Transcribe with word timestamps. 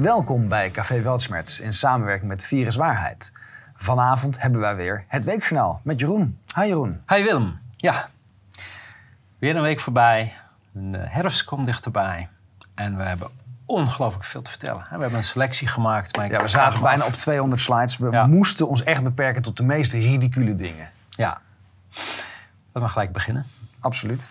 Welkom 0.00 0.48
bij 0.48 0.70
Café 0.70 1.02
Weltschmerz 1.02 1.58
in 1.58 1.72
samenwerking 1.72 2.28
met 2.28 2.44
Virus 2.44 2.74
Waarheid. 2.76 3.32
Vanavond 3.74 4.40
hebben 4.42 4.60
wij 4.60 4.76
weer 4.76 5.04
het 5.08 5.24
Weekjournaal 5.24 5.80
met 5.84 6.00
Jeroen. 6.00 6.38
Hi 6.56 6.66
Jeroen. 6.66 7.02
Hi 7.08 7.22
Willem. 7.22 7.58
Ja, 7.76 8.08
weer 9.38 9.56
een 9.56 9.62
week 9.62 9.80
voorbij. 9.80 10.32
De 10.70 10.98
herfst 10.98 11.44
komt 11.44 11.66
dichterbij. 11.66 12.28
En 12.74 12.96
we 12.96 13.02
hebben 13.02 13.28
ongelooflijk 13.66 14.24
veel 14.24 14.42
te 14.42 14.50
vertellen. 14.50 14.86
We 14.90 15.00
hebben 15.00 15.18
een 15.18 15.24
selectie 15.24 15.68
gemaakt. 15.68 16.16
Maar 16.16 16.30
Ja, 16.30 16.40
we 16.42 16.48
zaten 16.48 16.82
bijna 16.82 17.02
af. 17.02 17.08
op 17.08 17.14
200 17.14 17.60
slides. 17.62 17.96
We 17.98 18.10
Ja. 18.10 18.26
moesten 18.26 18.68
ons 18.68 18.82
echt 18.82 19.02
beperken 19.02 19.42
tot 19.42 19.56
de 19.56 19.62
meest 19.62 19.92
ridicule 19.92 20.54
dingen. 20.54 20.90
Ja. 21.10 21.40
We 22.72 22.80
gaan 22.80 22.90
gelijk 22.90 23.12
beginnen. 23.12 23.46
Absoluut. 23.80 24.30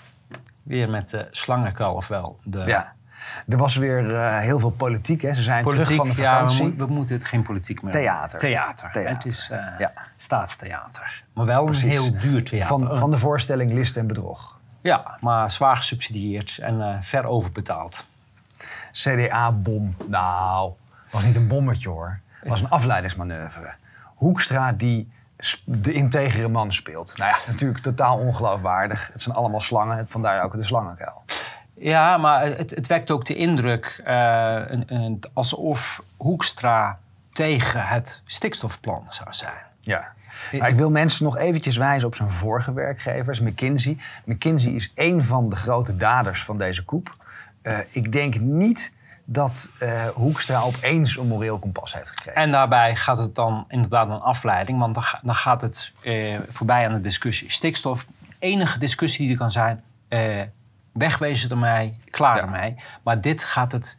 Weer 0.63 0.89
met 0.89 1.09
de 1.09 1.27
slangenkuil, 1.31 1.93
ofwel 1.93 2.39
de 2.43 2.59
Ja. 2.59 2.93
Er 3.47 3.57
was 3.57 3.75
weer 3.75 4.15
eh, 4.15 4.37
heel 4.39 4.59
veel 4.59 4.69
politiek. 4.69 5.21
Hè. 5.21 5.33
Ze 5.33 5.41
zijn 5.41 5.63
terug 5.63 5.77
politiek. 5.87 5.97
van 5.97 6.15
de 6.15 6.21
ja, 6.21 6.31
we, 6.33 6.39
vakantie. 6.39 6.63
moet- 6.63 6.75
we 6.87 6.93
moeten 6.93 7.15
het 7.15 7.25
geen 7.25 7.41
politiek 7.43 7.81
meer 7.81 7.91
Theater. 7.91 8.39
Theater. 8.39 8.91
Theater. 8.91 9.13
Het 9.13 9.25
is 9.25 9.51
Ja. 9.77 9.91
staatstheater. 10.17 11.23
Maar 11.33 11.45
wel 11.45 11.63
Precies. 11.65 11.83
een 11.83 11.89
heel 11.89 12.17
duur 12.17 12.43
theater. 12.43 12.67
Van, 12.87 12.97
van 12.97 13.11
de 13.11 13.17
voorstelling 13.17 13.71
List 13.73 13.97
en 13.97 14.07
Bedrog. 14.07 14.59
Ja, 14.81 15.17
maar 15.19 15.51
zwaar 15.51 15.75
gesubsidieerd 15.75 16.57
en 16.61 16.81
eh, 16.81 16.95
ver 16.99 17.25
overbetaald. 17.25 18.03
CDA-bom. 18.91 19.95
Nou, 20.07 20.71
was 21.11 21.23
niet 21.23 21.35
een 21.35 21.47
bommetje 21.47 21.89
hoor. 21.89 22.19
Het 22.39 22.49
was 22.49 22.59
een 22.61 22.69
afleidingsmanoeuvre. 22.69 23.73
Hoekstra 24.15 24.71
die 24.71 25.11
de 25.63 25.93
integere 25.93 26.47
man 26.47 26.73
speelt. 26.73 27.17
Nou 27.17 27.29
ja, 27.31 27.37
natuurlijk 27.51 27.81
totaal 27.81 28.17
ongeloofwaardig. 28.17 29.09
Het 29.13 29.21
zijn 29.21 29.35
allemaal 29.35 29.59
slangen, 29.59 30.07
vandaar 30.07 30.43
ook 30.43 30.53
de 30.53 30.63
slangenkuil. 30.63 31.23
Ja, 31.81 32.17
maar 32.17 32.45
het, 32.45 32.69
het 32.71 32.87
wekt 32.87 33.11
ook 33.11 33.25
de 33.25 33.35
indruk 33.35 34.01
eh, 34.05 34.59
een, 34.67 34.83
een- 34.95 35.23
alsof 35.33 36.01
Hoekstra 36.17 36.99
tegen 37.31 37.87
het 37.87 38.21
stikstofplan 38.25 39.05
zou 39.09 39.33
zijn. 39.33 39.63
Ja. 39.79 40.11
Maar 40.59 40.69
ik 40.69 40.75
wil 40.75 40.91
mensen 40.91 41.23
nog 41.25 41.37
eventjes 41.37 41.77
wijzen 41.77 42.07
op 42.07 42.15
zijn 42.15 42.29
vorige 42.29 42.73
werkgevers, 42.73 43.39
McKinsey. 43.39 43.97
McKinsey 44.25 44.71
is 44.71 44.91
één 44.95 45.23
van 45.25 45.49
de 45.49 45.55
grote 45.55 45.97
daders 45.97 46.43
van 46.43 46.57
deze 46.57 46.83
koep. 46.85 47.15
Eh, 47.61 47.77
ik 47.89 48.11
denk 48.11 48.39
niet 48.39 48.91
dat 49.25 49.69
eh, 49.79 50.05
Hoekstra 50.07 50.59
opeens 50.61 51.17
een 51.17 51.27
moreel 51.27 51.59
kompas 51.59 51.93
heeft 51.93 52.09
gekregen. 52.09 52.41
En 52.41 52.51
daarbij 52.51 52.95
gaat 52.95 53.17
het 53.17 53.35
dan 53.35 53.65
inderdaad 53.67 54.09
een 54.09 54.19
afleiding, 54.21 54.79
want 54.79 54.93
dan, 54.93 55.03
ga- 55.03 55.19
dan 55.23 55.35
gaat 55.35 55.61
het 55.61 55.91
voorbij 56.49 56.85
aan 56.87 56.93
de 56.93 57.01
discussie. 57.01 57.51
Stikstof, 57.51 58.05
enige 58.39 58.79
discussie 58.79 59.21
die 59.23 59.31
er 59.31 59.37
kan 59.39 59.51
zijn, 59.51 59.83
wegwezen 60.91 61.49
ermee, 61.49 61.93
klaar 62.09 62.35
Ja. 62.35 62.41
ermee. 62.41 62.75
Maar 63.03 63.21
dit 63.21 63.43
gaat 63.43 63.71
het, 63.71 63.97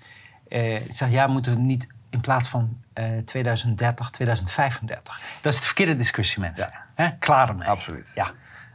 eh, 0.48 0.75
ik 0.75 0.95
zeg, 0.95 1.11
ja, 1.11 1.27
moeten 1.27 1.55
we 1.55 1.61
niet 1.61 1.87
in 2.11 2.21
plaats 2.21 2.49
van 2.49 2.81
eh 2.93 3.19
2030, 3.19 4.11
2035. 4.11 5.21
Dat 5.41 5.53
is 5.55 5.61
de 5.61 5.67
verkeerde 5.67 5.97
discussie, 5.97 6.41
mensen. 6.41 6.73
Hè? 6.95 7.11
Klaar 7.19 7.49
ermee. 7.49 7.69
Absoluut. 7.69 8.12
Ja. 8.15 8.31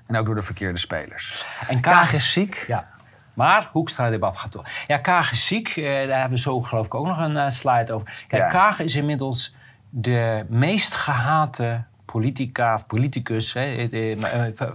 En 0.08 0.18
ook 0.18 0.26
door 0.26 0.36
de 0.36 0.42
verkeerde 0.42 0.78
spelers. 0.80 1.46
En 1.68 1.80
Kaag 1.80 2.14
is 2.14 2.32
ziek. 2.32 2.66
Ja. 2.68 2.88
Maar 3.34 3.70
Hoekstra-debat 3.72 4.38
gaat 4.38 4.52
door. 4.52 4.66
Ja, 4.88 4.98
Kaag 4.98 5.32
is 5.32 5.46
ziek. 5.46 5.68
eh, 5.70 5.84
daar 6.08 6.20
hebben 6.20 6.30
we 6.30 6.38
zo 6.40 6.62
geloof 6.62 6.86
ik 6.86 6.94
ook 6.94 7.06
nog 7.08 7.18
een 7.18 7.38
eh, 7.38 7.50
slide 7.50 7.94
over. 7.94 8.24
Kijk, 8.28 8.42
Ja. 8.44 8.48
Kaag 8.50 8.80
is 8.80 8.96
inmiddels 8.96 9.56
de 9.90 10.46
meest 10.50 10.94
gehate 10.94 11.84
politica 12.12 12.74
of 12.74 12.86
politicus 12.86 13.54
hè, 13.54 13.88
de- 13.88 14.18
eh, 14.58 14.68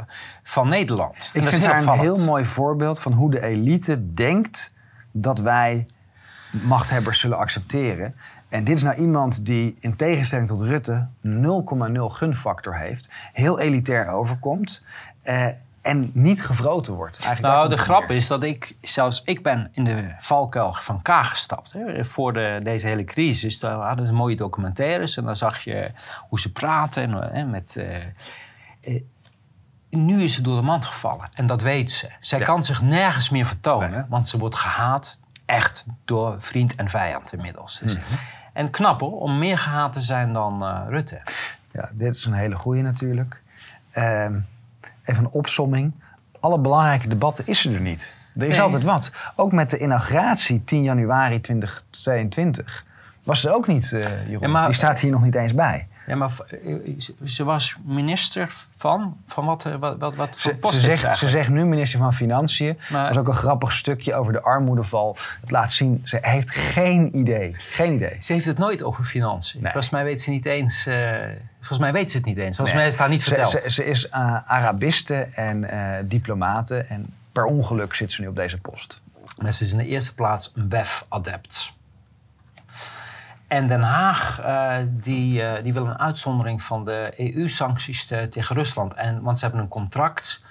van 0.42 0.68
Nederland. 0.68 1.30
Ik 1.32 1.42
dat 1.44 1.52
is 1.52 1.58
vind 1.58 1.64
haar 1.72 1.82
een 1.82 1.98
heel 1.98 2.24
mooi 2.24 2.44
voorbeeld 2.44 3.00
van 3.00 3.12
hoe 3.12 3.30
de 3.30 3.42
elite 3.42 4.14
denkt 4.14 4.74
dat 5.12 5.38
wij 5.40 5.86
machthebbers 6.50 7.20
zullen 7.20 7.38
accepteren. 7.38 8.14
En 8.48 8.64
dit 8.64 8.76
is 8.76 8.82
nou 8.82 8.96
iemand 8.96 9.46
die 9.46 9.76
in 9.80 9.96
tegenstelling 9.96 10.48
tot 10.48 10.60
Rutte 10.60 11.06
0,0 11.22 12.08
gunfactor 12.08 12.76
heeft, 12.78 13.10
heel 13.32 13.60
elitair 13.60 14.06
overkomt 14.08 14.84
eh, 15.22 15.46
en 15.82 16.10
niet 16.14 16.44
gevroten 16.44 16.92
wordt. 16.94 17.18
Eigenlijk 17.24 17.54
Nou, 17.54 17.68
de 17.68 17.76
grap 17.76 18.10
is 18.10 18.26
dat 18.26 18.42
ik, 18.42 18.76
zelfs 18.80 19.22
ik 19.24 19.42
ben 19.42 19.68
in 19.72 19.84
de 19.84 20.14
valkuil 20.18 20.72
van 20.72 21.02
Kaag 21.02 21.30
gestapt. 21.30 21.72
Hè. 21.72 22.04
Voor 22.04 22.32
de, 22.32 22.60
deze 22.62 22.86
hele 22.86 23.04
crisis, 23.04 23.58
daar 23.58 23.72
hadden 23.74 24.06
ze 24.06 24.12
mooie 24.12 24.36
documentaires. 24.36 25.16
En 25.16 25.24
dan 25.24 25.36
zag 25.36 25.58
je 25.58 25.90
hoe 26.28 26.40
ze 26.40 26.52
praten. 26.52 27.02
En, 27.02 27.34
hè, 27.34 27.44
met, 27.44 27.76
eh, 27.76 27.96
eh, 28.80 29.02
nu 29.90 30.22
is 30.22 30.34
ze 30.34 30.42
door 30.42 30.56
de 30.56 30.66
mand 30.66 30.84
gevallen. 30.84 31.28
En 31.34 31.46
dat 31.46 31.62
weet 31.62 31.90
ze. 31.90 32.08
Zij 32.20 32.38
Ja. 32.38 32.44
kan 32.44 32.64
zich 32.64 32.82
nergens 32.82 33.30
meer 33.30 33.46
vertonen. 33.46 33.90
Nee. 33.90 34.02
Want 34.08 34.28
ze 34.28 34.38
wordt 34.38 34.56
gehaat, 34.56 35.18
echt, 35.46 35.86
door 36.04 36.36
vriend 36.38 36.74
en 36.74 36.88
vijand 36.88 37.32
inmiddels. 37.32 37.78
Dus, 37.82 37.94
Mhm. 37.94 38.04
En 38.52 38.70
knap 38.70 39.00
hoor, 39.00 39.20
om 39.20 39.38
meer 39.38 39.58
gehaat 39.58 39.92
te 39.92 40.00
zijn 40.00 40.32
dan 40.32 40.64
eh, 40.64 40.80
Rutte. 40.88 41.20
Ja, 41.72 41.88
dit 41.92 42.14
is 42.14 42.24
een 42.24 42.32
hele 42.32 42.56
goeie 42.56 42.82
natuurlijk. 42.82 43.40
Ehm, 43.90 44.38
even 45.04 45.24
een 45.24 45.30
opsomming. 45.30 45.92
Alle 46.40 46.58
belangrijke 46.58 47.08
debatten 47.08 47.46
is 47.46 47.64
er 47.64 47.80
niet. 47.80 48.12
Er 48.36 48.42
is 48.42 48.48
Nee. 48.48 48.60
altijd 48.60 48.82
wat. 48.82 49.12
Ook 49.36 49.52
met 49.52 49.70
de 49.70 49.78
inauguratie 49.78 50.64
10 50.64 50.82
januari 50.82 51.40
2022 51.40 52.84
was 53.22 53.44
er 53.44 53.54
ook 53.54 53.66
niet, 53.66 53.92
eh 53.92 54.00
Jeroen. 54.26 54.40
Ja, 54.40 54.48
maar- 54.48 54.66
Die 54.66 54.74
staat 54.74 54.98
hier 54.98 55.10
nog 55.10 55.22
niet 55.22 55.34
eens 55.34 55.54
bij. 55.54 55.88
Ja, 56.06 56.16
maar 56.16 56.30
eh, 56.64 56.76
ze- 56.98 57.14
ze 57.24 57.44
was 57.44 57.76
minister 57.84 58.54
van, 58.76 59.16
van 59.26 59.44
wat, 59.46 59.64
eh, 59.66 59.74
wat, 59.74 59.98
wat, 59.98 60.14
wat 60.14 60.38
voor 60.40 60.54
post 60.56 60.74
ze, 60.74 60.80
zegt, 60.80 61.18
ze 61.18 61.28
zegt 61.28 61.48
nu 61.48 61.64
minister 61.64 61.98
van 61.98 62.14
Financiën. 62.14 62.78
Maar- 62.90 63.02
Dat 63.02 63.10
is 63.10 63.16
ook 63.20 63.28
een 63.28 63.34
grappig 63.34 63.72
stukje 63.72 64.14
over 64.14 64.32
de 64.32 64.42
armoedeval. 64.42 65.16
Het 65.40 65.50
laat 65.50 65.72
zien, 65.72 66.00
ze 66.04 66.18
heeft 66.20 66.50
geen 66.50 67.16
idee. 67.18 67.54
Geen 67.58 67.92
idee. 67.94 68.16
Ze 68.18 68.32
heeft 68.32 68.46
het 68.46 68.58
nooit 68.58 68.82
over 68.82 69.04
financiën. 69.04 69.60
Nee. 69.62 69.72
Volgens 69.72 69.92
mij 69.92 70.04
weet 70.04 70.22
ze 70.22 70.30
niet 70.30 70.46
eens. 70.46 70.86
eh, 70.86 71.10
volgens 71.58 71.78
mij 71.78 71.92
weet 71.92 72.10
ze 72.10 72.16
het 72.16 72.26
niet 72.26 72.38
eens. 72.38 72.56
Volgens 72.56 72.68
Nee. 72.68 72.76
mij 72.76 72.86
is 72.86 72.92
het 72.92 73.00
haar 73.02 73.10
niet 73.10 73.22
verteld. 73.22 73.50
ze, 73.50 73.70
ze 73.70 73.84
is 73.84 74.08
eh, 74.08 74.36
Arabiste 74.46 75.14
en 75.34 75.70
eh 75.70 75.98
diplomate. 76.04 76.76
En 76.88 77.06
per 77.32 77.44
ongeluk 77.44 77.94
zit 77.94 78.12
ze 78.12 78.20
nu 78.20 78.26
op 78.26 78.36
deze 78.36 78.58
post. 78.58 79.00
Maar 79.42 79.52
ze 79.52 79.62
is 79.64 79.72
in 79.72 79.78
de 79.78 79.86
eerste 79.86 80.14
plaats 80.14 80.52
een 80.54 80.68
WEF-adept. 80.68 81.72
En 83.52 83.66
Den 83.66 83.80
Haag 83.82 84.40
eh, 84.40 84.76
die, 84.90 85.42
eh, 85.42 85.62
die 85.62 85.72
wil 85.72 85.86
een 85.86 85.98
uitzondering 85.98 86.62
van 86.62 86.84
de 86.84 87.12
EU-sancties 87.16 88.04
te- 88.06 88.26
tegen 88.30 88.56
Rusland. 88.56 88.94
En, 88.94 89.22
want 89.22 89.38
ze 89.38 89.44
hebben 89.44 89.62
een 89.62 89.68
contract. 89.68 90.42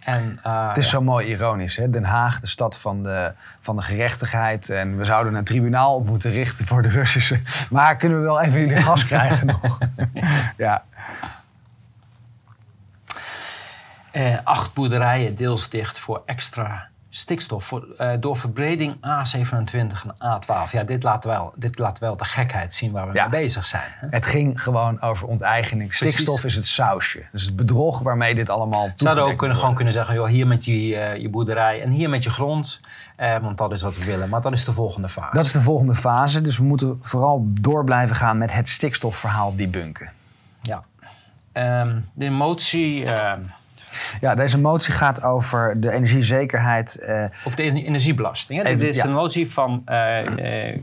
En, 0.00 0.38
eh, 0.42 0.68
Het 0.68 0.76
is 0.76 0.84
ja. 0.84 0.90
zo 0.90 1.02
mooi 1.02 1.26
ironisch. 1.26 1.76
Hè? 1.76 1.90
Den 1.90 2.04
Haag, 2.04 2.40
de 2.40 2.46
stad 2.46 2.78
van 2.78 3.02
de, 3.02 3.32
van 3.60 3.76
de 3.76 3.82
gerechtigheid. 3.82 4.70
En 4.70 4.96
we 4.96 5.04
zouden 5.04 5.34
een 5.34 5.44
tribunaal 5.44 5.94
op 5.94 6.06
moeten 6.06 6.30
richten 6.30 6.66
voor 6.66 6.82
de 6.82 6.88
Russische. 6.88 7.40
Maar 7.70 7.96
kunnen 7.96 8.18
we 8.18 8.24
wel 8.24 8.40
even 8.40 8.60
jullie 8.60 8.76
gas 8.82 9.06
krijgen 9.14 9.46
nog? 9.46 9.78
ja. 10.56 10.84
Eh, 14.10 14.38
acht 14.44 14.74
boerderijen 14.74 15.34
deels 15.34 15.68
dicht 15.68 15.98
voor 15.98 16.22
extra 16.26 16.88
stikstof. 17.16 17.64
Voor, 17.64 17.86
eh, 17.98 18.10
door 18.20 18.36
verbreding 18.36 18.94
A27 18.94 20.04
en 20.04 20.14
A12. 20.22 20.72
Ja, 20.72 20.84
dit 20.84 21.02
laat 21.02 21.24
wel, 21.24 21.52
dit 21.56 21.78
laat 21.78 21.98
wel 21.98 22.16
de 22.16 22.24
gekheid 22.24 22.74
zien 22.74 22.92
waar 22.92 23.08
we 23.08 23.14
Ja. 23.14 23.28
mee 23.28 23.40
bezig 23.40 23.64
zijn. 23.64 23.82
Hè? 23.86 24.06
Het 24.10 24.26
ging 24.26 24.62
gewoon 24.62 25.00
over 25.00 25.26
onteigening. 25.26 25.94
Stikstof 25.94 26.44
is 26.44 26.54
het 26.54 26.66
sausje. 26.66 27.22
Dus 27.32 27.42
het 27.42 27.56
bedrog 27.56 27.98
waarmee 27.98 28.34
dit 28.34 28.50
allemaal 28.50 28.90
Ze 28.96 29.06
hadden 29.06 29.24
ook 29.24 29.38
kunnen, 29.38 29.56
gewoon 29.56 29.74
kunnen 29.74 29.92
zeggen, 29.92 30.14
joh, 30.14 30.28
hier 30.28 30.46
met 30.46 30.64
je, 30.64 30.96
eh, 30.96 31.20
je 31.20 31.28
boerderij 31.28 31.82
en 31.82 31.90
hier 31.90 32.08
met 32.08 32.22
je 32.22 32.30
grond. 32.30 32.80
Eh, 33.16 33.38
want 33.38 33.58
dat 33.58 33.72
is 33.72 33.82
wat 33.82 33.96
we 33.96 34.04
willen. 34.04 34.28
Maar 34.28 34.40
dat 34.40 34.52
is 34.52 34.64
de 34.64 34.72
volgende 34.72 35.08
fase. 35.08 35.34
Dat 35.36 35.44
is 35.44 35.52
de 35.52 35.60
volgende 35.62 35.94
fase. 35.94 36.40
Dus 36.40 36.58
we 36.58 36.64
moeten 36.64 36.98
vooral 37.00 37.46
door 37.60 37.84
blijven 37.84 38.16
gaan 38.16 38.38
met 38.38 38.52
het 38.52 38.68
stikstofverhaal 38.68 39.56
debunken. 39.56 40.10
Ja. 40.62 40.84
Ehm, 41.52 42.00
de 42.14 42.30
motie, 42.30 43.04
ehm, 43.04 43.40
Ja, 44.20 44.34
deze 44.34 44.58
motie 44.58 44.92
gaat 44.94 45.22
over 45.22 45.80
de 45.80 45.90
energiezekerheid. 45.92 46.94
eh, 46.96 47.24
of 47.44 47.54
de 47.54 47.62
ener- 47.62 47.84
energiebelasting. 47.84 48.62
Hè? 48.62 48.66
Even, 48.68 48.80
Dit 48.80 48.88
is 48.88 48.96
ja. 48.96 49.04
een 49.04 49.12
motie 49.12 49.52
van, 49.52 49.82
eh, 49.84 50.70
eh, 50.72 50.80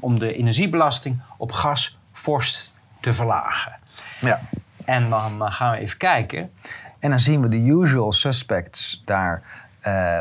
om, 0.00 0.18
de 0.18 0.34
energiebelasting 0.34 1.20
op 1.36 1.52
gas 1.52 1.98
fors 2.12 2.72
te 3.00 3.12
verlagen. 3.14 3.72
ja. 4.20 4.40
En 4.84 5.08
dan 5.10 5.52
gaan 5.52 5.70
we 5.70 5.76
even 5.78 5.96
kijken. 5.98 6.50
En 6.98 7.10
dan 7.10 7.18
zien 7.18 7.42
we 7.42 7.48
de 7.48 7.58
usual 7.66 8.12
suspects 8.12 9.02
daar 9.04 9.42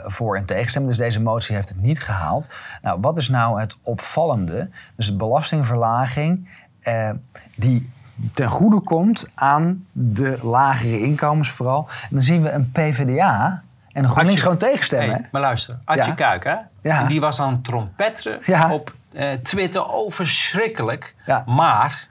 voor 0.05 0.35
en 0.35 0.45
tegenstemmen. 0.45 0.89
Dus 0.91 0.99
deze 0.99 1.21
motie 1.21 1.55
heeft 1.55 1.69
het 1.69 1.81
niet 1.81 1.99
gehaald. 2.03 2.49
Nou, 2.81 2.97
wat 3.01 3.17
is 3.17 3.29
nou 3.29 3.59
het 3.59 3.75
opvallende? 3.81 4.69
Dus 4.95 5.05
de 5.05 5.15
belastingverlaging 5.15 6.49
eh, 6.81 7.09
die 7.55 7.89
ten 8.31 8.49
goede 8.49 8.79
komt 8.79 9.29
aan 9.35 9.85
de 9.91 10.39
lagere 10.41 10.99
inkomens 10.99 11.49
vooral. 11.49 11.87
En 12.01 12.07
dan 12.09 12.21
zien 12.21 12.41
we 12.43 12.49
een 12.51 12.71
PvdA 12.71 13.63
en 13.91 14.03
een 14.03 14.09
GroenLinks 14.09 14.41
gewoon 14.41 14.57
tegenstemmen. 14.57 15.15
Hey, 15.15 15.27
maar 15.31 15.41
luister, 15.41 15.77
Adje 15.85 16.03
Ja. 16.09 16.13
Kuik, 16.13 16.43
hè? 16.43 16.55
Ja. 16.81 16.99
En 16.99 17.07
die 17.07 17.21
was 17.21 17.39
aan 17.39 17.51
het 17.51 17.63
trompetteren 17.63 18.39
Ja. 18.45 18.73
op 18.73 18.93
eh, 19.13 19.33
Twitter. 19.33 19.85
Oh, 19.85 20.11
verschrikkelijk. 20.11 21.15
Maar 21.45 22.07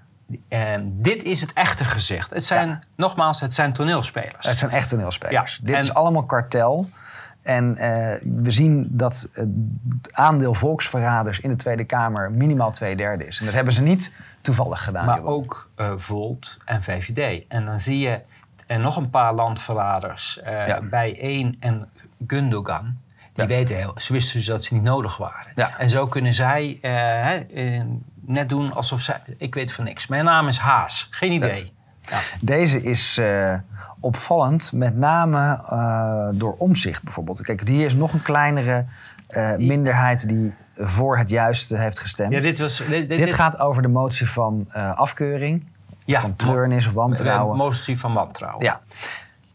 eh, 0.49 0.61
dit 0.85 1.23
is 1.23 1.41
het 1.41 1.53
echte 1.53 1.85
gezicht. 1.85 2.31
Het 2.31 2.45
zijn, 2.47 2.83
nogmaals, 2.97 3.41
het 3.41 3.55
zijn 3.55 3.73
toneelspelers. 3.73 4.47
Het 4.47 4.59
zijn 4.59 4.71
echt 4.71 4.89
toneelspelers. 4.89 5.61
Dit 5.63 5.75
en- 5.75 5.83
is 5.83 5.95
allemaal 5.95 6.25
kartel. 6.25 6.89
En 7.43 7.77
eh, 7.77 8.21
we 8.43 8.51
zien 8.51 8.87
dat 8.91 9.29
het 9.33 9.49
aandeel 10.13 10.55
volksverraders 10.55 11.41
in 11.41 11.51
de 11.51 11.57
Tweede 11.57 11.85
Kamer 11.85 12.31
minimaal 12.33 12.71
twee 12.73 12.97
derde 12.97 13.27
is. 13.27 13.39
En 13.39 13.45
dat 13.45 13.55
hebben 13.55 13.73
ze 13.73 13.83
niet 13.83 14.13
toevallig 14.41 14.85
gedaan. 14.85 15.05
Maar 15.07 15.25
ook 15.25 15.71
eh, 15.75 15.93
Volt 15.97 16.57
en 16.65 16.83
VVD. 16.83 17.45
En 17.49 17.65
dan 17.65 17.79
zie 17.79 17.99
je 17.99 18.21
en 18.67 18.81
nog 18.81 18.97
een 18.97 19.11
paar 19.11 19.35
landverraders 19.35 20.41
eh 20.41 20.67
Ja. 20.67 20.81
bij 20.83 21.21
één 21.21 21.57
en 21.61 21.89
Gundogan. 22.27 22.97
Die 23.33 23.43
Ja. 23.45 23.47
weten 23.47 23.77
heel, 23.77 23.93
ze 23.97 24.13
wisten 24.13 24.37
dus 24.37 24.47
dat 24.47 24.65
ze 24.65 24.75
niet 24.75 24.83
nodig 24.83 25.17
waren. 25.17 25.53
Ja. 25.55 25.79
En 25.79 25.91
zo 25.91 26.07
kunnen 26.07 26.35
zij 26.35 26.79
eh, 26.83 27.77
eh, 27.77 27.85
net 28.21 28.49
doen 28.49 28.73
alsof 28.73 29.01
zij... 29.01 29.21
Ik 29.37 29.55
weet 29.55 29.73
van 29.73 29.85
niks. 29.85 30.07
Mijn 30.07 30.25
naam 30.25 30.49
is 30.49 30.59
Haas. 30.59 31.09
Geen 31.11 31.33
idee. 31.33 31.73
Ja. 32.03 32.19
Deze 32.41 32.83
is 32.83 33.19
eh, 33.19 33.55
opvallend, 34.01 34.73
met 34.73 34.97
name 34.97 35.61
eh, 35.71 36.29
door 36.39 36.55
omzicht 36.59 37.03
bijvoorbeeld. 37.03 37.43
Kijk, 37.43 37.69
hier 37.69 37.85
is 37.85 37.95
nog 37.95 38.13
een 38.13 38.23
kleinere 38.23 38.85
eh, 39.29 39.57
minderheid 39.57 40.29
die 40.29 40.55
voor 40.77 41.19
het 41.19 41.29
juiste 41.29 41.77
heeft 41.77 41.99
gestemd. 41.99 42.33
Ja, 42.33 42.41
dit 42.41 42.59
was... 42.59 42.77
Dit, 42.79 42.89
dit- 42.89 43.09
Dit 43.09 43.19
dit- 43.19 43.33
gaat 43.35 43.59
over 43.59 43.83
de 43.83 43.89
motie 43.89 44.29
van 44.29 44.73
afkeuring, 44.95 45.67
ja, 46.05 46.21
van 46.21 46.37
treurnis 46.37 46.87
of 46.87 46.93
wantrouwen. 46.93 47.53
eh, 47.59 47.63
motie 47.65 47.99
van 47.99 48.13
wantrouwen. 48.13 48.65
ja, 48.65 48.81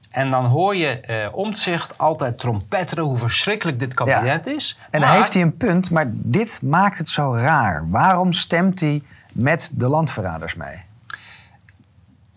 En 0.10 0.30
dan 0.32 0.46
hoor 0.46 0.76
je 0.76 0.88
eh 1.00 1.28
omzicht 1.36 1.98
altijd 1.98 2.40
trompetteren 2.40 3.04
hoe 3.04 3.18
verschrikkelijk 3.18 3.80
dit 3.80 3.94
kabinet 3.94 4.48
is. 4.48 4.80
en 4.90 5.02
dan 5.02 5.10
heeft 5.10 5.34
hij 5.34 5.42
een 5.42 5.58
punt, 5.58 5.92
maar 5.92 6.06
dit 6.12 6.62
maakt 6.62 6.98
het 6.98 7.10
zo 7.10 7.36
raar. 7.36 7.90
Waarom 7.90 8.34
stemt 8.34 8.80
hij 8.80 9.04
met 9.34 9.72
de 9.74 9.88
landverraders 9.88 10.56
mee? 10.56 10.86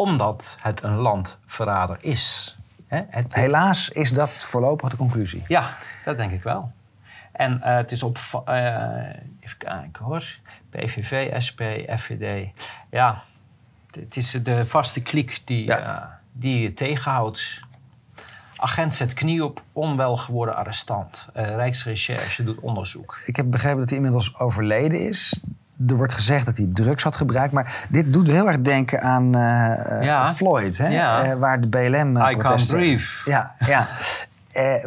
Omdat 0.00 0.56
het 0.61 0.82
een 0.82 0.94
landverrader 0.97 1.97
is. 2.00 2.56
Het, 2.87 3.35
Helaas 3.35 3.88
is 3.88 4.12
dat 4.12 4.31
voorlopig 4.31 4.91
de 4.91 4.97
conclusie. 4.97 5.43
Ja, 5.49 5.76
dat 6.05 6.17
denk 6.17 6.32
ik 6.32 6.43
wel. 6.43 6.73
En 7.32 7.62
eh, 7.62 7.76
het 7.76 7.93
is 7.93 8.02
op... 8.02 8.19
eh, 8.44 8.64
even 9.41 9.56
kijken 9.58 10.05
hoor. 10.05 10.25
PVV, 10.70 11.41
SP, 11.47 11.61
FVD. 11.97 12.49
Ja, 12.91 13.23
het 13.91 14.17
is 14.17 14.31
de 14.31 14.67
vaste 14.67 15.00
kliek 15.02 15.41
die, 15.44 15.64
Ja. 15.64 15.79
eh, 16.02 16.06
die 16.32 16.61
je 16.61 16.75
tegenhoudt. 16.75 17.61
Agent 18.56 18.94
zet 18.94 19.14
knie 19.14 19.44
op, 19.44 19.61
onwel 19.73 20.17
geworden 20.17 20.56
arrestant. 20.56 21.29
Rijksrecherche 21.32 22.44
doet 22.44 22.58
onderzoek. 22.61 23.20
Ik 23.26 23.37
heb 23.37 23.50
begrepen 23.50 23.79
dat 23.79 23.88
hij 23.88 23.99
inmiddels 23.99 24.38
overleden 24.38 25.00
is. 25.08 25.41
Er 25.88 25.97
wordt 25.97 26.12
gezegd 26.12 26.47
dat 26.47 26.56
hij 26.56 26.69
drugs 26.73 27.03
had 27.03 27.17
gebruikt. 27.17 27.53
Maar 27.53 27.87
dit 27.88 28.12
doet 28.12 28.27
heel 28.27 28.47
erg 28.49 28.61
denken 28.61 29.00
aan 29.03 29.35
eh, 29.35 30.03
Ja. 30.03 30.35
Floyd, 30.35 30.79
hè? 30.79 30.88
Ja. 30.88 31.23
Eh, 31.25 31.38
waar 31.38 31.61
de 31.61 31.69
BLM. 31.69 32.17
eh, 32.17 32.31
I 32.31 32.37
can't 32.37 32.67
breathe. 32.67 33.05
Ja, 33.25 33.55
ja. 33.67 33.87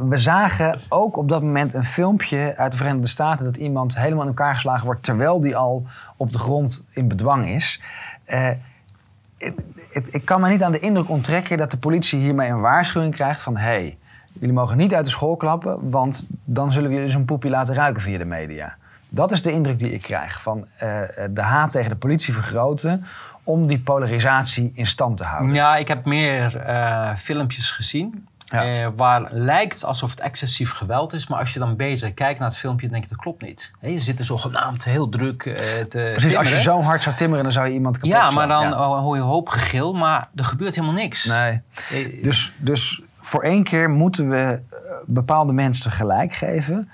We 0.09 0.17
zagen 0.17 0.81
ook 0.89 1.17
op 1.17 1.29
dat 1.29 1.41
moment 1.41 1.73
een 1.73 1.83
filmpje 1.83 2.53
uit 2.57 2.71
de 2.71 2.77
Verenigde 2.77 3.07
Staten... 3.07 3.45
dat 3.45 3.57
iemand 3.57 3.97
helemaal 3.97 4.21
in 4.21 4.27
elkaar 4.27 4.53
geslagen 4.53 4.85
wordt... 4.85 5.03
terwijl 5.03 5.41
die 5.41 5.55
al 5.55 5.85
op 6.17 6.31
de 6.31 6.39
grond 6.39 6.83
in 6.91 7.07
bedwang 7.07 7.47
is. 7.47 7.81
Het- 8.25 10.07
ik 10.09 10.25
kan 10.25 10.41
me 10.41 10.49
niet 10.49 10.63
aan 10.63 10.71
de 10.71 10.79
indruk 10.79 11.09
onttrekken 11.09 11.57
dat 11.57 11.71
de 11.71 11.77
politie 11.77 12.19
hiermee 12.19 12.49
een 12.49 12.59
waarschuwing 12.61 13.13
krijgt 13.15 13.41
van... 13.41 13.57
hé, 13.57 13.63
hey, 13.63 13.97
jullie 14.33 14.55
mogen 14.55 14.77
niet 14.77 14.93
uit 14.93 15.05
de 15.05 15.11
school 15.11 15.35
klappen... 15.37 15.89
want 15.89 16.25
dan 16.43 16.71
zullen 16.71 16.89
we 16.89 16.95
jullie 16.95 17.11
zo'n 17.11 17.25
poepje 17.25 17.49
laten 17.49 17.75
ruiken 17.75 18.01
via 18.01 18.17
de 18.17 18.25
media. 18.25 18.75
Dat 19.15 19.31
is 19.31 19.41
de 19.41 19.51
indruk 19.51 19.79
die 19.79 19.91
ik 19.93 20.01
krijg. 20.01 20.41
Van 20.41 20.67
eh, 20.77 20.99
de 21.29 21.41
haat 21.41 21.71
tegen 21.71 21.89
de 21.89 21.95
politie 21.95 22.33
vergroten... 22.33 23.05
om 23.43 23.67
die 23.67 23.79
polarisatie 23.79 24.71
in 24.75 24.87
stand 24.87 25.17
te 25.17 25.23
houden. 25.23 25.53
Ja, 25.53 25.75
ik 25.75 25.87
heb 25.87 26.05
meer 26.05 26.55
eh, 26.57 27.15
filmpjes 27.15 27.71
gezien. 27.71 28.27
Ja. 28.45 28.63
eh, 28.83 28.87
waar 28.95 29.27
lijkt 29.31 29.83
alsof 29.83 30.09
het 30.09 30.19
excessief 30.19 30.71
geweld 30.71 31.13
is. 31.13 31.27
Maar 31.27 31.39
als 31.39 31.53
je 31.53 31.59
dan 31.59 31.75
beter 31.75 32.13
kijkt 32.13 32.39
naar 32.39 32.47
het 32.47 32.57
filmpje, 32.57 32.87
denk 32.87 33.03
je 33.03 33.09
dat 33.09 33.17
klopt 33.17 33.41
niet. 33.41 33.71
Hè, 33.79 33.87
je 33.87 33.99
zit 33.99 34.19
er 34.19 34.25
zogenaamd 34.25 34.83
heel 34.83 35.09
druk 35.09 35.45
eh, 35.45 35.55
te 35.85 36.09
Precies, 36.15 36.35
als 36.35 36.49
je 36.49 36.61
zo 36.61 36.81
hard 36.81 37.03
zou 37.03 37.15
timmeren... 37.15 37.43
dan 37.43 37.53
zou 37.53 37.67
je 37.67 37.73
iemand 37.73 37.97
kapot 37.97 38.11
Ja, 38.11 38.31
maar 38.31 38.47
dan 38.47 38.69
Ja. 38.69 38.75
hoor 38.75 39.15
je 39.15 39.21
een 39.21 39.27
hoop 39.27 39.49
gegil, 39.49 39.93
maar 39.93 40.27
er 40.35 40.43
gebeurt 40.43 40.75
helemaal 40.75 40.95
niks. 40.95 41.25
Nee. 41.25 41.61
Eh, 41.91 42.23
Dus, 42.23 42.51
dus 42.57 43.01
voor 43.19 43.43
één 43.43 43.63
keer 43.63 43.89
moeten 43.89 44.29
we 44.29 44.61
eh, 44.69 44.79
bepaalde 45.05 45.53
mensen 45.53 45.91
gelijk 45.91 46.33
geven. 46.33 46.89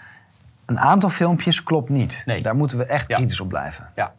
Een 0.70 0.80
aantal 0.80 1.10
filmpjes 1.10 1.64
klopt 1.64 1.90
niet. 1.90 2.22
Nee. 2.26 2.42
Daar 2.42 2.56
moeten 2.56 2.78
we 2.78 2.86
echt 2.86 3.08
Ja. 3.08 3.16
kritisch 3.16 3.40
op 3.40 3.48
blijven. 3.50 3.90
Ja. 3.96 4.14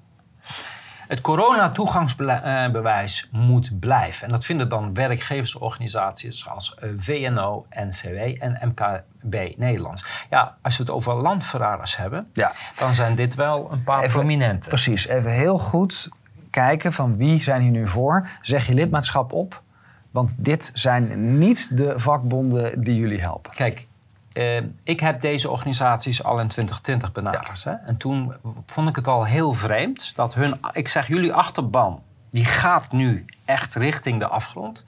Het 1.08 1.20
corona-toegangsbewijs 1.20 3.29
moet 3.32 3.79
blijven. 3.81 4.25
En 4.26 4.32
dat 4.32 4.44
vinden 4.44 4.69
dan 4.69 4.94
werkgeversorganisaties 4.94 6.49
als 6.49 6.75
eh, 6.75 6.88
VNO, 6.97 7.67
NCW 7.70 8.43
en 8.43 8.58
MKB 8.62 9.56
Nederlands. 9.56 10.26
Ja, 10.31 10.56
als 10.62 10.76
we 10.76 10.82
het 10.82 10.93
over 10.93 11.14
landverraders 11.14 11.97
hebben, 11.97 12.26
Ja. 12.32 12.52
dan 12.79 12.94
zijn 12.94 13.14
dit 13.14 13.35
wel 13.35 13.69
een 13.73 13.82
paar 13.82 14.02
Even- 14.02 14.12
prominente. 14.19 14.69
Precies, 14.69 15.06
even 15.06 15.31
heel 15.32 15.58
goed 15.58 16.08
kijken 16.50 16.93
van 16.93 17.17
wie 17.17 17.43
zijn 17.43 17.62
hier 17.62 17.70
nu 17.70 17.88
voor. 17.88 18.29
Zeg 18.41 18.67
je 18.67 18.75
lidmaatschap 18.75 19.32
op. 19.32 19.62
Want 20.11 20.35
dit 20.37 20.70
zijn 20.75 21.38
niet 21.38 21.76
de 21.76 21.93
vakbonden 21.97 22.85
die 22.85 22.97
jullie 22.97 23.20
helpen. 23.20 23.52
Kijk, 23.55 23.87
eh, 24.32 24.62
ik 24.82 25.00
heb 25.00 25.21
deze 25.21 25.50
organisaties 25.50 26.23
al 26.25 26.41
in 26.41 26.49
2020 26.49 27.12
benaderd. 27.12 27.65
Hè? 27.65 27.73
En 27.73 27.97
toen 27.97 28.32
vond 28.67 28.88
ik 28.88 28.97
het 28.97 29.06
al 29.06 29.25
heel 29.27 29.53
vreemd 29.53 30.12
dat 30.15 30.35
hun... 30.35 30.59
Ik 30.73 30.88
zeg, 30.88 31.06
jullie 31.09 31.32
achterban, 31.32 32.03
die 32.31 32.44
gaat 32.44 32.93
nu 32.93 33.25
echt 33.44 33.75
richting 33.75 34.19
de 34.19 34.27
afgrond. 34.27 34.85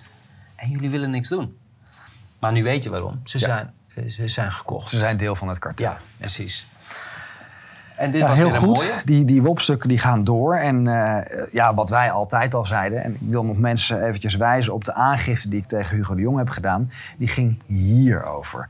En 0.57 0.71
jullie 0.71 0.91
willen 0.91 1.11
niks 1.11 1.29
doen. 1.29 1.57
Maar 2.39 2.53
nu 2.53 2.63
weet 2.63 2.83
je 2.85 2.91
waarom. 2.91 3.21
Ze, 3.25 3.39
Ja. 3.39 3.47
zijn, 3.47 3.73
eh, 3.95 4.09
ze 4.09 4.29
zijn 4.29 4.53
gekocht. 4.53 4.89
Ze 4.91 4.99
zijn 4.99 5.17
deel 5.17 5.37
van 5.37 5.49
het 5.49 5.59
kartel. 5.59 5.87
Ja, 5.87 5.97
precies. 6.19 6.67
En 7.97 8.11
dit 8.11 8.21
Ja, 8.21 8.27
was 8.29 8.37
heel 8.37 8.47
weer 8.47 8.55
een 8.55 8.61
goed. 8.61 8.77
mooie. 8.77 9.01
Die, 9.05 9.25
die 9.25 9.43
WOP-stukken 9.43 9.89
die 9.89 9.99
gaan 9.99 10.25
door. 10.25 10.57
En 10.57 10.87
eh, 10.87 11.53
ja, 11.53 11.75
wat 11.75 11.91
wij 11.91 12.11
altijd 12.11 12.55
al 12.55 12.65
zeiden... 12.65 13.03
en 13.05 13.13
ik 13.13 13.19
wil 13.21 13.45
nog 13.45 13.57
mensen 13.57 14.03
eventjes 14.07 14.35
wijzen 14.35 14.73
op 14.73 14.85
de 14.85 14.95
aangifte... 14.95 15.49
die 15.49 15.61
ik 15.61 15.67
tegen 15.67 15.97
Hugo 15.97 16.15
de 16.15 16.21
Jong 16.21 16.39
heb 16.39 16.49
gedaan... 16.49 16.91
die 17.17 17.29
ging 17.29 17.61
hierover. 17.67 18.69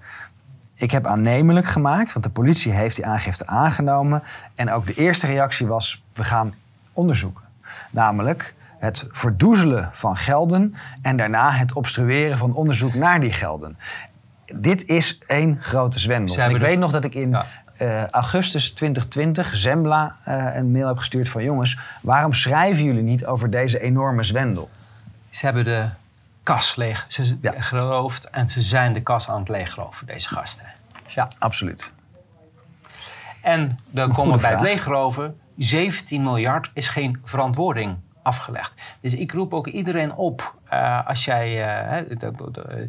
Ik 0.82 0.90
heb 0.90 1.06
aannemelijk 1.06 1.66
gemaakt, 1.66 2.12
want 2.12 2.24
de 2.24 2.30
politie 2.30 2.72
heeft 2.72 2.96
die 2.96 3.06
aangifte 3.06 3.46
aangenomen. 3.46 4.22
En 4.54 4.70
ook 4.72 4.86
de 4.86 4.94
eerste 4.94 5.26
reactie 5.26 5.66
was, 5.66 6.02
we 6.14 6.24
gaan 6.24 6.54
onderzoeken. 6.92 7.44
Namelijk 7.90 8.54
het 8.78 9.06
verdoezelen 9.10 9.90
van 9.92 10.16
gelden... 10.16 10.74
en 11.02 11.16
daarna 11.16 11.50
het 11.52 11.72
obstrueren 11.72 12.38
van 12.38 12.54
onderzoek 12.54 12.94
naar 12.94 13.20
die 13.20 13.32
gelden. 13.32 13.78
Dit 14.56 14.84
is 14.88 15.18
één 15.26 15.58
grote 15.60 15.98
zwendel. 15.98 16.36
En 16.36 16.50
ik 16.50 16.60
weet 16.60 16.78
nog 16.78 16.90
dat 16.90 17.04
ik 17.04 17.14
in 17.14 17.30
Ja. 17.30 17.46
eh, 17.76 18.06
augustus 18.06 18.70
2020 18.70 19.54
Zembla 19.54 20.16
eh, 20.24 20.54
een 20.54 20.70
mail 20.72 20.86
heb 20.86 20.98
gestuurd 20.98 21.28
van... 21.28 21.42
jongens, 21.42 21.78
waarom 22.00 22.32
schrijven 22.34 22.84
jullie 22.84 23.02
niet 23.02 23.26
over 23.26 23.50
deze 23.50 23.80
enorme 23.80 24.22
zwendel? 24.22 24.70
Ze 25.30 25.44
hebben 25.44 25.64
de 25.64 25.88
kas 26.42 26.76
leeg 26.76 27.04
ze 27.08 27.38
Ja. 27.40 27.52
geroofd 27.56 28.30
en 28.30 28.48
ze 28.48 28.60
zijn 28.62 28.92
de 28.92 29.00
kas 29.02 29.28
aan 29.28 29.38
het 29.38 29.48
leegroven, 29.48 30.06
deze 30.06 30.28
gasten. 30.28 30.66
Ja. 31.14 31.28
Absoluut. 31.38 31.92
En 33.40 33.78
dan 33.90 34.12
komen 34.12 34.34
we 34.36 34.40
bij 34.42 34.50
het 34.50 34.60
leegroven. 34.60 35.40
17 35.56 36.22
miljard 36.22 36.70
is 36.74 36.88
geen 36.88 37.20
verantwoording 37.24 37.96
afgelegd. 38.22 38.72
Dus 39.00 39.14
ik 39.14 39.32
roep 39.32 39.54
ook 39.54 39.66
iedereen 39.66 40.14
op, 40.14 40.54
eh, 40.68 41.06
als 41.06 41.24
jij 41.24 41.62
eh, 41.62 41.90
hè, 41.90 42.06
de, 42.06 42.16
de- 42.16 42.50
de- 42.52 42.88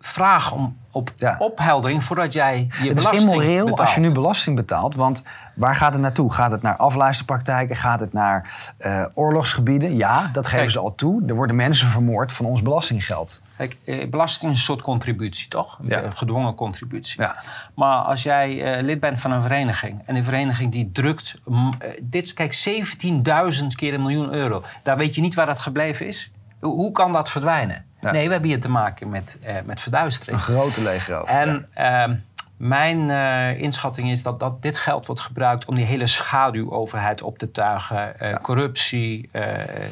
vraag 0.00 0.52
om 0.52 0.76
op 0.90 1.12
Ja. 1.16 1.36
opheldering 1.38 2.04
voordat 2.04 2.32
jij 2.32 2.56
je 2.58 2.88
Het 2.88 2.98
is 2.98 3.04
belasting 3.04 3.20
immoreel 3.32 3.58
betaalt. 3.64 3.80
als 3.80 3.94
je 3.94 4.00
nu 4.00 4.12
belasting 4.12 4.56
betaalt. 4.56 4.94
Want 4.94 5.22
waar 5.54 5.74
gaat 5.74 5.92
het 5.92 6.02
naartoe? 6.02 6.32
Gaat 6.32 6.50
het 6.50 6.62
naar 6.62 6.76
afluisterpraktijken? 6.76 7.76
Gaat 7.76 8.00
het 8.00 8.12
naar 8.12 8.54
eh, 8.78 9.04
oorlogsgebieden? 9.14 9.96
Ja, 9.96 10.28
dat 10.32 10.44
geven 10.44 10.58
Kijk. 10.58 10.70
ze 10.70 10.78
al 10.78 10.94
toe. 10.94 11.22
Er 11.26 11.34
worden 11.34 11.56
mensen 11.56 11.88
vermoord 11.90 12.32
van 12.32 12.46
ons 12.46 12.62
belastinggeld. 12.62 13.42
Kijk, 13.68 13.76
eh, 13.84 14.08
belasting 14.08 14.52
is 14.52 14.58
een 14.58 14.64
soort 14.64 14.82
contributie, 14.82 15.48
toch? 15.48 15.78
Een 15.78 15.88
Ja. 15.88 16.10
gedwongen 16.10 16.54
contributie. 16.54 17.20
Ja. 17.22 17.42
Maar 17.74 17.96
als 17.98 18.22
jij 18.22 18.62
eh, 18.76 18.82
lid 18.82 19.00
bent 19.00 19.20
van 19.20 19.30
een 19.32 19.42
vereniging 19.42 20.02
en 20.06 20.14
die 20.14 20.22
vereniging 20.22 20.72
die 20.72 20.90
drukt, 20.92 21.34
eh, 21.78 21.88
dit, 22.02 22.32
kijk, 22.34 22.52
17.000 22.52 23.74
keer 23.74 23.94
een 23.94 24.00
miljoen 24.02 24.32
euro. 24.34 24.62
Daar 24.82 24.96
weet 24.96 25.14
je 25.14 25.20
niet 25.20 25.34
waar 25.34 25.46
dat 25.46 25.60
gebleven 25.60 26.06
is. 26.06 26.30
Hoe, 26.60 26.92
kan 26.92 27.12
dat 27.12 27.30
verdwijnen? 27.30 27.84
Ja. 28.00 28.10
Nee, 28.12 28.26
we 28.26 28.32
hebben 28.32 28.50
hier 28.50 28.60
te 28.60 28.68
maken 28.68 29.08
met, 29.08 29.38
eh, 29.42 29.56
met 29.64 29.80
verduistering. 29.80 30.36
Een 30.36 30.42
grote 30.42 30.80
leegroof. 30.82 31.28
En 31.28 31.68
ehm, 31.74 32.14
mijn 32.56 33.10
inschatting 33.58 34.10
is 34.10 34.22
dat, 34.22 34.40
dat 34.40 34.62
dit 34.62 34.78
geld 34.78 35.06
wordt 35.06 35.20
gebruikt 35.20 35.64
om 35.64 35.74
die 35.74 35.84
hele 35.84 36.06
schaduwoverheid 36.06 37.22
op 37.22 37.38
te 37.38 37.50
tuigen. 37.50 38.14
Corruptie, 38.42 39.30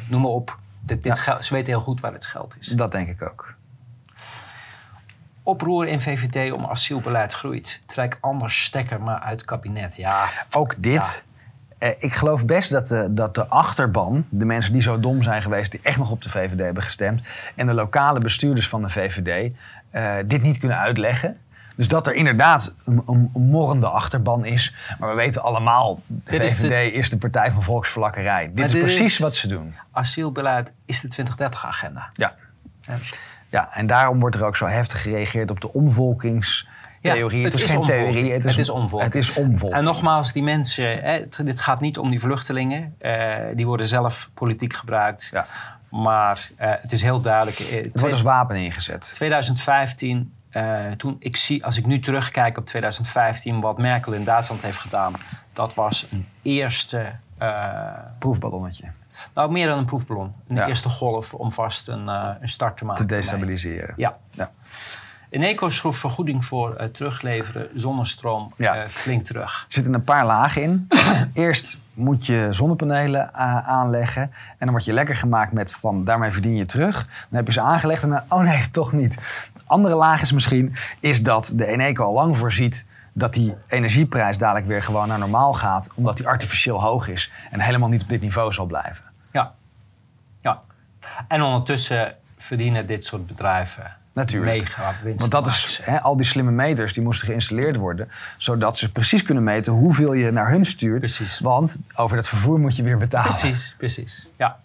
noem 0.07 0.21
maar 0.21 0.31
op. 0.31 0.59
Dit, 0.83 1.03
dit 1.03 1.15
Ja. 1.15 1.21
geld- 1.21 1.45
ze 1.45 1.53
weten 1.53 1.73
heel 1.73 1.81
goed 1.81 2.01
waar 2.01 2.13
het 2.13 2.25
geld 2.25 2.55
is. 2.59 2.67
Dat 2.67 2.91
denk 2.91 3.07
ik 3.09 3.21
ook. 3.21 3.53
Oproer 5.43 5.87
in 5.87 6.01
VVD 6.01 6.51
om 6.51 6.65
asielbeleid 6.65 7.33
groeit. 7.33 7.83
Trek 7.85 8.17
anders 8.21 8.63
stekker 8.63 9.01
maar 9.01 9.19
uit 9.19 9.39
het 9.39 9.45
kabinet. 9.49 9.95
Ja, 9.95 10.25
Ook 10.51 10.73
dit. 10.77 11.23
eh, 11.77 11.89
ik 11.99 12.13
geloof 12.13 12.45
best 12.45 12.69
dat 12.71 12.87
de, 12.87 13.07
dat 13.13 13.35
de 13.35 13.47
achterban, 13.47 14.25
de 14.29 14.45
mensen 14.45 14.73
die 14.73 14.81
zo 14.81 14.99
dom 14.99 15.23
zijn 15.23 15.41
geweest, 15.41 15.71
die 15.71 15.79
echt 15.83 15.97
nog 15.97 16.11
op 16.11 16.21
de 16.21 16.29
VVD 16.29 16.59
hebben 16.59 16.83
gestemd, 16.83 17.21
en 17.55 17.65
de 17.67 17.73
lokale 17.73 18.19
bestuurders 18.19 18.67
van 18.69 18.81
de 18.81 18.89
VVD, 18.89 19.53
eh, 19.89 20.15
dit 20.25 20.41
niet 20.41 20.57
kunnen 20.57 20.77
uitleggen. 20.77 21.37
Dus 21.75 21.87
dat 21.87 22.07
er 22.07 22.13
inderdaad 22.13 22.73
een, 22.85 23.29
morrende 23.33 23.87
achterban 23.87 24.45
is. 24.45 24.75
Maar 24.99 25.09
we 25.09 25.15
weten 25.15 25.43
allemaal, 25.43 26.01
de 26.07 26.31
Dit 26.31 26.43
is 26.43 26.57
de- 26.57 26.67
VVD 26.67 26.93
is 26.93 27.09
de 27.09 27.17
Partij 27.17 27.51
van 27.51 27.63
Volksverlakkerij. 27.63 28.51
Dit 28.53 28.65
is 28.65 28.71
dit 28.71 28.81
precies 28.83 28.99
is- 29.05 29.17
wat 29.17 29.35
ze 29.35 29.47
doen. 29.47 29.75
Asielbeleid 29.91 30.73
is 30.85 31.01
de 31.01 31.07
2030-agenda. 31.07 32.09
Ja. 32.13 32.33
Ja. 32.81 32.97
Ja, 33.51 33.69
en 33.73 33.87
daarom 33.87 34.19
wordt 34.19 34.35
er 34.35 34.45
ook 34.45 34.55
zo 34.55 34.65
heftig 34.65 35.01
gereageerd 35.01 35.51
op 35.51 35.61
de 35.61 35.73
omvolkingstheorie. 35.73 37.39
Ja, 37.39 37.43
het, 37.43 37.53
het 37.53 37.53
is 37.55 37.61
is 37.63 37.71
geen 37.71 37.85
theorie, 37.85 38.31
het 38.31 38.45
is, 38.45 38.49
Het 38.51 38.59
is 38.59 38.69
omvolking. 38.69 39.13
Het 39.13 39.23
is 39.23 39.33
omvolking. 39.33 39.79
En 39.79 39.83
nogmaals, 39.83 40.33
die 40.33 40.43
mensen, 40.43 40.85
hè, 40.85 41.11
het- 41.19 41.41
dit 41.43 41.59
gaat 41.59 41.79
niet 41.79 41.97
om 41.97 42.09
die 42.09 42.19
vluchtelingen. 42.19 42.95
eh, 42.99 43.35
die 43.55 43.65
worden 43.65 43.87
zelf 43.87 44.29
politiek 44.33 44.73
gebruikt. 44.73 45.29
Ja. 45.33 45.45
Maar 45.89 46.49
eh, 46.55 46.71
het 46.81 46.91
is 46.91 47.01
heel 47.01 47.21
duidelijk. 47.21 47.59
eh, 47.59 47.83
het 47.83 47.99
wordt 47.99 48.13
als 48.13 48.23
wapen 48.23 48.55
ingezet. 48.55 49.11
2015, 49.13 50.33
eh, 50.49 50.91
toen 50.97 51.15
ik 51.19 51.37
zie, 51.37 51.65
als 51.65 51.77
ik 51.77 51.85
nu 51.85 51.99
terugkijk 51.99 52.57
op 52.57 52.65
2015, 52.65 53.61
wat 53.61 53.77
Merkel 53.77 54.11
in 54.13 54.23
Duitsland 54.23 54.61
heeft 54.61 54.77
gedaan, 54.77 55.13
dat 55.53 55.73
was 55.73 56.07
een 56.11 56.27
eerste, 56.41 57.11
eh, 57.37 57.91
Proefballonnetje 58.19 58.91
nou 59.33 59.51
meer 59.51 59.67
dan 59.67 59.77
een 59.77 59.85
proefballon, 59.85 60.33
een 60.47 60.55
Ja. 60.55 60.67
eerste 60.67 60.89
golf 60.89 61.33
om 61.33 61.51
vast 61.51 61.87
een, 61.87 62.09
eh, 62.09 62.29
een 62.41 62.49
start 62.49 62.71
te 62.71 62.77
te 62.77 62.85
maken. 62.85 63.07
destabiliseren. 63.07 63.93
Ja. 63.97 64.17
Ja. 64.31 64.51
Eneco 65.29 65.69
schroef 65.69 65.97
vergoeding 65.97 66.45
voor 66.45 66.75
eh, 66.75 66.87
terugleveren 66.87 67.69
zonnestroom 67.73 68.53
Ja. 68.57 68.75
eh, 68.75 68.87
flink 68.89 69.25
terug. 69.25 69.63
Er 69.67 69.73
zitten 69.73 69.93
een 69.93 70.03
paar 70.03 70.25
lagen 70.25 70.61
in. 70.61 70.87
Eerst 71.33 71.77
moet 71.93 72.25
je 72.25 72.47
zonnepanelen 72.51 73.33
aanleggen. 73.65 74.21
En 74.21 74.31
dan 74.57 74.69
word 74.69 74.85
je 74.85 74.93
lekker 74.93 75.15
gemaakt 75.15 75.51
met 75.51 75.73
van 75.73 76.03
daarmee 76.03 76.31
verdien 76.31 76.55
je 76.55 76.65
terug. 76.65 76.95
Dan 77.29 77.37
heb 77.37 77.47
je 77.47 77.53
ze 77.53 77.61
aangelegd 77.61 78.03
en 78.03 78.09
dan, 78.09 78.21
oh 78.29 78.39
nee, 78.41 78.69
toch 78.71 78.91
niet. 78.91 79.13
De 79.53 79.61
andere 79.65 79.95
laag 79.95 80.21
is 80.21 80.31
misschien 80.31 80.75
is 80.99 81.23
dat 81.23 81.51
de 81.55 81.65
Eneco 81.65 82.03
al 82.05 82.13
lang 82.13 82.37
voorziet 82.37 82.85
dat 83.13 83.33
die 83.33 83.55
energieprijs 83.67 84.37
dadelijk 84.37 84.67
weer 84.67 84.83
gewoon 84.83 85.07
naar 85.07 85.19
normaal 85.19 85.53
gaat. 85.53 85.87
Omdat 85.95 86.17
die 86.17 86.27
artificieel 86.27 86.81
hoog 86.81 87.07
is 87.07 87.31
en 87.51 87.59
helemaal 87.59 87.89
niet 87.89 88.01
op 88.01 88.09
dit 88.09 88.21
niveau 88.21 88.53
zal 88.53 88.65
blijven. 88.65 89.03
Ja. 89.31 89.53
ja. 90.41 90.61
En 91.27 91.41
ondertussen 91.41 92.15
verdienen 92.37 92.87
dit 92.87 93.05
soort 93.05 93.27
bedrijven 93.27 93.95
Natuurlijk. 94.13 94.51
mega 94.59 94.93
winst. 95.03 95.19
Want 95.19 95.31
dat 95.31 95.47
is, 95.47 95.79
hè, 95.83 96.01
al 96.01 96.17
die 96.17 96.25
slimme 96.25 96.51
meters 96.51 96.93
die 96.93 97.03
moesten 97.03 97.27
geïnstalleerd 97.27 97.75
worden. 97.75 98.09
Zodat 98.37 98.77
ze 98.77 98.91
precies 98.91 99.23
kunnen 99.23 99.43
meten 99.43 99.73
hoeveel 99.73 100.13
je 100.13 100.31
naar 100.31 100.49
hun 100.49 100.65
stuurt. 100.65 100.99
Precies. 100.99 101.39
Want 101.39 101.81
over 101.95 102.15
dat 102.15 102.27
vervoer 102.27 102.59
moet 102.59 102.75
je 102.75 102.83
weer 102.83 102.97
betalen. 102.97 103.27
Precies, 103.29 103.75
precies. 103.77 104.27
Ja. 104.37 104.59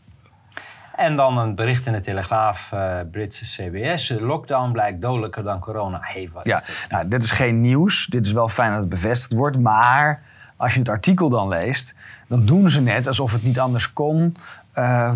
En 0.96 1.16
dan 1.16 1.38
een 1.38 1.54
bericht 1.54 1.86
in 1.86 1.92
de 1.92 2.00
Telegraaf, 2.00 2.72
eh, 2.72 2.98
Britse 3.10 3.44
CBS. 3.44 4.06
De 4.06 4.22
lockdown 4.22 4.72
blijkt 4.72 5.02
dodelijker 5.02 5.42
dan 5.42 5.58
corona. 5.58 5.98
Hey, 6.02 6.28
wat 6.32 6.44
Ja, 6.44 6.56
dit? 6.58 6.86
nou, 6.88 7.08
dit 7.08 7.22
is 7.22 7.30
geen 7.30 7.60
nieuws. 7.60 8.06
Dit 8.06 8.26
is 8.26 8.32
wel 8.32 8.48
fijn 8.48 8.70
dat 8.70 8.80
het 8.80 8.88
bevestigd 8.88 9.32
wordt. 9.32 9.58
Maar 9.58 10.22
als 10.56 10.72
je 10.72 10.78
het 10.78 10.88
artikel 10.88 11.28
dan 11.28 11.48
leest, 11.48 11.94
dan 12.26 12.46
doen 12.46 12.70
ze 12.70 12.80
net 12.80 13.06
alsof 13.06 13.32
het 13.32 13.42
niet 13.42 13.58
anders 13.58 13.92
kon. 13.92 14.36
eh, 14.72 15.12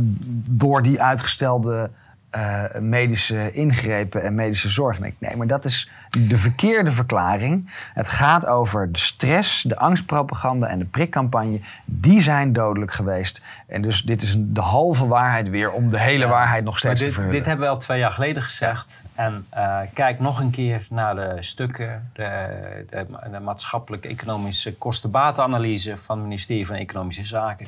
door 0.50 0.82
die 0.82 1.02
uitgestelde 1.02 1.90
eh, 2.30 2.64
medische 2.80 3.52
ingrepen 3.52 4.22
en 4.22 4.34
medische 4.34 4.68
zorg. 4.68 4.96
En 4.96 5.04
ik, 5.04 5.14
nee, 5.18 5.36
maar 5.36 5.46
dat 5.46 5.64
is 5.64 5.90
de 6.28 6.36
verkeerde 6.36 6.90
verklaring. 6.90 7.70
Het 7.94 8.08
gaat 8.08 8.46
over 8.46 8.92
de 8.92 8.98
stress, 8.98 9.62
de 9.62 9.76
angstpropaganda 9.76 10.66
en 10.66 10.78
de 10.78 10.84
prikcampagne. 10.84 11.60
Die 11.84 12.20
zijn 12.20 12.52
dodelijk 12.52 12.92
geweest. 12.92 13.42
En 13.66 13.82
dus 13.82 14.02
dit 14.02 14.22
is 14.22 14.34
de 14.38 14.60
halve 14.60 15.06
waarheid 15.06 15.48
weer 15.48 15.70
om 15.70 15.90
de 15.90 16.00
hele 16.00 16.26
waarheid 16.26 16.64
nog 16.64 16.78
steeds 16.78 16.98
te 16.98 17.04
dit, 17.04 17.14
verhullen. 17.14 17.38
dit 17.38 17.46
hebben 17.46 17.66
we 17.66 17.72
al 17.72 17.78
twee 17.78 17.98
jaar 17.98 18.12
geleden 18.12 18.42
gezegd. 18.42 19.02
En 19.20 19.46
eh, 19.50 19.78
kijk 19.94 20.20
nog 20.20 20.40
een 20.40 20.50
keer 20.50 20.86
naar 20.90 21.14
de 21.14 21.36
stukken, 21.40 22.10
de, 22.12 22.86
de, 22.90 23.06
de 23.30 23.40
maatschappelijke 23.40 24.08
economische 24.08 24.74
kostenbatenanalyse 24.74 25.96
van 25.96 26.16
het 26.16 26.26
ministerie 26.26 26.66
van 26.66 26.76
Economische 26.76 27.24
Zaken. 27.24 27.66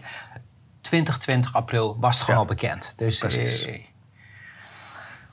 2020 0.80 1.54
april 1.54 1.97
was 2.00 2.14
het 2.14 2.25
gewoon 2.25 2.40
Ja. 2.40 2.47
al 2.47 2.54
bekend. 2.54 2.92
Dus 2.97 3.23
eh, 3.23 3.80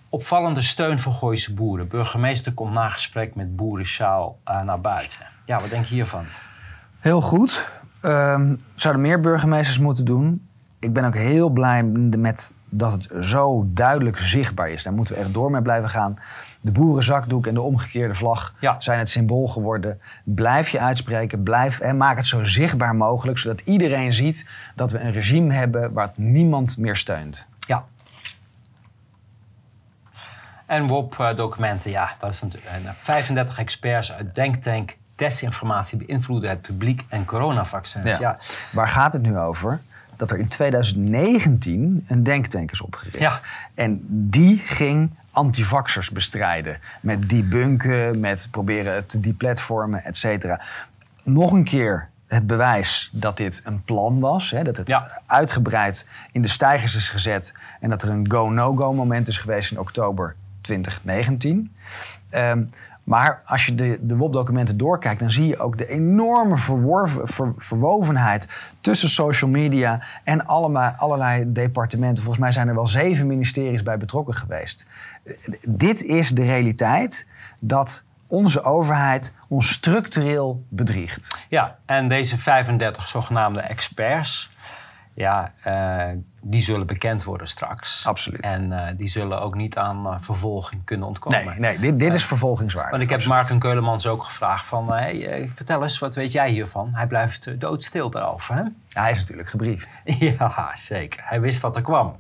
opvallende 0.09 0.61
steun 0.61 0.99
voor 0.99 1.13
Gooise 1.13 1.53
boeren. 1.53 1.88
Burgemeester 1.88 2.53
komt 2.53 2.73
na 2.73 2.89
gesprek 2.89 3.35
met 3.35 3.55
boerensjaal 3.55 4.39
eh, 4.43 4.61
naar 4.61 4.81
buiten. 4.81 5.19
Ja, 5.45 5.59
wat 5.59 5.69
denk 5.69 5.85
je 5.85 5.93
hiervan? 5.93 6.25
Heel 6.99 7.21
goed. 7.21 7.69
Ehm, 8.01 8.55
zouden 8.75 9.01
meer 9.01 9.19
burgemeesters 9.19 9.79
moeten 9.79 10.05
doen. 10.05 10.48
Ik 10.79 10.93
ben 10.93 11.03
ook 11.05 11.15
heel 11.15 11.50
blij 11.50 11.83
met 11.83 12.51
dat 12.69 12.91
het 12.91 13.09
zo 13.25 13.63
duidelijk 13.67 14.17
zichtbaar 14.17 14.69
is. 14.69 14.83
Daar 14.83 14.93
moeten 14.93 15.15
we 15.15 15.21
echt 15.21 15.33
door 15.33 15.51
mee 15.51 15.62
blijven 15.62 15.89
gaan. 15.89 16.19
De 16.62 16.71
boerenzakdoek 16.71 17.48
en 17.48 17.53
de 17.53 17.62
omgekeerde 17.62 18.13
vlag 18.13 18.53
Ja. 18.59 18.75
zijn 18.79 19.00
het 19.00 19.09
symbool 19.09 19.48
geworden. 19.48 20.01
Blijf 20.24 20.69
je 20.69 20.79
uitspreken, 20.79 21.43
blijf 21.43 21.79
en 21.79 21.98
maak 21.98 22.17
het 22.17 22.27
zo 22.27 22.43
zichtbaar 22.43 22.95
mogelijk, 22.95 23.38
zodat 23.38 23.59
iedereen 23.59 24.13
ziet 24.13 24.45
dat 24.75 24.91
we 24.91 25.00
een 25.00 25.12
regime 25.12 25.53
hebben 25.53 25.93
waar 25.93 26.12
niemand 26.15 26.77
meer 26.77 26.95
steunt. 26.95 27.48
Ja. 27.67 27.83
En 30.65 30.88
WOP-documenten, 30.88 31.91
ja, 31.91 32.12
dat 32.19 32.29
is 32.29 32.41
natuurlijk. 32.41 32.71
en, 32.74 32.86
eh, 32.86 32.91
35 33.01 33.57
experts 33.59 34.12
uit 34.13 34.36
Denktank. 34.36 34.98
Desinformatie 35.15 35.98
beïnvloeden 36.05 36.50
het 36.50 36.62
publiek 36.62 37.05
en 37.09 37.25
coronavaccins. 37.25 38.05
Ja. 38.05 38.17
Ja. 38.19 38.38
Waar 38.71 38.88
gaat 38.88 39.13
het 39.13 39.21
nu 39.21 39.38
over? 39.38 39.81
Dat 40.19 40.31
er 40.31 40.39
in 40.39 40.47
2019 40.47 42.05
een 42.07 42.23
denktank 42.23 42.71
is 42.71 42.81
opgericht. 42.81 43.19
Ja. 43.19 43.39
En 43.73 44.01
die 44.09 44.57
ging 44.57 45.09
antivaxers 45.31 46.09
bestrijden. 46.09 46.79
Met 47.01 47.29
debunken, 47.29 48.19
met 48.19 48.47
proberen 48.51 49.05
te 49.05 49.19
deplatformen, 49.19 50.03
et 50.03 50.17
cetera. 50.17 50.61
Nog 51.23 51.51
een 51.51 51.63
keer 51.63 52.09
het 52.27 52.47
bewijs 52.47 53.09
dat 53.13 53.38
dit 53.38 53.61
een 53.65 53.83
plan 53.83 54.19
was. 54.19 54.51
Hè, 54.51 54.63
dat 54.63 54.77
het 54.77 54.88
Ja. 54.88 55.21
uitgebreid 55.25 56.07
in 56.31 56.41
de 56.41 56.47
stijgers 56.47 56.95
is 56.95 57.09
gezet. 57.09 57.53
En 57.79 57.89
dat 57.89 58.03
er 58.03 58.09
een 58.09 58.31
go-no-go 58.31 58.93
moment 58.93 59.27
is 59.27 59.38
geweest 59.38 59.71
in 59.71 59.79
oktober 59.79 60.35
2019. 60.61 61.71
Ehm, 62.29 62.63
maar 63.09 63.41
als 63.45 63.65
je 63.65 63.75
de, 63.75 63.99
de 64.01 64.15
WOP-documenten 64.15 64.77
doorkijkt, 64.77 65.19
dan 65.19 65.31
zie 65.31 65.47
je 65.47 65.59
ook 65.59 65.77
de 65.77 65.87
enorme 65.87 66.57
verworven, 66.57 67.27
ver- 67.27 67.53
verwovenheid 67.57 68.47
tussen 68.81 69.09
social 69.09 69.49
media 69.49 70.01
en 70.23 70.45
allemaal, 70.45 70.91
allerlei 70.91 71.51
departementen. 71.51 72.23
Volgens 72.23 72.43
mij 72.43 72.51
zijn 72.51 72.67
er 72.67 72.75
wel 72.75 72.87
zeven 72.87 73.27
ministeries 73.27 73.83
bij 73.83 73.97
betrokken 73.97 74.33
geweest. 74.33 74.85
Dit 75.67 76.03
is 76.03 76.29
de 76.29 76.43
realiteit 76.43 77.27
dat 77.59 78.03
onze 78.27 78.63
overheid 78.63 79.33
ons 79.47 79.69
structureel 79.71 80.63
bedriegt. 80.67 81.37
ja, 81.47 81.77
en 81.85 82.07
deze 82.07 82.37
35 82.37 83.07
zogenaamde 83.07 83.61
experts, 83.61 84.51
ja, 85.19 85.53
eh, 85.63 86.17
die 86.41 86.61
zullen 86.61 86.88
bekend 86.88 87.23
worden 87.23 87.47
straks. 87.47 88.05
Absoluut. 88.05 88.39
En 88.39 88.71
eh, 88.71 88.97
die 88.97 89.07
zullen 89.07 89.41
ook 89.41 89.55
niet 89.55 89.77
aan 89.77 90.07
eh, 90.07 90.15
vervolging 90.19 90.83
kunnen 90.85 91.07
ontkomen. 91.07 91.45
Nee, 91.45 91.59
nee 91.59 91.79
dit, 91.79 91.99
dit 91.99 92.13
is 92.13 92.25
vervolgingswaardig. 92.25 92.91
Want 92.91 93.03
ik 93.03 93.09
heb 93.09 93.25
Maarten 93.25 93.59
Keulemans 93.59 94.07
ook 94.07 94.23
gevraagd 94.23 94.65
van... 94.65 94.91
hey, 94.91 95.51
vertel 95.55 95.83
eens, 95.83 95.99
wat 95.99 96.15
weet 96.15 96.31
jij 96.31 96.49
hiervan? 96.49 96.93
Hij 96.93 97.07
blijft 97.07 97.59
doodstil 97.59 98.09
daarover, 98.09 98.55
hè? 98.55 98.63
Hij 98.89 99.11
is 99.11 99.17
natuurlijk 99.17 99.49
gebriefd. 99.49 99.97
Ja, 100.19 100.75
zeker. 100.75 101.21
Hij 101.23 101.41
wist 101.41 101.59
wat 101.59 101.75
er 101.75 101.81
kwam. 101.81 102.15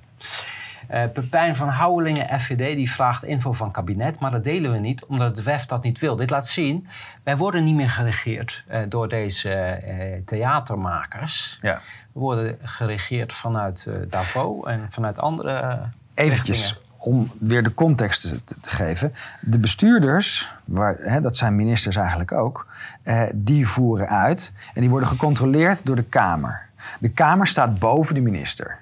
Eh 0.89 1.03
Pepijn 1.13 1.55
van 1.55 1.67
Houwelingen, 1.67 2.39
FVD, 2.39 2.75
die 2.75 2.91
vraagt 2.91 3.23
info 3.23 3.53
van 3.53 3.71
kabinet, 3.71 4.19
maar 4.19 4.31
dat 4.31 4.43
delen 4.43 4.71
we 4.71 4.77
niet, 4.77 5.05
omdat 5.05 5.35
het 5.35 5.45
WEF 5.45 5.65
dat 5.65 5.83
niet 5.83 5.99
wil. 5.99 6.15
Dit 6.15 6.29
laat 6.29 6.47
zien, 6.47 6.87
wij 7.23 7.37
worden 7.37 7.63
niet 7.63 7.75
meer 7.75 7.89
geregeerd 7.89 8.63
eh, 8.67 8.79
door 8.89 9.09
deze 9.09 9.49
eh, 9.53 10.21
theatermakers. 10.25 11.59
Ja. 11.61 11.81
We 12.13 12.19
worden 12.19 12.57
geregeerd 12.63 13.33
vanuit 13.33 13.87
Davos 14.09 14.65
en 14.67 14.87
vanuit 14.89 15.19
andere 15.19 15.79
Eventjes 16.13 16.79
om 16.97 17.31
weer 17.39 17.63
de 17.63 17.73
context 17.73 18.21
te, 18.21 18.43
te- 18.43 18.59
te 18.59 18.69
geven. 18.69 19.13
De 19.41 19.57
bestuurders, 19.59 20.53
waar, 20.65 20.95
hè, 20.99 21.21
dat 21.21 21.37
zijn 21.37 21.55
ministers 21.55 21.95
eigenlijk 21.95 22.31
ook, 22.31 22.67
eh, 23.03 23.21
die 23.33 23.67
voeren 23.67 24.09
uit 24.09 24.53
en 24.73 24.81
die 24.81 24.89
worden 24.89 25.09
gecontroleerd 25.09 25.81
door 25.85 25.95
de 25.95 26.03
Kamer. 26.03 26.61
De 26.99 27.09
Kamer 27.09 27.47
staat 27.47 27.79
boven 27.79 28.13
de 28.15 28.21
minister. 28.21 28.77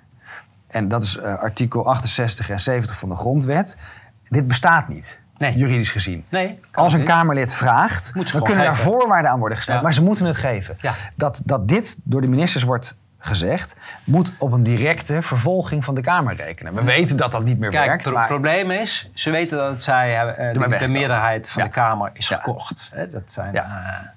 En 0.68 0.88
dat 0.88 1.04
is 1.04 1.18
eh, 1.18 1.40
artikel 1.40 1.86
68 1.88 2.50
en 2.50 2.60
70 2.60 2.98
van 2.98 3.10
de 3.10 3.16
Grondwet. 3.16 3.78
Dit 4.24 4.48
bestaat 4.48 4.88
niet, 4.88 5.20
Nee. 5.38 5.54
juridisch 5.58 5.92
gezien. 5.92 6.26
Nee, 6.30 6.60
Als 6.74 6.94
een 6.94 7.00
niet. 7.00 7.08
Kamerlid 7.08 7.54
vraagt, 7.54 8.14
dan 8.32 8.44
kunnen 8.44 8.64
daar 8.64 8.78
voorwaarden 8.78 9.32
aan 9.32 9.40
worden 9.40 9.58
gesteld. 9.58 9.78
Ja. 9.78 9.84
Maar 9.84 9.94
ze 9.94 10.04
moeten 10.04 10.26
het 10.26 10.38
geven. 10.38 10.78
Ja. 10.82 10.94
Dat, 11.16 11.42
dat 11.46 11.68
dit 11.68 11.98
door 12.04 12.22
de 12.22 12.28
ministers 12.28 12.64
wordt 12.64 12.98
gezegd, 13.20 13.76
moet 14.04 14.32
op 14.38 14.52
een 14.52 14.64
directe 14.64 15.22
vervolging 15.22 15.84
van 15.86 15.96
de 15.96 16.02
Kamer 16.02 16.36
rekenen. 16.36 16.74
We 16.74 16.84
weten 16.84 17.18
dat 17.18 17.32
dat 17.32 17.44
niet 17.44 17.60
meer 17.60 17.70
Kijk, 17.70 17.88
werkt. 17.88 18.06
het 18.06 18.14
maar 18.14 18.28
probleem 18.28 18.72
is, 18.72 19.10
ze 19.14 19.30
weten 19.30 19.58
dat 19.58 19.84
zij 19.84 20.26
eh, 20.36 20.80
de, 20.80 20.88
meerderheid 20.88 21.50
van 21.50 21.62
Ja. 21.62 21.68
de 21.68 21.74
Kamer 21.74 22.10
is 22.14 22.28
Ja. 22.28 22.36
gekocht. 22.36 22.92
Hè, 22.94 23.10
dat 23.10 23.32
zijn, 23.32 23.54
Ja. 23.54 23.64
eh, 23.66 24.08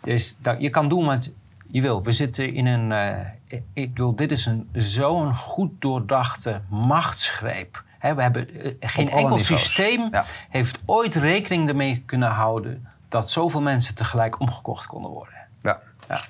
dus 0.00 0.36
dat, 0.42 0.60
je 0.60 0.70
kan 0.70 0.88
doen 0.88 1.06
wat 1.06 1.30
je 1.72 1.80
wil. 1.80 2.02
We 2.02 2.12
zitten 2.12 2.54
in 2.54 2.66
een, 2.66 2.92
eh, 2.92 3.26
ik- 3.72 3.88
bedoel, 3.94 4.14
dit 4.16 4.30
is 4.32 4.46
een 4.46 4.68
zo'n 4.72 5.34
goed 5.34 5.70
doordachte 5.78 6.60
machtsgreep. 6.68 7.82
We 8.00 8.06
hebben, 8.22 8.48
eh, 8.54 8.72
geen 8.80 9.10
enkel 9.10 9.36
niveaus. 9.36 9.46
systeem 9.46 10.08
Ja. 10.10 10.24
heeft 10.50 10.78
ooit 10.84 11.14
rekening 11.14 11.68
ermee 11.68 12.02
kunnen 12.06 12.28
houden 12.28 12.86
dat 13.08 13.30
zoveel 13.30 13.60
mensen 13.62 13.94
tegelijk 13.94 14.40
omgekocht 14.40 14.86
konden 14.86 15.10
worden. 15.10 15.34
Ja. 15.62 15.80
Ja. 16.08 16.24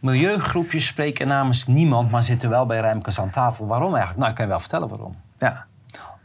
Milieugroepjes 0.00 0.86
spreken 0.86 1.26
namens 1.26 1.66
niemand, 1.66 2.10
maar 2.10 2.22
zitten 2.22 2.48
wel 2.50 2.66
bij 2.66 2.80
Remkes 2.80 3.20
aan 3.20 3.30
tafel. 3.30 3.66
Waarom 3.66 3.88
eigenlijk? 3.90 4.18
Nou, 4.18 4.30
ik 4.30 4.34
kan 4.36 4.44
je 4.44 4.50
wel 4.50 4.60
vertellen 4.60 4.88
waarom. 4.88 5.14
ja. 5.38 5.66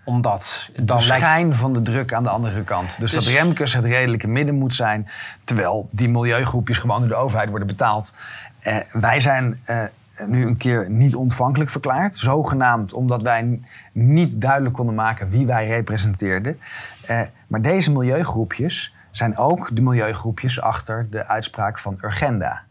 Omdat 0.03 0.69
De 0.75 0.83
dan 0.83 1.05
lijkt 1.05 1.25
schijn 1.25 1.55
van 1.55 1.73
de 1.73 1.81
druk 1.81 2.13
aan 2.13 2.23
de 2.23 2.29
andere 2.29 2.63
kant. 2.63 2.99
Dus, 2.99 3.11
Dus- 3.11 3.25
dat 3.25 3.33
Remkes 3.33 3.73
het 3.73 3.85
redelijke 3.85 4.27
midden 4.27 4.55
moet 4.55 4.73
zijn. 4.73 5.07
Terwijl 5.43 5.87
die 5.91 6.09
milieugroepjes 6.09 6.77
gewoon 6.77 6.99
door 6.99 7.07
de 7.07 7.15
overheid 7.15 7.49
worden 7.49 7.67
betaald. 7.67 8.13
Eh, 8.59 8.77
wij 8.91 9.21
zijn 9.21 9.59
eh, 9.63 9.83
nu 10.25 10.45
een 10.45 10.57
keer 10.57 10.89
niet 10.89 11.15
ontvankelijk 11.15 11.69
verklaard. 11.69 12.15
Zogenaamd 12.15 12.93
omdat 12.93 13.21
wij 13.21 13.59
niet 13.91 14.41
duidelijk 14.41 14.75
konden 14.75 14.95
maken 14.95 15.29
wie 15.29 15.45
wij 15.45 15.67
representeerden. 15.67 16.59
Eh, 17.05 17.21
maar 17.47 17.61
deze 17.61 17.91
milieugroepjes 17.91 18.93
zijn 19.11 19.37
ook 19.37 19.75
de 19.75 19.81
milieugroepjes 19.81 20.61
achter 20.61 21.07
de 21.09 21.27
uitspraak 21.27 21.79
van 21.79 21.97
Urgenda. 22.01 22.61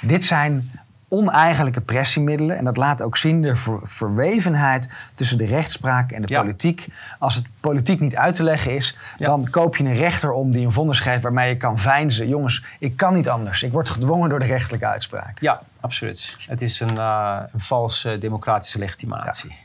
Dit 0.00 0.24
zijn 0.24 0.70
oneigenlijke 1.08 1.80
pressiemiddelen. 1.80 2.56
En 2.58 2.64
dat 2.64 2.76
laat 2.76 3.02
ook 3.02 3.16
zien 3.16 3.42
de 3.42 3.56
ver- 3.56 3.80
verwevenheid 3.82 4.90
tussen 5.14 5.38
de 5.38 5.44
rechtspraak 5.44 6.12
en 6.12 6.22
de 6.22 6.32
Ja. 6.32 6.40
politiek. 6.40 6.86
Als 7.18 7.34
het 7.34 7.46
politiek 7.60 8.00
niet 8.00 8.16
uit 8.16 8.34
te 8.34 8.42
leggen 8.42 8.74
is, 8.74 8.96
Ja. 9.16 9.26
dan 9.26 9.50
koop 9.50 9.76
je 9.76 9.84
een 9.84 9.94
rechter 9.94 10.32
om 10.32 10.50
die 10.50 10.64
een 10.64 10.72
vonnis 10.72 11.02
waarmee 11.20 11.48
je 11.48 11.56
kan 11.56 11.78
veinzen. 11.78 12.28
Jongens, 12.28 12.64
ik 12.78 12.96
kan 12.96 13.14
niet 13.14 13.28
anders. 13.28 13.62
Ik 13.62 13.72
word 13.72 13.88
gedwongen 13.88 14.28
door 14.28 14.38
de 14.38 14.46
rechterlijke 14.46 14.86
uitspraak. 14.86 15.40
Ja, 15.40 15.60
absoluut. 15.80 16.36
Het 16.46 16.62
is 16.62 16.80
een, 16.80 16.98
eh, 16.98 17.38
een 17.52 17.60
valse 17.60 18.18
democratische 18.18 18.78
legitimatie. 18.78 19.56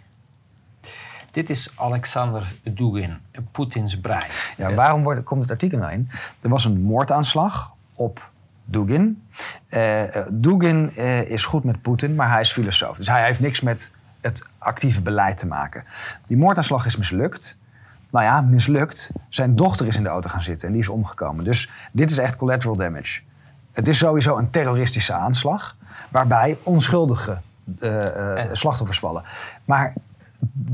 Dit 1.32 1.50
is 1.50 1.72
Alexander 1.76 2.48
Dugin, 2.64 3.18
Poetins 3.52 4.00
brein. 4.00 4.24
Ja, 4.58 4.70
Eh, 4.70 4.76
waarom 4.76 5.04
wordt, 5.04 5.24
komt 5.24 5.42
het 5.42 5.52
artikel 5.52 5.78
nou 5.78 5.92
in? 5.92 6.10
Er 6.42 6.50
was 6.50 6.66
een 6.66 6.82
moordaanslag 6.82 7.74
op 7.94 8.32
Dugin. 8.66 9.28
Eh, 9.68 10.04
Dugin 10.32 10.92
eh, 10.96 11.22
is 11.22 11.46
goed 11.46 11.64
met 11.64 11.82
Poetin, 11.82 12.16
maar 12.16 12.32
hij 12.32 12.42
is 12.42 12.52
filosoof. 12.52 12.98
Dus 12.98 13.08
hij 13.08 13.26
heeft 13.26 13.40
niks 13.40 13.62
met 13.62 13.92
het 14.22 14.44
actieve 14.58 15.02
beleid 15.02 15.38
te 15.38 15.48
maken. 15.48 15.84
Die 16.28 16.38
moordaanslag 16.38 16.86
is 16.86 16.96
mislukt. 16.96 17.58
Nou 18.10 18.26
ja, 18.26 18.42
mislukt. 18.42 19.12
Zijn 19.30 19.56
dochter 19.56 19.88
is 19.88 19.96
in 19.96 20.04
de 20.04 20.10
auto 20.10 20.30
gaan 20.30 20.42
zitten 20.42 20.68
en 20.68 20.74
die 20.74 20.82
is 20.82 20.90
omgekomen. 20.90 21.44
Dus 21.44 21.70
dit 21.92 22.12
is 22.12 22.18
echt 22.18 22.36
collateral 22.36 22.76
damage. 22.76 23.22
Het 23.72 23.88
is 23.88 23.98
sowieso 23.98 24.38
een 24.38 24.50
terroristische 24.50 25.14
aanslag, 25.14 25.76
waarbij 26.10 26.58
onschuldige 26.64 27.38
eh, 27.80 28.44
slachtoffers 28.52 29.00
vallen. 29.00 29.24
Maar 29.66 29.94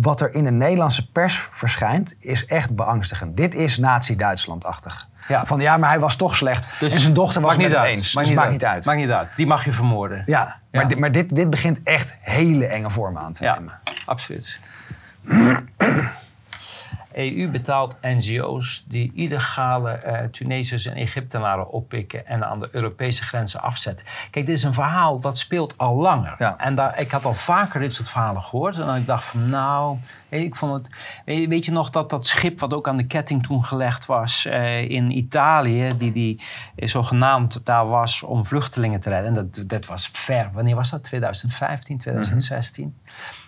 wat 0.02 0.22
er 0.22 0.34
in 0.34 0.44
de 0.44 0.52
Nederlandse 0.52 1.12
pers 1.12 1.48
verschijnt, 1.52 2.16
is 2.20 2.46
echt 2.46 2.76
beangstigend. 2.76 3.38
Dit 3.38 3.56
is 3.56 3.78
Nazi-Duitsland-achtig. 3.78 5.09
Ja. 5.30 5.46
Van 5.46 5.60
ja, 5.60 5.78
maar 5.78 5.90
hij 5.90 6.00
was 6.00 6.16
toch 6.16 6.36
slecht. 6.36 6.68
Dus 6.80 6.94
en 6.94 7.00
zijn 7.00 7.14
dochter 7.14 7.42
was 7.42 7.52
het 7.52 7.62
niet 7.62 7.76
uit. 7.76 7.98
eens. 7.98 8.14
Maakt 8.14 8.28
dus 8.28 8.36
niet 8.36 8.36
maakt 8.36 8.48
uit. 8.52 8.52
niet 8.52 8.64
uit. 8.66 8.86
Maakt 8.86 8.98
niet 9.00 9.12
uit. 9.12 9.36
Die 9.36 9.48
mag 9.48 9.66
je 9.66 9.72
vermoorden. 9.72 10.22
Ja, 10.26 10.44
maar, 10.72 10.82
Ja. 10.82 10.88
Dit, 10.88 11.00
maar 11.00 11.12
dit, 11.12 11.36
dit 11.36 11.50
begint 11.50 11.80
echt 11.84 12.14
hele 12.22 12.66
enge 12.66 12.90
vormen 12.90 13.22
aan 13.22 13.34
te 13.34 13.44
Ja, 13.44 13.54
nemen. 13.54 13.80
absoluut. 14.06 14.60
EU 17.20 17.50
betaalt 17.50 17.98
NGO's 18.02 18.84
die 18.88 19.12
illegale 19.16 19.92
eh 19.92 20.26
Tunesiërs 20.28 20.86
en 20.86 20.96
Egyptenaren 20.96 21.70
oppikken 21.72 22.28
en 22.28 22.46
aan 22.46 22.60
de 22.60 22.70
Europese 22.72 23.24
grenzen 23.24 23.62
afzetten. 23.62 24.06
Kijk, 24.32 24.46
dit 24.46 24.56
is 24.56 24.64
een 24.64 24.74
verhaal 24.74 25.20
dat 25.20 25.38
speelt 25.38 25.78
al 25.78 25.96
langer. 25.96 26.36
Ja. 26.38 26.58
En 26.58 26.76
daar, 26.76 27.00
ik 27.00 27.12
had 27.12 27.26
al 27.26 27.34
vaker 27.34 27.80
dit 27.80 27.94
soort 27.94 28.10
verhalen 28.10 28.42
gehoord. 28.42 28.76
En 28.78 28.86
dan 28.86 28.96
ik 28.96 29.06
dacht 29.06 29.24
van 29.24 29.50
nou, 29.50 29.98
ik 30.30 30.56
vond 30.56 30.74
het. 30.74 30.90
weet 31.26 31.66
je- 31.66 31.72
nog 31.72 31.90
dat 31.90 32.10
dat 32.10 32.26
schip 32.28 32.60
wat 32.60 32.74
ook 32.74 32.88
aan 32.88 32.98
de 32.98 33.08
ketting 33.08 33.44
toen 33.44 33.64
gelegd 33.64 34.06
was 34.06 34.46
eh, 34.46 34.90
in 34.90 35.18
Italië, 35.18 35.92
die, 35.98 36.12
die 36.12 36.42
zogenaamd 36.76 37.66
daar 37.66 37.88
was 37.88 38.24
om 38.24 38.46
vluchtelingen 38.46 39.00
te 39.00 39.10
redden. 39.10 39.28
En 39.28 39.34
dat, 39.52 39.70
dat 39.70 39.86
was 39.86 40.10
ver. 40.14 40.50
Wanneer 40.54 40.76
was 40.76 40.90
dat? 40.90 41.04
2015, 41.04 41.98
2016. 41.98 42.96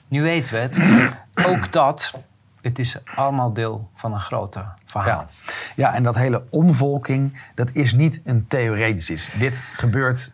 Nu 0.08 0.22
weten 0.22 0.54
we 0.54 0.60
het. 0.60 0.80
Ook 1.50 1.72
dat, 1.72 2.14
het 2.62 2.80
is 2.80 2.98
allemaal 3.16 3.54
deel 3.54 3.90
van 3.94 4.14
een 4.14 4.20
groter 4.20 4.66
verhaal. 4.86 5.28
Ja. 5.46 5.54
ja, 5.76 5.94
en 5.94 6.04
dat 6.04 6.16
hele 6.16 6.44
omvolking, 6.50 7.42
dat 7.56 7.72
is 7.72 7.94
niet 7.94 8.22
een 8.24 8.48
theoretisch 8.48 9.10
iets. 9.10 9.30
Dit 9.40 9.62
gebeurt 9.76 10.34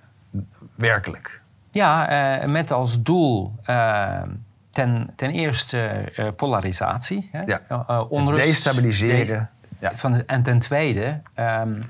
werkelijk. 0.76 1.42
Ja, 1.72 2.08
eh, 2.40 2.48
met 2.50 2.72
als 2.72 3.02
doel 3.04 3.54
eh, 3.64 4.22
ten, 4.70 5.10
ten 5.16 5.32
eerste 5.32 5.80
eh, 6.16 6.28
polarisatie. 6.36 7.30
Hè? 7.32 7.40
Ja. 7.42 7.62
Onrust. 8.10 8.44
Destabiliseren. 8.44 9.50
Ja. 9.80 9.92
Van 9.96 10.12
de- 10.12 10.24
en 10.26 10.44
ten 10.44 10.60
tweede, 10.60 11.20
ehm, 11.34 11.82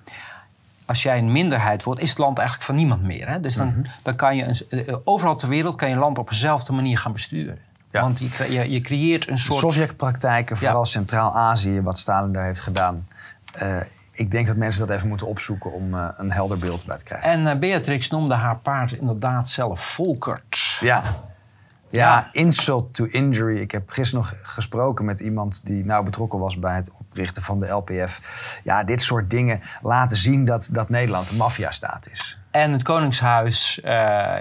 als 0.85 1.03
jij 1.03 1.17
een 1.17 1.31
minderheid 1.31 1.83
wordt, 1.83 2.01
is 2.01 2.09
het 2.09 2.17
land 2.17 2.37
eigenlijk 2.37 2.67
van 2.67 2.77
niemand 2.77 3.01
meer. 3.03 3.27
Hè? 3.29 3.39
Dus 3.39 3.55
dan, 3.55 3.67
Mhm. 3.67 3.81
dan 4.03 4.15
kan 4.15 4.35
je 4.35 4.43
een, 4.69 5.01
overal 5.03 5.35
ter 5.35 5.47
wereld 5.49 5.75
kan 5.75 5.89
je 5.89 5.95
land 5.95 6.17
op 6.17 6.29
dezelfde 6.29 6.73
manier 6.73 6.97
gaan 6.97 7.11
besturen. 7.11 7.59
Ja. 7.91 8.01
Want 8.01 8.19
je, 8.19 8.51
je, 8.51 8.69
je 8.71 8.81
creëert 8.81 9.27
een 9.29 9.37
soort. 9.37 9.59
Sovjet-praktijken, 9.59 10.57
vooral 10.57 10.85
Centraal-Azië, 10.85 11.81
wat 11.81 11.99
Stalin 11.99 12.31
daar 12.31 12.45
heeft 12.45 12.59
gedaan. 12.59 13.07
Eh, 13.53 13.79
ik 14.11 14.31
denk 14.31 14.47
dat 14.47 14.55
mensen 14.55 14.87
dat 14.87 14.95
even 14.95 15.07
moeten 15.07 15.27
opzoeken 15.27 15.71
om 15.73 15.93
eh, 15.93 16.07
een 16.17 16.31
helder 16.31 16.57
beeld 16.57 16.85
bij 16.85 16.97
te 16.97 17.03
krijgen. 17.03 17.29
En 17.29 17.47
eh, 17.47 17.59
Beatrix 17.59 18.09
noemde 18.09 18.33
haar 18.35 18.57
paard 18.57 18.91
inderdaad 18.91 19.49
zelf 19.49 19.79
Volkert. 19.93 20.77
Ja. 20.79 21.03
Ja, 21.89 22.05
Ja. 22.05 22.29
insult 22.31 22.93
to 22.93 23.05
injury. 23.05 23.57
Ik 23.57 23.71
heb 23.71 23.89
gisteren 23.89 24.25
nog 24.25 24.33
gesproken 24.43 25.05
met 25.05 25.19
iemand 25.19 25.61
die 25.63 25.85
nauw 25.85 26.03
betrokken 26.03 26.39
was 26.39 26.59
bij 26.59 26.75
het 26.75 26.91
oprichten 26.99 27.41
van 27.41 27.59
de 27.59 27.67
LPF. 27.67 28.19
Ja, 28.63 28.83
dit 28.83 29.01
soort 29.01 29.29
dingen 29.29 29.61
laten 29.81 30.17
zien 30.17 30.45
dat, 30.45 30.67
dat 30.71 30.89
Nederland 30.89 31.29
een 31.29 31.35
maffiastaat 31.35 32.09
is. 32.11 32.37
En 32.51 32.71
het 32.71 32.83
Koningshuis, 32.83 33.77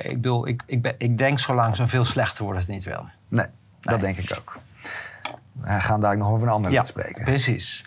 ik, 0.03 0.15
bedoel, 0.15 0.49
ik, 0.49 0.63
ik, 0.67 0.83
ben, 0.83 0.95
ik 0.99 1.19
denk 1.19 1.39
zo 1.39 1.55
langzaam 1.55 1.89
veel 1.89 2.05
slechter 2.05 2.43
worden 2.45 2.57
als 2.57 2.67
het 2.67 2.75
niet 2.75 2.85
wil. 2.85 3.09
Nee, 3.29 3.47
dat 3.81 4.01
denk 4.01 4.17
ik 4.17 4.35
ook. 4.39 4.59
We 5.53 5.81
gaan 5.81 6.01
daar 6.01 6.17
nog 6.17 6.29
over 6.29 6.47
een 6.47 6.53
ander 6.53 6.71
lied 6.71 6.87
spreken. 6.87 7.25
precies. 7.25 7.85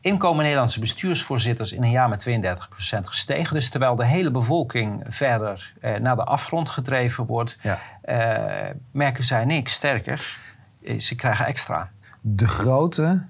Inkomen 0.00 0.42
Nederlandse 0.42 0.80
bestuursvoorzitters 0.80 1.72
in 1.72 1.82
een 1.82 1.90
jaar 1.90 2.08
met 2.08 2.26
32% 2.28 3.04
gestegen. 3.04 3.54
Dus 3.54 3.70
terwijl 3.70 3.96
de 3.96 4.04
hele 4.06 4.30
bevolking 4.30 5.04
verder 5.08 5.72
eh, 5.80 5.94
naar 6.00 6.16
de 6.16 6.24
afgrond 6.24 6.68
gedreven 6.68 7.26
wordt, 7.26 7.56
Ja. 7.62 7.78
eh, 8.02 8.74
merken 8.90 9.24
zij 9.24 9.44
niks. 9.44 9.72
Sterker, 9.72 10.36
eh, 10.84 10.98
ze 10.98 11.14
krijgen 11.14 11.46
extra. 11.46 11.88
De 12.20 12.48
grote 12.48 13.24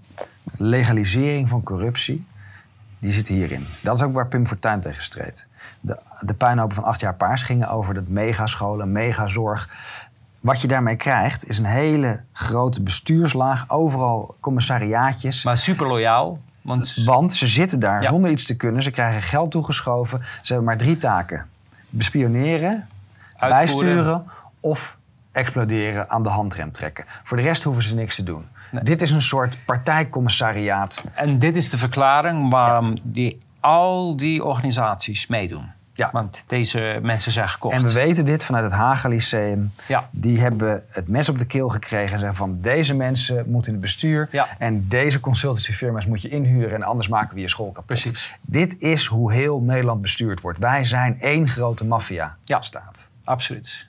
legalisering 0.56 1.48
van 1.48 1.62
corruptie, 1.62 2.26
die 2.98 3.12
zit 3.12 3.28
hierin. 3.28 3.66
Dat 3.82 3.96
is 3.96 4.02
ook 4.02 4.12
waar 4.12 4.28
Pim 4.28 4.46
Fortuyn 4.46 4.80
tegen 4.80 5.02
streed. 5.02 5.46
De, 5.80 6.00
de 6.20 6.34
puinhopen 6.34 6.74
van 6.74 6.84
acht 6.84 7.00
jaar 7.00 7.14
paars 7.14 7.42
gingen 7.42 7.68
over 7.68 7.94
de 7.94 8.02
megascholen, 8.06 8.92
megazorg. 8.92 9.68
Wat 10.40 10.60
je 10.60 10.68
daarmee 10.68 10.96
krijgt, 10.96 11.48
is 11.48 11.58
een 11.58 11.64
hele 11.64 12.20
grote 12.32 12.82
bestuurslaag. 12.82 13.64
Overal 13.68 14.34
commissariaatjes. 14.40 15.44
Maar 15.44 15.56
super 15.56 15.86
loyaal. 15.86 16.38
Want 16.62 16.94
Want 17.04 17.32
ze 17.32 17.46
zitten 17.46 17.78
daar 17.80 18.02
Ja. 18.02 18.08
zonder 18.08 18.30
iets 18.30 18.44
te 18.46 18.56
kunnen. 18.56 18.82
Ze 18.82 18.90
krijgen 18.90 19.22
geld 19.22 19.50
toegeschoven. 19.50 20.18
Ze 20.42 20.52
hebben 20.52 20.64
maar 20.64 20.76
drie 20.76 20.96
taken. 20.96 21.46
Bespioneren, 21.88 22.88
Uitvoeren. 23.36 23.48
bijsturen 23.48 24.24
of 24.60 24.96
exploderen 25.32 26.10
aan 26.10 26.22
de 26.22 26.28
handrem 26.28 26.72
trekken. 26.72 27.04
Voor 27.22 27.36
de 27.36 27.42
rest 27.42 27.62
hoeven 27.62 27.82
ze 27.82 27.94
niks 27.94 28.14
te 28.14 28.22
doen. 28.22 28.44
Nee. 28.70 28.82
Dit 28.82 29.02
is 29.02 29.10
een 29.10 29.22
soort 29.22 29.58
partijcommissariaat. 29.66 31.04
En 31.14 31.38
dit 31.38 31.56
is 31.56 31.70
de 31.70 31.78
verklaring 31.78 32.50
waarom 32.50 32.96
die, 33.02 33.40
al 33.60 34.16
die 34.16 34.44
organisaties 34.44 35.26
meedoen. 35.26 35.72
Ja. 35.94 36.08
Want 36.12 36.44
deze 36.46 36.98
mensen 37.02 37.32
zijn 37.32 37.48
gekocht. 37.48 37.74
En 37.74 37.82
we 37.82 37.92
weten 37.92 38.24
dit 38.24 38.44
vanuit 38.44 38.64
het 38.64 38.72
Haga 38.72 39.08
Lyceum. 39.08 39.72
Ja. 39.88 40.08
Die 40.10 40.40
hebben 40.40 40.82
het 40.88 41.08
mes 41.08 41.28
op 41.28 41.38
de 41.38 41.44
keel 41.46 41.68
gekregen 41.68 42.12
en 42.12 42.18
zeggen 42.18 42.36
van 42.36 42.60
deze 42.60 42.94
mensen 42.94 43.44
moeten 43.50 43.66
in 43.72 43.78
het 43.78 43.82
bestuur. 43.86 44.28
Ja. 44.32 44.46
En 44.58 44.88
deze 44.88 45.20
consultancyfirma's 45.20 46.06
moet 46.06 46.22
je 46.22 46.28
inhuren 46.28 46.74
en 46.74 46.82
anders 46.82 47.08
maken 47.08 47.34
we 47.34 47.40
je 47.40 47.48
school 47.48 47.66
kapot. 47.66 47.86
Precies. 47.86 48.34
Dit 48.40 48.76
is 48.78 49.06
hoe 49.06 49.32
heel 49.32 49.60
Nederland 49.60 50.02
bestuurd 50.02 50.40
wordt. 50.40 50.58
Wij 50.58 50.84
zijn 50.84 51.20
één 51.20 51.48
grote 51.48 51.84
maffia-staat. 51.84 53.08
Absoluut. 53.24 53.86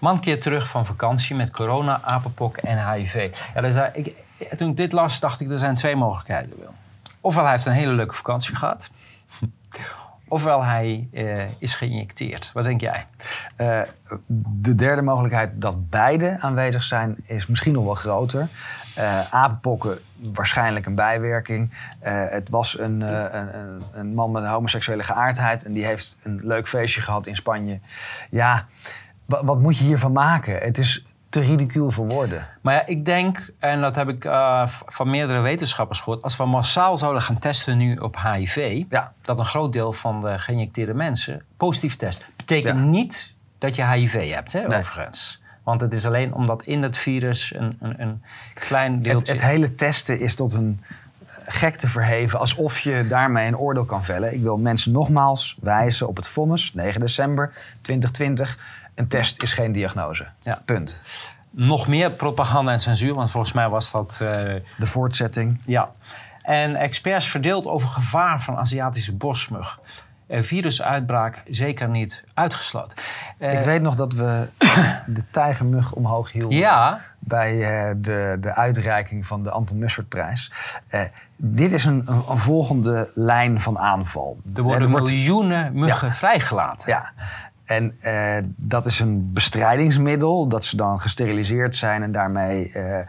Man 0.00 0.20
keert 0.20 0.42
terug 0.42 0.68
van 0.68 0.86
vakantie 0.86 1.36
met 1.36 1.50
corona, 1.50 2.00
apenpok 2.02 2.56
en 2.56 2.92
HIV. 2.92 3.36
Ja, 3.54 3.60
dus 3.60 3.74
daar- 3.74 3.96
ik, 3.96 4.12
toen 4.56 4.70
ik 4.70 4.76
dit 4.76 4.92
las, 4.92 5.20
dacht 5.20 5.40
ik, 5.40 5.50
er 5.50 5.58
zijn 5.58 5.74
twee 5.74 5.96
mogelijkheden. 5.96 6.52
Ofwel 7.20 7.42
hij 7.42 7.52
heeft 7.52 7.66
een 7.66 7.72
hele 7.72 7.92
leuke 7.92 8.14
vakantie 8.14 8.54
gehad. 8.56 8.90
Ofwel 10.32 10.64
hij 10.64 11.08
eh, 11.12 11.44
is 11.58 11.74
geïnjecteerd. 11.74 12.50
Wat 12.54 12.64
denk 12.64 12.80
jij? 12.80 13.06
Eh, 13.56 13.80
de 14.36 14.74
derde 14.74 15.02
mogelijkheid 15.02 15.50
dat 15.54 15.90
beide 15.90 16.36
aanwezig 16.40 16.82
zijn 16.82 17.16
is 17.24 17.46
misschien 17.46 17.72
nog 17.72 17.84
wel 17.84 17.94
groter. 17.94 18.48
Eh 18.94 19.34
apenpokken, 19.34 19.98
waarschijnlijk 20.16 20.86
een 20.86 20.94
bijwerking. 20.94 21.70
Het 22.30 22.50
was 22.50 22.78
een, 22.78 23.00
een, 23.00 23.82
een, 23.92 24.14
man 24.14 24.30
met 24.30 24.42
een 24.42 24.48
homoseksuele 24.48 25.02
geaardheid 25.02 25.64
en 25.64 25.72
die 25.72 25.84
heeft 25.84 26.16
een 26.22 26.40
leuk 26.42 26.68
feestje 26.68 27.00
gehad 27.00 27.26
in 27.26 27.36
Spanje. 27.36 27.80
Ja, 28.30 28.66
wa- 29.24 29.44
wat 29.44 29.60
moet 29.60 29.78
je 29.78 29.84
hiervan 29.84 30.12
maken? 30.12 30.56
Het 30.58 30.78
is 30.78 31.04
te 31.30 31.40
ridicuul 31.40 31.90
voor 31.90 32.06
woorden. 32.06 32.46
Maar 32.60 32.74
ja, 32.74 32.86
ik 32.86 33.04
denk, 33.04 33.50
en 33.58 33.80
dat 33.80 33.96
heb 33.96 34.08
ik 34.08 34.24
uh, 34.24 34.66
van 34.66 35.10
meerdere 35.10 35.40
wetenschappers 35.40 36.00
gehoord, 36.00 36.22
als 36.22 36.36
we 36.36 36.44
massaal 36.44 36.98
zouden 36.98 37.22
gaan 37.22 37.38
testen 37.38 37.76
nu 37.76 37.96
op 37.96 38.16
HIV, 38.22 38.84
ja. 38.88 39.12
dat 39.22 39.38
een 39.38 39.44
groot 39.44 39.72
deel 39.72 39.92
van 39.92 40.20
de 40.20 40.38
geïnjecteerde 40.38 40.94
mensen 40.94 41.42
positief 41.56 41.96
test. 41.96 42.28
Betekent 42.36 42.78
ja. 42.78 42.84
niet 42.84 43.34
dat 43.58 43.76
je 43.76 43.86
HIV 43.86 44.32
hebt, 44.32 44.52
hè, 44.52 44.66
nee. 44.66 44.78
overigens. 44.78 45.40
Want 45.62 45.80
het 45.80 45.92
is 45.92 46.06
alleen 46.06 46.34
omdat 46.34 46.62
in 46.62 46.82
het 46.82 46.96
virus 46.96 47.54
een, 47.54 47.76
een, 47.80 48.00
een 48.00 48.22
klein 48.54 49.02
deeltje... 49.02 49.32
Het, 49.32 49.40
het 49.40 49.50
hele 49.50 49.74
testen 49.74 50.20
is 50.20 50.34
tot 50.34 50.54
een 50.54 50.80
gekte 51.46 51.88
verheven, 51.88 52.38
alsof 52.38 52.78
je 52.78 53.06
daarmee 53.08 53.46
een 53.46 53.56
oordeel 53.56 53.84
kan 53.84 54.04
vellen. 54.04 54.34
Ik 54.34 54.42
wil 54.42 54.56
mensen 54.56 54.92
nogmaals 54.92 55.58
wijzen 55.60 56.08
op 56.08 56.16
het 56.16 56.28
vonnis, 56.28 56.74
9 56.74 57.00
december 57.00 57.52
2020. 57.80 58.58
Een 59.00 59.08
test 59.08 59.42
is 59.42 59.52
geen 59.52 59.72
diagnose. 59.72 60.26
Ja. 60.42 60.62
Punt. 60.64 61.00
Nog 61.50 61.88
meer 61.88 62.10
propaganda 62.10 62.72
en 62.72 62.80
censuur, 62.80 63.14
want 63.14 63.30
volgens 63.30 63.52
mij 63.52 63.68
was 63.68 63.90
dat... 63.90 64.18
Uh, 64.22 64.28
De 64.78 64.86
voortzetting. 64.86 65.60
Ja. 65.66 65.90
En 66.42 66.76
experts 66.76 67.28
verdeeld 67.28 67.66
over 67.66 67.88
gevaar 67.88 68.40
van 68.40 68.56
Aziatische 68.56 69.14
bosmug. 69.14 69.78
Uh, 70.28 70.42
virusuitbraak 70.42 71.42
zeker 71.50 71.88
niet 71.88 72.24
uitgesloten. 72.34 72.98
Uh, 73.38 73.58
Ik 73.58 73.64
weet 73.64 73.82
nog 73.82 73.94
dat 73.94 74.12
we 74.12 74.48
de 75.06 75.30
tijgermug 75.30 75.92
omhoog 75.92 76.32
hielden. 76.32 76.58
Ja. 76.58 77.00
Bij 77.18 77.54
uh, 77.54 77.94
de, 77.96 78.36
de 78.40 78.54
uitreiking 78.54 79.26
van 79.26 79.42
de 79.42 79.50
Anton 79.50 79.78
Mussertprijs. 79.78 80.52
dit 81.36 81.72
is 81.72 81.84
een, 81.84 82.02
een, 82.06 82.22
een, 82.28 82.38
volgende 82.38 83.10
lijn 83.14 83.60
van 83.60 83.78
aanval. 83.78 84.38
Er 84.54 84.62
worden 84.62 84.82
er 84.82 84.90
wordt... 84.90 85.10
miljoenen 85.10 85.72
muggen 85.72 86.08
ja. 86.08 86.14
vrijgelaten. 86.14 86.88
Ja. 86.90 87.12
En 87.70 87.96
uh, 88.02 88.36
dat 88.56 88.86
is 88.86 89.00
een 89.00 89.32
bestrijdingsmiddel, 89.32 90.46
dat 90.46 90.64
ze 90.64 90.76
dan 90.76 91.00
gesteriliseerd 91.00 91.76
zijn 91.76 92.02
en 92.02 92.12
daarmee 92.12 92.72
uh, 92.74 92.98
uh, 92.98 93.04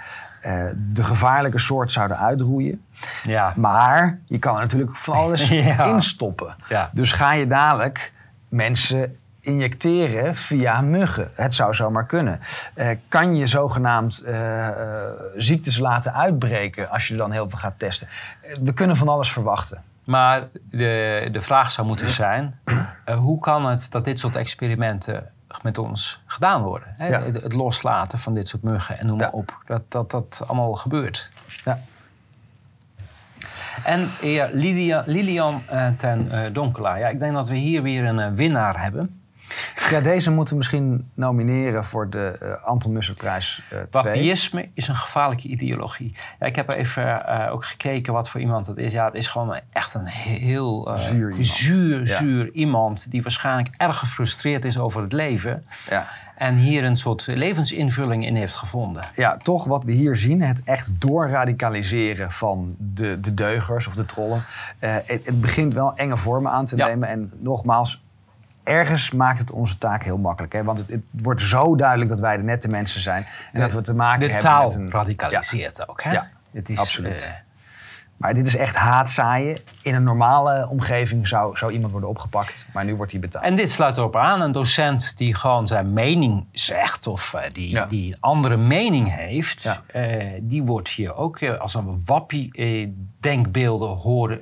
de 0.76 1.04
gevaarlijke 1.04 1.60
soort 1.60 1.92
zouden 1.92 2.18
uitroeien. 2.18 2.82
Ja. 3.24 3.54
Maar 3.56 4.20
je 4.26 4.40
kan 4.40 4.56
er 4.56 4.62
natuurlijk 4.62 4.98
van 4.98 5.14
alles 5.14 5.50
ja. 5.50 5.84
in 5.86 6.02
stoppen. 6.02 6.56
Ja. 6.70 6.90
Dus 6.94 7.12
ga 7.12 7.34
je 7.34 7.48
dadelijk 7.48 8.14
mensen 8.50 9.18
injecteren 9.40 10.36
via 10.36 10.82
muggen. 10.82 11.32
Het 11.36 11.56
zou 11.56 11.74
zomaar 11.74 12.06
kunnen. 12.06 12.40
kan 13.08 13.36
je 13.36 13.48
zogenaamd 13.48 14.26
ziektes 15.36 15.78
laten 15.78 16.14
uitbreken 16.14 16.90
als 16.90 17.08
je 17.08 17.16
dan 17.16 17.32
heel 17.32 17.50
veel 17.50 17.60
gaat 17.60 17.80
testen? 17.80 18.08
we 18.64 18.74
kunnen 18.74 18.98
van 18.98 19.08
alles 19.08 19.32
verwachten. 19.32 19.84
Maar 20.12 20.48
de, 20.72 21.30
de 21.32 21.42
vraag 21.42 21.72
zou 21.72 21.88
moeten 21.88 22.10
zijn: 22.10 22.60
uh, 22.66 23.18
hoe 23.18 23.40
kan 23.40 23.66
het 23.66 23.88
dat 23.90 24.06
dit 24.06 24.20
soort 24.20 24.36
experimenten 24.36 25.30
met 25.62 25.78
ons 25.78 26.22
gedaan 26.26 26.62
worden? 26.62 26.94
Hè? 26.98 27.08
Ja. 27.08 27.22
Het, 27.22 27.42
het, 27.42 27.54
loslaten 27.54 28.20
van 28.20 28.34
dit 28.34 28.48
soort 28.48 28.64
muggen 28.64 29.00
en 29.00 29.08
noem 29.08 29.18
maar 29.18 29.28
Ja. 29.28 29.34
op. 29.34 29.64
Dat, 29.66 29.82
dat 29.88 30.12
dat 30.12 30.44
allemaal 30.48 30.74
gebeurt. 30.74 31.30
Ja. 31.64 31.80
En 33.84 34.08
heer 34.20 34.50
Lidia, 34.54 35.04
Lilian 35.06 35.62
uh, 35.72 35.88
ten 35.98 36.30
uh, 36.32 36.54
Donkelaar. 36.54 37.00
Ja, 37.00 37.08
ik 37.08 37.20
denk 37.20 37.34
dat 37.34 37.50
we 37.50 37.56
hier 37.56 37.82
weer 37.82 38.06
een 38.06 38.36
winnaar 38.36 38.82
hebben. 38.82 39.21
Ja, 39.90 40.00
deze 40.00 40.32
moeten 40.32 40.54
we 40.54 40.58
misschien 40.58 41.12
nomineren 41.14 41.86
voor 41.86 42.10
de 42.10 42.40
uh, 42.42 42.64
Anton 42.68 42.92
Musserprijs 42.94 43.62
2. 43.70 43.86
Wapiïsme 43.92 44.70
is 44.74 44.88
een 44.88 44.96
gevaarlijke 44.96 45.48
ideologie. 45.48 46.16
Ja, 46.40 46.46
ik 46.46 46.56
heb 46.56 46.70
even 46.70 47.04
uh, 47.04 47.48
ook 47.52 47.66
gekeken 47.66 48.14
wat 48.14 48.30
voor 48.30 48.40
iemand 48.42 48.66
dat 48.66 48.78
is. 48.78 48.94
Ja, 48.94 49.06
het 49.06 49.16
is 49.16 49.28
gewoon 49.28 49.60
echt 49.72 49.94
een 49.94 50.06
heel 50.06 50.90
uh, 50.90 50.98
zuur, 50.98 51.30
iemand. 51.30 51.46
zuur, 51.46 52.08
Ja. 52.08 52.18
zuur 52.18 52.52
iemand... 52.52 53.12
die 53.12 53.22
waarschijnlijk 53.22 53.70
erg 53.78 53.98
gefrustreerd 53.98 54.66
is 54.66 54.78
over 54.78 55.02
het 55.02 55.14
leven... 55.14 55.64
Ja. 55.90 56.08
en 56.36 56.56
hier 56.56 56.84
een 56.84 56.98
soort 56.98 57.28
levensinvulling 57.28 58.26
in 58.26 58.36
heeft 58.36 58.56
gevonden. 58.56 59.04
ja, 59.16 59.38
toch 59.38 59.66
wat 59.66 59.84
we 59.84 59.92
hier 59.92 60.16
zien, 60.16 60.42
het 60.42 60.62
echt 60.64 60.90
doorradicaliseren 61.02 62.32
van 62.32 62.76
de, 62.78 63.20
de 63.20 63.34
deugers 63.34 63.88
of 63.88 63.96
de 63.96 64.06
trollen. 64.06 64.44
Eh, 64.80 64.96
het, 65.06 65.26
het 65.26 65.42
begint 65.42 65.74
wel 65.74 65.96
enge 65.96 66.18
vormen 66.18 66.52
aan 66.52 66.66
te 66.66 66.76
nemen. 66.76 67.10
En 67.10 67.32
nogmaals, 67.40 68.04
ergens 68.64 69.12
maakt 69.12 69.40
het 69.40 69.52
onze 69.52 69.78
taak 69.78 70.04
heel 70.04 70.18
makkelijk. 70.18 70.54
Hè? 70.54 70.64
Want 70.64 70.78
het, 70.78 70.88
het 70.90 71.02
wordt 71.12 71.42
zo 71.42 71.76
duidelijk 71.76 72.10
dat 72.10 72.20
wij 72.20 72.38
de 72.38 72.44
nette 72.44 72.68
mensen 72.68 73.02
zijn. 73.02 73.26
En 73.52 73.62
dat 73.62 73.72
we 73.72 73.82
te 73.82 73.94
maken 73.94 74.20
De 74.20 74.26
hebben 74.26 74.44
taal 74.50 74.68
met 74.68 74.76
een... 74.76 74.90
radicaliseert 74.92 75.88
ook, 75.90 76.04
hè? 76.04 76.12
Ja, 76.12 76.30
Het 76.52 76.70
is, 76.70 76.80
absoluut. 76.80 77.22
eh, 77.22 77.30
Maar 78.22 78.34
dit 78.34 78.48
is 78.48 78.56
echt 78.56 78.76
haatzaaien. 78.76 79.58
In 79.82 79.96
een 79.96 80.04
normale 80.04 80.68
omgeving 80.70 81.28
zou, 81.28 81.58
zou 81.58 81.72
iemand 81.72 81.92
worden 81.92 82.10
opgepakt. 82.10 82.66
Maar 82.74 82.86
nu 82.86 82.96
wordt 82.96 83.12
hij 83.12 83.22
betaald. 83.22 83.44
En 83.46 83.56
dit 83.56 83.72
sluit 83.72 83.98
erop 83.98 84.16
aan. 84.16 84.42
Een 84.42 84.52
docent 84.52 85.18
die 85.18 85.36
gewoon 85.36 85.68
zijn 85.68 85.94
mening 85.94 86.46
zegt 86.52 87.08
of 87.08 87.34
eh, 87.34 87.52
die, 87.54 87.70
Ja. 87.70 87.86
die 87.86 88.12
een 88.14 88.18
andere 88.20 88.58
mening 88.58 89.16
heeft, 89.16 89.62
Ja. 89.62 89.82
eh, 89.88 90.26
die 90.42 90.64
wordt 90.64 90.90
hier 90.90 91.16
ook 91.16 91.40
eh, 91.40 91.60
als 91.60 91.74
een 91.74 92.02
wappie 92.06 92.50
denkbeelden 93.20 93.90
horen 93.90 94.40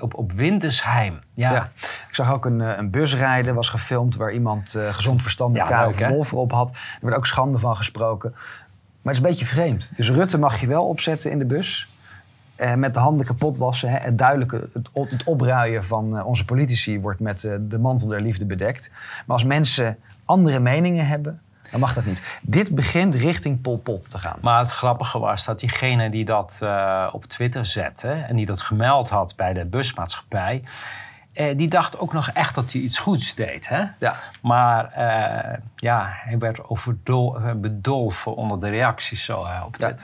op, 0.00 0.14
op 0.14 0.32
Wintersheim. 0.32 1.18
Ja. 1.34 1.52
Ja. 1.52 1.70
Ik 2.08 2.14
zag 2.14 2.32
ook 2.32 2.44
een, 2.44 2.60
een 2.60 2.90
bus 2.90 3.14
rijden, 3.14 3.54
was 3.54 3.68
gefilmd, 3.68 4.16
waar 4.16 4.32
iemand 4.32 4.76
gezond 4.90 5.22
verstand 5.22 5.52
met 5.52 5.68
Ja, 5.68 5.86
leuk, 5.86 6.32
op 6.32 6.52
had. 6.52 6.70
Er 6.70 6.76
werd 7.00 7.16
ook 7.16 7.26
schande 7.26 7.58
van 7.58 7.76
gesproken. 7.76 8.30
Maar 9.02 9.14
het 9.14 9.22
is 9.22 9.28
een 9.28 9.30
beetje 9.30 9.54
vreemd. 9.54 9.92
Dus 9.96 10.10
Rutte 10.10 10.38
mag 10.38 10.60
je 10.60 10.66
wel 10.66 10.86
opzetten 10.86 11.30
in 11.30 11.38
de 11.38 11.44
bus. 11.44 11.88
Eh, 12.60 12.74
met 12.74 12.94
de 12.94 13.00
handen 13.00 13.26
kapot 13.26 13.56
wassen. 13.56 13.90
Hè. 13.90 13.98
Het 13.98 14.18
duidelijke, 14.18 14.68
het, 14.72 14.88
op- 14.92 15.10
het 15.10 15.24
opruien 15.24 15.84
van 15.84 16.18
eh, 16.18 16.26
onze 16.26 16.44
politici 16.44 17.00
wordt 17.00 17.20
met 17.20 17.44
eh, 17.44 17.54
de 17.60 17.78
mantel 17.78 18.08
der 18.08 18.20
liefde 18.20 18.44
bedekt. 18.46 18.90
Maar 19.26 19.36
als 19.36 19.44
mensen 19.44 19.96
andere 20.24 20.58
meningen 20.60 21.06
hebben, 21.06 21.40
dan 21.70 21.80
mag 21.80 21.94
dat 21.94 22.04
niet. 22.04 22.22
Dit 22.42 22.74
begint 22.74 23.14
richting 23.14 23.60
Pol 23.60 23.78
Pot 23.78 24.10
te 24.10 24.18
gaan. 24.18 24.36
Maar 24.40 24.58
het 24.58 24.70
grappige 24.70 25.18
was 25.18 25.44
dat 25.44 25.60
diegene 25.60 26.10
die 26.10 26.24
dat 26.24 26.60
op 27.12 27.24
Twitter 27.24 27.66
zette 27.66 28.10
en 28.10 28.36
die 28.36 28.46
dat 28.46 28.60
gemeld 28.60 29.08
had 29.08 29.36
bij 29.36 29.52
de 29.52 29.64
busmaatschappij, 29.66 30.62
eh, 31.32 31.56
die 31.56 31.68
dacht 31.68 31.98
ook 31.98 32.12
nog 32.12 32.28
echt 32.30 32.54
dat 32.54 32.72
hij 32.72 32.80
iets 32.80 32.98
goeds 32.98 33.34
deed. 33.34 33.68
Hè? 33.68 33.84
Ja. 33.98 34.14
Maar 34.42 34.92
eh, 34.92 35.58
ja, 35.76 36.06
hij 36.10 36.38
werd 36.38 36.68
overdol, 36.68 37.36
bedolven 37.56 38.34
onder 38.36 38.60
de 38.60 38.68
reacties 38.68 39.24
zo, 39.24 39.44
eh, 39.44 39.62
op 39.66 39.76
Ja. 39.78 39.94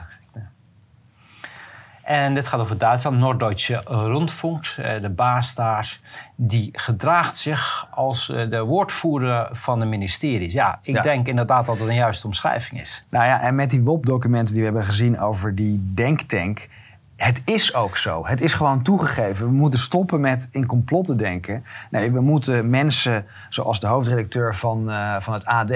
En 2.06 2.34
dit 2.34 2.46
gaat 2.46 2.60
over 2.60 2.78
Duitsland. 2.78 3.18
Norddeutsche 3.18 3.82
Rundfunk, 3.88 4.66
eh, 4.76 5.00
de 5.00 5.08
baas 5.10 5.54
daar, 5.54 6.00
die 6.36 6.68
gedraagt 6.72 7.38
zich 7.38 7.88
als 7.90 8.28
eh, 8.30 8.50
de 8.50 8.60
woordvoerder 8.60 9.48
van 9.52 9.78
de 9.78 9.84
ministeries. 9.84 10.52
Ja, 10.52 10.78
ik 10.82 10.94
Ja. 10.94 11.02
denk 11.02 11.26
inderdaad 11.28 11.66
dat 11.66 11.78
het 11.78 11.88
een 11.88 11.94
juiste 11.94 12.26
omschrijving 12.26 12.80
is. 12.80 13.04
Nou 13.10 13.24
ja, 13.24 13.40
en 13.40 13.54
met 13.54 13.70
die 13.70 13.82
WOP-documenten 13.82 14.54
die 14.54 14.62
we 14.62 14.68
hebben 14.68 14.84
gezien 14.88 15.20
over 15.20 15.54
die 15.54 15.92
denktank. 15.94 16.68
Het 17.16 17.42
is 17.44 17.74
ook 17.74 17.96
zo. 17.96 18.26
Het 18.26 18.40
is 18.40 18.52
gewoon 18.54 18.82
toegegeven. 18.82 19.46
We 19.46 19.52
moeten 19.52 19.78
stoppen 19.80 20.20
met 20.20 20.48
in 20.50 20.66
complotten 20.66 21.16
denken. 21.16 21.64
Nee, 21.90 22.12
we 22.12 22.20
moeten 22.20 22.70
mensen, 22.70 23.24
zoals 23.48 23.80
de 23.80 23.86
hoofdredacteur 23.86 24.54
van, 24.56 24.90
eh, 24.90 25.16
van 25.20 25.32
het 25.32 25.44
AD... 25.44 25.72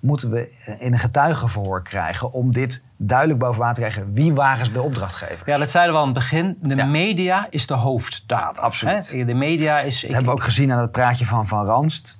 moeten 0.00 0.30
we 0.30 0.52
in 0.78 0.92
een 0.92 0.98
getuigenverhoor 0.98 1.82
krijgen... 1.82 2.32
om 2.32 2.52
dit 2.52 2.83
duidelijk 2.96 3.38
boven 3.38 3.58
water 3.60 3.74
te 3.74 3.80
krijgen. 3.90 4.12
Wie 4.12 4.32
waren 4.34 4.72
de 4.72 4.82
opdrachtgever? 4.82 5.42
Ja, 5.46 5.56
dat 5.56 5.70
zeiden 5.70 5.94
we 5.94 6.00
aan 6.00 6.06
het 6.06 6.14
begin. 6.14 6.58
De 6.60 6.74
Ja. 6.76 6.84
media 6.84 7.46
is 7.50 7.66
de 7.66 7.74
hoofddader. 7.74 8.62
Absoluut. 8.62 9.10
Hè? 9.10 9.24
De 9.24 9.34
media 9.34 9.80
is... 9.80 10.00
Dat 10.00 10.10
hebben 10.10 10.28
we 10.28 10.32
ook 10.36 10.42
gezien 10.42 10.72
aan 10.72 10.80
het 10.80 10.90
praatje 10.90 11.26
van 11.26 11.46
Van 11.46 11.66
Ranst. 11.66 12.18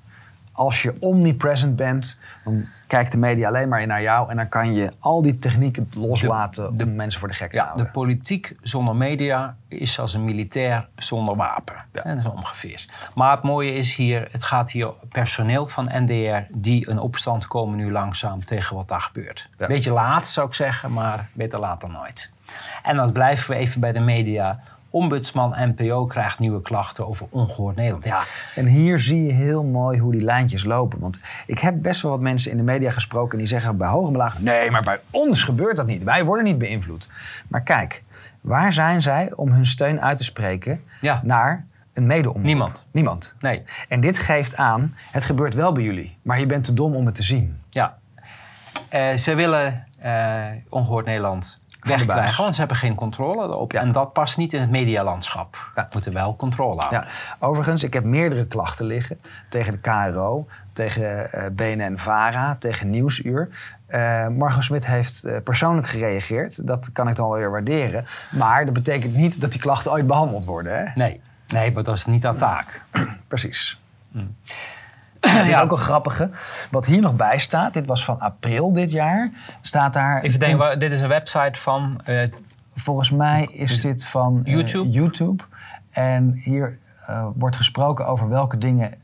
Als 0.56 0.82
je 0.82 0.96
omnipresent 1.00 1.76
bent, 1.76 2.18
dan 2.44 2.66
kijkt 2.86 3.12
de 3.12 3.18
media 3.18 3.48
alleen 3.48 3.68
maar 3.68 3.86
naar 3.86 4.02
jou... 4.02 4.30
en 4.30 4.36
dan 4.36 4.48
kan 4.48 4.74
je 4.74 4.92
al 4.98 5.22
die 5.22 5.38
technieken 5.38 5.90
loslaten 5.94 6.76
de- 6.76 6.84
om 6.84 6.94
mensen 6.94 7.20
voor 7.20 7.28
de 7.28 7.34
gek 7.34 7.50
te 7.50 7.56
Ja, 7.56 7.62
de 7.62 7.68
houden. 7.68 7.90
politiek 7.90 8.56
zonder 8.60 8.96
media 8.96 9.56
is 9.68 9.98
als 10.00 10.14
een 10.14 10.24
militair 10.24 10.88
zonder 10.96 11.36
wapen. 11.36 11.74
Ja. 11.92 12.02
En 12.04 12.16
dat 12.16 12.24
is 12.24 12.30
ongeveer. 12.30 12.84
Maar 13.14 13.30
het 13.30 13.42
mooie 13.42 13.72
is 13.74 13.94
hier, 13.94 14.28
het 14.30 14.44
gaat 14.44 14.70
hier 14.70 14.90
personeel 15.08 15.66
van 15.66 15.88
NDR 15.92 16.52
die 16.56 16.90
een 16.90 16.98
opstand 16.98 17.46
komen 17.46 17.76
nu 17.76 17.90
langzaam 17.92 18.40
tegen 18.44 18.76
wat 18.76 18.88
daar 18.88 19.00
gebeurt. 19.00 19.48
Ja. 19.58 19.66
Beetje 19.66 19.90
laat 19.92 20.28
zou 20.28 20.46
ik 20.46 20.54
zeggen, 20.54 20.92
maar 20.92 21.28
beter 21.32 21.58
laat 21.58 21.80
dan 21.80 21.92
nooit. 21.92 22.30
En 22.82 22.96
dan 22.96 23.12
blijven 23.12 23.50
we 23.50 23.56
even 23.56 23.80
bij 23.80 23.92
de 23.92 24.00
media. 24.00 24.60
Ombudsman 24.94 25.54
NPO 25.74 26.06
krijgt 26.06 26.38
nieuwe 26.38 26.62
klachten 26.62 27.06
over 27.08 27.26
ongehoord 27.30 27.76
Nederland. 27.76 28.04
Ja, 28.04 28.22
En 28.54 28.66
hier 28.66 28.98
zie 28.98 29.22
je 29.26 29.32
heel 29.32 29.64
mooi 29.64 29.98
hoe 29.98 30.12
die 30.12 30.20
lijntjes 30.20 30.64
lopen. 30.64 30.98
Want 30.98 31.20
ik 31.46 31.58
heb 31.58 31.82
best 31.82 32.02
wel 32.02 32.10
wat 32.10 32.20
mensen 32.20 32.50
in 32.50 32.56
de 32.56 32.62
media 32.62 32.90
gesproken 32.90 33.38
die 33.38 33.46
zeggen 33.46 33.76
bij 33.76 33.88
hoog 33.88 34.08
en 34.08 34.16
laag... 34.16 34.40
nee, 34.40 34.70
maar 34.70 34.82
bij 34.82 35.00
ons 35.10 35.42
gebeurt 35.42 35.76
dat 35.76 35.86
niet. 35.86 36.04
Wij 36.04 36.24
worden 36.24 36.44
niet 36.44 36.58
beïnvloed. 36.58 37.10
Maar 37.48 37.62
kijk, 37.62 38.02
waar 38.40 38.72
zijn 38.72 39.02
zij 39.02 39.32
om 39.34 39.52
hun 39.52 39.66
steun 39.66 40.00
uit 40.00 40.16
te 40.16 40.24
spreken 40.24 40.80
Ja. 41.00 41.20
naar 41.24 41.66
een 41.92 42.06
mede 42.06 42.32
Niemand. 42.36 42.86
Niemand. 42.90 43.34
nee. 43.40 43.62
En 43.88 44.00
dit 44.00 44.18
geeft 44.18 44.56
aan, 44.56 44.94
het 45.10 45.24
gebeurt 45.24 45.54
wel 45.54 45.72
bij 45.72 45.82
jullie. 45.82 46.16
Maar 46.22 46.38
je 46.40 46.46
bent 46.46 46.64
te 46.64 46.74
dom 46.74 46.94
om 46.94 47.06
het 47.06 47.14
te 47.14 47.22
zien. 47.22 47.58
Ja. 47.70 47.98
Eh, 48.88 49.14
ze 49.14 49.34
willen 49.34 49.84
eh, 49.98 50.44
ongehoord 50.68 51.06
Nederland 51.06 51.60
wegkrijgen, 51.84 52.42
want 52.42 52.54
ze 52.54 52.60
hebben 52.60 52.78
geen 52.78 52.94
controle 52.94 53.42
erop. 53.42 53.72
Ja. 53.72 53.80
En 53.80 53.92
dat 53.92 54.12
past 54.12 54.36
niet 54.36 54.52
in 54.52 54.60
het 54.60 54.70
medialandschap. 54.70 55.70
Ja. 55.74 55.82
We 55.82 55.88
moeten 55.92 56.12
wel 56.12 56.36
controle 56.36 56.80
houden. 56.80 57.00
Ja. 57.00 57.46
Overigens, 57.46 57.82
ik 57.82 57.92
heb 57.92 58.04
meerdere 58.04 58.46
klachten 58.46 58.86
liggen 58.86 59.20
tegen 59.48 59.72
de 59.72 59.78
KRO, 59.78 60.46
tegen 60.72 61.32
eh 61.32 61.44
BNN-VARA, 61.52 62.56
tegen 62.58 62.90
Nieuwsuur. 62.90 63.48
Eh 63.86 64.28
Margot 64.28 64.64
Smit 64.64 64.86
heeft 64.86 65.24
eh, 65.24 65.36
persoonlijk 65.44 65.86
gereageerd. 65.86 66.66
Dat 66.66 66.92
kan 66.92 67.08
ik 67.08 67.16
dan 67.16 67.28
wel 67.28 67.38
weer 67.38 67.50
waarderen. 67.50 68.06
Maar 68.30 68.64
dat 68.64 68.74
betekent 68.74 69.14
niet 69.14 69.40
dat 69.40 69.50
die 69.50 69.60
klachten 69.60 69.92
ooit 69.92 70.06
behandeld 70.06 70.44
worden. 70.44 70.78
Hè? 70.78 70.84
Nee. 70.94 71.20
nee, 71.48 71.72
maar 71.72 71.82
dat 71.82 71.96
is 71.96 72.06
niet 72.06 72.22
haar 72.22 72.36
taak. 72.36 72.82
Precies. 73.28 73.80
Mm. 74.10 74.36
Ja. 75.24 75.60
Ook 75.62 75.70
een 75.70 75.76
grappige. 75.76 76.30
Wat 76.70 76.86
hier 76.86 77.00
nog 77.00 77.16
bij 77.16 77.38
staat, 77.38 77.72
dit 77.74 77.86
was 77.86 78.04
van 78.04 78.20
april 78.20 78.72
dit 78.72 78.90
jaar, 78.90 79.30
staat 79.60 79.92
daar... 79.92 80.22
Even 80.22 80.38
denken, 80.38 80.58
wa- 80.58 80.76
dit 80.76 80.92
is 80.92 81.00
een 81.00 81.08
website 81.08 81.60
van... 81.60 82.00
eh, 82.04 82.28
Volgens 82.76 83.10
mij 83.10 83.48
is 83.52 83.80
dit 83.80 84.06
van 84.06 84.40
eh, 84.44 84.52
YouTube? 84.52 84.90
YouTube. 84.90 85.44
En 85.90 86.32
hier 86.32 86.78
eh, 87.06 87.26
wordt 87.34 87.56
gesproken 87.56 88.06
over 88.06 88.28
welke 88.28 88.58
dingen 88.58 88.94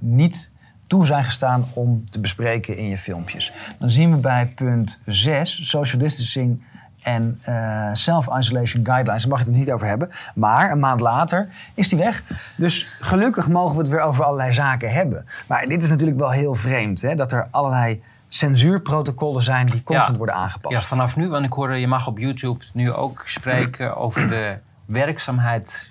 niet 0.00 0.50
toe 0.86 1.06
zijn 1.06 1.24
gestaan 1.24 1.64
om 1.74 2.10
te 2.10 2.20
bespreken 2.20 2.76
in 2.76 2.88
je 2.88 2.98
filmpjes. 2.98 3.52
Dan 3.78 3.90
zien 3.90 4.14
we 4.14 4.20
bij 4.20 4.46
punt 4.46 5.00
6, 5.06 5.68
social 5.68 6.00
distancing 6.00 6.62
en 7.02 7.38
eh, 7.44 7.90
self-isolation 7.92 8.84
guidelines. 8.86 9.22
Daar 9.22 9.30
mag 9.30 9.38
je 9.40 9.44
het 9.50 9.54
niet 9.54 9.72
over 9.72 9.86
hebben. 9.86 10.10
Maar 10.34 10.70
een 10.70 10.78
maand 10.78 11.00
later 11.00 11.48
is 11.74 11.88
die 11.88 11.98
weg. 11.98 12.22
Dus 12.56 12.86
gelukkig 13.00 13.48
mogen 13.48 13.74
we 13.74 13.80
het 13.80 13.90
weer 13.90 14.00
over 14.00 14.24
allerlei 14.24 14.52
zaken 14.52 14.92
hebben. 14.92 15.26
Maar 15.48 15.66
dit 15.66 15.82
is 15.82 15.88
natuurlijk 15.88 16.18
wel 16.18 16.30
heel 16.30 16.54
vreemd, 16.54 17.02
hè, 17.02 17.14
dat 17.14 17.32
er 17.32 17.48
allerlei 17.50 18.02
censuurprotocollen 18.28 19.42
zijn 19.42 19.66
die 19.66 19.82
constant 19.82 20.10
Ja. 20.10 20.16
worden 20.16 20.34
aangepast. 20.34 20.74
ja, 20.74 20.82
vanaf 20.82 21.16
nu, 21.16 21.28
want 21.28 21.44
ik 21.44 21.52
hoorde, 21.52 21.74
je 21.80 21.86
mag 21.86 22.06
op 22.06 22.18
YouTube 22.18 22.64
nu 22.72 22.92
ook 22.92 23.22
spreken 23.24 23.96
over 24.04 24.28
de 24.28 24.56
werkzaamheid 24.86 25.90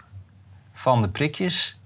van 0.73 1.01
de 1.01 1.09
prikjes 1.09 1.79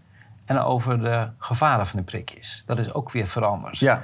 en 0.46 0.60
over 0.60 1.00
de 1.00 1.28
gevaren 1.38 1.88
van 1.88 2.00
de 2.00 2.06
prikjes. 2.06 2.64
Dat 2.66 2.78
is 2.78 2.94
ook 2.94 3.12
weer 3.12 3.28
veranderd. 3.28 3.78
ja. 3.78 4.02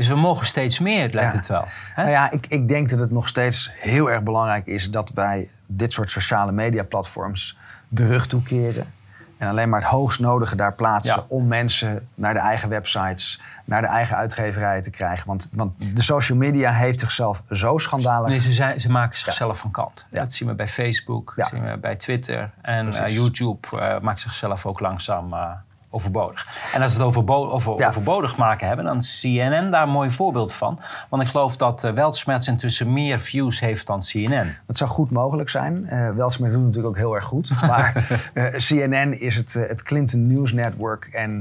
Dus 0.00 0.08
we 0.08 0.16
mogen 0.16 0.46
steeds 0.46 0.78
meer, 0.78 1.08
lijkt 1.10 1.32
Ja. 1.32 1.36
het 1.38 1.46
wel. 1.46 1.64
Hè? 1.94 2.02
Nou 2.02 2.14
ja, 2.14 2.30
ik, 2.30 2.46
ik 2.46 2.68
denk 2.68 2.88
dat 2.88 2.98
het 2.98 3.10
nog 3.10 3.28
steeds 3.28 3.70
heel 3.74 4.10
erg 4.10 4.22
belangrijk 4.22 4.66
is 4.66 4.90
dat 4.90 5.10
wij 5.14 5.48
dit 5.66 5.92
soort 5.92 6.10
sociale 6.10 6.52
media 6.52 6.82
platforms 6.82 7.56
de 7.88 8.06
rug 8.06 8.26
toekeren. 8.26 8.92
En 9.38 9.48
alleen 9.48 9.68
maar 9.68 9.80
het 9.80 9.88
hoogst 9.88 10.20
nodige 10.20 10.56
daar 10.56 10.74
plaatsen 10.74 11.14
Ja. 11.14 11.24
om 11.28 11.46
mensen 11.46 12.08
naar 12.14 12.34
de 12.34 12.40
eigen 12.40 12.68
websites, 12.68 13.40
naar 13.64 13.80
de 13.80 13.86
eigen 13.86 14.16
uitgeverijen 14.16 14.82
te 14.82 14.90
krijgen. 14.90 15.26
Want, 15.26 15.48
want 15.52 15.96
de 15.96 16.02
social 16.02 16.38
media 16.38 16.72
heeft 16.72 17.00
zichzelf 17.00 17.42
zo 17.50 17.78
schandalig. 17.78 18.28
Nee, 18.28 18.40
ze, 18.40 18.52
zijn, 18.52 18.80
ze 18.80 18.90
maken 18.90 19.18
zichzelf 19.18 19.58
van 19.58 19.70
kant. 19.70 20.06
Ja. 20.10 20.20
Dat 20.20 20.32
zien 20.32 20.48
we 20.48 20.54
bij 20.54 20.68
Facebook, 20.68 21.32
dat 21.36 21.48
zien 21.48 21.64
we 21.64 21.78
bij 21.78 21.96
Twitter. 21.96 22.50
En 22.62 22.92
eh, 22.92 23.14
YouTube 23.14 23.78
eh, 23.78 24.00
maakt 24.00 24.20
zichzelf 24.20 24.66
ook 24.66 24.80
langzaam 24.80 25.32
eh, 25.32 25.50
overbodig. 25.90 26.46
En 26.74 26.82
als 26.82 26.92
we 26.94 27.04
het 27.04 27.16
over, 27.16 27.78
Ja. 27.78 27.88
overbodig 27.88 28.36
maken 28.36 28.66
hebben, 28.66 28.84
dan 28.84 28.98
is 28.98 29.20
CNN 29.20 29.70
daar 29.70 29.82
een 29.82 29.88
mooi 29.88 30.10
voorbeeld 30.10 30.52
van. 30.52 30.78
Want 31.08 31.22
ik 31.22 31.28
geloof 31.28 31.56
dat 31.56 31.84
uh, 31.84 31.90
Weltschmerz 31.92 32.46
intussen 32.48 32.92
meer 32.92 33.20
views 33.20 33.60
heeft 33.60 33.86
dan 33.86 34.00
CNN. 34.00 34.56
Dat 34.66 34.76
zou 34.76 34.90
goed 34.90 35.10
mogelijk 35.10 35.48
zijn. 35.48 35.88
Eh 35.88 36.10
Weltsmer 36.10 36.50
doet 36.50 36.60
natuurlijk 36.60 36.86
ook 36.86 36.96
heel 36.96 37.14
erg 37.14 37.24
goed. 37.24 37.52
Maar 37.66 38.06
eh, 38.34 38.44
CNN 38.54 39.20
is 39.20 39.36
het, 39.36 39.52
het 39.54 39.82
Clinton 39.82 40.26
News 40.26 40.52
Network. 40.52 41.04
En 41.04 41.38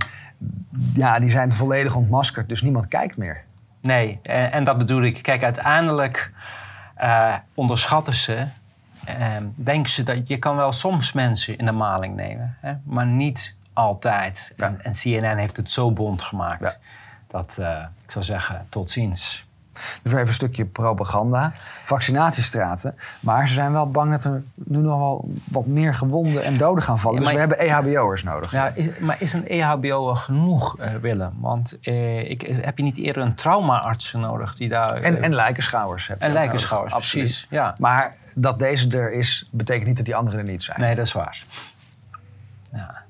ja, 0.93 1.19
die 1.19 1.29
zijn 1.29 1.51
volledig 1.51 1.95
ontmaskerd. 1.95 2.49
Dus 2.49 2.61
niemand 2.61 2.87
kijkt 2.87 3.17
meer. 3.17 3.43
Nee, 3.81 4.19
en, 4.23 4.51
en 4.51 4.63
dat 4.63 4.77
bedoel 4.77 5.01
ik. 5.01 5.21
Kijk, 5.23 5.43
uiteindelijk 5.43 6.31
onderschatten 7.53 8.13
ze. 8.13 8.45
eh, 9.05 9.15
denken 9.55 9.91
ze 9.91 10.03
dat 10.03 10.27
je 10.27 10.37
kan 10.37 10.55
wel 10.55 10.71
soms 10.71 11.11
mensen 11.11 11.57
in 11.57 11.65
de 11.65 11.71
maling 11.71 12.15
nemen, 12.15 12.57
hè, 12.61 12.73
maar 12.83 13.05
niet 13.05 13.55
altijd. 13.79 14.53
Ja. 14.57 14.65
En, 14.65 14.83
en 14.83 14.91
CNN 14.91 15.37
heeft 15.37 15.57
het 15.57 15.71
zo 15.71 15.91
bond 15.91 16.21
gemaakt 16.21 16.61
Ja. 16.61 16.75
dat 17.27 17.57
eh, 17.59 17.83
ik 18.05 18.11
zou 18.11 18.23
zeggen, 18.23 18.65
tot 18.69 18.91
ziens. 18.91 19.47
Dus 20.01 20.11
even 20.11 20.27
een 20.27 20.33
stukje 20.33 20.65
propaganda. 20.65 21.53
Vaccinatiestraten. 21.83 22.95
Maar 23.19 23.47
ze 23.47 23.53
zijn 23.53 23.71
wel 23.71 23.91
bang 23.91 24.11
dat 24.11 24.23
er 24.23 24.43
nu 24.53 24.77
nog 24.77 24.97
wel 24.97 25.29
wat 25.43 25.65
meer 25.65 25.93
gewonden 25.93 26.43
en 26.43 26.57
doden 26.57 26.83
gaan 26.83 26.99
vallen. 26.99 27.19
Ja, 27.19 27.23
dus 27.25 27.33
we 27.33 27.39
hebben 27.39 27.59
EHBO'ers 27.59 28.23
nodig. 28.23 28.51
Ja, 28.51 28.67
is, 28.67 28.99
maar 28.99 29.21
is 29.21 29.33
een 29.33 29.43
E 29.45 29.59
EHBO 29.59 30.15
genoeg, 30.15 30.77
eh, 30.77 30.93
Willem? 30.93 31.33
Want 31.39 31.77
eh, 31.81 32.29
ik, 32.29 32.41
heb 32.41 32.77
je 32.77 32.83
niet 32.83 32.97
eerder 32.97 33.23
een 33.23 33.35
traumaartsen 33.35 34.19
nodig 34.19 34.55
die 34.55 34.69
daar... 34.69 34.95
En, 34.95 35.21
en 35.21 35.33
lijkenschouwers. 35.33 36.07
heb 36.07 36.21
en 36.21 36.31
lijkenschouwers, 36.31 36.93
nodig. 36.93 37.09
Precies. 37.11 37.47
Ja. 37.49 37.75
Maar 37.79 38.15
dat 38.35 38.59
deze 38.59 38.89
er 38.97 39.13
is, 39.13 39.47
betekent 39.51 39.87
niet 39.87 39.95
dat 39.95 40.05
die 40.05 40.15
anderen 40.15 40.39
er 40.39 40.45
niet 40.45 40.63
zijn. 40.63 40.79
Nee, 40.79 40.95
dat 40.95 41.05
is 41.05 41.13
waar. 41.13 41.43
Ja. 42.71 43.07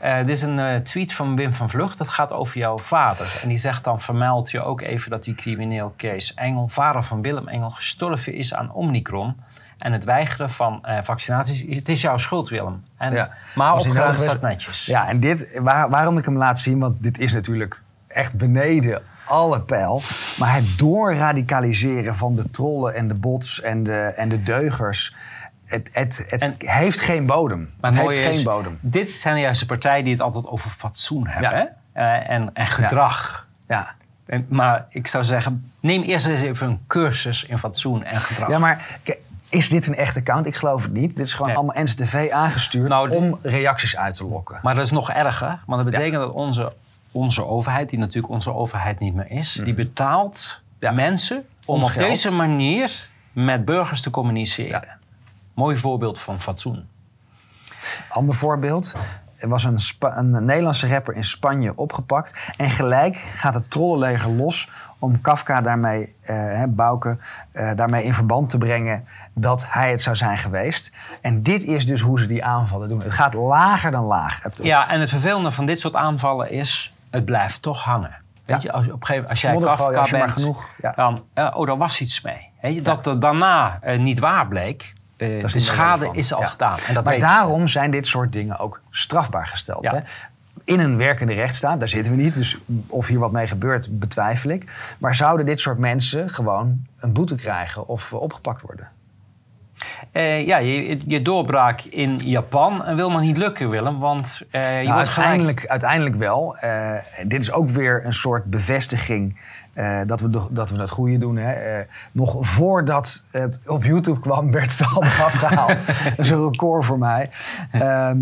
Eh, 0.00 0.16
dit 0.16 0.28
is 0.28 0.42
een 0.42 0.58
eh, 0.58 0.76
tweet 0.76 1.12
van 1.12 1.36
Wim 1.36 1.52
van 1.52 1.70
Vlucht. 1.70 1.98
Dat 1.98 2.08
gaat 2.08 2.32
over 2.32 2.58
jouw 2.58 2.78
vader. 2.78 3.38
En 3.42 3.48
die 3.48 3.58
zegt 3.58 3.84
dan, 3.84 4.00
vermeld 4.00 4.50
je 4.50 4.60
ook 4.62 4.80
even 4.80 5.10
dat 5.10 5.24
die 5.24 5.34
crimineel 5.34 5.92
Kees 5.96 6.34
Engel, 6.34 6.68
vader 6.68 7.02
van 7.02 7.22
Willem 7.22 7.48
Engel, 7.48 7.70
gestorven 7.70 8.34
is 8.34 8.54
aan 8.54 8.72
Omicron. 8.72 9.36
En 9.78 9.92
het 9.92 10.04
weigeren 10.04 10.50
van 10.50 10.84
eh, 10.84 10.98
vaccinaties. 11.02 11.74
Het 11.76 11.88
is 11.88 12.00
jouw 12.00 12.16
schuld, 12.16 12.48
Willem. 12.48 12.84
En, 12.96 13.12
Ja. 13.12 13.30
Maar 13.54 13.72
opgeruimd 13.74 13.98
nodig 14.06 14.20
staat 14.22 14.34
is- 14.34 14.40
netjes. 14.42 14.86
Ja, 14.86 15.08
en 15.08 15.20
dit, 15.20 15.58
waar- 15.62 15.90
waarom 15.90 16.18
ik 16.18 16.24
hem 16.24 16.36
laat 16.36 16.58
zien, 16.58 16.78
want 16.78 17.02
dit 17.02 17.18
is 17.18 17.32
natuurlijk 17.32 17.82
echt 18.08 18.34
beneden 18.36 19.02
alle 19.24 19.60
pijl. 19.60 20.02
Maar 20.38 20.54
het 20.54 20.78
doorradicaliseren 20.78 22.16
van 22.16 22.34
de 22.34 22.50
trollen 22.50 22.94
en 22.94 23.08
de 23.08 23.20
bots 23.20 23.60
en 23.60 23.82
de, 23.82 23.96
en 24.16 24.28
de 24.28 24.42
deugers. 24.42 25.14
Het, 25.70 25.88
het, 25.92 26.24
het 26.28 26.40
En- 26.42 26.54
heeft 26.58 27.00
geen 27.00 27.26
bodem. 27.26 27.70
Maar 27.80 27.92
het 27.92 28.00
het 28.00 28.10
heeft 28.10 28.34
geen 28.34 28.44
bodem. 28.44 28.78
dit 28.80 29.10
zijn 29.10 29.40
juist 29.40 29.60
de 29.60 29.66
partijen 29.66 30.04
die 30.04 30.12
het 30.12 30.22
altijd 30.22 30.46
over 30.46 30.70
fatsoen 30.70 31.26
hebben. 31.26 31.50
Ja. 31.94 32.20
Eh, 32.20 32.30
en, 32.30 32.50
en 32.54 32.66
gedrag. 32.66 33.46
Ja. 33.68 33.94
En, 34.26 34.46
maar 34.48 34.86
ik 34.88 35.06
zou 35.06 35.24
zeggen, 35.24 35.70
neem 35.80 36.02
eerst 36.02 36.26
eens 36.26 36.40
even 36.40 36.68
een 36.68 36.80
cursus 36.86 37.44
in 37.44 37.58
fatsoen 37.58 38.04
en 38.04 38.20
gedrag. 38.20 38.48
ja, 38.48 38.58
maar 38.58 38.86
is 39.50 39.68
dit 39.68 39.86
een 39.86 39.94
echt 39.94 40.16
account? 40.16 40.46
Ik 40.46 40.54
geloof 40.56 40.82
het 40.82 40.92
niet. 40.92 41.16
Dit 41.16 41.26
is 41.26 41.32
gewoon 41.32 41.46
Nee. 41.48 41.56
allemaal 41.56 41.82
NCTV 41.82 42.28
aangestuurd 42.32 42.88
Nou, 42.88 43.10
om 43.10 43.38
reacties 43.42 43.96
uit 43.96 44.16
te 44.16 44.24
lokken. 44.24 44.58
Maar 44.62 44.74
dat 44.74 44.84
is 44.84 44.90
nog 44.90 45.10
erger, 45.10 45.58
want 45.66 45.82
dat 45.84 45.90
betekent 45.92 46.22
dat 46.22 46.32
onze, 46.32 46.72
onze 47.12 47.44
overheid, 47.46 47.88
die 47.90 47.98
natuurlijk 47.98 48.32
onze 48.32 48.52
overheid 48.54 49.00
niet 49.00 49.14
meer 49.14 49.30
is, 49.30 49.60
die 49.64 49.74
betaalt 49.74 50.60
Mhm. 50.78 50.84
Ja. 50.86 50.92
mensen 50.92 51.36
om 51.64 51.74
Ons 51.74 51.84
op 51.84 51.90
geld. 51.90 52.08
deze 52.08 52.30
manier 52.32 53.08
met 53.32 53.64
burgers 53.64 54.00
te 54.00 54.10
communiceren. 54.10 54.84
Mooi 55.54 55.76
voorbeeld 55.76 56.20
van 56.20 56.40
fatsoen. 56.40 56.88
Ander 58.08 58.34
voorbeeld. 58.34 58.94
Er 59.36 59.48
was 59.48 59.64
een, 59.64 59.78
Spa- 59.78 60.16
een 60.16 60.44
Nederlandse 60.44 60.88
rapper 60.88 61.14
in 61.14 61.24
Spanje 61.24 61.76
opgepakt. 61.76 62.52
En 62.56 62.70
gelijk 62.70 63.16
gaat 63.16 63.54
het 63.54 63.70
trollenleger 63.70 64.30
los 64.30 64.68
om 64.98 65.20
Kafka 65.20 65.60
daarmee, 65.60 66.14
eh 66.20 66.62
Bouke, 66.68 67.18
eh, 67.52 67.76
daarmee 67.76 68.04
in 68.04 68.14
verband 68.14 68.50
te 68.50 68.58
brengen 68.58 69.06
dat 69.34 69.64
hij 69.68 69.90
het 69.90 70.02
zou 70.02 70.16
zijn 70.16 70.36
geweest. 70.36 70.92
En 71.20 71.42
dit 71.42 71.62
is 71.62 71.86
dus 71.86 72.00
hoe 72.00 72.18
ze 72.18 72.26
die 72.26 72.44
aanvallen 72.44 72.88
doen. 72.88 73.02
Het 73.02 73.12
gaat 73.12 73.34
lager 73.34 73.90
dan 73.90 74.04
laag. 74.04 74.42
Het, 74.42 74.60
Ja, 74.62 74.88
en 74.90 75.00
het 75.00 75.08
vervelende 75.08 75.50
van 75.50 75.66
dit 75.66 75.80
soort 75.80 75.94
aanvallen 75.94 76.50
is, 76.50 76.94
het 77.10 77.24
blijft 77.24 77.62
toch 77.62 77.82
hangen. 77.84 78.16
Weet 78.44 78.62
Ja. 78.62 78.68
je, 78.70 78.72
als, 78.72 78.86
op 78.90 79.00
een 79.00 79.06
gegeven 79.06 79.28
als 79.28 79.40
jij 79.40 79.56
Kafka 79.58 79.84
als 79.84 80.10
je 80.10 80.16
maar 80.16 80.26
bent, 80.26 80.38
genoeg- 80.38 80.68
ja. 80.80 80.92
dan, 80.96 81.24
eh, 81.34 81.50
oh, 81.54 81.66
daar 81.66 81.76
was 81.78 82.00
iets 82.00 82.20
mee. 82.20 82.48
Weet 82.60 82.74
je, 82.74 82.82
dat 82.82 83.06
er 83.06 83.20
daarna 83.20 83.78
eh, 83.80 83.98
niet 83.98 84.18
waar 84.18 84.48
bleek, 84.48 84.92
eh, 85.20 85.28
de 85.28 85.36
meer 85.42 85.60
schade 85.60 86.08
is 86.12 86.32
al 86.32 86.40
Ja. 86.40 86.46
gedaan. 86.46 86.78
En 86.86 86.94
dat 86.94 87.04
maar 87.04 87.18
daarom 87.18 87.68
zijn 87.68 87.90
dit 87.90 88.06
soort 88.06 88.32
dingen 88.32 88.58
ook 88.58 88.80
strafbaar 88.90 89.46
gesteld. 89.46 89.82
Ja. 89.84 89.94
Hè? 89.94 90.00
In 90.64 90.80
een 90.80 90.96
werkende 90.96 91.32
rechtsstaat, 91.32 91.78
daar 91.78 91.88
zitten 91.88 92.16
we 92.16 92.22
niet. 92.22 92.34
Dus 92.34 92.58
of 92.86 93.06
hier 93.06 93.18
wat 93.18 93.32
mee 93.32 93.46
gebeurt, 93.46 93.98
betwijfel 93.98 94.50
ik. 94.50 94.64
Maar 94.98 95.14
zouden 95.14 95.46
dit 95.46 95.60
soort 95.60 95.78
mensen 95.78 96.30
gewoon 96.30 96.84
een 96.98 97.12
boete 97.12 97.34
krijgen 97.34 97.88
of 97.88 98.12
eh, 98.12 98.20
opgepakt 98.20 98.62
worden? 98.62 98.88
Eh, 100.12 100.46
ja, 100.46 100.58
je, 100.58 101.00
je 101.06 101.22
doorbraak 101.22 101.80
in 101.80 102.16
Japan 102.18 102.94
wil 102.96 103.10
maar 103.10 103.22
niet 103.22 103.36
lukken, 103.36 103.70
Willem. 103.70 103.98
Want 103.98 104.42
je 104.50 104.58
Nou, 104.58 104.92
wordt 104.92 105.08
gelijk... 105.08 105.08
uiteindelijk, 105.08 105.66
uiteindelijk 105.66 106.16
wel. 106.16 106.56
Dit 107.26 107.42
is 107.42 107.52
ook 107.52 107.68
weer 107.68 108.04
een 108.04 108.12
soort 108.12 108.44
bevestiging 108.44 109.38
eh, 109.80 110.00
dat, 110.06 110.20
we, 110.20 110.30
dat 110.50 110.70
we 110.70 110.80
het 110.80 110.90
goede 110.90 111.18
doen. 111.18 111.36
Hè. 111.36 111.52
Eh, 111.52 111.86
nog 112.12 112.36
voordat 112.40 113.24
het 113.30 113.60
op 113.66 113.84
YouTube 113.84 114.20
kwam, 114.20 114.50
werd 114.60 114.78
het 114.78 114.88
al 114.94 115.02
afgehaald. 115.02 115.86
dat 115.86 116.18
is 116.18 116.30
een 116.30 116.50
record 116.50 116.84
voor 116.84 116.98
mij. 116.98 117.30
Ehm, 117.70 118.18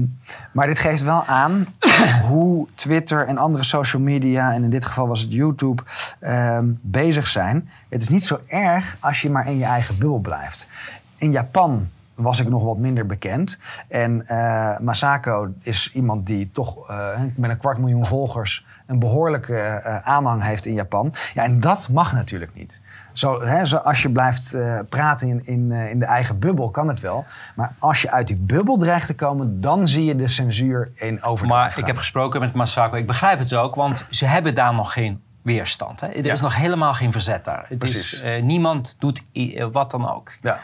maar 0.53 0.67
dit 0.67 0.79
geeft 0.79 1.03
wel 1.03 1.25
aan 1.25 1.67
hoe 2.29 2.69
Twitter 2.75 3.27
en 3.27 3.39
andere 3.39 3.65
social 3.65 4.03
media, 4.03 4.53
en 4.53 4.63
in 4.63 4.71
dit 4.71 4.85
geval 4.85 5.09
was 5.09 5.21
het 5.21 5.33
YouTube, 5.33 5.83
ehm, 6.21 6.67
bezig 6.81 7.27
zijn. 7.27 7.69
Het 7.89 8.03
is 8.03 8.09
niet 8.09 8.25
zo 8.25 8.41
erg 8.47 8.97
als 9.01 9.23
je 9.23 9.31
maar 9.31 9.47
in 9.47 9.59
je 9.59 9.65
eigen 9.65 9.99
bubbel 9.99 10.21
blijft. 10.21 10.69
In 11.17 11.33
Japan 11.33 11.89
was 12.19 12.41
ik 12.41 12.49
nog 12.49 12.63
wat 12.63 12.79
minder 12.79 13.07
bekend. 13.07 13.59
En 13.89 14.27
eh, 14.27 14.79
Masako 14.79 15.53
is 15.61 15.91
iemand 15.93 16.27
die 16.27 16.51
toch 16.53 16.89
eh, 16.91 17.09
met 17.37 17.51
een 17.51 17.59
kwart 17.59 17.79
miljoen 17.79 18.07
volgers 18.07 18.67
een 18.87 18.99
behoorlijke 18.99 19.57
eh, 19.59 19.97
aanhang 19.97 20.43
heeft 20.43 20.67
in 20.67 20.73
Japan. 20.75 21.15
Ja, 21.35 21.45
en 21.45 21.61
dat 21.61 21.89
mag 21.89 22.13
natuurlijk 22.13 22.55
niet. 22.55 22.81
Zo, 23.13 23.43
hè, 23.43 23.65
zo 23.65 23.77
als 23.77 24.03
je 24.03 24.11
blijft 24.11 24.57
praten 24.89 25.29
in, 25.29 25.47
in, 25.47 25.73
in 25.73 25.99
de 25.99 26.05
eigen 26.05 26.39
bubbel, 26.39 26.71
kan 26.71 26.89
het 26.89 27.01
wel. 27.01 27.25
Maar 27.55 27.73
als 27.79 28.03
je 28.03 28.11
uit 28.11 28.27
die 28.27 28.37
bubbel 28.37 28.77
dreigt 28.77 29.07
te 29.07 29.15
komen, 29.15 29.61
dan 29.61 29.87
zie 29.87 30.05
je 30.05 30.17
de 30.17 30.29
censuur 30.29 30.91
in 30.95 31.23
overdrijf. 31.23 31.63
Maar 31.63 31.79
ik 31.79 31.87
heb 31.87 31.97
gesproken 31.97 32.41
met 32.41 32.55
Masako. 32.55 32.97
Ik 32.97 33.07
begrijp 33.07 33.39
het 33.39 33.55
ook, 33.55 33.75
want 33.75 34.05
ze 34.11 34.27
hebben 34.27 34.55
daar 34.55 34.75
nog 34.75 34.93
geen 34.93 35.23
weerstand. 35.43 36.01
Hè? 36.01 36.07
Er 36.07 36.25
Ja. 36.25 36.33
is 36.33 36.41
nog 36.41 36.57
helemaal 36.57 36.93
geen 36.93 37.13
verzet 37.13 37.45
daar. 37.45 37.65
Het 37.69 37.79
Precies. 37.79 38.23
is, 38.23 38.43
niemand 38.43 38.97
doet 38.99 39.25
wat 39.73 39.91
dan 39.91 40.11
ook. 40.15 40.33
Ja, 40.41 40.59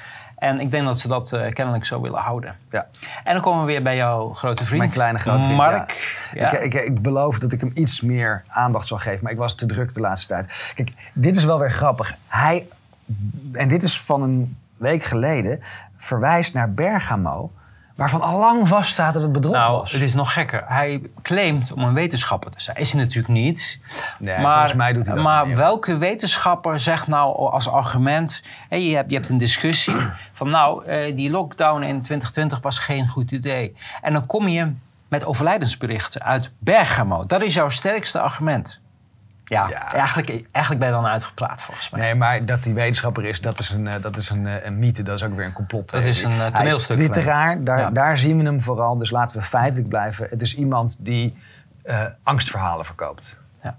En 0.45 0.61
ik 0.61 0.71
denk 0.71 0.85
dat 0.85 1.01
ze 1.01 1.09
dat 1.09 1.33
eh, 1.33 1.53
kennelijk 1.53 1.85
zo 1.85 2.01
willen 2.01 2.21
houden. 2.21 2.57
ja. 2.71 2.87
En 3.25 3.33
dan 3.33 3.43
komen 3.43 3.61
we 3.61 3.67
weer 3.67 3.83
bij 3.83 3.97
jouw 3.97 4.33
grote 4.33 4.65
vriend. 4.65 4.79
Mijn 4.79 4.91
kleine 4.91 5.19
grote 5.19 5.43
vriend, 5.43 5.57
Mark. 5.57 6.29
Ja. 6.33 6.53
Ik, 6.53 6.75
ik, 6.75 6.85
ik 6.85 7.03
beloof 7.03 7.39
dat 7.39 7.53
ik 7.53 7.61
hem 7.61 7.71
iets 7.75 8.01
meer 8.01 8.45
aandacht 8.49 8.87
zal 8.87 8.99
geven. 8.99 9.19
Maar 9.23 9.33
ik 9.33 9.39
was 9.39 9.55
te 9.55 9.67
druk 9.67 9.95
de 9.95 10.01
laatste 10.01 10.29
tijd. 10.29 10.73
Kijk, 10.75 10.93
dit 11.13 11.37
is 11.37 11.45
wel 11.45 11.59
weer 11.59 11.71
grappig. 11.71 12.15
Hij, 12.27 12.67
en 13.53 13.69
dit 13.69 13.83
is 13.83 14.01
van 14.01 14.23
een 14.23 14.57
week 14.77 15.03
geleden, 15.03 15.63
verwijst 15.97 16.55
naar 16.55 16.73
Bergamo. 16.73 17.51
Waarvan 17.95 18.21
al 18.21 18.39
lang 18.39 18.69
vaststaat 18.69 19.13
dat 19.15 19.23
het 19.23 19.33
bedrog 19.33 19.53
Nou, 19.55 19.79
was. 19.79 19.93
het 19.93 20.03
is 20.03 20.15
nog 20.15 20.33
gekker. 20.33 20.65
Hij 20.67 21.03
claimt 21.23 21.73
om 21.73 21.83
een 21.83 21.95
wetenschapper 21.95 22.51
te 22.51 22.61
zijn. 22.61 22.77
Is 22.77 22.93
hij 22.93 23.01
natuurlijk 23.01 23.35
niet. 23.35 23.79
Nee, 24.19 24.39
maar 24.39 24.53
volgens 24.53 24.75
mij 24.75 24.93
doet 24.93 25.07
hij 25.07 25.15
dat 25.15 25.25
maar 25.25 25.47
niet, 25.47 25.57
welke 25.57 25.97
wetenschapper 25.97 26.81
zegt 26.81 27.07
nou 27.07 27.37
als 27.51 27.69
argument... 27.69 28.43
Je, 28.71 28.77
hebt, 28.77 29.11
je 29.11 29.17
hebt 29.17 29.29
een 29.29 29.39
discussie 29.39 29.97
van 30.33 30.49
nou, 30.49 30.85
eh, 30.85 31.17
die 31.17 31.31
lockdown 31.31 31.83
in 31.83 32.03
2020 32.03 32.61
was 32.61 32.79
geen 32.79 33.09
goed 33.09 33.31
idee. 33.31 33.77
En 34.03 34.13
dan 34.13 34.27
kom 34.27 34.49
je 34.49 34.73
met 35.09 35.25
overlijdensberichten 35.25 36.23
uit 36.23 36.51
Bergamo. 36.59 37.25
Dat 37.27 37.43
is 37.43 37.55
jouw 37.55 37.69
sterkste 37.69 38.21
argument. 38.21 38.81
Ja, 39.45 39.69
Ja. 39.69 39.93
Eigenlijk, 39.93 40.29
eigenlijk 40.51 40.85
ben 40.85 40.89
je 40.89 41.03
dan 41.03 41.07
uitgepraat 41.11 41.63
volgens 41.63 41.91
mij. 41.91 42.01
Nee, 42.01 42.15
maar 42.15 42.47
dat 42.47 42.65
hij 42.65 42.75
wetenschapper 42.75 43.25
is, 43.25 43.41
dat 43.41 43.59
is 43.59 43.71
een, 43.71 43.87
eh, 43.87 44.03
dat 44.03 44.17
is 44.17 44.31
een, 44.31 44.47
eh, 44.47 44.65
een 44.65 44.79
mythe. 44.79 45.03
Dat 45.03 45.15
is 45.17 45.23
ook 45.23 45.37
weer 45.37 45.45
een 45.45 45.53
complot. 45.53 45.91
Dat 45.91 46.03
is 46.03 46.23
een, 46.23 46.31
eh, 46.31 46.39
Hij 46.39 46.47
is 46.49 46.53
toneelstuk 46.57 46.97
twitteraar, 46.97 47.65
daar, 47.65 47.79
Ja. 47.79 47.91
daar 47.91 48.19
zien 48.19 48.39
we 48.39 48.45
hem 48.45 48.61
vooral. 48.61 48.99
Dus 48.99 49.11
laten 49.11 49.37
we 49.37 49.43
feitelijk 49.43 49.89
blijven. 49.89 50.27
Het 50.31 50.43
is 50.43 50.55
iemand 50.55 50.97
die 50.99 51.37
angstverhalen 52.23 52.85
verkoopt. 52.85 53.41
Ja. 53.63 53.77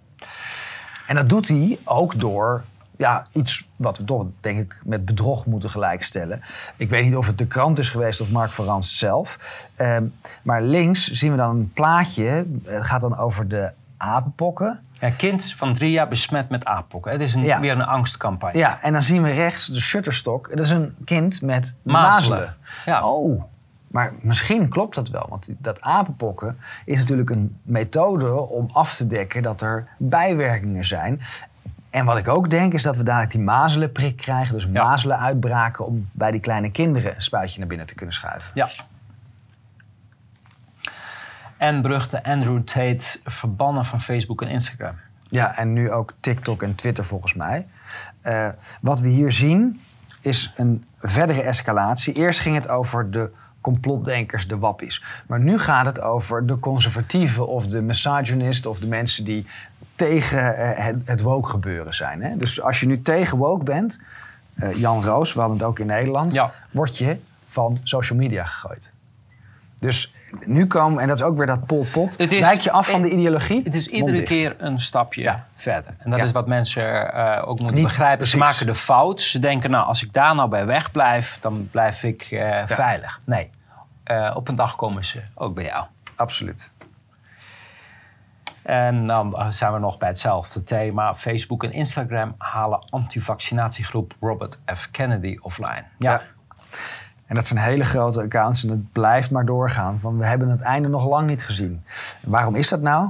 En 1.08 1.16
dat 1.16 1.30
doet 1.30 1.48
hij 1.48 1.80
ook 1.84 2.20
door 2.20 2.64
ja, 2.98 3.26
iets 3.32 3.68
wat 3.76 3.98
we 3.98 4.04
toch, 4.06 4.26
denk 4.42 4.60
ik, 4.60 4.82
met 4.84 5.06
bedrog 5.06 5.46
moeten 5.46 5.70
gelijkstellen. 5.70 6.42
Ik 6.76 6.90
weet 6.90 7.04
niet 7.06 7.16
of 7.16 7.28
het 7.28 7.38
de 7.38 7.48
krant 7.48 7.80
is 7.80 7.90
geweest 7.90 8.22
of 8.22 8.32
Mark 8.32 8.52
van 8.52 8.66
Rans 8.66 8.98
zelf. 8.98 9.38
Ehm, 9.76 10.04
maar 10.44 10.62
links 10.62 11.08
zien 11.12 11.32
we 11.32 11.38
dan 11.38 11.50
een 11.50 11.72
plaatje. 11.74 12.46
Het 12.64 12.86
gaat 12.86 13.02
dan 13.02 13.18
over 13.18 13.48
de 13.48 13.72
apenpokken. 13.98 14.80
Een 15.00 15.16
kind 15.16 15.54
van 15.58 15.74
drie 15.74 15.92
jaar 15.92 16.08
besmet 16.08 16.50
met 16.50 16.66
aappokken. 16.66 17.12
Het 17.12 17.22
is 17.22 17.34
een, 17.34 17.42
Ja. 17.44 17.60
weer 17.60 17.72
een 17.72 17.86
angstcampagne. 17.86 18.60
Ja, 18.60 18.82
en 18.82 18.94
dan 18.94 19.02
zien 19.02 19.24
we 19.24 19.30
rechts 19.32 19.66
de 19.68 19.80
Shutterstock. 19.82 20.50
Dat 20.50 20.66
is 20.66 20.70
een 20.70 20.96
kind 21.06 21.42
met 21.42 21.74
mazelen. 21.84 22.10
Mazelen. 22.10 22.56
Ja. 22.86 23.08
Oh, 23.08 23.44
maar 23.88 24.14
misschien 24.22 24.70
klopt 24.70 24.96
dat 24.96 25.10
wel. 25.10 25.26
Want 25.30 25.48
dat 25.58 25.82
apenpokken 25.82 26.58
is 26.86 26.98
natuurlijk 26.98 27.30
een 27.30 27.58
methode 27.64 28.32
om 28.34 28.70
af 28.72 28.96
te 28.96 29.08
dekken 29.08 29.44
dat 29.44 29.62
er 29.62 29.88
bijwerkingen 29.98 30.86
zijn. 30.86 31.22
En 31.90 32.06
wat 32.06 32.18
ik 32.18 32.28
ook 32.28 32.50
denk 32.50 32.74
is 32.74 32.84
dat 32.84 32.98
we 32.98 33.04
dadelijk 33.04 33.32
die 33.32 33.42
mazelenprik 33.42 34.18
krijgen. 34.18 34.54
Dus 34.56 34.68
Ja. 34.72 34.84
mazelen 34.84 35.20
uitbraken 35.20 35.86
om 35.86 36.10
bij 36.12 36.32
die 36.32 36.40
kleine 36.40 36.72
kinderen 36.72 37.16
een 37.16 37.22
spuitje 37.22 37.60
naar 37.60 37.68
binnen 37.68 37.88
te 37.88 37.96
kunnen 37.96 38.16
schuiven. 38.16 38.52
Ja. 38.54 38.70
En 41.58 41.82
beruchte 41.82 42.24
Andrew 42.24 42.64
Tate 42.64 43.20
verbannen 43.24 43.86
van 43.86 44.02
Facebook 44.02 44.42
en 44.42 44.48
Instagram. 44.48 44.96
Ja, 45.30 45.58
en 45.58 45.74
nu 45.74 45.92
ook 45.92 46.14
TikTok 46.20 46.64
en 46.64 46.76
Twitter 46.76 47.06
volgens 47.06 47.34
mij. 47.34 47.68
Eh, 48.22 48.48
wat 48.82 49.00
we 49.00 49.08
hier 49.08 49.32
zien 49.32 49.82
is 50.22 50.52
een 50.56 50.86
verdere 50.98 51.42
escalatie. 51.42 52.14
Eerst 52.14 52.40
ging 52.40 52.56
het 52.56 52.68
over 52.68 53.12
de 53.12 53.32
complotdenkers, 53.62 54.48
de 54.48 54.58
wappies. 54.58 55.04
Maar 55.28 55.40
nu 55.40 55.60
gaat 55.60 55.86
het 55.86 56.02
over 56.02 56.46
de 56.46 56.60
conservatieven 56.60 57.48
of 57.48 57.68
de 57.68 57.82
misogynist... 57.82 58.66
of 58.66 58.80
de 58.80 58.88
mensen 58.88 59.26
die 59.26 59.46
tegen 59.96 60.56
eh, 60.58 60.86
het, 60.86 60.96
het 61.06 61.22
woke 61.22 61.50
gebeuren 61.50 61.94
zijn. 61.94 62.24
Hè? 62.24 62.38
Dus 62.38 62.62
als 62.62 62.80
je 62.80 62.88
nu 62.88 63.02
tegen 63.02 63.38
woke 63.38 63.64
bent, 63.64 64.02
eh, 64.56 64.74
Jan 64.74 65.04
Roos, 65.04 65.34
we 65.34 65.40
hadden 65.40 65.58
het 65.58 65.68
ook 65.68 65.80
in 65.80 65.86
Nederland... 65.86 66.34
Ja. 66.34 66.52
word 66.72 66.98
je 66.98 67.18
van 67.48 67.80
social 67.84 68.18
media 68.18 68.44
gegooid. 68.44 68.94
Dus 69.86 70.14
nu 70.46 70.68
komen, 70.68 71.02
en 71.02 71.08
dat 71.08 71.18
is 71.18 71.24
ook 71.24 71.38
weer 71.38 71.46
dat 71.46 71.66
Pol 71.66 71.86
Pot... 71.92 72.18
Het 72.18 72.32
is- 72.32 72.40
wijk 72.40 72.60
je 72.62 72.72
af 72.72 72.90
van 72.90 73.02
de 73.02 73.10
ideologie? 73.10 73.62
Het 73.64 73.74
is 73.76 73.88
iedere 73.88 74.24
keer 74.24 74.56
een 74.58 74.80
stapje 74.80 75.22
Ja. 75.22 75.48
verder. 75.56 75.96
En 76.00 76.10
dat 76.10 76.20
Ja. 76.20 76.26
is 76.26 76.32
wat 76.32 76.48
mensen 76.48 77.14
eh, 77.14 77.42
ook 77.48 77.58
moeten 77.60 77.74
Niet- 77.76 77.84
begrijpen. 77.84 78.28
Ze 78.28 78.38
maken 78.38 78.66
de 78.66 78.76
fout. 78.76 79.22
Ze 79.22 79.40
denken, 79.40 79.72
nou, 79.72 79.86
als 79.88 80.04
ik 80.04 80.14
daar 80.14 80.36
nou 80.36 80.50
bij 80.50 80.66
wegblijf, 80.66 81.38
dan 81.42 81.68
blijf 81.72 82.04
ik 82.04 82.22
eh, 82.22 82.62
veilig. 82.66 83.20
Nee, 83.26 83.50
Eh, 84.04 84.32
op 84.36 84.48
een 84.48 84.56
dag 84.56 84.76
komen 84.76 85.06
ze 85.06 85.22
ook 85.36 85.56
bij 85.56 85.64
jou. 85.64 85.86
Absoluut. 86.16 86.72
En 88.64 89.08
dan 89.08 89.54
zijn 89.54 89.74
we 89.74 89.80
nog 89.80 89.98
bij 89.98 90.08
hetzelfde 90.10 90.64
thema. 90.64 91.14
Facebook 91.16 91.64
en 91.64 91.72
Instagram 91.72 92.36
halen 92.38 92.84
antivaccinatiegroep 92.90 94.14
Robert 94.20 94.60
F. 94.76 94.88
Kennedy 94.92 95.38
offline. 95.42 95.84
Ja. 96.00 96.22
En 97.26 97.36
dat 97.36 97.48
zijn 97.48 97.60
hele 97.60 97.84
grote 97.86 98.22
accounts 98.22 98.64
en 98.64 98.70
het 98.70 98.92
blijft 98.92 99.32
maar 99.32 99.46
doorgaan. 99.46 100.00
Van 100.00 100.18
we 100.18 100.26
hebben 100.26 100.50
het 100.50 100.62
einde 100.62 100.88
nog 100.88 101.06
lang 101.08 101.28
niet 101.28 101.44
gezien. 101.44 101.84
En 102.24 102.30
waarom 102.30 102.56
is 102.56 102.70
dat 102.70 102.82
nou? 102.82 103.10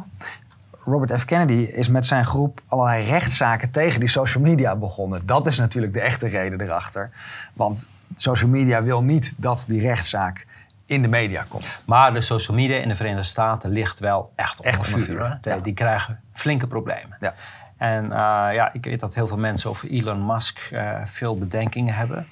Robert 0.71 1.19
F. 1.19 1.25
Kennedy 1.25 1.54
is 1.54 1.89
met 1.89 2.06
zijn 2.06 2.25
groep 2.25 2.62
allerlei 2.67 3.04
rechtszaken 3.06 3.71
tegen 3.71 3.99
die 3.99 4.10
social 4.10 4.43
media 4.43 4.75
begonnen. 4.75 5.25
Dat 5.25 5.47
is 5.47 5.58
natuurlijk 5.58 5.93
de 5.93 6.01
echte 6.01 6.28
reden 6.28 6.62
erachter. 6.62 7.10
Want 7.54 7.86
social 8.15 8.49
media 8.49 8.84
wil 8.84 9.01
niet 9.04 9.34
dat 9.38 9.63
die 9.67 9.82
rechtszaak 9.82 10.45
in 10.86 11.01
de 11.01 11.08
media 11.08 11.45
komt. 11.47 11.84
Maar 11.86 12.13
de 12.13 12.21
social 12.21 12.58
media 12.58 12.78
in 12.78 12.88
de 12.88 12.95
Verenigde 12.95 13.23
Staten 13.23 13.69
ligt 13.69 13.99
wel 13.99 14.32
echt 14.36 14.58
onder 14.58 14.73
Echt 14.73 14.88
vuur. 14.88 15.04
vuur? 15.04 15.38
De- 15.41 15.49
ja. 15.49 15.58
Die 15.58 15.73
krijgen 15.73 16.19
flinke 16.34 16.67
problemen. 16.67 17.17
Ja. 17.19 17.34
En 17.78 18.04
eh, 18.04 18.17
ja, 18.54 18.73
ik 18.73 18.86
weet 18.86 18.99
dat 18.99 19.13
heel 19.15 19.28
veel 19.28 19.38
mensen 19.38 19.69
over 19.69 19.89
Elon 19.89 20.25
Musk 20.25 20.60
eh, 20.71 20.91
veel 21.06 21.38
bedenkingen 21.38 21.93
hebben. 21.95 22.28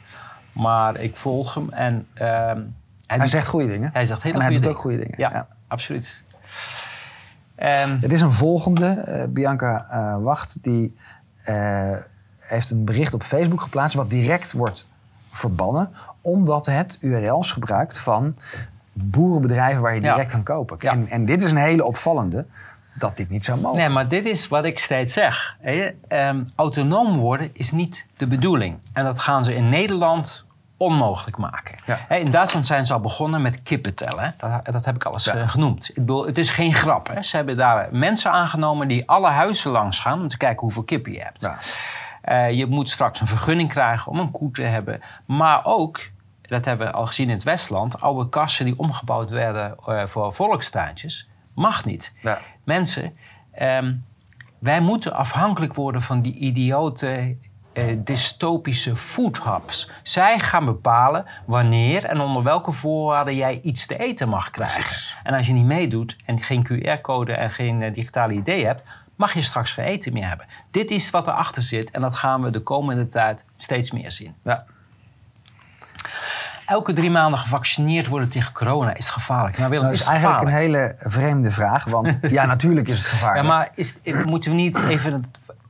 Maar 0.54 1.00
ik 1.00 1.16
volg 1.16 1.54
hem 1.54 1.70
en 1.72 2.08
ehm, 2.14 2.62
hij, 3.06 3.28
zegt 3.28 3.48
goede 3.48 3.68
dingen. 3.68 3.90
hij 3.94 4.06
zegt 4.06 4.22
hele 4.22 4.36
en 4.36 4.42
hij 4.42 4.50
goede 4.50 4.68
doet 4.68 4.76
ook 4.76 4.84
dingen. 4.84 4.98
goede 4.98 5.12
dingen. 5.18 5.32
Ja, 5.32 5.38
Ja. 5.38 5.48
absoluut. 5.68 6.22
Het 8.02 8.12
is 8.12 8.22
een 8.22 8.32
volgende. 8.32 8.88
eh, 8.88 9.24
Bianca 9.30 9.88
eh, 9.90 10.24
Wacht 10.24 10.58
die 10.62 10.96
eh, 11.44 11.98
heeft 12.40 12.70
een 12.72 12.86
bericht 12.86 13.14
op 13.14 13.24
Facebook 13.24 13.62
geplaatst... 13.62 13.96
wat 13.96 14.10
direct 14.10 14.52
wordt 14.52 14.88
verbannen... 15.32 15.90
omdat 16.22 16.66
het 16.66 16.98
URL's 17.02 17.52
gebruikt 17.52 18.00
van 18.00 18.36
boerenbedrijven... 18.94 19.82
waar 19.82 19.96
je 19.96 20.02
Ja. 20.02 20.12
direct 20.14 20.32
kan 20.32 20.44
kopen. 20.44 20.78
Ja. 20.80 20.92
En, 20.92 21.08
en 21.10 21.26
dit 21.26 21.44
is 21.44 21.52
een 21.52 21.58
hele 21.58 21.84
opvallende... 21.86 22.46
dat 22.98 23.18
dit 23.18 23.30
niet 23.30 23.46
zou 23.46 23.60
mogen. 23.60 23.78
nee, 23.80 23.90
maar 23.90 24.08
dit 24.08 24.26
is 24.26 24.48
wat 24.48 24.66
ik 24.66 24.80
steeds 24.80 25.14
zeg. 25.14 25.58
Ehm, 26.08 26.44
autonoom 26.56 27.18
worden 27.18 27.50
is 27.54 27.72
niet 27.72 28.06
de 28.18 28.28
bedoeling. 28.28 28.80
En 28.94 29.04
dat 29.04 29.20
gaan 29.20 29.44
ze 29.44 29.56
in 29.56 29.70
Nederland 29.70 30.46
onmogelijk 30.78 31.38
maken. 31.38 31.76
Ja. 31.86 32.10
In 32.10 32.32
Duitsland 32.32 32.66
zijn 32.66 32.86
ze 32.86 32.94
al 32.94 33.00
begonnen 33.00 33.42
met 33.42 33.64
kippen 33.64 33.96
tellen. 33.96 34.36
Dat, 34.38 34.66
dat 34.66 34.86
heb 34.86 34.96
ik 34.96 35.04
alles 35.04 35.26
Ja. 35.26 35.34
eh, 35.36 35.50
genoemd. 35.50 35.90
Ik 35.90 35.96
bedoel, 35.96 36.26
het 36.26 36.38
is 36.38 36.50
geen 36.50 36.74
grap. 36.74 37.08
Hè. 37.08 37.22
Ze 37.24 37.36
hebben 37.36 37.58
daar 37.58 37.88
mensen 37.92 38.32
aangenomen 38.32 38.88
die 38.88 39.10
alle 39.10 39.30
huizen 39.30 39.72
langs 39.72 40.00
gaan... 40.00 40.22
om 40.22 40.28
te 40.28 40.38
kijken 40.38 40.60
hoeveel 40.62 40.84
kippen 40.84 41.12
je 41.12 41.22
hebt. 41.22 41.42
Ja. 41.42 41.58
Eh, 42.22 42.52
je 42.52 42.66
moet 42.66 42.90
straks 42.90 43.22
een 43.22 43.28
vergunning 43.28 43.70
krijgen 43.70 44.12
om 44.12 44.20
een 44.20 44.32
koe 44.32 44.52
te 44.52 44.62
hebben. 44.64 45.02
Maar 45.26 45.66
ook, 45.66 46.00
dat 46.42 46.66
hebben 46.66 46.88
we 46.88 46.94
al 46.94 47.06
gezien 47.08 47.28
in 47.28 47.34
het 47.36 47.44
Westland... 47.44 48.02
oude 48.02 48.30
kassen 48.30 48.66
die 48.66 48.80
omgebouwd 48.80 49.30
werden 49.30 49.76
eh, 49.88 50.06
voor 50.06 50.34
volkstuintjes... 50.34 51.28
mag 51.56 51.86
niet. 51.86 52.14
Ja. 52.22 52.40
Mensen, 52.64 53.18
ehm, 53.52 53.94
wij 54.60 54.80
moeten 54.80 55.14
afhankelijk 55.14 55.74
worden 55.74 56.02
van 56.02 56.22
die 56.22 56.36
idiote... 56.36 57.38
eh, 57.74 57.98
dystopische 57.98 58.96
food 58.96 59.44
hubs. 59.44 59.90
Zij 60.04 60.40
gaan 60.40 60.66
bepalen 60.66 61.26
wanneer 61.46 62.06
en 62.06 62.20
onder 62.20 62.44
welke 62.44 62.72
voorwaarden 62.72 63.36
jij 63.36 63.60
iets 63.64 63.86
te 63.86 63.98
eten 63.98 64.30
mag 64.30 64.50
krijgen. 64.50 64.84
Precies. 64.84 65.16
En 65.24 65.34
als 65.34 65.48
je 65.48 65.54
niet 65.54 65.66
meedoet 65.66 66.16
en 66.26 66.40
geen 66.40 66.68
QR-code 66.68 67.34
en 67.34 67.50
geen 67.50 67.82
eh, 67.82 67.94
digitale 67.94 68.34
idee 68.34 68.66
hebt, 68.66 68.84
mag 69.16 69.34
je 69.34 69.42
straks 69.42 69.72
geen 69.72 69.86
eten 69.86 70.14
meer 70.14 70.28
hebben. 70.28 70.46
Dit 70.72 70.92
is 70.92 71.10
wat 71.10 71.28
erachter 71.28 71.62
zit 71.62 71.92
en 71.92 72.02
dat 72.02 72.16
gaan 72.16 72.42
we 72.42 72.50
de 72.50 72.60
komende 72.60 73.06
tijd 73.06 73.46
steeds 73.58 73.92
meer 73.92 74.12
zien. 74.12 74.36
Ja. 74.44 74.66
Elke 76.66 76.94
drie 76.94 77.12
maanden 77.12 77.40
gevaccineerd 77.40 78.08
worden 78.08 78.30
tegen 78.30 78.54
corona 78.54 78.94
is 78.96 79.08
gevaarlijk. 79.10 79.58
Maar 79.58 79.70
Willem, 79.70 79.84
Nou, 79.84 79.96
is 79.96 80.04
dat 80.04 80.14
is 80.14 80.22
het 80.22 80.24
eigenlijk 80.24 80.52
gevaarlijk? 80.52 80.96
een 81.00 81.08
hele 81.08 81.12
vreemde 81.16 81.52
vraag. 81.52 81.84
Want 81.86 82.18
ja, 82.30 82.46
natuurlijk 82.46 82.88
is 82.88 82.96
het 82.98 83.04
Ja, 83.06 83.10
gevaarlijk. 83.12 83.48
maar 83.48 83.70
is, 83.76 83.96
moeten 84.26 84.52
we 84.52 84.58
niet 84.58 84.78
even 84.78 85.14
het 85.14 85.28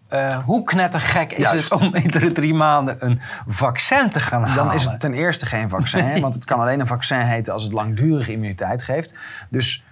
eh, 0.07 0.27
hoe 0.45 0.63
knettergek 0.63 1.31
is 1.31 1.37
Juist. 1.37 1.69
het 1.69 1.81
om 1.81 1.95
iedere 1.95 2.31
drie 2.31 2.53
maanden 2.53 2.95
een 2.99 3.21
vaccin 3.47 4.09
te 4.11 4.19
gaan 4.19 4.43
halen? 4.43 4.65
Dan 4.65 4.73
is 4.73 4.83
het 4.85 4.99
ten 4.99 5.13
eerste 5.13 5.45
geen 5.45 5.69
vaccin, 5.69 6.21
want 6.21 6.33
het 6.33 6.45
kan 6.45 6.59
alleen 6.59 6.79
een 6.79 6.87
vaccin 6.87 7.19
heten 7.21 7.53
als 7.53 7.63
het 7.63 7.71
langdurige 7.71 8.31
immuniteit 8.31 8.83
geeft. 8.83 9.15
Dus 9.49 9.83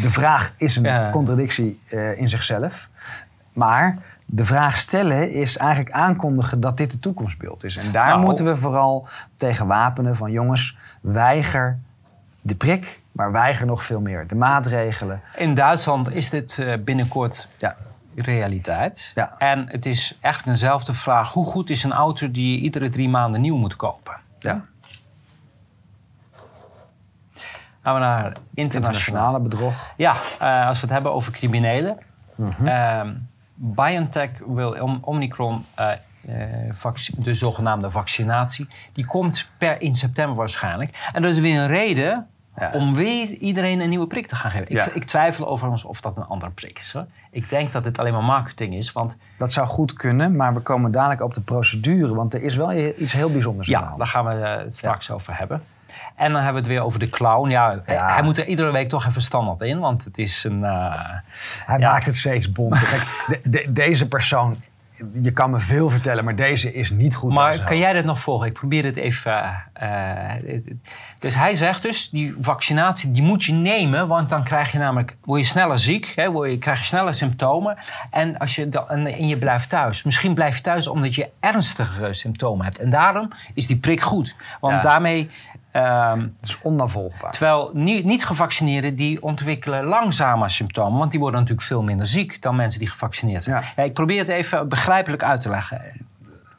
de 0.00 0.10
vraag 0.10 0.52
is 0.56 0.76
een 0.76 0.84
Ja. 0.84 1.10
contradictie 1.10 1.80
eh, 1.90 2.18
in 2.20 2.28
zichzelf. 2.28 2.88
Maar 3.52 3.98
de 4.34 4.44
vraag 4.44 4.76
stellen 4.76 5.30
is 5.30 5.56
eigenlijk 5.56 5.90
aankondigen 5.90 6.60
dat 6.60 6.76
dit 6.76 6.92
het 6.92 7.02
toekomstbeeld 7.02 7.64
is. 7.64 7.76
En 7.76 7.92
daar 7.92 8.08
Nou. 8.08 8.20
moeten 8.20 8.44
we 8.44 8.56
vooral 8.56 9.08
tegen 9.36 9.66
wapenen 9.66 10.16
van 10.16 10.30
jongens, 10.30 10.76
weiger 11.00 11.78
de 12.40 12.54
prik, 12.54 13.00
maar 13.12 13.32
weiger 13.32 13.66
nog 13.66 13.82
veel 13.84 14.00
meer 14.00 14.26
de 14.26 14.34
maatregelen. 14.34 15.20
In 15.36 15.54
Duitsland 15.54 16.12
is 16.14 16.30
dit 16.30 16.58
eh, 16.58 16.74
binnenkort 16.84 17.48
Ja, 17.58 17.76
realiteit. 18.14 19.12
Ja. 19.14 19.34
En 19.38 19.68
het 19.68 19.86
is 19.86 20.18
eigenlijk 20.20 20.46
eenzelfde 20.46 20.94
vraag. 20.94 21.32
Hoe 21.32 21.46
goed 21.46 21.70
is 21.70 21.84
een 21.84 21.92
auto 21.92 22.30
die 22.30 22.52
je 22.56 22.58
iedere 22.62 22.88
drie 22.88 23.08
maanden 23.08 23.40
nieuw 23.40 23.56
moet 23.56 23.76
kopen? 23.76 24.14
ja. 24.38 24.64
Gaan 27.82 27.94
we 27.94 28.00
naar 28.00 28.32
internationale 28.54 29.40
bedrog. 29.40 29.92
Ja, 29.96 30.16
eh, 30.40 30.66
als 30.66 30.76
we 30.80 30.86
het 30.86 30.94
hebben 30.94 31.12
over 31.12 31.32
criminelen. 31.32 31.98
Mhm. 32.34 32.66
Ehm, 32.66 33.14
BioNTech 33.54 34.30
wil 34.46 34.70
om, 34.70 34.98
Omicron, 35.00 35.64
eh, 35.74 35.90
eh, 36.26 36.74
vac- 36.74 37.08
de 37.24 37.34
zogenaamde 37.34 37.90
vaccinatie, 37.90 38.68
die 38.92 39.04
komt 39.06 39.48
per 39.58 39.80
in 39.80 39.94
september 39.94 40.36
waarschijnlijk. 40.36 41.08
En 41.12 41.22
dat 41.22 41.30
is 41.30 41.38
weer 41.38 41.60
een 41.60 41.66
reden 41.66 42.26
Ja. 42.58 42.70
om 42.72 42.94
weer 42.94 43.28
iedereen 43.28 43.80
een 43.80 43.88
nieuwe 43.88 44.06
prik 44.06 44.26
te 44.26 44.36
gaan 44.36 44.50
geven. 44.50 44.74
Ja. 44.74 44.84
Ik, 44.86 44.94
ik 44.94 45.04
twijfel 45.04 45.46
overigens 45.48 45.84
of 45.84 46.00
dat 46.00 46.16
een 46.16 46.26
andere 46.26 46.50
prik 46.52 46.78
is. 46.78 46.92
Hoor. 46.92 47.06
Ik 47.30 47.48
denk 47.50 47.72
dat 47.72 47.84
dit 47.84 47.98
alleen 47.98 48.12
maar 48.12 48.24
marketing 48.24 48.74
is, 48.74 48.92
want 48.92 49.16
Dat 49.38 49.52
zou 49.52 49.66
goed 49.66 49.92
kunnen, 49.92 50.36
maar 50.36 50.54
we 50.54 50.60
komen 50.60 50.90
dadelijk 50.92 51.22
op 51.22 51.34
de 51.34 51.40
procedure, 51.40 52.14
want 52.14 52.34
er 52.34 52.42
is 52.42 52.56
wel 52.56 52.72
iets 52.72 53.12
heel 53.12 53.30
bijzonders 53.32 53.68
aan 53.68 53.74
de 53.74 53.80
ja, 53.80 53.86
hand. 53.86 53.98
daar 53.98 54.06
gaan 54.06 54.24
we 54.24 54.32
eh, 54.32 54.64
het 54.64 54.76
straks 54.76 55.10
over 55.10 55.38
hebben. 55.38 55.62
En 56.16 56.32
dan 56.32 56.42
hebben 56.42 56.52
we 56.62 56.68
het 56.68 56.76
weer 56.76 56.86
over 56.86 56.98
de 56.98 57.08
clown. 57.08 57.48
Ja. 57.48 57.82
Hij 57.84 58.22
moet 58.22 58.38
er 58.38 58.46
iedere 58.46 58.70
week 58.72 58.88
toch 58.88 59.06
even 59.06 59.22
standaard 59.22 59.60
in, 59.60 59.78
want 59.78 60.04
het 60.04 60.18
is 60.18 60.44
een... 60.44 60.64
eh, 60.64 60.94
Hij 61.66 61.78
maakt 61.78 62.06
het 62.06 62.16
steeds 62.16 62.52
bonter. 62.52 62.88
Kijk, 62.88 63.02
de- 63.26 63.50
de- 63.50 63.72
deze 63.72 64.08
persoon, 64.08 64.56
je 65.22 65.30
kan 65.32 65.50
me 65.50 65.58
veel 65.58 65.90
vertellen, 65.90 66.24
maar 66.24 66.36
deze 66.36 66.72
is 66.74 66.90
niet 66.90 67.14
goed. 67.14 67.32
Maar 67.32 67.62
kan 67.64 67.78
jij 67.78 67.92
dit 67.92 68.04
nog 68.04 68.18
volgen? 68.20 68.46
Ik 68.46 68.52
probeer 68.52 68.84
het 68.84 68.96
even. 68.96 69.62
eh, 69.72 70.18
dus 71.18 71.34
hij 71.34 71.54
zegt 71.54 71.82
dus, 71.82 72.10
die 72.10 72.34
vaccinatie 72.40 73.10
die 73.12 73.22
moet 73.22 73.44
je 73.44 73.52
nemen, 73.52 74.08
want 74.08 74.28
dan 74.28 74.44
krijg 74.44 74.72
je 74.72 74.78
namelijk, 74.78 75.16
word 75.24 75.40
je 75.40 75.46
sneller 75.46 75.78
ziek, 75.78 76.12
hè, 76.16 76.30
word 76.30 76.50
je, 76.50 76.58
krijg 76.58 76.78
je 76.78 76.84
sneller 76.84 77.14
symptomen. 77.14 77.76
En, 78.10 78.38
als 78.38 78.54
je 78.54 78.68
dan, 78.68 78.88
en, 78.88 79.06
en 79.06 79.28
je 79.28 79.36
blijft 79.38 79.68
thuis. 79.68 80.02
Misschien 80.02 80.34
blijf 80.34 80.56
je 80.56 80.62
thuis 80.62 80.86
omdat 80.86 81.14
je 81.14 81.28
ernstige 81.40 82.12
symptomen 82.12 82.64
hebt. 82.64 82.78
En 82.78 82.90
daarom 82.90 83.28
is 83.54 83.66
die 83.66 83.76
prik 83.76 84.00
goed. 84.00 84.34
Want 84.60 84.74
Ja. 84.74 84.80
daarmee, 84.80 85.30
ehm, 85.82 86.20
Het 86.20 86.48
is 86.48 86.58
onnavolgbaar. 86.62 87.30
terwijl 87.30 87.70
niet, 87.72 88.04
niet 88.04 88.24
gevaccineerden, 88.24 88.96
die 88.96 89.22
ontwikkelen 89.22 89.84
langzamer 89.84 90.50
symptomen. 90.50 90.98
Want 90.98 91.10
die 91.10 91.20
worden 91.20 91.40
natuurlijk 91.40 91.66
veel 91.66 91.82
minder 91.82 92.06
ziek 92.06 92.42
dan 92.42 92.56
mensen 92.56 92.80
die 92.80 92.90
gevaccineerd 92.90 93.42
zijn. 93.42 93.56
Ja. 93.56 93.64
Ja, 93.76 93.82
ik 93.82 93.92
probeer 93.94 94.18
het 94.18 94.28
even 94.28 94.68
begrijpelijk 94.68 95.22
uit 95.22 95.40
te 95.40 95.48
leggen. 95.48 95.80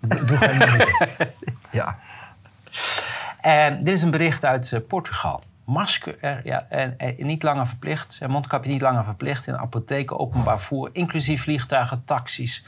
Doe 0.27 0.37
geen 0.37 0.57
moeite. 0.57 1.07
Ja. 1.71 1.97
En 3.41 3.83
dit 3.83 3.93
is 3.93 4.01
een 4.01 4.11
bericht 4.11 4.45
uit 4.45 4.71
eh, 4.71 4.79
Portugal. 4.87 5.43
Masker 5.65 6.17
er, 6.21 6.41
ja, 6.43 6.65
en, 6.69 6.97
en 6.97 7.15
niet 7.17 7.43
langer 7.43 7.67
verplicht, 7.67 8.17
eh, 8.21 8.27
mondkapje 8.29 8.71
niet 8.71 8.81
langer 8.81 9.03
verplicht 9.03 9.47
in 9.47 9.57
apotheken, 9.57 10.19
openbaar 10.19 10.59
voer, 10.59 10.89
inclusief 10.93 11.43
vliegtuigen, 11.43 12.01
taxis. 12.05 12.65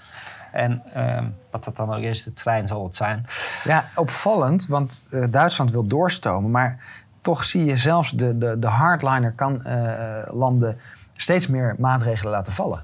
En 0.58 0.82
ehm, 0.94 1.26
wat 1.52 1.64
dat 1.64 1.76
dan 1.76 1.94
ook 1.94 2.02
is, 2.02 2.24
de 2.24 2.34
trein 2.34 2.68
zal 2.68 2.84
het 2.84 2.96
zijn. 2.96 3.26
Ja, 3.64 3.86
opvallend, 3.96 4.68
want 4.68 5.04
eh, 5.12 5.24
Duitsland 5.30 5.72
wil 5.72 5.88
doorstomen, 5.88 6.52
maar 6.52 6.84
toch 7.22 7.44
zie 7.44 7.66
je 7.66 7.76
zelfs 7.76 8.12
de, 8.12 8.38
de, 8.38 8.60
de 8.60 8.68
hardliner 8.68 9.32
kan 9.32 9.64
eh, 9.66 10.34
landen 10.34 10.80
steeds 11.16 11.48
meer 11.48 11.76
maatregelen 11.78 12.32
laten 12.32 12.54
vallen. 12.54 12.84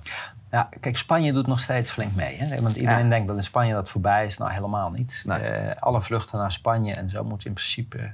Ja, 0.52 0.70
kijk, 0.80 0.98
Spanje 0.98 1.34
doet 1.34 1.48
nog 1.48 1.60
steeds 1.60 1.92
flink 1.92 2.16
mee. 2.16 2.38
Hè? 2.38 2.62
Want 2.62 2.76
iedereen 2.76 3.04
Ja. 3.04 3.10
denkt 3.10 3.28
dat 3.28 3.38
in 3.38 3.44
Spanje 3.44 3.74
dat 3.74 3.90
voorbij 3.90 4.26
is. 4.26 4.38
Nou, 4.38 4.52
helemaal 4.52 4.92
niet. 4.92 5.22
Nee. 5.26 5.40
Eh, 5.40 5.82
alle 5.82 6.02
vluchten 6.02 6.40
naar 6.40 6.52
Spanje 6.52 6.94
en 6.94 7.10
zo 7.10 7.24
moeten 7.24 7.48
in 7.48 7.54
principe 7.54 8.14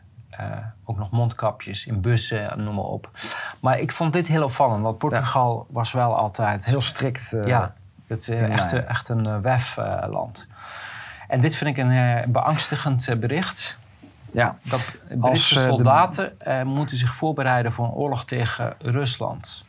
ook 0.86 0.98
nog 0.98 1.12
mondkapjes 1.12 1.86
in 1.86 2.02
bussen, 2.02 2.64
noem 2.64 2.76
maar 2.76 2.84
op. 2.84 3.10
Maar 3.60 3.80
ik 3.80 3.92
vond 3.92 4.14
dit 4.14 4.28
heel 4.28 4.44
opvallend, 4.44 4.82
want 4.82 4.98
Portugal 4.98 5.68
was 5.70 5.92
wel 5.92 6.16
altijd 6.16 6.66
Heel 6.66 6.82
strikt. 6.82 7.36
Ja, 7.46 7.74
het 8.10 8.20
is 8.22 8.28
eh, 8.30 8.50
echt, 8.54 8.74
echt 8.74 9.10
een 9.10 9.28
uh, 9.28 9.38
WEF-land. 9.38 10.48
en 11.28 11.42
dit 11.42 11.56
vind 11.56 11.78
ik 11.78 11.84
een 11.86 11.92
eh, 11.92 12.26
beangstigend 12.28 13.08
eh, 13.08 13.18
bericht. 13.18 13.78
ja. 14.32 14.56
Dat 14.62 14.80
Als, 14.80 15.20
Britse 15.20 15.56
eh, 15.56 15.62
de- 15.64 15.68
soldaten 15.70 16.40
eh, 16.42 16.64
moeten 16.64 16.98
zich 16.98 17.16
voorbereiden 17.16 17.72
voor 17.72 17.86
een 17.86 17.92
oorlog 17.92 18.26
tegen 18.26 18.74
Rusland. 18.80 19.64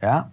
Ja. 0.00 0.28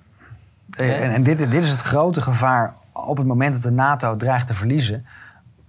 Eh, 0.78 1.02
En, 1.04 1.12
en 1.14 1.24
dit, 1.24 1.40
is- 1.40 1.50
dit 1.50 1.64
is 1.64 1.70
het 1.70 1.82
grote 1.82 2.22
gevaar. 2.22 2.74
Op 2.92 3.18
het 3.18 3.28
moment 3.28 3.54
dat 3.54 3.62
de 3.62 3.72
NATO 3.72 4.16
dreigt 4.18 4.48
te 4.48 4.54
verliezen, 4.54 5.06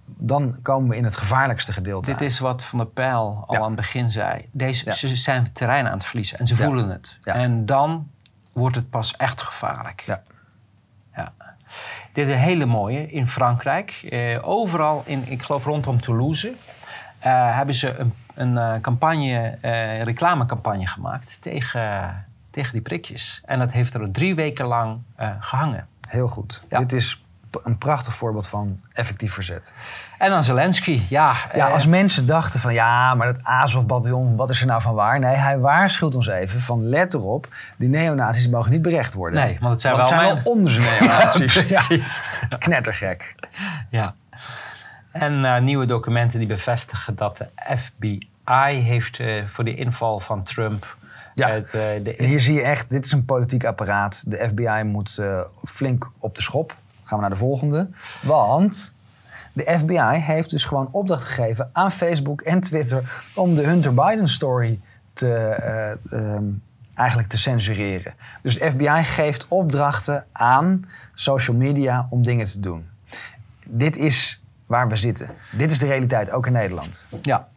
dan 0.05 0.57
komen 0.61 0.89
we 0.89 0.95
in 0.95 1.03
het 1.03 1.15
gevaarlijkste 1.15 1.73
gedeelte. 1.73 2.11
Dit 2.11 2.21
is 2.21 2.39
wat 2.39 2.63
Van 2.63 2.77
der 2.77 2.87
Pijl 2.87 3.43
al 3.47 3.55
Ja. 3.55 3.59
aan 3.59 3.65
het 3.65 3.75
begin 3.75 4.09
zei. 4.09 4.47
Deze, 4.51 4.85
Ja. 4.85 4.91
Ze 4.91 5.15
zijn 5.15 5.51
terrein 5.53 5.85
aan 5.87 5.93
het 5.93 6.05
verliezen 6.05 6.39
en 6.39 6.47
ze 6.47 6.55
Ja. 6.55 6.63
voelen 6.65 6.89
het. 6.89 7.17
En 7.23 7.65
dan 7.65 8.07
wordt 8.53 8.75
het 8.75 8.89
pas 8.89 9.15
echt 9.17 9.41
gevaarlijk. 9.41 10.05
Dit 12.13 12.27
is 12.27 12.33
een 12.33 12.39
hele 12.39 12.65
mooie 12.65 13.11
in 13.11 13.27
Frankrijk. 13.27 13.91
Eh, 14.09 14.47
overal, 14.47 15.03
in, 15.05 15.23
ik 15.25 15.41
geloof 15.41 15.65
rondom 15.65 16.01
Toulouse, 16.01 16.53
eh, 17.19 17.55
hebben 17.55 17.75
ze 17.75 17.97
een, 17.97 18.13
een 18.33 18.57
eh, 18.57 18.79
campagne, 18.81 19.57
reclamecampagne 20.03 20.87
gemaakt 20.87 21.37
tegen, 21.39 22.25
tegen 22.49 22.71
die 22.71 22.81
prikjes. 22.81 23.41
En 23.45 23.59
dat 23.59 23.71
heeft 23.71 23.93
er 23.93 24.11
drie 24.11 24.35
weken 24.35 24.65
lang 24.65 25.01
eh, 25.15 25.29
gehangen. 25.39 25.87
Heel 26.07 26.27
goed. 26.27 26.61
Ja. 26.69 26.79
Dit 26.79 26.93
is 26.93 27.20
een 27.63 27.77
prachtig 27.77 28.15
voorbeeld 28.15 28.47
van 28.47 28.79
effectief 28.93 29.33
verzet. 29.33 29.71
En 30.17 30.29
dan 30.29 30.43
Zelensky, 30.43 31.01
ja. 31.09 31.33
Ja, 31.53 31.67
eh, 31.67 31.73
als 31.73 31.85
mensen 31.85 32.25
dachten 32.25 32.59
van 32.59 32.73
ja, 32.73 33.15
maar 33.15 33.33
dat 33.33 33.43
Azov-bataljon, 33.43 34.35
wat 34.35 34.49
is 34.49 34.61
er 34.61 34.67
nou 34.67 34.81
van 34.81 34.93
waar? 34.93 35.19
Nee, 35.19 35.35
hij 35.35 35.57
waarschuwt 35.59 36.15
ons 36.15 36.27
even 36.27 36.61
van 36.61 36.85
let 36.89 37.13
erop, 37.13 37.47
die 37.77 37.89
neonazies 37.89 38.47
mogen 38.49 38.71
niet 38.71 38.81
berecht 38.81 39.13
worden. 39.13 39.39
Nee, 39.39 39.57
want 39.59 39.71
het 39.71 39.81
zijn 39.81 39.95
Want 39.97 40.09
wel 40.09 40.19
het 40.19 40.27
mijn- 40.29 40.43
wel 40.43 40.53
onze 40.53 40.79
neonazies. 40.79 41.53
ja, 41.69 41.83
precies. 41.85 42.21
knettergek. 42.59 43.35
Ja. 43.89 44.13
En 45.11 45.45
eh, 45.45 45.61
nieuwe 45.61 45.85
documenten 45.85 46.39
die 46.39 46.47
bevestigen 46.47 47.15
dat 47.15 47.37
de 47.37 47.47
FBI 47.77 48.27
heeft 48.81 49.19
eh, 49.19 49.45
voor 49.45 49.63
de 49.63 49.73
inval 49.73 50.19
van 50.19 50.43
Trump... 50.43 50.95
Ja. 51.35 51.49
het, 51.49 51.71
de, 51.71 52.13
hier 52.17 52.39
zie 52.39 52.53
je 52.53 52.61
echt, 52.61 52.89
dit 52.89 53.05
is 53.05 53.11
een 53.11 53.25
politiek 53.25 53.63
apparaat. 53.63 54.23
De 54.25 54.47
FBI 54.49 54.83
moet 54.83 55.19
flink 55.65 56.09
op 56.19 56.35
de 56.35 56.41
schop. 56.41 56.75
Gaan 57.11 57.19
we 57.19 57.25
naar 57.27 57.37
de 57.37 57.45
volgende. 57.45 57.89
Want 58.21 58.95
de 59.53 59.75
FBI 59.79 60.19
heeft 60.19 60.49
dus 60.49 60.63
gewoon 60.63 60.87
opdracht 60.91 61.23
gegeven 61.23 61.69
aan 61.73 61.91
Facebook 61.91 62.41
en 62.41 62.59
Twitter 62.59 63.27
om 63.35 63.55
de 63.55 63.61
Hunter 63.61 63.93
Biden 63.93 64.29
story 64.29 64.79
te, 65.13 65.33
eh, 65.35 65.91
ehm, 66.19 66.43
eigenlijk 66.95 67.27
te 67.27 67.37
censureren. 67.37 68.13
Dus 68.41 68.59
de 68.59 68.69
FBI 68.69 69.03
geeft 69.03 69.45
opdrachten 69.47 70.25
aan 70.31 70.85
social 71.13 71.55
media 71.55 72.07
om 72.09 72.23
dingen 72.23 72.45
te 72.45 72.59
doen. 72.59 72.89
Dit 73.67 73.97
is 73.97 74.43
waar 74.65 74.87
we 74.87 74.95
zitten. 74.95 75.29
Dit 75.57 75.71
is 75.71 75.79
de 75.79 75.87
realiteit, 75.87 76.31
ook 76.31 76.45
in 76.45 76.53
Nederland. 76.53 77.07
Ja. 77.21 77.47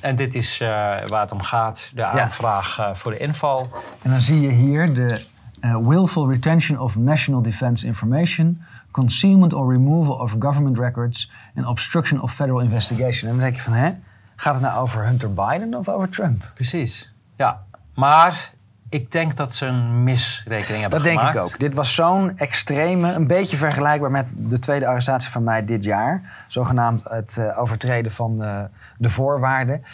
En 0.00 0.16
dit 0.16 0.34
is 0.34 0.60
eh, 0.60 0.68
waar 1.06 1.20
het 1.20 1.32
om 1.32 1.42
gaat. 1.42 1.90
De 1.94 2.04
aanvraag 2.04 2.78
eh, 2.78 2.94
voor 2.94 3.12
de 3.12 3.18
inval. 3.18 3.68
En 4.02 4.10
dan 4.10 4.20
zie 4.20 4.40
je 4.40 4.50
hier 4.50 4.94
de 4.94 5.32
eh, 5.64 5.76
willful 5.76 6.28
retention 6.28 6.78
of 6.78 6.96
national 6.96 7.42
defense 7.42 7.86
information, 7.86 8.62
concealment 8.90 9.52
or 9.52 9.72
removal 9.72 10.14
of 10.14 10.36
government 10.38 10.78
records 10.78 11.30
en 11.54 11.66
obstruction 11.66 12.20
of 12.20 12.34
federal 12.34 12.60
investigation. 12.60 13.30
En 13.30 13.36
dan 13.36 13.44
denk 13.44 13.56
je 13.56 13.62
van, 13.62 13.72
hè, 13.72 13.90
gaat 14.36 14.54
het 14.54 14.62
nou 14.62 14.80
over 14.80 15.04
Hunter 15.04 15.34
Biden 15.34 15.74
of 15.74 15.88
over 15.88 16.08
Trump? 16.08 16.50
Precies. 16.54 17.12
Ja. 17.36 17.62
Maar 17.94 18.52
ik 18.88 19.12
denk 19.12 19.36
dat 19.36 19.54
ze 19.54 19.66
een 19.66 20.02
misrekening 20.02 20.80
hebben 20.80 20.98
Dat 20.98 21.08
denk 21.08 21.18
gemaakt. 21.18 21.36
ik 21.36 21.42
ook. 21.42 21.58
Dit 21.58 21.74
was 21.74 21.94
zo'n 21.94 22.38
extreme, 22.38 23.12
een 23.12 23.26
beetje 23.26 23.56
vergelijkbaar 23.56 24.10
met 24.10 24.34
de 24.38 24.58
tweede 24.58 24.86
arrestatie 24.86 25.30
van 25.30 25.44
mij 25.44 25.64
dit 25.64 25.84
jaar. 25.84 26.44
Zogenaamd 26.48 27.04
het 27.04 27.36
eh, 27.36 27.58
overtreden 27.58 28.12
van 28.12 28.42
eh, 28.42 28.62
de 28.98 29.10
voorwaarden. 29.10 29.84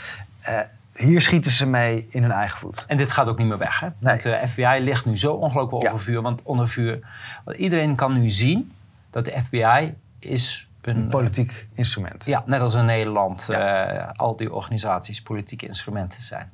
Eh, 1.00 1.06
hier 1.06 1.20
schieten 1.20 1.50
ze 1.52 1.66
mee 1.66 2.06
in 2.10 2.22
hun 2.22 2.32
eigen 2.32 2.58
voet. 2.58 2.84
En 2.88 2.96
dit 2.96 3.10
gaat 3.10 3.28
ook 3.28 3.38
niet 3.38 3.46
meer 3.46 3.58
weg. 3.58 3.80
Hè? 3.80 3.86
Nee. 3.86 3.94
Want 4.00 4.22
de 4.22 4.40
FBI 4.48 4.78
ligt 4.80 5.04
nu 5.06 5.18
zo 5.18 5.32
ongelooflijk 5.32 5.82
Ja. 5.82 5.88
onder 5.90 6.04
vuur. 6.04 6.22
Want 6.22 6.42
onder 6.42 6.68
vuur. 6.68 6.98
Want 7.44 7.56
iedereen 7.56 7.96
kan 7.96 8.20
nu 8.20 8.28
zien 8.28 8.72
dat 9.10 9.24
de 9.24 9.40
FBI 9.46 9.94
is 10.18 10.68
een. 10.80 10.96
Een 10.96 11.08
politiek 11.08 11.66
instrument. 11.74 12.24
ja, 12.24 12.42
net 12.46 12.60
als 12.60 12.74
in 12.74 12.84
Nederland 12.84 13.44
Ja. 13.48 13.86
eh, 13.86 14.08
al 14.16 14.36
die 14.36 14.52
organisaties 14.52 15.22
politieke 15.22 15.66
instrumenten 15.66 16.22
zijn. 16.22 16.50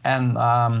En 0.00 0.36
ehm, 0.36 0.80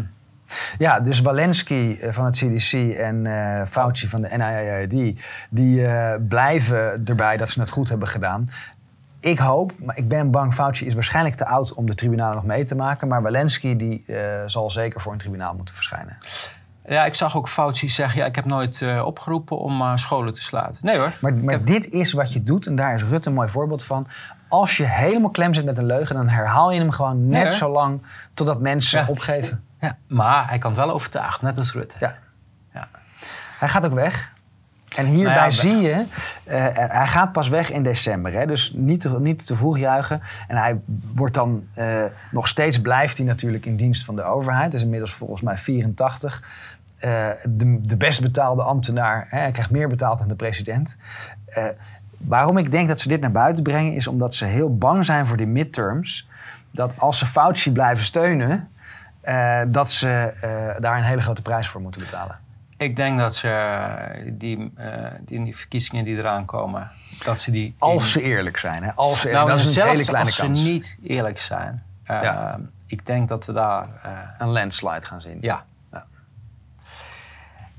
Ja, 0.78 1.00
dus 1.00 1.20
Walensky 1.20 1.96
eh, 2.00 2.12
van 2.12 2.24
het 2.24 2.36
CDC 2.36 2.72
en 2.96 3.24
uh, 3.24 3.62
Fauci 3.66 4.08
van 4.08 4.20
de 4.22 4.28
NIAID... 4.28 5.20
die 5.50 5.80
uh, 5.80 6.14
blijven 6.28 7.02
erbij 7.04 7.36
dat 7.36 7.48
ze 7.48 7.60
het 7.60 7.70
goed 7.70 7.88
hebben 7.88 8.08
gedaan. 8.08 8.50
Ik 9.20 9.38
hoop, 9.38 9.72
maar 9.78 9.96
ik 9.96 10.08
ben 10.08 10.30
bang, 10.30 10.54
Fauci 10.54 10.86
is 10.86 10.94
waarschijnlijk 10.94 11.34
te 11.34 11.46
oud 11.46 11.74
om 11.74 11.86
de 11.86 11.94
tribunalen 11.94 12.34
nog 12.34 12.44
mee 12.44 12.64
te 12.64 12.74
maken. 12.74 13.08
Maar 13.08 13.22
Walensky 13.22 13.76
die, 13.76 14.04
uh, 14.06 14.18
zal 14.46 14.70
zeker 14.70 15.00
voor 15.00 15.12
een 15.12 15.18
tribunaal 15.18 15.54
moeten 15.54 15.74
verschijnen. 15.74 16.18
Ja, 16.84 17.04
ik 17.04 17.14
zag 17.14 17.36
ook 17.36 17.48
Fauci 17.48 17.88
zeggen, 17.88 18.20
ja, 18.20 18.26
ik 18.26 18.34
heb 18.34 18.44
nooit 18.44 18.80
uh, 18.80 19.06
opgeroepen 19.06 19.58
om 19.58 19.80
uh, 19.80 19.96
scholen 19.96 20.34
te 20.34 20.42
sluiten. 20.42 20.86
Nee 20.86 20.98
hoor. 20.98 21.12
Maar, 21.20 21.34
maar 21.34 21.64
dit 21.64 21.88
is 21.88 22.12
wat 22.12 22.32
je 22.32 22.42
doet 22.42 22.66
en 22.66 22.74
daar 22.74 22.94
is 22.94 23.02
Rutte 23.02 23.28
een 23.28 23.34
mooi 23.34 23.48
voorbeeld 23.48 23.84
van. 23.84 24.06
Als 24.48 24.76
je 24.76 24.84
helemaal 24.84 25.30
klem 25.30 25.54
zit 25.54 25.64
met 25.64 25.78
een 25.78 25.86
leugen, 25.86 26.14
dan 26.14 26.28
herhaal 26.28 26.70
je 26.70 26.78
hem 26.78 26.90
gewoon 26.90 27.28
net 27.28 27.48
nee, 27.48 27.56
zo 27.56 27.70
lang 27.70 28.02
totdat 28.34 28.60
mensen 28.60 29.00
ja. 29.00 29.06
opgeven. 29.08 29.64
Ja, 29.80 29.96
maar 30.08 30.48
hij 30.48 30.58
kan 30.58 30.70
het 30.70 30.80
wel 30.80 30.90
overtuigen, 30.90 31.44
net 31.44 31.58
als 31.58 31.72
Rutte. 31.72 31.96
Ja. 31.98 32.14
ja. 32.74 32.88
Hij 33.58 33.68
gaat 33.68 33.86
ook 33.86 33.94
weg. 33.94 34.32
En 34.96 35.06
hierbij 35.06 35.34
nou 35.34 35.44
ja, 35.44 35.50
zie 35.50 35.80
je, 35.80 35.94
uh, 35.94 36.66
hij 36.74 37.06
gaat 37.06 37.32
pas 37.32 37.48
weg 37.48 37.70
in 37.70 37.82
december. 37.82 38.32
Hè? 38.32 38.46
Dus 38.46 38.72
niet 38.76 39.00
te, 39.00 39.20
niet 39.20 39.46
te 39.46 39.56
vroeg 39.56 39.78
juichen. 39.78 40.20
En 40.48 40.56
hij 40.56 40.80
wordt 41.14 41.34
dan 41.34 41.64
uh, 41.78 42.04
nog 42.30 42.48
steeds, 42.48 42.80
blijft 42.80 43.16
hij 43.16 43.26
natuurlijk 43.26 43.66
in 43.66 43.76
dienst 43.76 44.04
van 44.04 44.16
de 44.16 44.22
overheid. 44.22 44.72
Hij 44.72 44.80
is 44.80 44.84
inmiddels 44.84 45.12
volgens 45.12 45.40
mij 45.40 45.56
84. 45.56 46.42
Uh, 47.04 47.28
de, 47.44 47.80
de 47.80 47.96
best 47.96 48.22
betaalde 48.22 48.62
ambtenaar. 48.62 49.26
Hè? 49.28 49.38
Hij 49.38 49.50
krijgt 49.50 49.70
meer 49.70 49.88
betaald 49.88 50.18
dan 50.18 50.28
de 50.28 50.34
president. 50.34 50.96
waarom 52.16 52.58
ik 52.58 52.70
denk 52.70 52.88
dat 52.88 53.00
ze 53.00 53.08
dit 53.08 53.20
naar 53.20 53.30
buiten 53.30 53.62
brengen, 53.62 53.94
is 53.94 54.06
omdat 54.06 54.34
ze 54.34 54.44
heel 54.44 54.76
bang 54.76 55.04
zijn 55.04 55.26
voor 55.26 55.36
die 55.36 55.46
midterms. 55.46 56.28
Dat 56.72 56.92
als 56.96 57.18
ze 57.18 57.26
Fauci 57.26 57.72
blijven 57.72 58.04
steunen, 58.04 58.68
dat 59.66 59.90
ze 59.90 60.32
daar 60.78 60.96
een 60.96 61.04
hele 61.04 61.22
grote 61.22 61.42
prijs 61.42 61.68
voor 61.68 61.80
moeten 61.80 62.00
betalen. 62.00 62.38
Ik 62.80 62.96
denk 62.96 63.18
dat 63.18 63.34
ze 63.34 64.32
die, 64.32 64.72
uh, 64.78 65.06
die, 65.20 65.44
die 65.44 65.56
verkiezingen 65.56 66.04
die 66.04 66.16
eraan 66.16 66.44
komen, 66.44 66.90
dat 67.24 67.40
ze 67.40 67.50
die... 67.50 67.74
Als 67.78 68.04
in... 68.04 68.10
ze 68.10 68.22
eerlijk 68.22 68.56
zijn, 68.56 68.82
hè? 68.82 68.92
Als 68.94 69.20
ze 69.20 69.28
nou, 69.28 69.48
dat 69.48 69.60
is 69.60 69.76
een 69.76 69.88
hele 69.88 70.04
kleine 70.04 70.30
als 70.30 70.36
kans. 70.36 70.58
ze 70.58 70.64
niet 70.64 70.98
eerlijk 71.02 71.38
zijn. 71.38 71.82
Uh, 72.10 72.22
ja. 72.22 72.60
Ik 72.86 73.06
denk 73.06 73.28
dat 73.28 73.46
we 73.46 73.52
daar... 73.52 73.88
Uh, 74.06 74.12
een 74.38 74.48
landslide 74.48 75.06
gaan 75.06 75.20
zien. 75.20 75.38
Ja. 75.40 75.64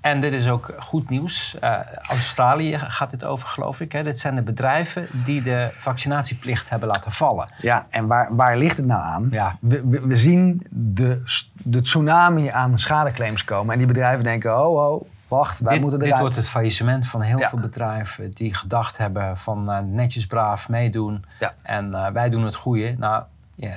En 0.02 0.22
dit 0.22 0.34
is 0.34 0.48
ook 0.48 0.74
goed 0.78 1.10
nieuws. 1.10 1.58
Australië 2.02 2.80
gaat 2.80 3.10
dit 3.10 3.24
over, 3.24 3.48
geloof 3.48 3.80
ik. 3.80 3.92
Hè? 3.92 4.04
Dit 4.04 4.20
zijn 4.20 4.36
de 4.36 4.42
bedrijven 4.42 5.08
die 5.12 5.42
de 5.42 5.70
vaccinatieplicht 5.72 6.70
hebben 6.70 6.88
laten 6.88 7.12
vallen. 7.12 7.50
Ja, 7.58 7.86
en 7.90 8.08
waar, 8.08 8.36
waar 8.36 8.58
ligt 8.58 8.78
het 8.78 8.86
nou 8.86 9.02
aan? 9.02 9.28
Ja. 9.32 9.58
We, 9.60 9.88
we, 9.88 10.08
we 10.08 10.16
zien 10.16 10.66
de, 10.70 11.24
de 11.54 11.82
tsunami 11.82 12.48
aan 12.48 12.78
schadeclaims 12.78 13.44
komen. 13.44 13.72
En 13.72 13.78
die 13.78 13.88
bedrijven 13.88 14.24
denken, 14.24 14.66
oh, 14.66 14.92
oh, 14.92 15.08
wacht, 15.28 15.60
wij 15.60 15.74
dit, 15.74 15.82
moeten 15.82 16.00
eruit. 16.00 16.14
Dit 16.14 16.22
wordt 16.22 16.38
het 16.38 16.50
faillissement 16.50 17.08
van 17.08 17.22
heel 17.22 17.40
ja. 17.40 17.50
veel 17.50 17.60
bedrijven 17.60 18.32
die 18.32 18.54
gedacht 18.54 18.98
hebben 18.98 19.38
van 19.38 19.70
uh, 19.70 19.80
netjes 19.80 20.28
braaf 20.28 20.70
meedoen. 20.70 21.26
Ja. 21.40 21.54
En 21.62 21.90
uh, 21.90 22.08
wij 22.08 22.30
doen 22.30 22.44
het 22.44 22.56
goede. 22.56 22.96
Nou, 22.98 23.24
je, 23.56 23.70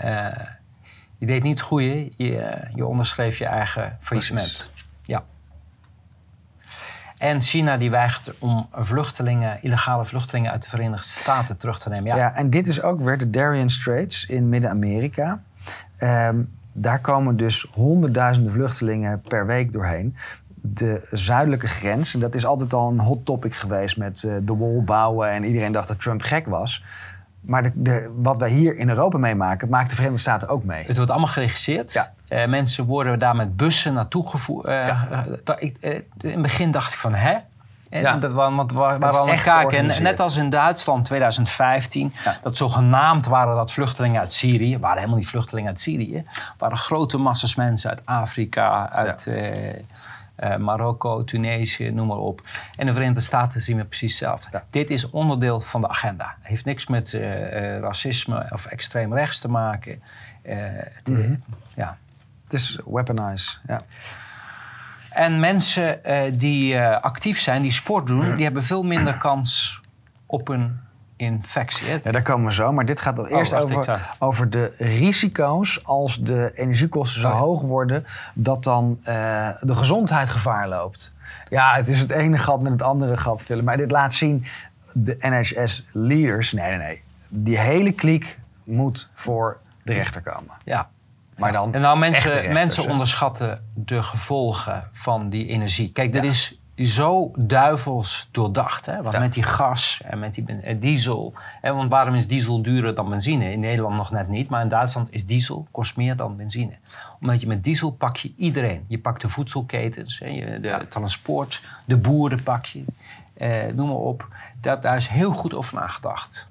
je 1.16 1.26
deed 1.26 1.42
niet 1.42 1.58
het 1.58 1.66
goede, 1.66 2.12
je, 2.16 2.58
je 2.74 2.86
onderschreef 2.86 3.38
je 3.38 3.46
eigen 3.46 3.96
faillissement. 4.00 4.70
En 7.24 7.42
China 7.42 7.76
die 7.76 7.90
weigert 7.90 8.38
om 8.38 8.66
vluchtelingen, 8.72 9.58
illegale 9.62 10.04
vluchtelingen 10.04 10.50
uit 10.50 10.62
de 10.62 10.68
Verenigde 10.68 11.08
Staten 11.08 11.58
terug 11.58 11.78
te 11.78 11.88
nemen. 11.88 12.04
Ja, 12.06 12.16
ja 12.16 12.34
en 12.34 12.50
dit 12.50 12.66
is 12.66 12.82
ook 12.82 13.00
weer 13.00 13.18
de 13.18 13.30
Darien 13.30 13.70
Straits 13.70 14.26
in 14.26 14.48
Midden-Amerika. 14.48 15.40
Um, 15.98 16.50
daar 16.72 17.00
komen 17.00 17.36
dus 17.36 17.66
honderdduizenden 17.72 18.52
vluchtelingen 18.52 19.20
per 19.20 19.46
week 19.46 19.72
doorheen. 19.72 20.16
De 20.60 21.08
zuidelijke 21.10 21.68
grens, 21.68 22.14
en 22.14 22.20
dat 22.20 22.34
is 22.34 22.46
altijd 22.46 22.74
al 22.74 22.90
een 22.90 23.00
hot 23.00 23.24
topic 23.24 23.54
geweest 23.54 23.96
met 23.96 24.22
uh, 24.22 24.36
de 24.42 24.56
wall 24.56 24.82
bouwen 24.82 25.30
en 25.30 25.44
iedereen 25.44 25.72
dacht 25.72 25.88
dat 25.88 26.00
Trump 26.00 26.22
gek 26.22 26.46
was. 26.46 26.84
Maar 27.40 27.62
de, 27.62 27.70
de, 27.74 28.10
wat 28.16 28.38
wij 28.38 28.50
hier 28.50 28.76
in 28.76 28.88
Europa 28.88 29.18
meemaken, 29.18 29.68
maakt 29.68 29.88
de 29.88 29.94
Verenigde 29.94 30.20
Staten 30.20 30.48
ook 30.48 30.64
mee. 30.64 30.84
Het 30.86 30.96
wordt 30.96 31.10
allemaal 31.10 31.28
geregisseerd. 31.28 31.92
Ja. 31.92 32.12
Uh, 32.34 32.46
mensen 32.46 32.84
worden 32.84 33.18
daar 33.18 33.36
met 33.36 33.56
bussen 33.56 33.94
naartoe 33.94 34.28
gevoerd. 34.28 34.68
Uh, 34.68 34.86
ja. 34.86 35.24
in 35.60 36.04
het 36.20 36.42
begin 36.42 36.70
dacht 36.70 36.92
ik 36.92 36.98
van, 36.98 37.14
hè? 37.14 37.36
Ja. 38.00 38.18
Want 38.32 38.72
we 38.72 38.76
waren 38.78 39.18
aan 39.20 39.28
het 39.28 39.42
kijken. 39.42 40.02
Net 40.02 40.20
als 40.20 40.36
in 40.36 40.50
Duitsland 40.50 41.04
2015. 41.04 42.12
Ja. 42.24 42.36
Dat 42.42 42.56
zogenaamd 42.56 43.26
waren 43.26 43.56
dat 43.56 43.72
vluchtelingen 43.72 44.20
uit 44.20 44.32
Syrië. 44.32 44.78
waren 44.78 44.96
helemaal 44.96 45.18
niet 45.18 45.28
vluchtelingen 45.28 45.70
uit 45.70 45.80
Syrië. 45.80 46.24
waren 46.58 46.76
grote 46.76 47.16
massas 47.18 47.54
mensen 47.54 47.90
uit 47.90 48.06
Afrika, 48.06 48.90
uit 48.90 49.26
uh, 49.28 49.52
uh, 49.56 50.56
Marokko, 50.56 51.24
Tunesië, 51.24 51.90
noem 51.90 52.06
maar 52.06 52.16
op. 52.16 52.42
En 52.76 52.86
de 52.86 52.92
Verenigde 52.92 53.20
Staten 53.20 53.60
zien 53.60 53.76
we 53.76 53.84
precies 53.84 54.10
hetzelfde. 54.10 54.48
Ja. 54.52 54.64
Dit 54.70 54.90
is 54.90 55.10
onderdeel 55.10 55.60
van 55.60 55.80
de 55.80 55.88
agenda. 55.88 56.34
Het 56.38 56.48
heeft 56.48 56.64
niks 56.64 56.86
met 56.86 57.12
uh, 57.12 57.78
racisme 57.78 58.46
of 58.50 58.66
extreem 58.66 59.14
rechts 59.14 59.38
te 59.38 59.48
maken. 59.48 60.02
Het, 60.42 61.08
Mhm. 61.08 61.30
het, 61.30 61.48
ja. 61.74 61.96
Is 62.54 62.78
weaponize, 62.86 63.50
ja. 63.66 63.80
En 65.10 65.40
mensen 65.40 66.00
uh, 66.06 66.32
die 66.38 66.74
uh, 66.74 67.00
actief 67.00 67.40
zijn, 67.40 67.62
die 67.62 67.72
sport 67.72 68.06
doen, 68.06 68.34
die 68.34 68.44
hebben 68.44 68.62
veel 68.62 68.82
minder 68.82 69.16
kans 69.16 69.80
op 70.26 70.48
een 70.48 70.80
infectie. 71.16 72.00
Ja, 72.02 72.12
daar 72.12 72.22
komen 72.22 72.46
we 72.46 72.52
zo. 72.52 72.72
Maar 72.72 72.86
dit 72.86 73.00
gaat 73.00 73.28
eerst 73.28 73.52
wacht, 73.52 73.62
over, 73.62 73.94
ik 73.94 74.00
over 74.18 74.50
de 74.50 74.74
risico's 74.78 75.84
als 75.84 76.20
de 76.20 76.52
energiekosten 76.54 77.20
zo 77.20 77.26
Oh 77.26 77.32
ja. 77.32 77.38
hoog 77.38 77.60
worden 77.60 78.06
dat 78.34 78.64
dan 78.64 78.98
eh, 79.04 79.48
de 79.60 79.74
gezondheid 79.74 80.28
gevaar 80.28 80.68
loopt. 80.68 81.14
Ja, 81.48 81.74
het 81.74 81.88
is 81.88 81.98
het 81.98 82.10
ene 82.10 82.38
gat 82.38 82.60
met 82.60 82.72
het 82.72 82.82
andere 82.82 83.16
gat 83.16 83.42
vullen. 83.42 83.64
Maar 83.64 83.76
dit 83.76 83.90
laat 83.90 84.14
zien, 84.14 84.44
de 84.92 85.16
NHS-leaders, 85.20 86.52
nee, 86.52 86.68
nee, 86.68 86.78
nee. 86.78 87.02
Die 87.28 87.58
hele 87.58 87.92
kliek 87.92 88.38
moet 88.64 89.10
voor 89.14 89.58
de 89.82 89.92
rechter 89.92 90.22
komen. 90.22 90.54
Ja. 90.64 90.88
Maar 91.36 91.52
dan 91.52 91.74
En 91.74 91.80
nou, 91.80 91.98
mensen, 91.98 92.52
mensen 92.52 92.88
onderschatten 92.88 93.64
de 93.74 94.02
gevolgen 94.02 94.88
van 94.92 95.28
die 95.28 95.46
energie. 95.46 95.92
Kijk, 95.92 96.14
Ja. 96.14 96.22
is 96.22 96.58
zo 96.76 97.30
duivels 97.38 98.28
doordacht. 98.30 98.86
Hè? 98.86 99.02
Want 99.02 99.14
Ja. 99.14 99.20
met 99.20 99.32
die 99.32 99.42
gas 99.42 100.00
en 100.04 100.18
met 100.18 100.34
die 100.34 100.44
eh, 100.46 100.76
diesel. 100.80 101.32
Hè? 101.60 101.72
Want 101.72 101.90
waarom 101.90 102.14
is 102.14 102.26
diesel 102.26 102.62
duurder 102.62 102.94
dan 102.94 103.08
benzine? 103.08 103.52
In 103.52 103.60
Nederland 103.60 103.96
nog 103.96 104.10
net 104.10 104.28
niet. 104.28 104.48
Maar 104.48 104.62
in 104.62 104.68
Duitsland 104.68 105.12
is 105.12 105.26
diesel 105.26 105.66
kost 105.70 105.96
meer 105.96 106.16
dan 106.16 106.36
benzine. 106.36 106.72
Omdat 107.20 107.40
je 107.40 107.46
met 107.46 107.64
diesel 107.64 107.90
pak 107.92 108.16
je 108.16 108.32
iedereen. 108.36 108.84
Je 108.88 108.98
pakt 108.98 109.20
de 109.20 109.28
voedselketens, 109.28 110.18
hè? 110.18 110.26
Je, 110.26 110.60
de 110.60 110.86
transport, 110.88 111.62
de 111.84 111.96
boeren 111.96 112.42
pak 112.42 112.64
je. 112.66 112.84
Eh, 113.34 113.72
noem 113.74 113.86
maar 113.88 113.96
op. 113.96 114.28
Dat, 114.60 114.82
daar 114.82 114.96
is 114.96 115.06
heel 115.06 115.32
goed 115.32 115.54
over 115.54 115.74
nagedacht. 115.74 116.48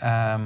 Ehm, 0.00 0.40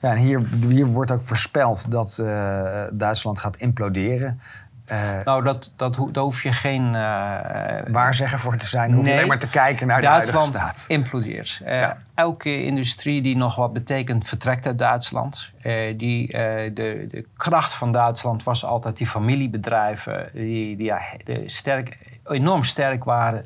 Ja, 0.00 0.10
en 0.10 0.16
hier, 0.16 0.40
hier 0.68 0.86
wordt 0.86 1.10
ook 1.10 1.22
voorspeld 1.22 1.90
dat 1.90 2.18
eh, 2.18 2.82
Duitsland 2.92 3.38
gaat 3.40 3.56
imploderen. 3.56 4.40
Eh, 4.84 4.98
nou, 5.24 5.42
dat, 5.44 5.72
dat, 5.76 5.96
ho- 5.96 6.10
daar 6.10 6.22
hoef 6.22 6.42
je 6.42 6.52
geen... 6.52 6.94
eh, 6.94 7.92
waarzegger 7.92 8.38
voor 8.38 8.56
te 8.56 8.68
zijn. 8.68 8.92
Hoef 8.92 9.04
Nee. 9.04 9.12
alleen 9.12 9.28
maar 9.28 9.38
te 9.38 9.48
kijken 9.50 9.86
naar 9.86 10.00
de 10.00 10.06
Duitsland 10.06 10.54
huidige 10.54 10.78
staat. 10.78 10.90
implodeert. 10.90 11.60
Ja. 11.64 11.96
Elke 12.14 12.64
industrie 12.64 13.22
die 13.22 13.36
nog 13.36 13.54
wat 13.56 13.72
betekent, 13.72 14.28
vertrekt 14.28 14.66
uit 14.66 14.78
Duitsland. 14.78 15.50
Die, 15.96 16.26
de, 16.32 17.06
de 17.10 17.26
kracht 17.36 17.72
van 17.74 17.92
Duitsland 17.92 18.42
was 18.42 18.64
altijd 18.64 18.96
die 18.96 19.06
familiebedrijven, 19.06 20.30
die, 20.32 20.76
die 20.76 20.86
ja, 20.86 21.00
de 21.24 21.42
sterk, 21.46 21.98
enorm 22.26 22.64
sterk 22.64 23.04
waren. 23.04 23.44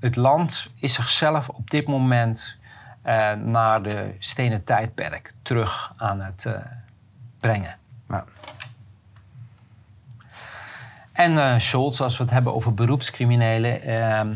Het 0.00 0.16
land 0.16 0.66
is 0.80 0.94
zichzelf 0.94 1.48
op 1.48 1.70
dit 1.70 1.86
moment 1.88 2.56
eh, 3.02 3.32
naar 3.32 3.82
de 3.82 4.14
stenen 4.18 4.64
tijdperk 4.64 5.34
terug 5.42 5.92
aan 5.96 6.20
het 6.20 6.44
eh, 6.44 6.54
brengen. 7.38 7.76
Ja. 8.08 8.24
En 11.12 11.38
eh 11.38 11.58
Scholz, 11.58 12.00
als 12.00 12.16
we 12.16 12.22
het 12.22 12.32
hebben 12.32 12.54
over 12.54 12.74
beroepscriminelen. 12.74 13.82
ehm, 13.82 14.34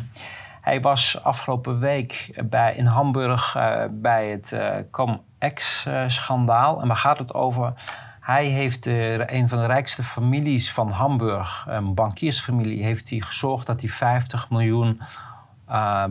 hij 0.60 0.80
was 0.80 1.22
afgelopen 1.22 1.78
week 1.78 2.40
bij, 2.44 2.74
in 2.74 2.86
Hamburg 2.86 3.56
bij 3.90 4.28
het 4.28 4.56
Cum-Ex-schandaal. 4.90 6.80
en 6.80 6.86
waar 6.86 6.96
gaat 6.96 7.18
het 7.18 7.34
over? 7.34 7.72
Hij 8.20 8.46
heeft 8.46 8.86
een 8.86 9.48
van 9.48 9.58
de 9.58 9.66
rijkste 9.66 10.02
families 10.02 10.72
van 10.72 10.90
Hamburg, 10.90 11.66
een 11.68 11.94
bankiersfamilie, 11.94 12.84
heeft 12.84 13.10
hij 13.10 13.20
gezorgd 13.20 13.66
dat 13.66 13.80
hij 13.80 13.90
50 13.90 14.50
miljoen 14.50 15.00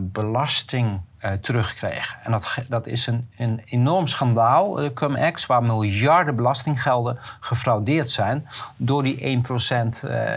belasting 0.00 1.00
eh, 1.24 1.32
terugkreeg. 1.32 2.16
En 2.22 2.30
dat, 2.30 2.58
dat 2.68 2.86
is 2.86 3.06
een, 3.06 3.28
een 3.36 3.62
enorm 3.64 4.06
schandaal, 4.06 4.72
de 4.72 4.92
Cum-Ex, 4.92 5.46
waar 5.46 5.62
miljarden 5.62 6.36
belastinggelden 6.36 7.18
gefraudeerd 7.40 8.10
zijn 8.10 8.48
door 8.76 9.02
die 9.02 9.42
1% 9.46 10.08
eh 10.08 10.32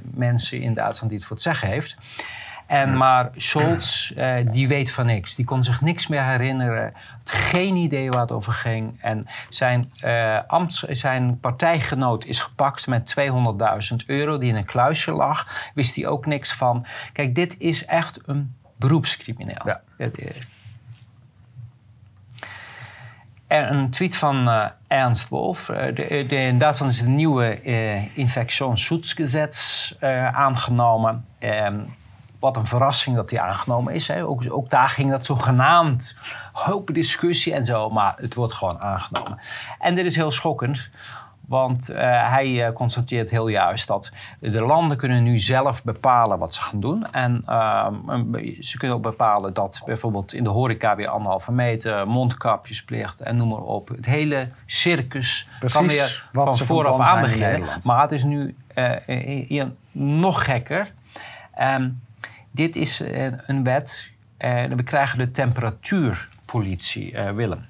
mensen 0.00 0.60
in 0.60 0.74
Duitsland 0.74 1.10
die 1.10 1.18
het 1.18 1.26
voor 1.26 1.36
het 1.36 1.44
zeggen 1.44 1.68
heeft. 1.68 1.96
En 2.66 2.96
maar 2.96 3.30
Scholz, 3.36 4.10
eh, 4.10 4.34
die 4.50 4.68
weet 4.68 4.90
van 4.90 5.06
niks. 5.06 5.34
Die 5.34 5.44
kon 5.44 5.62
zich 5.62 5.80
niks 5.80 6.06
meer 6.06 6.24
herinneren. 6.24 6.92
Had 7.18 7.30
geen 7.30 7.76
idee 7.76 8.10
waar 8.10 8.20
het 8.20 8.32
over 8.32 8.52
ging. 8.52 8.98
En 9.00 9.26
zijn, 9.48 9.92
eh 10.00 10.64
zijn 10.88 11.38
partijgenoot 11.40 12.24
is 12.24 12.40
gepakt 12.40 12.86
met 12.86 13.14
200.000 13.90 13.96
euro... 14.06 14.38
die 14.38 14.48
in 14.48 14.56
een 14.56 14.64
kluisje 14.64 15.12
lag. 15.12 15.70
Wist 15.74 15.94
hij 15.94 16.06
ook 16.06 16.26
niks 16.26 16.52
van. 16.52 16.86
Kijk, 17.12 17.34
dit 17.34 17.54
is 17.58 17.84
echt 17.84 18.18
een 18.28 18.54
beroepscrimineel. 18.82 19.62
Ja. 19.64 19.82
Een 23.46 23.90
tweet 23.90 24.16
van 24.16 24.48
eh, 24.48 24.66
Ernst 24.86 25.28
Wolf. 25.28 25.68
Eh, 25.68 25.94
de, 25.94 26.24
de, 26.28 26.36
in 26.36 26.58
Duitsland 26.58 26.92
is 26.92 27.00
het 27.00 27.08
nieuwe 27.08 27.60
uh, 30.00 30.28
aangenomen. 30.28 31.24
Ehm, 31.38 31.78
wat 32.38 32.56
een 32.56 32.66
verrassing 32.66 33.16
dat 33.16 33.28
die 33.28 33.40
aangenomen 33.40 33.94
is. 33.94 34.08
Hè. 34.08 34.26
Ook, 34.26 34.44
ook, 34.48 34.70
daar 34.70 34.88
ging 34.88 35.10
dat 35.10 35.26
zogenaamd 35.26 36.16
hopen 36.52 36.94
discussie 36.94 37.54
en 37.54 37.64
zo. 37.64 37.90
Maar 37.90 38.14
het 38.16 38.34
wordt 38.34 38.54
gewoon 38.54 38.80
aangenomen. 38.80 39.40
En 39.78 39.94
dit 39.94 40.06
is 40.06 40.16
heel 40.16 40.30
schokkend. 40.30 40.90
Want 41.46 41.90
uh, 41.90 41.96
hij 42.30 42.48
uh, 42.48 42.72
constateert 42.72 43.30
heel 43.30 43.48
juist 43.48 43.86
dat 43.86 44.12
de 44.38 44.60
landen 44.60 44.96
kunnen 44.96 45.22
nu 45.22 45.38
zelf 45.38 45.82
bepalen 45.82 46.38
wat 46.38 46.54
ze 46.54 46.60
gaan 46.60 46.80
doen. 46.80 47.12
En 47.12 47.44
uh, 47.48 47.86
ze 48.60 48.78
kunnen 48.78 48.96
ook 48.96 49.02
bepalen 49.02 49.54
dat 49.54 49.82
bijvoorbeeld 49.84 50.32
in 50.32 50.44
de 50.44 50.50
horeca 50.50 50.96
weer 50.96 51.08
anderhalve 51.08 51.52
meter, 51.52 52.06
mondkapjesplicht 52.06 53.20
en 53.20 53.36
noem 53.36 53.48
maar 53.48 53.58
op. 53.58 53.88
Het 53.88 54.06
hele 54.06 54.48
circus 54.66 55.48
Precies 55.58 55.78
kan 55.78 55.86
weer 55.86 56.28
wat 56.32 56.58
van 56.58 56.66
vooraf 56.66 57.00
aan 57.00 57.06
aan 57.06 57.16
in 57.16 57.22
beginnen. 57.22 57.68
Maar 57.84 58.02
het 58.02 58.12
is 58.12 58.24
nu 58.24 58.56
eh, 58.74 59.46
hier 59.46 59.72
nog 59.92 60.44
gekker. 60.44 60.92
Um, 61.60 62.02
dit 62.50 62.76
is 62.76 63.02
een 63.46 63.64
wet. 63.64 64.10
we 64.76 64.82
krijgen 64.84 65.18
de 65.18 65.30
temperatuurpolitie, 65.30 67.16
Willem. 67.34 67.66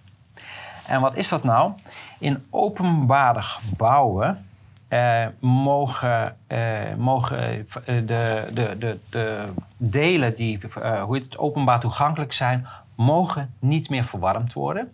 En 0.86 1.00
wat 1.00 1.16
is 1.16 1.28
dat 1.28 1.44
nou? 1.44 1.72
In 2.22 2.44
openbare 2.50 3.42
gebouwen 3.42 4.46
eh, 4.88 5.26
mogen, 5.40 6.36
eh, 6.46 6.94
mogen 6.96 7.66
de, 7.86 8.48
de, 8.52 8.76
de, 8.78 8.98
de 9.10 9.48
delen 9.76 10.34
die 10.36 10.60
uh, 10.78 11.02
hoe 11.02 11.16
het, 11.16 11.38
openbaar 11.38 11.80
toegankelijk 11.80 12.32
zijn, 12.32 12.66
mogen 12.94 13.54
niet 13.58 13.90
meer 13.90 14.04
verwarmd 14.04 14.52
worden. 14.52 14.92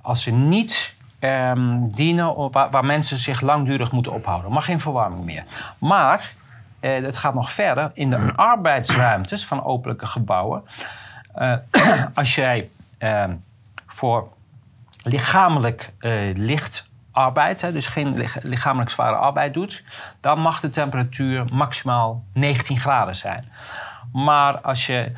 Als 0.00 0.22
ze 0.22 0.30
niet 0.30 0.94
um, 1.20 1.90
dienen 1.90 2.50
waar, 2.50 2.70
waar, 2.70 2.84
mensen 2.84 3.18
zich 3.18 3.40
langdurig 3.40 3.92
moeten 3.92 4.12
ophouden. 4.12 4.52
mag 4.52 4.64
geen 4.64 4.80
verwarming 4.80 5.24
meer. 5.24 5.42
Maar 5.78 6.32
uh, 6.80 7.04
het 7.04 7.16
gaat 7.16 7.34
nog 7.34 7.52
verder. 7.52 7.90
In 7.94 8.10
de 8.10 8.32
arbeidsruimtes 8.36 9.46
van 9.46 9.64
openlijke 9.64 10.06
gebouwen. 10.06 10.62
Als 12.14 12.34
jij 12.34 12.68
voor 13.86 14.28
lichamelijk 15.08 15.92
uh, 16.00 16.36
licht 16.36 16.88
arbeid, 17.12 17.60
hè, 17.60 17.72
dus 17.72 17.86
geen 17.86 18.28
lichamelijk 18.42 18.90
zware 18.90 19.16
arbeid 19.16 19.54
doet, 19.54 19.84
dan 20.20 20.40
mag 20.40 20.60
de 20.60 20.70
temperatuur 20.70 21.44
maximaal 21.52 22.24
19 22.32 22.78
graden 22.78 23.16
zijn. 23.16 23.44
Maar 24.12 24.58
als 24.60 24.86
je 24.86 25.12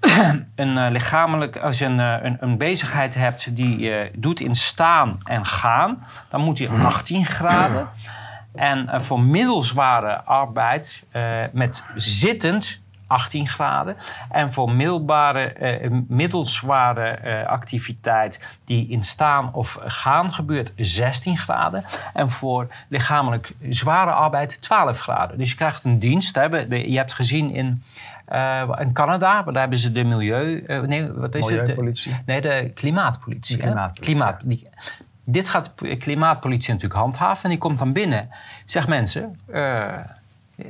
een 0.54 0.76
uh, 0.76 0.86
lichamelijk, 0.90 1.56
als 1.56 1.78
je 1.78 1.84
een, 1.84 1.98
een, 1.98 2.36
een, 2.40 2.58
bezigheid 2.58 3.14
hebt 3.14 3.56
die 3.56 3.78
je 3.78 4.10
doet 4.16 4.40
in 4.40 4.54
staan 4.54 5.18
en 5.28 5.46
gaan, 5.46 6.06
dan 6.28 6.40
moet 6.40 6.58
je 6.58 6.68
18 6.68 7.24
graden. 7.26 7.88
En 8.54 9.02
voor 9.02 9.20
middelzware 9.20 10.22
arbeid 10.22 11.02
met 11.52 11.82
zittend 11.94 12.79
18 13.10 13.48
graden. 13.48 13.96
En 14.30 14.52
voor 14.52 14.70
middelbare, 14.72 15.52
eh, 15.52 15.90
middelzware 16.08 17.10
eh, 17.10 17.46
activiteit 17.46 18.58
die 18.64 18.88
in 18.88 19.02
staan 19.02 19.54
of 19.54 19.78
gaan 19.80 20.32
gebeurt 20.32 20.72
16 20.76 21.36
graden. 21.36 21.84
En 22.14 22.30
voor 22.30 22.66
lichamelijk 22.88 23.52
zware 23.68 24.10
arbeid 24.10 24.62
12 24.62 24.98
graden. 24.98 25.38
Dus 25.38 25.50
je 25.50 25.56
krijgt 25.56 25.84
een 25.84 25.98
dienst. 25.98 26.34
Hè, 26.34 26.44
je 26.44 26.96
hebt 26.96 27.12
gezien 27.12 27.50
in, 27.50 27.82
uh, 28.32 28.70
in 28.78 28.92
Canada, 28.92 29.42
daar 29.42 29.60
hebben 29.60 29.78
ze 29.78 29.92
de 29.92 30.04
milieu... 30.04 30.64
Uh, 30.66 30.80
nee, 30.80 31.12
wat 31.12 31.34
is 31.34 31.46
Milieupolitie? 31.46 32.12
Het? 32.12 32.26
Nee, 32.26 32.40
de 32.40 32.70
klimaatpolitie. 32.74 33.56
De 33.56 33.62
klimaatpolitie, 33.62 34.14
Klimaat, 34.14 34.40
die, 34.44 34.68
dit 35.24 35.48
gaat 35.48 35.72
de 35.76 35.96
klimaatpolitie 35.96 36.72
natuurlijk 36.72 37.00
handhaven. 37.00 37.44
En 37.44 37.50
die 37.50 37.58
komt 37.58 37.78
dan 37.78 37.92
binnen. 37.92 38.28
Zeg 38.64 38.88
mensen... 38.88 39.36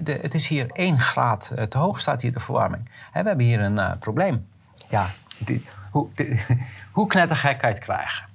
De, 0.02 0.18
het 0.22 0.34
is 0.34 0.46
hier 0.46 0.66
1 0.72 0.98
graad 0.98 1.52
te 1.68 1.78
hoog, 1.78 2.00
staat 2.00 2.22
hier 2.22 2.32
de 2.32 2.40
verwarming. 2.40 2.88
He, 3.12 3.22
we 3.22 3.28
hebben 3.28 3.46
hier 3.46 3.60
een 3.60 3.76
uh, 3.78 3.90
probleem. 3.98 4.46
Ja, 4.88 5.06
die, 5.38 5.64
hoe, 5.90 6.06
de, 6.14 6.40
hoe 6.92 7.06
knettergek 7.06 7.58
kan 7.58 7.68
je 7.68 7.74
het 7.74 7.84
krijgen? 7.84 8.28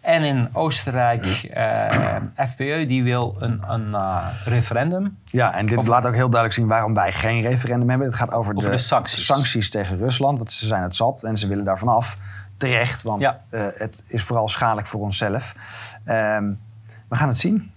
En 0.00 0.22
in 0.22 0.48
Oostenrijk, 0.52 1.24
uh, 1.56 2.16
FPÖ, 2.48 2.86
die 2.86 3.02
wil 3.02 3.36
een, 3.38 3.62
een 3.68 3.88
uh, 3.88 4.26
referendum. 4.44 5.18
Ja, 5.24 5.54
en 5.54 5.66
dit 5.66 5.86
laat 5.86 6.06
ook 6.06 6.14
heel 6.14 6.30
duidelijk 6.30 6.52
zien 6.52 6.66
waarom 6.66 6.94
wij 6.94 7.12
geen 7.12 7.40
referendum 7.42 7.88
hebben. 7.88 8.06
Het 8.06 8.16
gaat 8.16 8.32
over, 8.32 8.54
Over 8.56 8.70
de 8.70 8.78
sancties. 9.06 9.70
tegen 9.70 9.98
Rusland, 9.98 10.38
want 10.38 10.52
ze 10.52 10.66
zijn 10.66 10.82
het 10.82 10.94
zat 10.94 11.22
en 11.22 11.36
ze 11.36 11.46
willen 11.46 11.64
daar 11.64 11.78
vanaf. 11.78 12.16
Terecht, 12.56 13.02
want 13.02 13.20
Ja. 13.20 13.40
eh, 13.50 13.66
het 13.74 14.04
is 14.08 14.22
vooral 14.22 14.48
schadelijk 14.48 14.86
voor 14.86 15.00
onszelf. 15.00 15.54
Ehm, 16.04 16.52
we 17.08 17.16
gaan 17.16 17.28
het 17.28 17.38
zien. 17.38 17.72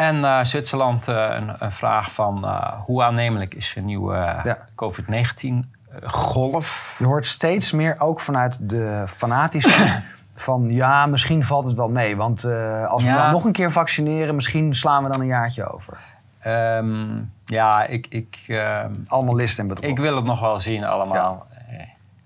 En 0.00 0.24
eh, 0.24 0.44
Zwitserland 0.44 1.08
eh, 1.08 1.14
een, 1.30 1.54
een 1.58 1.72
vraag 1.72 2.12
van 2.12 2.44
eh, 2.44 2.72
hoe 2.80 3.02
aannemelijk 3.02 3.54
is 3.54 3.74
een 3.76 3.84
nieuwe 3.84 4.14
eh, 4.16 4.40
Ja. 4.44 4.56
COVID-19-golf? 4.74 6.94
Je 6.98 7.04
hoort 7.04 7.26
steeds 7.26 7.72
meer 7.72 8.00
ook 8.00 8.20
vanuit 8.20 8.68
de 8.70 9.04
fanatischen 9.06 10.04
van 10.34 10.70
ja, 10.70 11.06
misschien 11.06 11.44
valt 11.44 11.66
het 11.66 11.76
wel 11.76 11.88
mee. 11.88 12.16
Want 12.16 12.44
als 12.88 13.02
we 13.02 13.08
Ja. 13.08 13.30
nog 13.30 13.44
een 13.44 13.52
keer 13.52 13.72
vaccineren, 13.72 14.34
misschien 14.34 14.74
slaan 14.74 15.04
we 15.04 15.10
dan 15.10 15.20
een 15.20 15.26
jaartje 15.26 15.72
over. 15.72 15.98
Ehm, 16.40 17.22
ja, 17.44 17.84
ik, 17.84 18.06
ik, 18.08 18.44
ehm, 18.48 18.92
Allemaal 19.08 19.34
listen 19.34 19.62
en 19.62 19.68
bedrog. 19.68 19.90
Ik 19.90 19.98
wil 19.98 20.16
het 20.16 20.24
nog 20.24 20.40
wel 20.40 20.60
zien 20.60 20.84
allemaal. 20.84 21.46
Eh, 21.49 21.49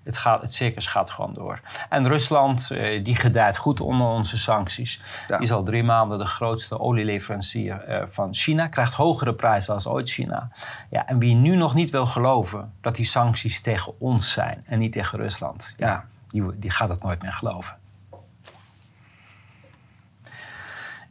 Het, 0.05 0.17
gaat, 0.17 0.41
het 0.41 0.53
circus 0.53 0.85
gaat 0.85 1.09
gewoon 1.09 1.33
door. 1.33 1.59
En 1.89 2.07
Rusland, 2.07 2.71
eh, 2.71 3.03
die 3.03 3.15
gedijt 3.15 3.57
goed 3.57 3.81
onder 3.81 4.07
onze 4.07 4.37
sancties. 4.37 5.01
Ja. 5.27 5.37
Die 5.37 5.45
is 5.45 5.51
al 5.51 5.63
drie 5.63 5.83
maanden 5.83 6.17
de 6.17 6.25
grootste 6.25 6.79
olieleverancier 6.79 7.81
eh, 7.81 8.03
van 8.07 8.33
China. 8.33 8.67
Krijgt 8.67 8.93
hogere 8.93 9.33
prijzen 9.33 9.73
als 9.73 9.87
ooit 9.87 10.09
China. 10.09 10.49
Ja, 10.89 11.07
en 11.07 11.19
wie 11.19 11.35
nu 11.35 11.55
nog 11.55 11.73
niet 11.73 11.89
wil 11.89 12.05
geloven 12.05 12.73
dat 12.81 12.95
die 12.95 13.05
sancties 13.05 13.61
tegen 13.61 13.99
ons 13.99 14.31
zijn 14.31 14.63
en 14.65 14.79
niet 14.79 14.91
tegen 14.91 15.17
Rusland. 15.19 15.73
Ja, 15.77 15.87
Ja. 15.87 16.05
Die, 16.27 16.59
die 16.59 16.71
gaat 16.71 16.89
het 16.89 17.03
nooit 17.03 17.21
meer 17.21 17.31
geloven. 17.31 17.75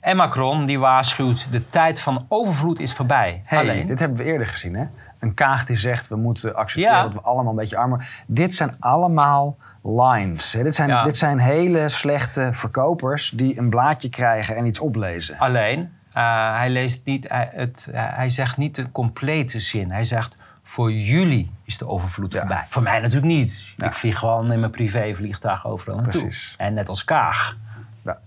En 0.05 0.17
Macron 0.17 0.67
die 0.67 0.79
waarschuwt, 0.79 1.47
de 1.51 1.69
tijd 1.69 2.01
van 2.01 2.27
overvloed 2.29 2.81
is 2.81 2.93
voorbij. 2.93 3.43
Hey, 3.45 3.59
Alleen, 3.59 3.87
dit 3.87 3.99
hebben 3.99 4.19
we 4.19 4.25
eerder 4.25 4.47
gezien, 4.47 4.75
hè? 4.75 4.85
Een 5.25 5.35
kaag 5.35 5.65
die 5.67 5.77
zegt, 5.77 6.09
we 6.09 6.17
moeten 6.17 6.55
accepteren 6.55 6.97
Ja. 6.97 7.03
dat 7.03 7.13
we 7.13 7.21
allemaal 7.21 7.51
een 7.51 7.59
beetje 7.59 7.77
armer... 7.77 8.23
Dit 8.27 8.55
zijn 8.55 8.77
allemaal 8.81 9.57
lines. 9.83 10.53
Hè? 10.53 10.63
Dit, 10.63 10.75
zijn, 10.75 10.89
Ja. 10.89 11.03
dit 11.05 11.17
zijn 11.17 11.39
hele 11.39 11.89
slechte 11.89 12.49
verkopers 12.53 13.31
die 13.35 13.59
een 13.59 13.71
blaadje 13.71 14.09
krijgen 14.09 14.57
en 14.57 14.67
iets 14.67 14.79
oplezen. 14.79 15.39
Alleen, 15.39 15.93
eh, 16.13 16.57
hij, 16.57 16.71
leest 16.71 17.05
niet, 17.05 17.29
hij, 17.29 17.51
het, 17.53 17.89
eh, 17.93 18.03
hij 18.07 18.29
zegt 18.29 18.57
niet 18.57 18.75
de 18.75 18.91
complete 18.93 19.61
zin. 19.61 19.91
Hij 19.91 20.05
zegt, 20.05 20.37
voor 20.63 20.93
jullie 20.93 21.51
is 21.65 21.79
de 21.79 21.89
overvloed 21.89 22.33
Ja. 22.33 22.39
voorbij. 22.39 22.65
Voor 22.69 22.83
mij 22.83 23.01
natuurlijk 23.01 23.27
niet. 23.27 23.73
Ja. 23.77 23.87
Ik 23.87 23.93
vlieg 23.95 24.19
gewoon 24.19 24.53
in 24.53 24.61
mijn 24.61 24.73
privévliegtuig 24.73 25.67
overal 25.67 25.99
naartoe. 26.01 26.21
Precies. 26.23 26.55
En 26.57 26.75
net 26.75 26.89
als 26.89 27.05
Kaag. 27.05 27.57
Ja. 28.03 28.19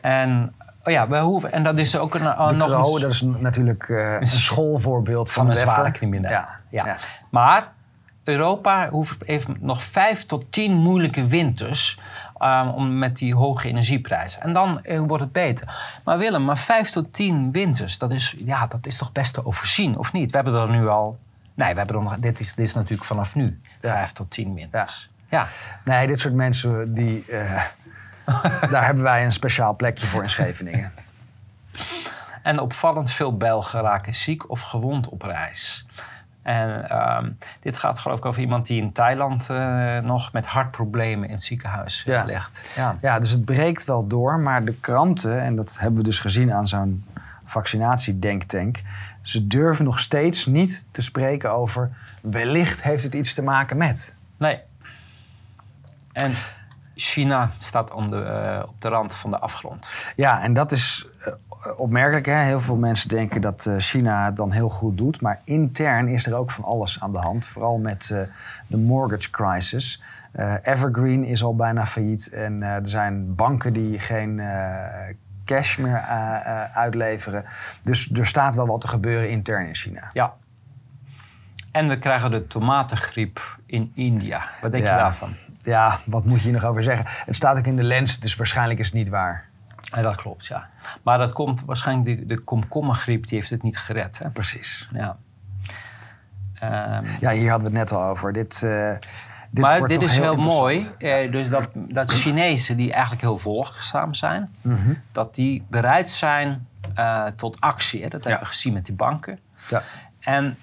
En, 0.00 0.54
oh 0.84 0.92
ja, 0.92 1.08
we 1.08 1.18
hoeven, 1.18 1.52
en 1.52 1.62
dat 1.62 1.78
is 1.78 1.96
ook 1.96 2.14
een, 2.14 2.22
uh, 2.22 2.48
De 2.48 2.54
nog 2.54 2.94
een, 2.94 3.00
dat 3.00 3.10
is 3.10 3.20
natuurlijk 3.20 3.88
eh, 3.88 4.12
een 4.20 4.26
schoolvoorbeeld 4.26 5.32
van, 5.32 5.46
van 5.46 5.54
een 5.54 5.60
zware 5.60 5.90
crimineel. 5.90 6.30
Ja. 6.30 6.48
Ja. 6.70 6.86
Ja. 6.86 6.96
Maar 7.30 7.72
Europa 8.24 8.88
hoeft, 8.90 9.16
heeft 9.24 9.60
nog 9.60 9.82
vijf 9.82 10.26
tot 10.26 10.52
tien 10.52 10.72
moeilijke 10.72 11.26
winters 11.26 12.00
um, 12.38 12.68
om, 12.68 12.98
met 12.98 13.16
die 13.16 13.34
hoge 13.34 13.68
energieprijzen. 13.68 14.42
En 14.42 14.52
dan 14.52 14.84
eh, 14.84 15.00
wordt 15.06 15.22
het 15.22 15.32
beter. 15.32 15.98
Maar 16.04 16.18
Willem, 16.18 16.44
maar 16.44 16.58
vijf 16.58 16.90
tot 16.90 17.12
tien 17.12 17.52
winters, 17.52 17.98
dat 17.98 18.12
is, 18.12 18.34
ja, 18.38 18.66
dat 18.66 18.86
is 18.86 18.96
toch 18.96 19.12
best 19.12 19.34
te 19.34 19.44
overzien, 19.44 19.98
of 19.98 20.12
niet? 20.12 20.30
We 20.30 20.36
hebben 20.36 20.54
er 20.54 20.70
nu 20.70 20.88
al... 20.88 21.18
Nee, 21.54 21.72
we 21.72 21.78
hebben 21.78 21.96
er 21.96 22.02
nog, 22.02 22.16
dit, 22.18 22.40
is, 22.40 22.54
dit 22.54 22.66
is 22.66 22.74
natuurlijk 22.74 23.04
vanaf 23.04 23.34
nu. 23.34 23.60
Ja. 23.80 23.90
Vijf 23.90 24.12
tot 24.12 24.30
tien 24.30 24.54
winters. 24.54 25.10
Ja. 25.28 25.46
Nee, 25.84 26.06
dit 26.06 26.20
soort 26.20 26.34
mensen, 26.34 26.94
die, 26.94 27.24
eh, 27.30 27.62
daar 28.70 28.84
hebben 28.84 29.02
wij 29.02 29.24
een 29.24 29.32
speciaal 29.32 29.76
plekje 29.76 30.06
voor 30.06 30.22
in 30.22 30.28
Scheveningen. 30.28 30.92
En 32.42 32.58
opvallend 32.58 33.10
veel 33.10 33.36
Belgen 33.36 33.80
raken 33.80 34.14
ziek 34.14 34.50
of 34.50 34.60
gewond 34.60 35.08
op 35.08 35.22
reis. 35.22 35.86
En 36.42 36.88
ehm, 36.88 37.30
dit 37.60 37.76
gaat 37.76 37.98
geloof 37.98 38.18
ik 38.18 38.24
over 38.24 38.40
iemand 38.40 38.66
die 38.66 38.82
in 38.82 38.92
Thailand 38.92 39.50
eh, 39.50 39.98
nog 39.98 40.32
met 40.32 40.46
hartproblemen 40.46 41.28
in 41.28 41.34
het 41.34 41.42
ziekenhuis 41.44 42.04
eh, 42.06 42.14
Ja. 42.14 42.24
ligt. 42.24 42.62
Ja. 42.76 42.96
Ja, 43.00 43.18
dus 43.18 43.30
het 43.30 43.44
breekt 43.44 43.84
wel 43.84 44.06
door, 44.06 44.38
maar 44.38 44.64
de 44.64 44.74
kranten, 44.74 45.40
en 45.40 45.56
dat 45.56 45.76
hebben 45.78 45.98
we 45.98 46.04
dus 46.04 46.18
gezien 46.18 46.52
aan 46.52 46.66
zo'n 46.66 47.04
vaccinatiedenktank. 47.44 48.82
Ze 49.22 49.46
durven 49.46 49.84
nog 49.84 49.98
steeds 49.98 50.46
niet 50.46 50.88
te 50.90 51.02
spreken 51.02 51.52
over 51.52 51.90
wellicht 52.20 52.82
heeft 52.82 53.02
het 53.02 53.14
iets 53.14 53.34
te 53.34 53.42
maken 53.42 53.76
met. 53.76 54.14
Nee. 54.36 54.58
En 56.12 56.32
China 56.94 57.50
staat 57.58 57.92
om 57.92 58.10
de, 58.10 58.22
eh, 58.22 58.68
op 58.68 58.80
de 58.80 58.88
rand 58.88 59.14
van 59.14 59.30
de 59.30 59.38
afgrond. 59.38 59.88
Ja, 60.16 60.42
en 60.42 60.52
dat 60.52 60.72
is 60.72 61.08
eh, 61.20 61.32
opmerkelijk. 61.76 62.26
Hè? 62.26 62.34
Heel 62.42 62.60
veel 62.60 62.76
mensen 62.76 63.08
denken 63.08 63.40
dat 63.40 63.66
eh, 63.66 63.74
China 63.78 64.24
het 64.24 64.36
dan 64.36 64.50
heel 64.50 64.68
goed 64.68 64.98
doet. 64.98 65.20
Maar 65.20 65.40
intern 65.44 66.08
is 66.08 66.26
er 66.26 66.34
ook 66.34 66.50
van 66.50 66.64
alles 66.64 67.00
aan 67.00 67.12
de 67.12 67.18
hand. 67.18 67.46
Vooral 67.46 67.78
met 67.78 68.14
de 68.66 68.76
mortgage 68.76 69.30
crisis. 69.30 70.02
Evergreen 70.62 71.24
is 71.24 71.42
al 71.42 71.56
bijna 71.56 71.86
failliet. 71.86 72.28
En 72.28 72.62
er 72.62 72.88
zijn 72.88 73.34
banken 73.34 73.72
die 73.72 73.98
geen 73.98 74.42
cash 75.44 75.76
meer 75.76 76.00
uitleveren. 76.74 77.44
Dus 77.82 78.10
er 78.12 78.26
staat 78.26 78.54
wel 78.54 78.66
wat 78.66 78.80
te 78.80 78.88
gebeuren 78.88 79.30
intern 79.30 79.66
in 79.66 79.74
China. 79.74 80.08
Ja. 80.12 80.34
En 81.72 81.88
we 81.88 81.98
krijgen 81.98 82.30
de 82.30 82.46
tomatengriep 82.46 83.40
in 83.66 83.92
India. 83.94 84.44
Wat 84.62 84.70
denk 84.72 84.84
Ja. 84.84 84.90
je 84.90 84.98
daarvan? 84.98 85.34
Ja, 85.64 85.98
wat 86.06 86.24
moet 86.24 86.38
je 86.38 86.44
hier 86.44 86.52
nog 86.52 86.64
over 86.64 86.82
zeggen? 86.82 87.04
Het 87.08 87.34
staat 87.34 87.56
ook 87.58 87.66
in 87.66 87.76
de 87.76 87.82
lens, 87.82 88.18
dus 88.20 88.36
waarschijnlijk 88.36 88.78
is 88.80 88.86
het 88.86 88.94
niet 88.94 89.08
waar. 89.08 89.44
Ja, 89.80 90.02
dat 90.02 90.16
klopt, 90.16 90.46
ja. 90.46 90.68
Maar 91.02 91.18
dat 91.18 91.32
komt 91.32 91.64
waarschijnlijk, 91.64 92.18
de, 92.18 92.26
de 92.26 92.38
komkommergriep 92.38 93.26
die 93.28 93.38
heeft 93.38 93.50
het 93.50 93.62
niet 93.62 93.78
gered. 93.78 94.18
Hè? 94.18 94.30
Precies. 94.30 94.88
Ja. 94.92 95.16
Ehm, 96.54 97.04
Ja, 97.20 97.30
hier 97.30 97.50
hadden 97.50 97.72
we 97.72 97.78
het 97.78 97.90
net 97.90 97.98
al 97.98 98.08
over. 98.08 98.32
Dit, 98.32 98.62
eh, 98.62 98.94
dit 99.50 99.64
maar 99.64 99.86
dit 99.88 100.02
is 100.02 100.16
heel, 100.16 100.36
mooi. 100.36 100.88
eh, 100.98 101.32
dus 101.32 101.48
dat, 101.48 101.68
dat 101.74 102.10
Chinezen, 102.12 102.76
die 102.76 102.92
eigenlijk 102.92 103.22
heel 103.22 103.38
volgzaam 103.38 104.14
zijn, 104.14 104.50
Mhm. 104.60 104.92
dat 105.12 105.34
die 105.34 105.64
bereid 105.70 106.10
zijn 106.10 106.66
eh, 106.94 107.26
tot 107.26 107.60
actie. 107.60 108.02
Hè? 108.02 108.08
Dat 108.08 108.24
hebben 108.24 108.42
we 108.42 108.48
gezien 108.48 108.72
met 108.72 108.86
die 108.86 108.94
banken. 108.94 109.38
Ja. 109.70 109.82
En 110.20 110.56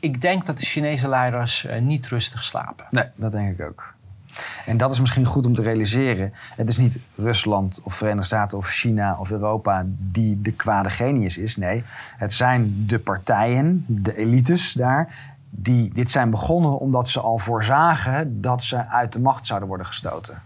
ik 0.00 0.20
denk 0.20 0.46
dat 0.46 0.58
de 0.58 0.64
Chinese 0.64 1.08
leiders 1.08 1.66
niet 1.80 2.06
rustig 2.06 2.44
slapen. 2.44 2.86
Nee, 2.90 3.04
dat 3.14 3.32
denk 3.32 3.58
ik 3.58 3.66
ook. 3.66 3.94
En 4.66 4.76
dat 4.76 4.90
is 4.90 5.00
misschien 5.00 5.24
goed 5.24 5.46
om 5.46 5.54
te 5.54 5.62
realiseren. 5.62 6.32
Het 6.56 6.68
is 6.68 6.76
niet 6.76 6.98
Rusland 7.16 7.80
of 7.82 7.94
Verenigde 7.94 8.26
Staten 8.26 8.58
of 8.58 8.66
China 8.66 9.16
of 9.18 9.30
Europa 9.30 9.84
die 9.86 10.40
de 10.40 10.52
kwade 10.52 10.90
genius 10.90 11.38
is. 11.38 11.56
Nee, 11.56 11.84
het 12.16 12.32
zijn 12.32 12.84
de 12.86 12.98
partijen, 12.98 13.84
de 13.86 14.16
elites 14.16 14.72
daar, 14.72 15.34
die 15.50 15.94
dit 15.94 16.10
zijn 16.10 16.30
begonnen 16.30 16.78
omdat 16.78 17.08
ze 17.08 17.20
al 17.20 17.38
voorzagen 17.38 18.40
dat 18.40 18.62
ze 18.62 18.86
uit 18.86 19.12
de 19.12 19.20
macht 19.20 19.46
zouden 19.46 19.68
worden 19.68 19.86
gestoten. 19.86 20.42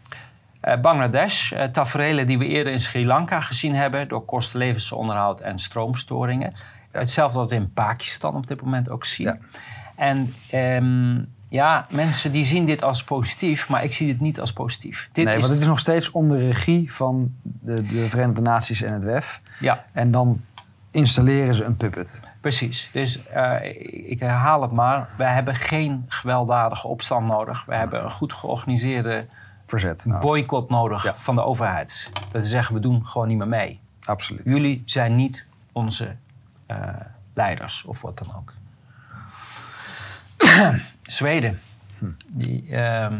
Eh, 0.61 0.81
Bangladesh, 0.81 1.53
taferelen 1.73 2.27
die 2.27 2.39
we 2.39 2.47
eerder 2.47 2.73
in 2.73 2.81
Sri 2.81 3.07
Lanka 3.07 3.41
gezien 3.41 3.75
hebben... 3.75 4.09
door 4.09 4.25
kosten 4.25 4.59
levensonderhoud 4.59 5.41
en 5.41 5.59
stroomstoringen. 5.59 6.53
Hetzelfde 6.91 7.39
wat 7.39 7.51
we 7.51 7.57
in 7.57 7.73
Pakistan 7.73 8.35
op 8.35 8.47
dit 8.47 8.63
moment 8.63 8.91
ook 8.91 9.05
zien. 9.05 9.27
Ja. 9.27 9.39
En 9.95 10.35
ehm, 10.51 11.25
ja, 11.53 11.87
mensen 11.91 12.33
die 12.33 12.45
zien 12.45 12.67
dit 12.67 12.83
als 12.83 13.05
positief... 13.05 13.69
maar 13.69 13.85
ik 13.85 13.93
zie 13.93 14.07
dit 14.07 14.21
niet 14.21 14.41
als 14.41 14.53
positief. 14.53 15.09
Dit 15.13 15.25
nee, 15.25 15.35
is, 15.35 15.41
want 15.41 15.53
het 15.53 15.63
is 15.63 15.69
nog 15.69 15.79
steeds 15.79 16.11
onder 16.11 16.39
regie 16.41 16.93
van 16.93 17.35
de, 17.43 17.83
de 17.83 18.09
Verenigde 18.09 18.41
Naties 18.41 18.83
en 18.83 18.93
het 18.93 19.05
WEF. 19.05 19.41
Ja, 19.61 19.85
En 19.93 20.11
dan 20.11 20.41
installeren 20.91 21.55
ze 21.55 21.65
een 21.65 21.77
puppet. 21.77 22.21
precies. 22.41 22.91
Dus 22.93 23.27
eh, 23.29 24.11
ik 24.11 24.21
herhaal 24.21 24.63
het 24.63 24.73
maar. 24.73 25.09
Wij 25.17 25.33
hebben 25.33 25.55
geen 25.55 26.05
gewelddadige 26.09 26.87
opstand 26.89 27.27
nodig. 27.27 27.65
We 27.65 27.75
hebben 27.75 28.05
een 28.05 28.11
goed 28.11 28.33
georganiseerde 28.33 29.27
Verzet. 29.67 30.05
Nou, 30.05 30.21
boycott 30.21 30.71
nodig 30.71 31.05
Ja. 31.05 31.15
van 31.17 31.35
de 31.35 31.43
overheid. 31.45 32.11
Dat 32.31 32.43
ze 32.43 32.49
zeggen, 32.49 32.75
we 32.75 32.81
doen 32.81 33.07
gewoon 33.07 33.29
niet 33.29 33.39
meer 33.39 33.49
mee. 33.49 33.81
absoluut. 34.05 34.43
Jullie 34.45 34.83
zijn 34.87 35.17
niet 35.17 35.45
onze 35.73 36.15
eh, 36.67 36.77
leiders 37.35 37.85
of 37.85 38.01
wat 38.03 38.19
dan 38.19 38.29
ook. 38.37 38.55
Zweden. 41.03 41.61
Die, 42.27 42.77
ehm, 42.77 43.15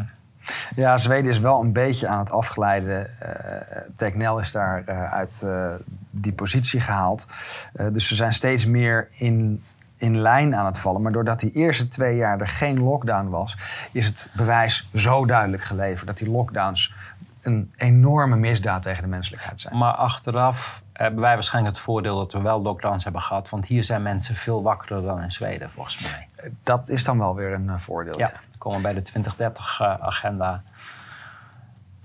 Ja, 0.75 0.97
Zweden 0.97 1.31
is 1.31 1.39
wel 1.39 1.61
een 1.61 1.73
beetje 1.73 2.07
aan 2.07 2.19
het 2.19 2.31
afglijden. 2.31 3.19
Eh 3.19 3.63
Teknel 3.95 4.39
is 4.39 4.51
daar 4.51 4.83
eh, 4.85 5.13
uit 5.13 5.41
eh, 5.43 5.73
die 6.09 6.33
positie 6.33 6.79
gehaald. 6.79 7.27
Eh, 7.73 7.87
dus 7.91 8.07
ze 8.07 8.15
zijn 8.15 8.33
steeds 8.33 8.65
meer 8.65 9.07
in, 9.11 9.63
in 9.97 10.17
lijn 10.17 10.55
aan 10.55 10.65
het 10.65 10.79
vallen. 10.79 11.01
Maar 11.01 11.11
doordat 11.11 11.39
die 11.39 11.51
eerste 11.51 11.87
twee 11.87 12.15
jaar 12.15 12.39
er 12.39 12.47
geen 12.47 12.79
lockdown 12.79 13.29
was, 13.29 13.57
is 13.91 14.05
het 14.05 14.29
bewijs 14.35 14.89
zo 14.93 15.25
duidelijk 15.25 15.63
geleverd 15.63 16.07
dat 16.07 16.17
die 16.17 16.29
lockdowns 16.29 16.93
een 17.41 17.71
enorme 17.75 18.35
misdaad 18.35 18.83
tegen 18.83 19.03
de 19.03 19.09
menselijkheid 19.09 19.59
zijn. 19.59 19.77
maar 19.77 19.93
achteraf 19.93 20.82
hebben 20.93 21.21
wij 21.21 21.33
waarschijnlijk 21.33 21.75
het 21.75 21.83
voordeel 21.85 22.17
dat 22.17 22.33
we 22.33 22.41
wel 22.41 22.61
lockdowns 22.61 23.03
hebben 23.03 23.21
gehad. 23.21 23.49
Want 23.49 23.65
hier 23.65 23.83
zijn 23.83 24.01
mensen 24.01 24.35
veel 24.35 24.63
wakkerder 24.63 25.01
dan 25.01 25.21
in 25.21 25.31
Zweden, 25.31 25.69
volgens 25.69 25.99
mij. 25.99 26.27
Dat 26.63 26.89
is 26.89 27.03
dan 27.03 27.19
wel 27.19 27.35
weer 27.35 27.53
een 27.53 27.69
eh, 27.69 27.75
voordeel. 27.77 28.17
Ja, 28.19 28.31
we 28.51 28.57
komen 28.57 28.81
bij 28.81 28.93
de 28.93 29.01
2030-agenda. 29.01 30.61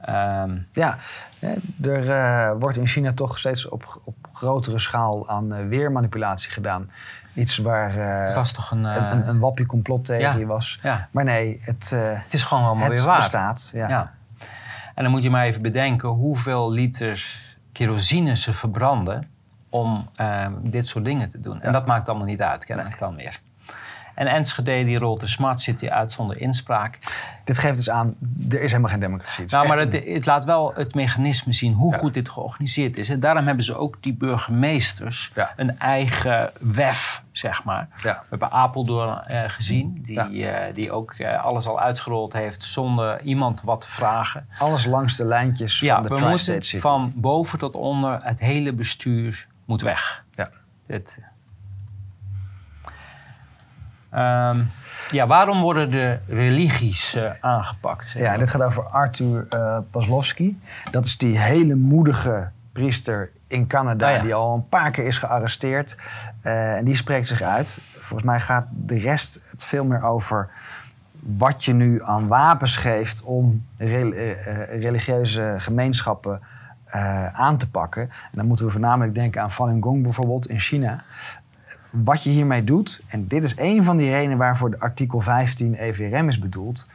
Ehm, 0.01 0.57
Ja, 0.72 0.99
er 1.82 2.11
eh, 2.11 2.53
wordt 2.59 2.76
in 2.76 2.86
China 2.86 3.12
toch 3.12 3.39
steeds 3.39 3.68
op, 3.68 4.01
op 4.05 4.14
grotere 4.32 4.78
schaal 4.78 5.28
aan 5.28 5.53
eh, 5.55 5.66
weermanipulatie 5.66 6.51
gedaan. 6.51 6.91
Iets 7.34 7.57
waar 7.57 7.97
eh, 7.99 8.26
het 8.26 8.34
was 8.34 8.53
toch 8.53 8.70
een... 8.70 8.86
eh, 8.86 9.09
een, 9.11 9.28
een, 9.28 9.39
wappie 9.39 9.66
complottheorie 9.66 10.39
Ja. 10.41 10.47
was. 10.47 10.78
ja, 10.82 11.09
Maar 11.11 11.24
nee, 11.24 11.59
het, 11.62 11.93
eh, 11.93 12.01
het 12.12 12.34
is 12.34 12.43
gewoon 12.45 12.64
allemaal 12.64 12.89
weer 12.89 13.05
waar. 13.05 13.16
bestaat. 13.18 13.70
Ja. 13.74 13.89
Ja. 13.89 14.12
En 14.95 15.03
dan 15.03 15.12
moet 15.12 15.22
je 15.22 15.30
maar 15.30 15.45
even 15.45 15.62
bedenken 15.62 16.09
hoeveel 16.09 16.70
liters 16.70 17.47
kerosine 17.79 18.37
ze 18.37 18.53
verbranden 18.53 19.22
om 19.68 20.09
ehm, 20.14 20.53
dit 20.61 20.87
soort 20.87 21.05
dingen 21.05 21.29
te 21.29 21.41
doen. 21.41 21.61
En 21.61 21.66
Ja. 21.66 21.72
dat 21.72 21.87
maakt 21.87 22.09
allemaal 22.09 22.26
niet 22.26 22.43
uit, 22.43 22.64
kennelijk 22.64 22.99
dan 22.99 23.14
meer. 23.14 23.41
En 24.19 24.27
Enschede 24.27 24.85
die 24.85 24.99
rolt 24.99 25.21
de 25.21 25.27
smart 25.27 25.61
city 25.61 25.89
uit 25.89 26.12
zonder 26.12 26.41
inspraak. 26.41 26.99
Dit 27.45 27.59
geeft 27.59 27.77
dus 27.77 27.91
aan, 27.91 28.14
er 28.51 28.62
is 28.62 28.71
helemaal 28.71 28.91
geen 28.91 29.01
democratie. 29.01 29.43
Het 29.43 29.53
Nou, 29.53 29.69
maar 29.69 29.79
het, 29.79 29.93
het 30.05 30.27
laat 30.27 30.45
wel 30.45 30.73
het 30.75 30.95
mechanisme 30.95 31.53
zien 31.53 31.73
hoe 31.73 31.93
Ja. 31.93 31.99
goed 31.99 32.14
dit 32.14 32.29
georganiseerd 32.29 32.97
is. 32.97 33.09
En 33.09 33.21
daarom 33.21 33.47
hebben 33.47 33.64
ze 33.64 33.77
ook 33.77 33.97
die 34.03 34.12
burgemeesters 34.14 35.33
Ja. 35.35 35.53
een 35.57 35.79
eigen 35.79 36.51
WEF, 36.61 37.23
zeg 37.33 37.64
maar. 37.64 37.89
ja. 38.03 38.12
We 38.12 38.27
hebben 38.29 38.51
Apeldoorn 38.51 39.21
eh, 39.27 39.43
gezien, 39.47 39.99
die, 40.03 40.47
eh, 40.47 40.75
die 40.75 40.93
ook 40.93 41.12
eh, 41.12 41.45
alles 41.45 41.66
al 41.66 41.81
uitgerold 41.81 42.33
heeft 42.33 42.62
zonder 42.62 43.21
iemand 43.21 43.62
wat 43.62 43.81
te 43.81 43.89
vragen. 43.91 44.49
Alles 44.59 44.85
langs 44.85 45.16
de 45.16 45.25
lijntjes 45.25 45.79
van 45.79 46.03
de 46.03 46.09
we 46.09 46.19
moeten 46.29 46.81
van 46.81 47.12
boven 47.14 47.59
tot 47.59 47.75
onder, 47.75 48.16
het 48.25 48.41
hele 48.41 48.73
bestuur 48.73 49.47
moet 49.64 49.83
weg. 49.83 50.25
Ja. 50.35 50.51
Dit. 50.87 51.19
Ehm, 54.19 54.61
ja, 55.11 55.27
waarom 55.27 55.61
worden 55.61 55.91
de 55.91 56.19
religies 56.27 57.14
eh, 57.14 57.31
aangepakt? 57.41 58.14
Ja, 58.16 58.37
dit 58.37 58.51
gaat 58.51 58.62
over 58.62 58.85
Arthur 58.85 59.47
Paslovsky. 59.91 60.57
Dat 60.91 61.05
is 61.05 61.16
die 61.16 61.39
hele 61.39 61.75
moedige 61.75 62.51
priester 62.73 63.31
in 63.47 63.66
Canada... 63.66 64.09
Ah, 64.09 64.16
ja. 64.16 64.23
die 64.23 64.35
al 64.35 64.55
een 64.55 64.69
paar 64.69 64.91
keer 64.91 65.07
is 65.07 65.19
gearresteerd. 65.19 65.97
Eh, 66.43 66.77
en 66.77 66.85
die 66.85 66.95
spreekt 66.95 67.27
zich 67.27 67.43
uit. 67.43 67.81
Volgens 67.93 68.23
mij 68.23 68.41
gaat 68.41 68.69
de 68.71 68.99
rest 68.99 69.41
het 69.51 69.64
veel 69.64 69.85
meer 69.85 70.03
over... 70.03 70.49
wat 71.21 71.64
je 71.64 71.73
nu 71.73 72.03
aan 72.05 72.29
wapens 72.29 72.77
geeft 72.77 73.23
om 73.23 73.66
rel- 73.77 74.12
religieuze 74.79 75.55
gemeenschappen 75.59 76.41
aan 77.33 77.59
te 77.59 77.71
pakken. 77.71 78.03
En 78.03 78.31
dan 78.33 78.47
moeten 78.47 78.66
we 78.66 78.73
voornamelijk 78.73 79.14
denken 79.14 79.43
aan 79.43 79.53
Falun 79.53 79.83
Gong 79.83 80.03
bijvoorbeeld 80.03 80.49
in 80.49 80.59
China. 80.59 81.05
Wat 81.91 82.22
je 82.22 82.30
hiermee 82.30 82.64
doet, 82.64 83.03
en 83.07 83.26
dit 83.26 83.43
is 83.43 83.55
een 83.57 83.82
van 83.82 83.97
die 83.97 84.11
redenen 84.11 84.39
waarvoor 84.39 84.70
de 84.70 84.80
artikel 84.80 85.20
15 85.20 85.74
EVRM 85.74 86.28
is 86.28 86.39
bedoeld. 86.39 86.86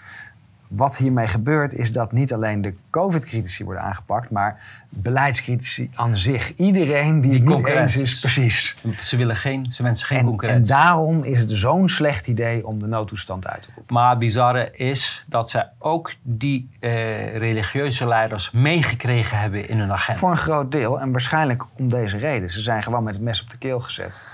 Wat 0.67 0.97
hiermee 0.97 1.27
gebeurt 1.27 1.73
is 1.73 1.91
dat 1.91 2.11
niet 2.11 2.33
alleen 2.33 2.61
de 2.61 2.73
COVID-critici 2.89 3.63
worden 3.63 3.83
aangepakt, 3.83 4.29
maar 4.29 4.61
beleidscritici 4.89 5.89
aan 5.95 6.17
zich. 6.17 6.55
Iedereen 6.55 7.21
die, 7.21 7.31
Die 7.31 7.39
het 7.39 7.57
niet 7.57 7.67
eens 7.67 7.95
is, 7.95 8.19
precies. 8.19 8.75
Ze, 9.01 9.17
willen 9.17 9.35
geen, 9.35 9.71
ze 9.71 9.83
wensen 9.83 10.05
geen 10.05 10.17
En, 10.17 10.23
en 10.23 10.29
concurrentie. 10.29 10.73
daarom 10.73 11.23
is 11.23 11.39
het 11.39 11.51
zo'n 11.51 11.89
slecht 11.89 12.27
idee 12.27 12.67
om 12.67 12.79
de 12.79 12.87
noodtoestand 12.87 13.47
uit 13.47 13.61
te 13.61 13.69
roepen. 13.75 13.93
Maar 13.93 14.17
bizarre 14.17 14.71
is 14.71 15.25
dat 15.27 15.49
zij 15.49 15.69
ook 15.79 16.11
die 16.21 16.69
eh, 16.79 17.37
religieuze 17.37 18.07
leiders 18.07 18.51
meegekregen 18.51 19.39
hebben 19.39 19.69
in 19.69 19.79
hun 19.79 19.91
agenda. 19.91 20.19
Voor 20.19 20.31
een 20.31 20.37
groot 20.37 20.71
deel, 20.71 20.99
en 20.99 21.11
waarschijnlijk 21.11 21.63
om 21.77 21.89
deze 21.89 22.17
reden. 22.17 22.51
Ze 22.51 22.61
zijn 22.61 22.83
gewoon 22.83 23.03
met 23.03 23.13
het 23.13 23.23
mes 23.23 23.41
op 23.41 23.49
de 23.49 23.57
keel 23.57 23.79
gezet. 23.79 24.25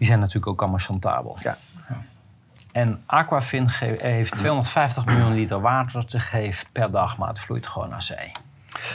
Die 0.00 0.08
zijn 0.08 0.20
natuurlijk 0.20 0.46
ook 0.46 0.60
allemaal 0.60 0.78
chantabel. 0.78 1.36
Ja. 1.42 1.56
En 2.72 3.02
Aquafin 3.06 3.68
heeft 3.98 4.36
250 4.36 5.04
miljoen 5.04 5.32
liter 5.34 5.60
water 5.60 6.06
te 6.06 6.20
geven 6.20 6.66
per 6.72 6.90
dag, 6.90 7.18
maar 7.18 7.28
het 7.28 7.40
vloeit 7.40 7.66
gewoon 7.66 7.88
naar 7.88 8.02
zee. 8.02 8.32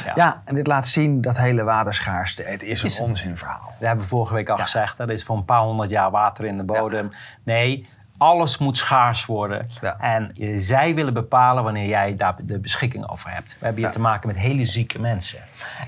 Ja. 0.05 0.11
Ja, 0.15 0.41
en 0.45 0.55
dit 0.55 0.67
laat 0.67 0.87
zien 0.87 1.21
dat 1.21 1.37
hele 1.37 1.63
waterschaarste. 1.63 2.43
Het 2.43 2.63
is 2.63 2.79
een 2.81 2.85
Is 2.87 2.99
onzinverhaal. 2.99 3.73
We 3.79 3.85
hebben 3.87 4.05
vorige 4.05 4.33
week 4.33 4.49
al 4.49 4.57
Ja. 4.57 4.63
gezegd, 4.63 4.97
dat 4.97 5.09
is 5.09 5.23
voor 5.23 5.37
een 5.37 5.45
paar 5.45 5.59
honderd 5.61 5.89
jaar 5.89 6.11
water 6.11 6.45
in 6.45 6.55
de 6.55 6.63
bodem. 6.63 7.09
Nee, 7.43 7.87
Alles 8.17 8.57
moet 8.57 8.77
schaars 8.77 9.25
worden. 9.25 9.69
Ja. 9.81 9.97
En 9.99 10.35
eh, 10.35 10.53
zij 10.57 10.95
willen 10.95 11.13
bepalen 11.13 11.63
wanneer 11.63 11.87
jij 11.87 12.15
daar 12.15 12.35
de 12.43 12.59
beschikking 12.59 13.09
over 13.09 13.29
hebt. 13.29 13.49
We 13.59 13.65
hebben 13.65 13.75
hier 13.75 13.85
Ja. 13.85 13.91
te 13.91 13.99
maken 14.01 14.27
met 14.27 14.37
hele 14.37 14.65
zieke 14.65 14.99
mensen. 14.99 15.39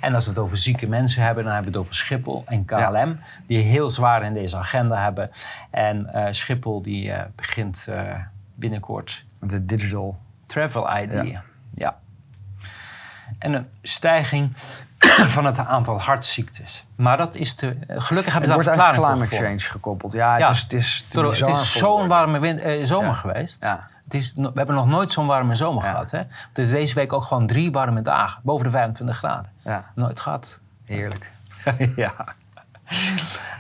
En 0.02 0.14
als 0.14 0.24
we 0.24 0.30
het 0.30 0.40
over 0.40 0.58
zieke 0.58 0.88
mensen 0.88 1.24
hebben, 1.24 1.44
dan 1.44 1.54
hebben 1.54 1.72
we 1.72 1.78
het 1.78 1.86
over 1.88 1.98
Schiphol 2.00 2.44
en 2.46 2.66
KLM. 2.66 3.20
Die 3.48 3.58
heel 3.64 3.90
zwaar 3.90 4.24
in 4.24 4.34
deze 4.34 4.58
agenda 4.58 5.04
hebben. 5.04 5.30
En 5.72 6.14
eh, 6.14 6.26
Schiphol 6.34 6.82
die 6.82 7.12
eh, 7.12 7.26
begint 7.36 7.88
binnenkort 8.56 9.26
de 9.40 9.66
digital. 9.66 10.18
Travel 10.46 10.98
ID. 10.98 11.40
Ja. 11.76 11.98
En 13.40 13.54
een 13.54 13.68
stijging 13.82 14.54
van 15.36 15.46
het 15.46 15.58
aantal 15.58 16.02
hartziektes. 16.02 16.86
Maar 16.96 17.18
dat 17.18 17.36
is 17.36 17.54
te... 17.56 17.78
eh, 17.88 18.02
Gelukkig 18.02 18.34
hebben 18.34 18.50
ze 18.52 18.56
daar 18.56 18.64
verklaring 18.64 18.96
climate 19.04 19.18
voor 19.18 19.28
gevonden. 19.28 19.48
change 19.60 19.72
gekoppeld. 19.72 20.14
Ja, 20.14 20.32
het 20.32 20.40
Ja. 20.42 20.50
is, 20.50 20.62
het 20.62 20.74
is 20.74 21.06
Het 21.40 21.48
is 21.58 21.72
zo'n 21.78 22.08
warme 22.08 22.40
win- 22.40 22.60
eh, 22.60 22.86
zomer 22.86 23.08
Ja. 23.10 23.14
geweest. 23.14 23.64
Ja. 23.64 23.88
Het 24.04 24.14
is, 24.14 24.34
we 24.36 24.52
hebben 24.54 24.76
nog 24.76 24.88
nooit 24.88 25.12
zo'n 25.12 25.28
warme 25.28 25.56
zomer 25.56 25.84
gehad. 25.84 26.12
Hè? 26.12 26.22
Is 26.54 26.70
deze 26.70 26.94
week 26.94 27.14
ook 27.14 27.24
gewoon 27.24 27.48
drie 27.48 27.72
warme 27.72 28.02
dagen. 28.02 28.42
Boven 28.44 28.66
de 28.66 28.72
25 28.72 29.18
graden. 29.18 29.52
Ja, 29.64 29.84
Nooit 29.96 30.20
gehad. 30.20 30.60
heerlijk. 30.86 31.32
ja. 31.96 32.14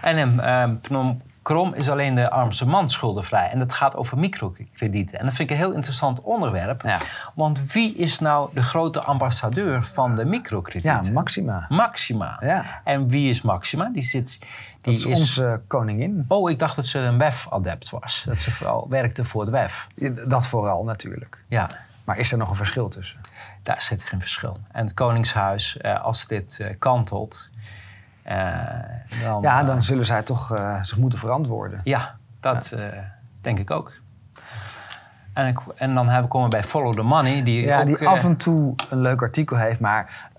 En 0.02 0.18
in 0.18 0.40
ehm, 0.40 0.76
Phnom 0.82 1.22
Krom 1.48 1.74
is 1.74 1.90
alleen 1.90 2.16
de 2.16 2.30
armste 2.30 2.66
man 2.66 2.90
schuldenvrij. 2.90 3.50
En 3.50 3.60
dat 3.60 3.74
gaat 3.74 3.96
over 3.96 4.18
microkredieten. 4.18 5.20
En 5.20 5.26
dat 5.26 5.34
vind 5.34 5.50
ik 5.50 5.56
een 5.56 5.62
heel 5.62 5.74
interessant 5.74 6.22
onderwerp. 6.22 6.82
Ja, 6.82 7.00
Want 7.36 7.74
wie 7.74 7.96
is 7.96 8.20
nou 8.20 8.50
de 8.54 8.62
grote 8.62 9.02
ambassadeur 9.02 9.84
van 9.84 10.16
de 10.16 10.22
ja 10.22 10.28
microkredieten? 10.30 11.14
Maxima. 11.14 11.66
Maxima. 11.70 12.38
Ja, 12.40 12.82
En 12.84 13.08
wie 13.08 13.30
is 13.30 13.42
Maxima? 13.42 13.90
Die 13.94 14.04
zit... 14.04 14.28
Die 14.28 14.48
dat 14.82 14.94
is 14.94 15.06
onze 15.06 15.62
koningin. 15.68 16.26
Oh, 16.28 16.50
ik 16.50 16.60
dacht 16.60 16.76
dat 16.76 16.86
ze 16.86 17.00
een 17.00 17.18
WEF-adept 17.18 17.90
was. 17.90 18.24
Dat 18.28 18.40
ze 18.40 18.52
vooral 18.52 18.86
werkte 18.90 19.26
voor 19.26 19.42
het 19.42 19.50
WEF. 19.50 19.88
Dat 20.28 20.48
vooral 20.48 20.84
natuurlijk. 20.84 21.38
Ja, 21.48 21.70
Maar 22.04 22.18
is 22.18 22.32
er 22.32 22.38
nog 22.38 22.50
een 22.50 22.56
verschil 22.56 22.88
tussen? 22.90 23.20
daar 23.64 23.82
zit 23.82 24.04
geen 24.04 24.20
verschil. 24.20 24.58
En 24.72 24.84
het 24.84 24.94
Koningshuis, 24.94 25.78
eh, 25.78 26.04
als 26.04 26.28
dit 26.28 26.60
eh, 26.60 26.76
kantelt... 26.80 27.50
eh, 28.28 29.24
dan, 29.24 29.42
Ja, 29.42 29.60
eh, 29.62 29.68
dan 29.68 29.82
zullen 29.82 30.06
zij 30.06 30.22
toch 30.24 30.52
eh, 30.56 30.84
zich 30.84 30.98
moeten 30.98 31.20
verantwoorden. 31.20 31.82
Ja, 31.84 32.16
dat 32.40 32.72
eh, 32.72 32.86
denk 33.42 33.60
ik 33.60 33.72
ook. 33.72 33.92
En, 35.34 35.48
ik, 35.48 35.60
en 35.76 35.94
dan 35.94 36.08
hebben, 36.10 36.30
komen 36.30 36.50
we 36.50 36.58
bij 36.58 36.66
Follow 36.68 36.94
the 36.94 37.02
Money. 37.02 37.44
Die, 37.44 37.62
Ja, 37.66 37.80
ook, 37.80 37.86
die 37.86 37.98
eh, 37.98 38.08
af 38.08 38.24
en 38.24 38.38
toe 38.38 38.74
een 38.90 39.02
leuk 39.02 39.22
artikel 39.22 39.58
heeft, 39.58 39.80
maar 39.80 40.30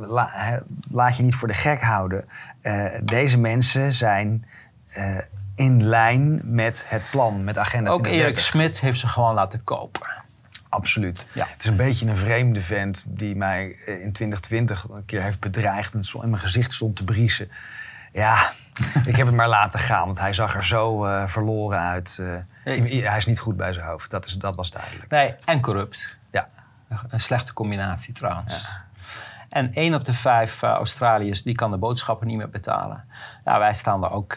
la- 0.00 0.62
laat 0.90 1.16
je 1.16 1.22
niet 1.22 1.34
voor 1.34 1.48
de 1.48 1.54
gek 1.54 1.82
houden. 1.82 2.24
Eh, 2.60 3.00
deze 3.02 3.38
mensen 3.38 3.92
zijn 3.92 4.46
eh, 4.88 5.18
in 5.54 5.82
lijn 5.84 6.40
met 6.44 6.84
het 6.88 7.02
plan, 7.10 7.44
met 7.44 7.58
Agenda 7.58 7.90
ook 7.90 8.06
Erik 8.06 8.34
2030. 8.34 8.42
Smit 8.42 8.80
heeft 8.80 8.98
ze 8.98 9.08
gewoon 9.08 9.34
laten 9.34 9.64
kopen. 9.64 10.10
Absoluut. 10.74 11.26
Ja. 11.32 11.46
Het 11.46 11.60
is 11.60 11.66
een 11.66 11.76
beetje 11.76 12.06
een 12.06 12.16
vreemde 12.16 12.60
vent 12.60 13.04
die 13.08 13.36
mij 13.36 13.76
eh, 13.86 14.02
in 14.02 14.12
2020 14.12 14.86
een 14.90 15.04
keer 15.04 15.22
heeft 15.22 15.40
bedreigd 15.40 15.94
en 15.94 16.04
zo 16.04 16.20
in 16.20 16.30
mijn 16.30 16.42
gezicht 16.42 16.74
stond 16.74 16.96
te 16.96 17.04
briesen. 17.04 17.50
Ja, 18.12 18.52
ik 19.10 19.16
heb 19.16 19.26
het 19.26 19.34
maar 19.34 19.48
laten 19.48 19.80
gaan, 19.80 20.04
want 20.04 20.18
hij 20.18 20.32
zag 20.32 20.54
er 20.54 20.64
zo 20.64 21.04
eh, 21.06 21.28
verloren 21.28 21.78
uit. 21.80 22.18
eh. 22.20 22.36
Nee. 22.64 23.06
Hij 23.08 23.16
is 23.16 23.26
niet 23.26 23.38
goed 23.38 23.56
bij 23.56 23.72
zijn 23.72 23.86
hoofd, 23.86 24.10
dat, 24.10 24.26
is, 24.26 24.32
dat 24.32 24.56
was 24.56 24.70
duidelijk. 24.70 25.10
Nee, 25.10 25.34
en 25.44 25.60
corrupt. 25.60 26.16
Ja. 26.30 26.48
Een 27.08 27.20
slechte 27.20 27.52
combinatie 27.52 28.14
trouwens. 28.14 28.66
En 29.48 29.72
één 29.72 29.94
op 29.94 30.04
de 30.04 30.12
vijf 30.12 30.62
Australiërs 30.62 31.42
die 31.42 31.54
kan 31.54 31.70
de 31.70 31.76
boodschappen 31.76 32.26
niet 32.26 32.36
meer 32.36 32.50
betalen. 32.50 33.04
Nou, 33.44 33.58
wij 33.58 33.74
staan 33.74 34.04
er 34.04 34.10
ook, 34.10 34.34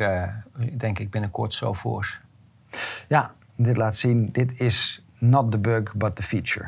denk 0.78 1.00
ik, 1.00 1.12
binnenkort 1.12 1.54
zo 1.54 1.74
voor. 1.74 2.20
Ja, 3.08 3.32
dit 3.56 3.78
laat 3.78 3.96
zien, 3.96 4.32
dit 4.32 4.60
is 4.60 5.02
not 5.18 5.52
the 5.52 5.58
bug, 5.58 5.94
but 5.94 6.16
the 6.16 6.24
feature. 6.24 6.68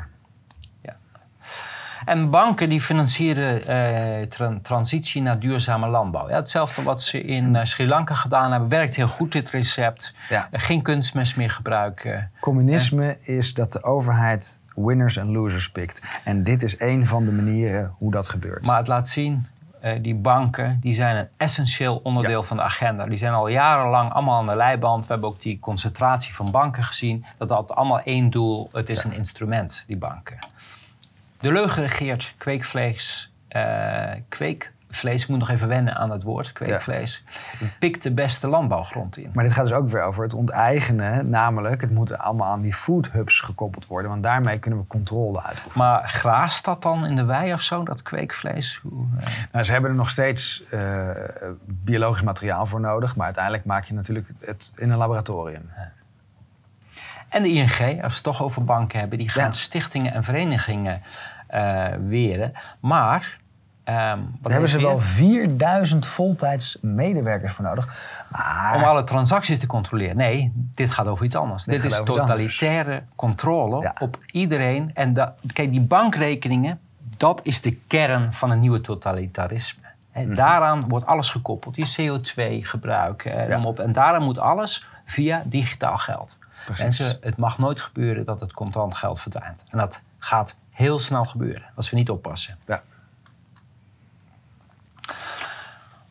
En 2.05 2.29
banken 2.29 2.69
die 2.69 2.81
financieren 2.81 3.67
eh, 3.67 4.27
tran- 4.27 4.61
transitie 4.61 5.21
naar 5.21 5.39
duurzame 5.39 5.87
landbouw. 5.87 6.29
Ja, 6.29 6.35
hetzelfde 6.35 6.83
wat 6.83 7.01
ze 7.03 7.21
in 7.21 7.55
eh, 7.55 7.65
Sri 7.65 7.87
Lanka 7.87 8.13
gedaan 8.13 8.51
hebben. 8.51 8.69
Werkt 8.69 8.95
heel 8.95 9.07
goed 9.07 9.31
dit 9.31 9.49
recept. 9.49 10.13
Ja. 10.29 10.47
Eh, 10.51 10.59
geen 10.61 10.81
kunstmest 10.81 11.35
meer 11.37 11.49
gebruiken. 11.49 12.31
Communisme 12.39 13.17
is 13.21 13.53
dat 13.53 13.73
de 13.73 13.83
overheid 13.83 14.59
winners 14.75 15.17
en 15.17 15.31
losers 15.31 15.69
pikt. 15.69 16.01
En 16.23 16.43
dit 16.43 16.63
is 16.63 16.79
een 16.79 17.07
van 17.07 17.25
de 17.25 17.31
manieren 17.31 17.93
hoe 17.97 18.11
dat 18.11 18.29
gebeurt. 18.29 18.65
Maar 18.65 18.77
het 18.77 18.87
laat 18.87 19.09
zien, 19.09 19.45
eh, 19.81 19.97
die 20.01 20.15
banken 20.15 20.77
die 20.79 20.93
zijn 20.93 21.17
een 21.17 21.27
essentieel 21.37 21.99
onderdeel 22.03 22.43
van 22.43 22.57
de 22.57 22.63
agenda. 22.63 23.05
Die 23.05 23.17
zijn 23.17 23.33
al 23.33 23.47
jarenlang 23.47 24.11
allemaal 24.11 24.39
aan 24.39 24.45
de 24.45 24.55
leiband. 24.55 25.05
We 25.05 25.11
hebben 25.11 25.29
ook 25.29 25.41
die 25.41 25.59
concentratie 25.59 26.33
van 26.33 26.51
banken 26.51 26.83
gezien. 26.83 27.25
Dat 27.37 27.49
had 27.49 27.75
allemaal 27.75 27.99
één 27.99 28.29
doel. 28.29 28.69
Het 28.71 28.89
is 28.89 29.03
een 29.03 29.13
instrument, 29.13 29.83
die 29.87 29.97
banken. 29.97 30.37
De 31.37 31.51
leugen 31.51 31.81
regeert 31.81 32.33
kweekvlees. 32.37 33.31
eh, 33.47 34.11
kweekvlees, 34.89 35.21
ik 35.23 35.27
moet 35.29 35.39
nog 35.39 35.49
even 35.49 35.67
wennen 35.67 35.95
aan 35.95 36.11
het 36.11 36.23
woord, 36.23 36.53
kweekvlees. 36.53 37.23
Pikt 37.79 38.03
de 38.03 38.11
beste 38.11 38.47
landbouwgrond 38.47 39.17
in. 39.17 39.29
Maar 39.33 39.43
dit 39.43 39.53
gaat 39.53 39.67
dus 39.67 39.75
ook 39.75 39.89
weer 39.89 40.03
over 40.03 40.23
het 40.23 40.33
onteigenen. 40.33 41.29
Namelijk, 41.29 41.81
het 41.81 41.91
moet 41.91 42.17
allemaal 42.17 42.51
aan 42.51 42.61
die 42.61 42.73
food 42.73 43.11
hubs 43.11 43.39
gekoppeld 43.39 43.87
worden. 43.87 44.11
Want 44.11 44.23
daarmee 44.23 44.59
kunnen 44.59 44.79
we 44.79 44.87
controle 44.87 45.43
uitoefenen. 45.43 45.87
Maar 45.87 46.09
graast 46.09 46.65
dat 46.65 46.81
dan 46.81 47.05
in 47.05 47.15
de 47.15 47.25
wei 47.25 47.53
of 47.53 47.61
zo, 47.61 47.83
dat 47.83 48.01
kweekvlees? 48.01 48.79
Hoe, 48.83 49.05
eh, 49.19 49.27
Nou, 49.51 49.65
ze 49.65 49.71
hebben 49.71 49.89
er 49.89 49.95
nog 49.95 50.09
steeds 50.09 50.63
eh, 50.69 51.09
biologisch 51.65 52.21
materiaal 52.21 52.65
voor 52.65 52.79
nodig. 52.79 53.15
Maar 53.15 53.25
uiteindelijk 53.25 53.65
maak 53.65 53.83
je 53.83 53.93
natuurlijk 53.93 54.27
het 54.39 54.71
in 54.75 54.89
een 54.91 54.97
laboratorium. 54.97 55.69
En 57.29 57.43
de 57.43 57.49
ING, 57.49 57.69
als 57.69 57.79
we 57.79 57.93
het 58.13 58.23
toch 58.23 58.43
over 58.43 58.63
banken 58.63 58.99
hebben, 58.99 59.17
die 59.17 59.29
gaan 59.29 59.45
Ja. 59.45 59.51
stichtingen 59.51 60.13
en 60.13 60.23
verenigingen 60.23 61.01
eh, 61.47 61.87
weren. 62.07 62.51
Maar. 62.79 63.37
Wat 63.95 64.27
Daar 64.41 64.51
hebben 64.51 64.69
ze 64.69 64.77
weer? 64.77 64.85
wel 64.87 64.99
4000 64.99 66.07
voltijds 66.07 66.77
medewerkers 66.81 67.53
voor 67.53 67.65
nodig. 67.65 67.87
Maar 68.31 68.75
Om 68.75 68.83
alle 68.83 69.03
transacties 69.03 69.59
te 69.59 69.67
controleren. 69.67 70.17
Nee, 70.17 70.51
dit 70.75 70.91
gaat 70.91 71.07
over 71.07 71.25
iets 71.25 71.35
anders. 71.35 71.63
Dit 71.63 71.83
is 71.85 72.01
totalitaire 72.03 73.03
controle 73.15 73.81
Ja. 73.81 73.95
op 73.99 74.17
iedereen. 74.31 74.91
En 74.93 75.33
kijk, 75.53 75.71
die 75.71 75.81
bankrekeningen, 75.81 76.79
dat 77.17 77.39
is 77.43 77.61
de 77.61 77.71
kern 77.87 78.33
van 78.33 78.51
een 78.51 78.59
nieuwe 78.59 78.81
totalitarisme. 78.81 79.81
Mhm. 80.13 80.35
Daaraan 80.35 80.83
wordt 80.87 81.05
alles 81.05 81.29
gekoppeld. 81.29 81.75
Je 81.75 81.93
CO2-gebruik, 81.95 83.25
eh, 83.25 83.47
Ja. 83.49 83.63
op. 83.63 83.79
En 83.79 83.91
daaraan 83.91 84.23
moet 84.23 84.39
alles 84.39 84.85
via 85.05 85.41
digitaal 85.45 85.97
geld. 85.97 86.37
Precies. 86.65 86.83
Mensen, 86.83 87.17
het 87.21 87.37
mag 87.37 87.57
nooit 87.57 87.81
gebeuren 87.81 88.25
dat 88.25 88.39
het 88.39 88.53
contant 88.53 88.95
geld 88.95 89.19
verdwijnt. 89.21 89.65
En 89.69 89.77
dat 89.77 90.01
gaat 90.19 90.55
heel 90.71 90.99
snel 90.99 91.25
gebeuren 91.25 91.63
als 91.75 91.89
we 91.89 91.95
niet 91.95 92.09
oppassen. 92.09 92.57
Ja. 92.67 92.81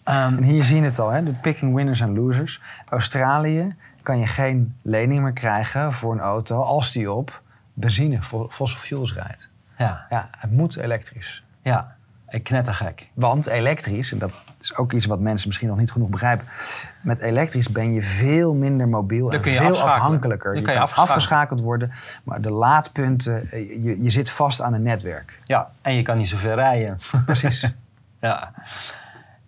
En 0.08 0.42
hier 0.42 0.62
zie 0.62 0.76
je 0.76 0.82
het 0.82 0.98
al, 0.98 1.10
hè? 1.10 1.22
de 1.22 1.32
picking 1.32 1.74
winners 1.74 2.00
en 2.00 2.14
losers. 2.14 2.60
Australië 2.88 3.74
kan 4.02 4.18
je 4.18 4.26
geen 4.26 4.74
lening 4.82 5.22
meer 5.22 5.32
krijgen 5.32 5.92
voor 5.92 6.12
een 6.12 6.20
auto 6.20 6.60
als 6.62 6.92
die 6.92 7.12
op 7.12 7.42
benzine, 7.74 8.22
fo- 8.22 8.48
fossil 8.50 8.78
fuels 8.78 9.14
rijdt. 9.14 9.50
ja, 9.76 10.06
Ja, 10.10 10.28
het 10.38 10.50
moet 10.52 10.76
elektrisch. 10.76 11.44
ja, 11.62 11.96
ik 12.28 12.44
knettergek. 12.44 13.08
Want 13.14 13.46
elektrisch, 13.46 14.12
en 14.12 14.18
dat 14.18 14.30
is 14.60 14.76
ook 14.76 14.92
iets 14.92 15.06
wat 15.06 15.20
mensen 15.20 15.46
misschien 15.48 15.68
nog 15.68 15.78
niet 15.78 15.90
genoeg 15.92 16.08
begrijpen. 16.08 16.46
Met 17.02 17.20
elektrisch 17.20 17.68
ben 17.68 17.92
je 17.92 18.02
veel 18.02 18.54
minder 18.54 18.88
mobiel 18.88 19.32
en 19.32 19.42
veel 19.42 19.80
afhankelijker. 19.82 20.50
Dan 20.52 20.58
je 20.60 20.62
kan 20.64 20.72
je 20.74 20.78
kan 20.78 20.88
afschakelen. 20.88 21.16
afgeschakeld 21.16 21.60
worden, 21.60 21.90
maar 22.24 22.40
de 22.40 22.50
laadpunten, 22.50 23.50
eh, 23.50 23.84
je, 23.84 24.02
je 24.02 24.10
zit 24.10 24.30
vast 24.30 24.60
aan 24.62 24.72
een 24.72 24.82
netwerk. 24.82 25.40
Ja, 25.44 25.70
en 25.82 25.94
je 25.94 26.02
kan 26.02 26.16
niet 26.16 26.28
zoveel 26.28 26.54
rijden. 26.54 26.98
Precies. 27.24 27.72
ja. 28.20 28.52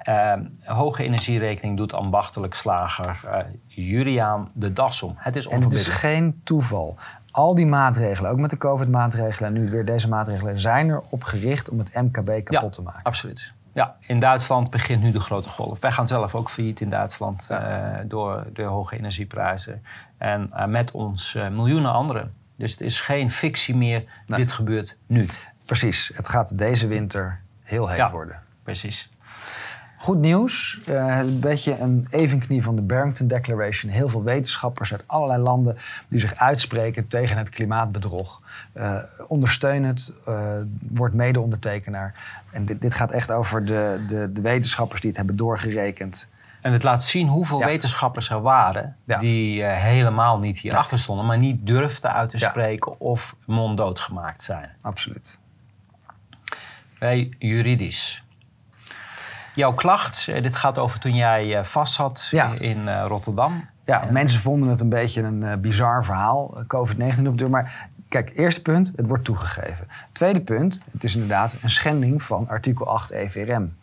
Ehm, 0.03 0.45
hoge 0.65 1.03
energierekening 1.05 1.77
doet 1.77 1.93
ambachtelijk 1.93 2.55
slager 2.55 3.21
eh 3.31 3.45
Juriaan 3.67 4.51
de 4.53 4.73
das 4.73 5.03
om. 5.03 5.15
Het 5.17 5.37
is 5.37 5.47
En 5.47 5.51
het 5.63 5.73
is 5.73 5.79
onverbiddelijk. 5.79 6.01
geen 6.01 6.41
toeval. 6.45 6.97
Al 7.31 7.55
die 7.55 7.67
maatregelen, 7.67 8.31
ook 8.31 8.39
met 8.39 8.51
de 8.51 8.57
COVID-maatregelen 8.57 9.55
en 9.55 9.63
nu 9.63 9.71
weer 9.71 9.85
deze 9.85 10.09
maatregelen, 10.09 10.59
zijn 10.59 10.91
erop 10.91 11.25
gericht 11.25 11.69
om 11.69 11.79
het 11.79 11.95
MKB 11.95 12.27
kapot 12.27 12.51
Ja. 12.51 12.69
te 12.69 12.83
maken. 12.83 13.03
Absoluut. 13.03 13.53
Ja, 13.73 13.97
in 14.01 14.21
Duitsland 14.21 14.71
begint 14.71 15.03
nu 15.03 15.11
de 15.11 15.21
grote 15.21 15.49
golf. 15.49 15.81
Wij 15.81 15.93
gaan 15.93 16.07
zelf 16.09 16.35
ook 16.35 16.51
failliet 16.51 16.81
in 16.81 16.89
Duitsland 16.89 17.47
Ja. 17.49 17.59
eh, 17.99 18.05
door 18.09 18.47
de 18.53 18.63
hoge 18.63 18.97
energieprijzen. 18.97 19.85
En 20.19 20.51
eh, 20.53 20.67
met 20.67 20.91
ons 20.91 21.39
miljoenen 21.51 21.93
anderen. 21.93 22.33
Dus 22.57 22.71
het 22.71 22.81
is 22.81 23.01
geen 23.01 23.31
fictie 23.31 23.77
meer. 23.77 24.05
Nee. 24.27 24.41
Dit 24.41 24.53
gebeurt 24.53 24.97
nu. 25.07 25.27
Precies, 25.65 26.11
het 26.15 26.29
gaat 26.29 26.59
deze 26.59 26.87
winter 26.87 27.41
heel 27.63 27.89
heet 27.89 27.97
Ja. 27.99 28.11
worden. 28.11 28.39
Precies. 28.63 29.11
Goed 30.01 30.19
nieuws. 30.19 30.81
het 30.85 31.25
is 31.25 31.31
een 31.31 31.41
beetje 31.41 31.79
een 31.79 32.07
evenknie 32.11 32.63
van 32.63 32.77
de 32.77 32.83
Barrington 32.83 33.27
Declaration. 33.27 33.93
Heel 33.93 34.09
veel 34.09 34.23
wetenschappers 34.23 34.93
uit 34.93 35.05
allerlei 35.07 35.43
landen 35.43 35.79
die 36.09 36.19
zich 36.21 36.35
uitspreken 36.35 37.09
tegen 37.09 37.37
het 37.37 37.49
klimaatbedrog. 37.49 38.41
Eh, 38.73 38.97
ondersteun 39.29 39.85
het, 39.85 40.13
eh, 40.27 40.51
word 40.89 41.15
mede-ondertekenaar. 41.15 42.15
En 42.51 42.65
dit, 42.65 42.81
dit 42.81 42.95
gaat 42.95 43.11
echt 43.11 43.31
over 43.31 43.65
de, 43.65 44.05
de, 44.09 44.33
de 44.33 44.41
wetenschappers 44.41 45.01
die 45.01 45.09
het 45.09 45.19
hebben 45.19 45.37
doorgerekend. 45.37 46.29
En 46.61 46.73
het 46.73 46.83
laat 46.83 47.05
zien 47.05 47.29
hoeveel 47.29 47.59
Ja. 47.59 47.67
wetenschappers 47.67 48.31
er 48.31 48.43
waren 48.43 48.97
Ja. 49.05 49.19
die 49.19 49.63
helemaal 49.65 50.39
niet 50.39 50.59
hierachter 50.59 50.99
stonden, 50.99 51.27
maar 51.27 51.39
niet 51.39 51.67
durfden 51.67 52.13
uit 52.13 52.29
te 52.29 52.39
Ja. 52.39 52.49
spreken 52.51 53.01
of 53.01 53.35
monddood 53.45 54.01
gemaakt 54.01 54.43
zijn. 54.43 54.71
Absoluut. 54.81 55.39
Wij 56.99 57.31
juridisch. 57.39 58.25
Jouw 59.61 59.75
klacht, 59.75 60.29
eh, 60.29 60.43
dit 60.43 60.57
gaat 60.57 60.79
over 60.79 61.01
toen 61.01 61.15
jij 61.15 61.57
eh, 61.59 61.65
vast 61.65 61.93
zat 61.95 62.29
Ja. 62.31 62.53
in 62.59 62.89
eh, 62.89 63.05
Rotterdam. 63.09 63.69
Ja, 63.85 64.09
mensen 64.11 64.41
vonden 64.41 64.69
het 64.69 64.81
een 64.81 64.89
beetje 64.89 65.23
een 65.23 65.61
bizar 65.61 66.05
verhaal, 66.05 66.57
eh, 66.59 66.65
COVID-19 66.67 67.27
op 67.27 67.33
de 67.39 67.43
deur. 67.45 67.51
Maar 67.51 67.89
kijk, 68.09 68.31
eerste 68.35 68.63
punt, 68.63 68.93
het 68.97 69.07
wordt 69.07 69.25
toegegeven. 69.25 69.89
Tweede 70.13 70.41
punt, 70.41 70.81
het 70.93 71.05
is 71.05 71.15
inderdaad 71.15 71.57
een 71.63 71.71
schending 71.71 72.23
van 72.23 72.49
artikel 72.49 72.87
8 72.87 73.11
EVRM. 73.11 73.77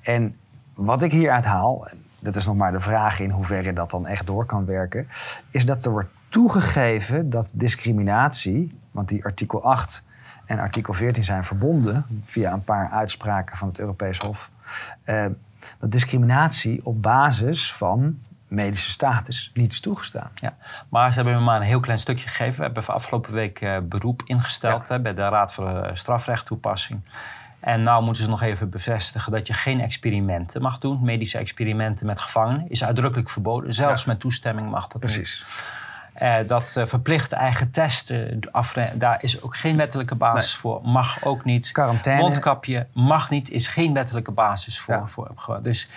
En 0.00 0.36
wat 0.74 1.02
ik 1.02 1.12
hieruit 1.12 1.44
haal, 1.44 1.86
en 1.88 2.04
dat 2.18 2.36
is 2.36 2.46
nog 2.46 2.56
maar 2.56 2.72
de 2.72 2.80
vraag 2.80 3.20
in 3.20 3.30
hoeverre 3.30 3.72
dat 3.72 3.90
dan 3.90 4.06
echt 4.06 4.26
door 4.26 4.44
kan 4.46 4.64
werken, 4.64 5.08
is 5.50 5.64
dat 5.64 5.84
er 5.84 5.90
wordt 5.90 6.08
toegegeven 6.28 7.30
dat 7.30 7.52
discriminatie, 7.54 8.78
want 8.90 9.08
die 9.08 9.24
artikel 9.24 9.64
8 9.64 10.04
en 10.48 10.58
artikel 10.58 10.92
14 10.92 11.24
zijn 11.24 11.44
verbonden 11.44 12.06
via 12.22 12.52
een 12.52 12.64
paar 12.64 12.90
uitspraken 12.90 13.56
van 13.56 13.68
het 13.68 13.78
Europees 13.78 14.18
Hof, 14.18 14.50
eh, 15.04 15.26
dat 15.78 15.92
discriminatie 15.92 16.80
op 16.84 17.02
basis 17.02 17.72
van 17.72 18.18
medische 18.48 18.90
status 18.90 19.50
niet 19.54 19.72
is 19.72 19.80
toegestaan. 19.80 20.30
Ja. 20.34 20.56
Maar 20.88 21.12
ze 21.12 21.14
hebben 21.14 21.38
me 21.38 21.44
maar 21.44 21.56
een 21.56 21.66
heel 21.66 21.80
klein 21.80 21.98
stukje 21.98 22.28
gegeven. 22.28 22.56
We 22.56 22.62
hebben 22.62 22.86
afgelopen 22.86 23.32
week 23.32 23.60
eh, 23.60 23.76
beroep 23.82 24.22
ingesteld 24.24 24.88
hè, 24.88 25.00
bij 25.00 25.14
de 25.14 25.22
Raad 25.22 25.54
voor 25.54 25.68
eh, 25.68 25.94
Strafrechttoepassing. 25.94 27.00
En 27.60 27.82
nou 27.82 28.04
moeten 28.04 28.22
ze 28.22 28.28
nog 28.28 28.42
even 28.42 28.70
bevestigen 28.70 29.32
dat 29.32 29.46
je 29.46 29.52
geen 29.52 29.80
experimenten 29.80 30.62
mag 30.62 30.78
doen. 30.78 31.02
Medische 31.02 31.38
experimenten 31.38 32.06
met 32.06 32.20
gevangenen 32.20 32.70
is 32.70 32.84
uitdrukkelijk 32.84 33.30
verboden. 33.30 33.74
Zelfs 33.74 34.04
met 34.04 34.20
toestemming 34.20 34.70
mag 34.70 34.86
dat 34.86 35.02
niet. 35.02 35.12
Precies. 35.12 35.44
Eh, 36.18 36.34
dat 36.46 36.76
eh, 36.76 36.86
verplicht 36.86 37.32
eigen 37.32 37.70
testen, 37.70 38.40
afre- 38.50 38.90
daar 38.94 39.22
is 39.22 39.42
ook 39.42 39.56
geen 39.56 39.76
wettelijke 39.76 40.14
basis 40.14 40.56
voor. 40.56 40.80
Mag 40.82 41.24
ook 41.24 41.44
niet. 41.44 41.72
Quarantaine. 41.72 42.22
Mondkapje 42.22 42.86
mag 42.92 43.30
niet, 43.30 43.50
is 43.50 43.66
geen 43.66 43.92
wettelijke 43.92 44.30
basis 44.30 44.80
voor. 44.80 44.94
Ja. 44.94 45.06
voor 45.06 45.58
dus 45.62 45.88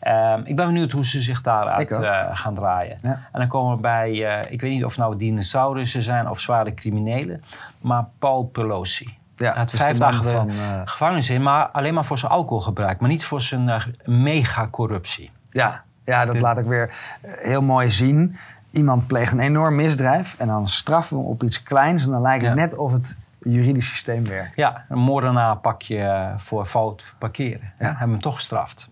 ehm, 0.00 0.40
ik 0.44 0.56
ben 0.56 0.66
benieuwd 0.66 0.92
hoe 0.92 1.04
ze 1.06 1.20
zich 1.20 1.40
daaruit 1.40 1.90
eh, 1.90 2.24
gaan 2.32 2.54
draaien. 2.54 2.98
Ja. 3.00 3.10
En 3.32 3.40
dan 3.40 3.48
komen 3.48 3.74
we 3.76 3.80
bij, 3.80 4.38
eh, 4.40 4.52
ik 4.52 4.60
weet 4.60 4.70
niet 4.70 4.84
of 4.84 4.90
het 4.90 4.98
nou 5.00 5.16
dinosaurussen 5.16 6.02
zijn 6.02 6.30
of 6.30 6.40
zware 6.40 6.74
criminelen, 6.74 7.42
maar 7.80 8.06
Paul 8.18 8.44
Pelosi. 8.44 9.16
Ja, 9.36 9.48
Hij 9.48 9.58
had 9.58 9.70
dus 9.70 9.80
vijf 9.80 9.98
dagen 9.98 10.24
van, 10.24 10.50
eh, 10.50 10.80
gevangenis 10.84 11.30
in, 11.30 11.42
maar 11.42 11.66
alleen 11.68 11.94
maar 11.94 12.04
voor 12.04 12.18
zijn 12.18 12.32
alcoholgebruik, 12.32 13.00
maar 13.00 13.08
niet 13.10 13.24
voor 13.24 13.40
zijn 13.40 13.68
eh, 13.68 13.80
mega-corruptie. 14.04 15.30
Ja, 15.50 15.82
ja 16.04 16.24
dat 16.24 16.40
laat 16.40 16.58
ik 16.58 16.64
weer 16.64 16.90
eh, 17.22 17.32
heel 17.38 17.62
mooi 17.62 17.90
zien. 17.90 18.36
Iemand 18.76 19.06
pleegt 19.06 19.32
een 19.32 19.40
enorm 19.40 19.74
misdrijf 19.74 20.34
en 20.38 20.46
dan 20.46 20.68
straffen 20.68 21.16
we 21.16 21.22
hem 21.22 21.32
op 21.32 21.42
iets 21.42 21.62
kleins. 21.62 22.04
En 22.04 22.10
dan 22.10 22.20
lijkt 22.20 22.44
het 22.44 22.54
Ja. 22.54 22.60
net 22.60 22.76
of 22.76 22.92
het 22.92 23.16
juridisch 23.38 23.88
systeem 23.88 24.24
werkt. 24.24 24.56
Ja, 24.56 24.84
een 24.88 24.98
moordenaar 24.98 25.56
pak 25.56 25.82
je 25.82 25.98
eh, 25.98 26.38
voor 26.38 26.64
fout 26.64 27.14
parkeren. 27.18 27.72
Ja. 27.78 27.86
Hebben 27.86 28.08
hem 28.10 28.20
toch 28.20 28.34
gestraft. 28.34 28.90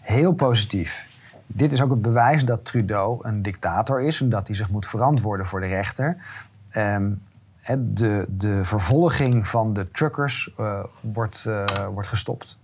Heel 0.00 0.32
positief. 0.32 1.08
Dit 1.46 1.72
is 1.72 1.80
ook 1.82 1.90
het 1.90 2.02
bewijs 2.02 2.44
dat 2.44 2.64
Trudeau 2.64 3.18
een 3.22 3.42
dictator 3.42 4.02
is 4.02 4.20
en 4.20 4.28
dat 4.28 4.46
hij 4.46 4.56
zich 4.56 4.70
moet 4.70 4.86
verantwoorden 4.86 5.46
voor 5.46 5.60
de 5.60 5.66
rechter. 5.66 6.16
Ehm, 6.70 7.10
de, 7.78 8.26
de 8.28 8.64
vervolging 8.64 9.46
van 9.46 9.72
de 9.72 9.90
truckers 9.90 10.50
eh, 10.56 10.84
wordt, 11.00 11.44
eh, 11.46 11.64
wordt 11.92 12.08
gestopt. 12.08 12.58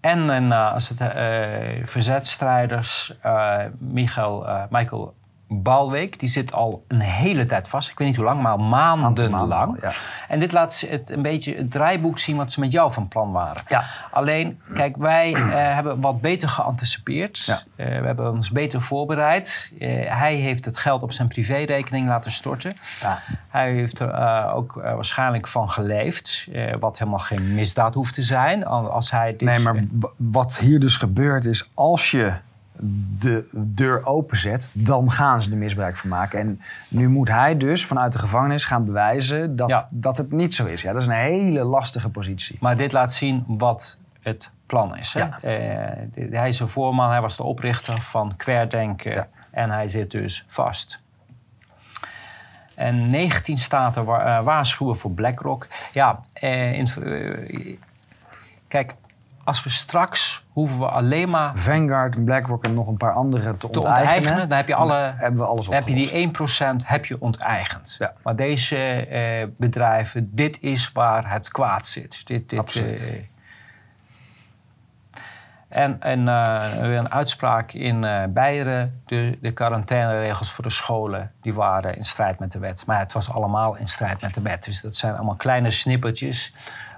En, 0.00 0.30
en 0.30 0.52
als 0.52 0.88
het 0.88 1.00
verzetstrijders, 1.88 3.14
eh, 3.22 3.58
Michael, 3.78 4.48
eh, 4.48 4.62
Michael 4.70 5.14
Balweek, 5.52 6.18
die 6.18 6.28
zit 6.28 6.52
al 6.52 6.84
een 6.88 7.00
hele 7.00 7.46
tijd 7.46 7.68
vast. 7.68 7.90
Ik 7.90 7.98
weet 7.98 8.08
niet 8.08 8.16
hoe 8.16 8.24
lang, 8.24 8.42
maar 8.42 8.60
maandenlang. 8.60 9.48
maanden 9.48 9.78
ja. 9.82 9.92
En 10.28 10.40
dit 10.40 10.52
laat 10.52 10.84
het 10.88 11.10
een 11.10 11.22
beetje 11.22 11.54
het 11.56 11.70
draaiboek 11.70 12.18
zien 12.18 12.36
wat 12.36 12.52
ze 12.52 12.60
met 12.60 12.72
jou 12.72 12.92
van 12.92 13.08
plan 13.08 13.32
waren. 13.32 13.62
Ja. 13.68 13.84
Alleen, 14.10 14.60
kijk, 14.74 14.96
wij 14.96 15.32
eh, 15.34 15.74
hebben 15.74 16.00
wat 16.00 16.20
beter 16.20 16.48
geanticipeerd. 16.48 17.44
Ja. 17.44 17.60
Eh, 17.76 17.86
we 18.00 18.06
hebben 18.06 18.30
ons 18.30 18.50
beter 18.50 18.80
voorbereid. 18.82 19.72
Eh, 19.78 19.88
hij 20.18 20.34
heeft 20.34 20.64
het 20.64 20.78
geld 20.78 21.02
op 21.02 21.12
zijn 21.12 21.28
privérekening 21.28 22.06
laten 22.06 22.32
storten. 22.32 22.74
Ja. 23.00 23.18
Hij 23.48 23.72
heeft 23.72 23.98
er 23.98 24.52
ook 24.52 24.72
waarschijnlijk 24.72 25.46
van 25.48 25.70
geleefd. 25.70 26.48
wat 26.78 26.98
helemaal 26.98 27.18
geen 27.20 27.54
misdaad 27.54 27.94
hoeft 27.94 28.14
te 28.14 28.22
zijn. 28.22 28.66
Al- 28.66 28.90
Als 28.90 29.10
hij 29.10 29.30
dit, 29.30 29.40
Nee, 29.40 29.58
maar 29.58 29.76
wat 30.16 30.58
hier 30.58 30.80
dus 30.80 30.96
gebeurt 30.96 31.44
is, 31.44 31.70
als 31.74 32.10
je 32.10 32.32
de 33.18 33.48
deur 33.74 34.06
openzet, 34.06 34.70
dan 34.72 35.10
gaan 35.10 35.42
ze 35.42 35.50
er 35.50 35.56
misbruik 35.56 35.96
van 35.96 36.08
maken. 36.10 36.38
En 36.40 36.60
nu 36.88 37.08
moet 37.08 37.28
hij 37.28 37.56
dus 37.56 37.86
vanuit 37.86 38.12
de 38.12 38.18
gevangenis 38.18 38.64
gaan 38.64 38.84
bewijzen 38.84 39.56
dat, 39.56 39.68
Ja. 39.68 39.88
dat 39.90 40.16
het 40.16 40.32
niet 40.32 40.54
zo 40.54 40.66
is. 40.66 40.82
Ja, 40.82 40.92
dat 40.92 41.02
is 41.02 41.08
een 41.08 41.14
hele 41.14 41.62
lastige 41.62 42.08
positie. 42.08 42.56
Maar 42.60 42.76
dit 42.76 42.92
laat 42.92 43.12
zien 43.12 43.44
wat 43.46 43.96
het 44.20 44.50
plan 44.66 44.96
is. 44.96 45.12
Hè? 45.12 45.20
Ja. 45.20 45.38
Eh, 45.42 46.30
hij 46.30 46.48
is 46.48 46.60
een 46.60 46.68
voorman, 46.68 47.10
hij 47.10 47.20
was 47.20 47.36
de 47.36 47.42
oprichter 47.42 48.00
van 48.00 48.36
Querdenken. 48.36 49.12
Ja. 49.12 49.28
En 49.50 49.70
hij 49.70 49.88
zit 49.88 50.10
dus 50.10 50.44
vast. 50.48 51.00
En 52.74 53.08
19 53.10 53.58
staten 53.58 54.04
wa- 54.04 54.38
eh, 54.38 54.44
waarschuwen 54.44 54.96
voor 54.96 55.12
BlackRock. 55.14 55.66
Ja, 55.92 56.20
in, 56.32 56.86
eh, 57.04 57.76
kijk, 58.68 58.94
als 59.50 59.62
we 59.62 59.70
straks 59.70 60.44
hoeven 60.48 60.78
we 60.78 60.86
alleen 60.88 61.30
maar 61.30 61.56
Vanguard, 61.56 62.24
BlackRock 62.24 62.64
en 62.64 62.74
nog 62.74 62.88
een 62.88 62.96
paar 62.96 63.12
andere 63.12 63.56
te, 63.56 63.70
te 63.70 63.78
onteigenen. 63.78 64.06
onteigenen. 64.08 64.48
Dan 64.48 64.56
heb 64.56 64.68
je, 64.68 64.74
alle, 64.74 65.12
hebben 65.16 65.40
we 65.40 65.46
alles 65.46 65.64
dan 65.66 65.74
heb 65.74 65.88
je 65.88 65.94
die 65.94 66.28
1% 66.28 66.86
heb 66.86 67.04
je 67.04 67.20
onteigend. 67.20 67.96
Ja. 67.98 68.12
Maar 68.22 68.36
deze 68.36 68.76
eh, 68.76 69.46
bedrijven, 69.56 70.34
dit 70.34 70.58
is 70.60 70.92
waar 70.92 71.30
het 71.30 71.48
kwaad 71.48 71.86
zit. 71.86 72.26
Dit, 72.26 72.48
dit, 72.48 72.58
Absoluut. 72.58 73.08
eh, 73.08 73.14
en 75.68 76.00
en 76.00 76.28
eh, 76.28 76.80
weer 76.80 76.98
een 76.98 77.10
uitspraak 77.10 77.72
in 77.72 78.04
eh 78.04 78.24
Beieren. 78.28 79.02
De, 79.06 79.38
de 79.40 79.52
quarantaineregels 79.52 80.52
voor 80.52 80.64
de 80.64 80.70
scholen 80.70 81.32
die 81.40 81.54
waren 81.54 81.96
in 81.96 82.04
strijd 82.04 82.38
met 82.38 82.52
de 82.52 82.58
wet. 82.58 82.86
Maar 82.86 82.98
het 82.98 83.12
was 83.12 83.32
allemaal 83.32 83.76
in 83.76 83.88
strijd 83.88 84.20
met 84.20 84.34
de 84.34 84.42
wet. 84.42 84.64
Dus 84.64 84.80
dat 84.80 84.96
zijn 84.96 85.14
allemaal 85.14 85.36
kleine 85.36 85.70
snippertjes. 85.70 86.54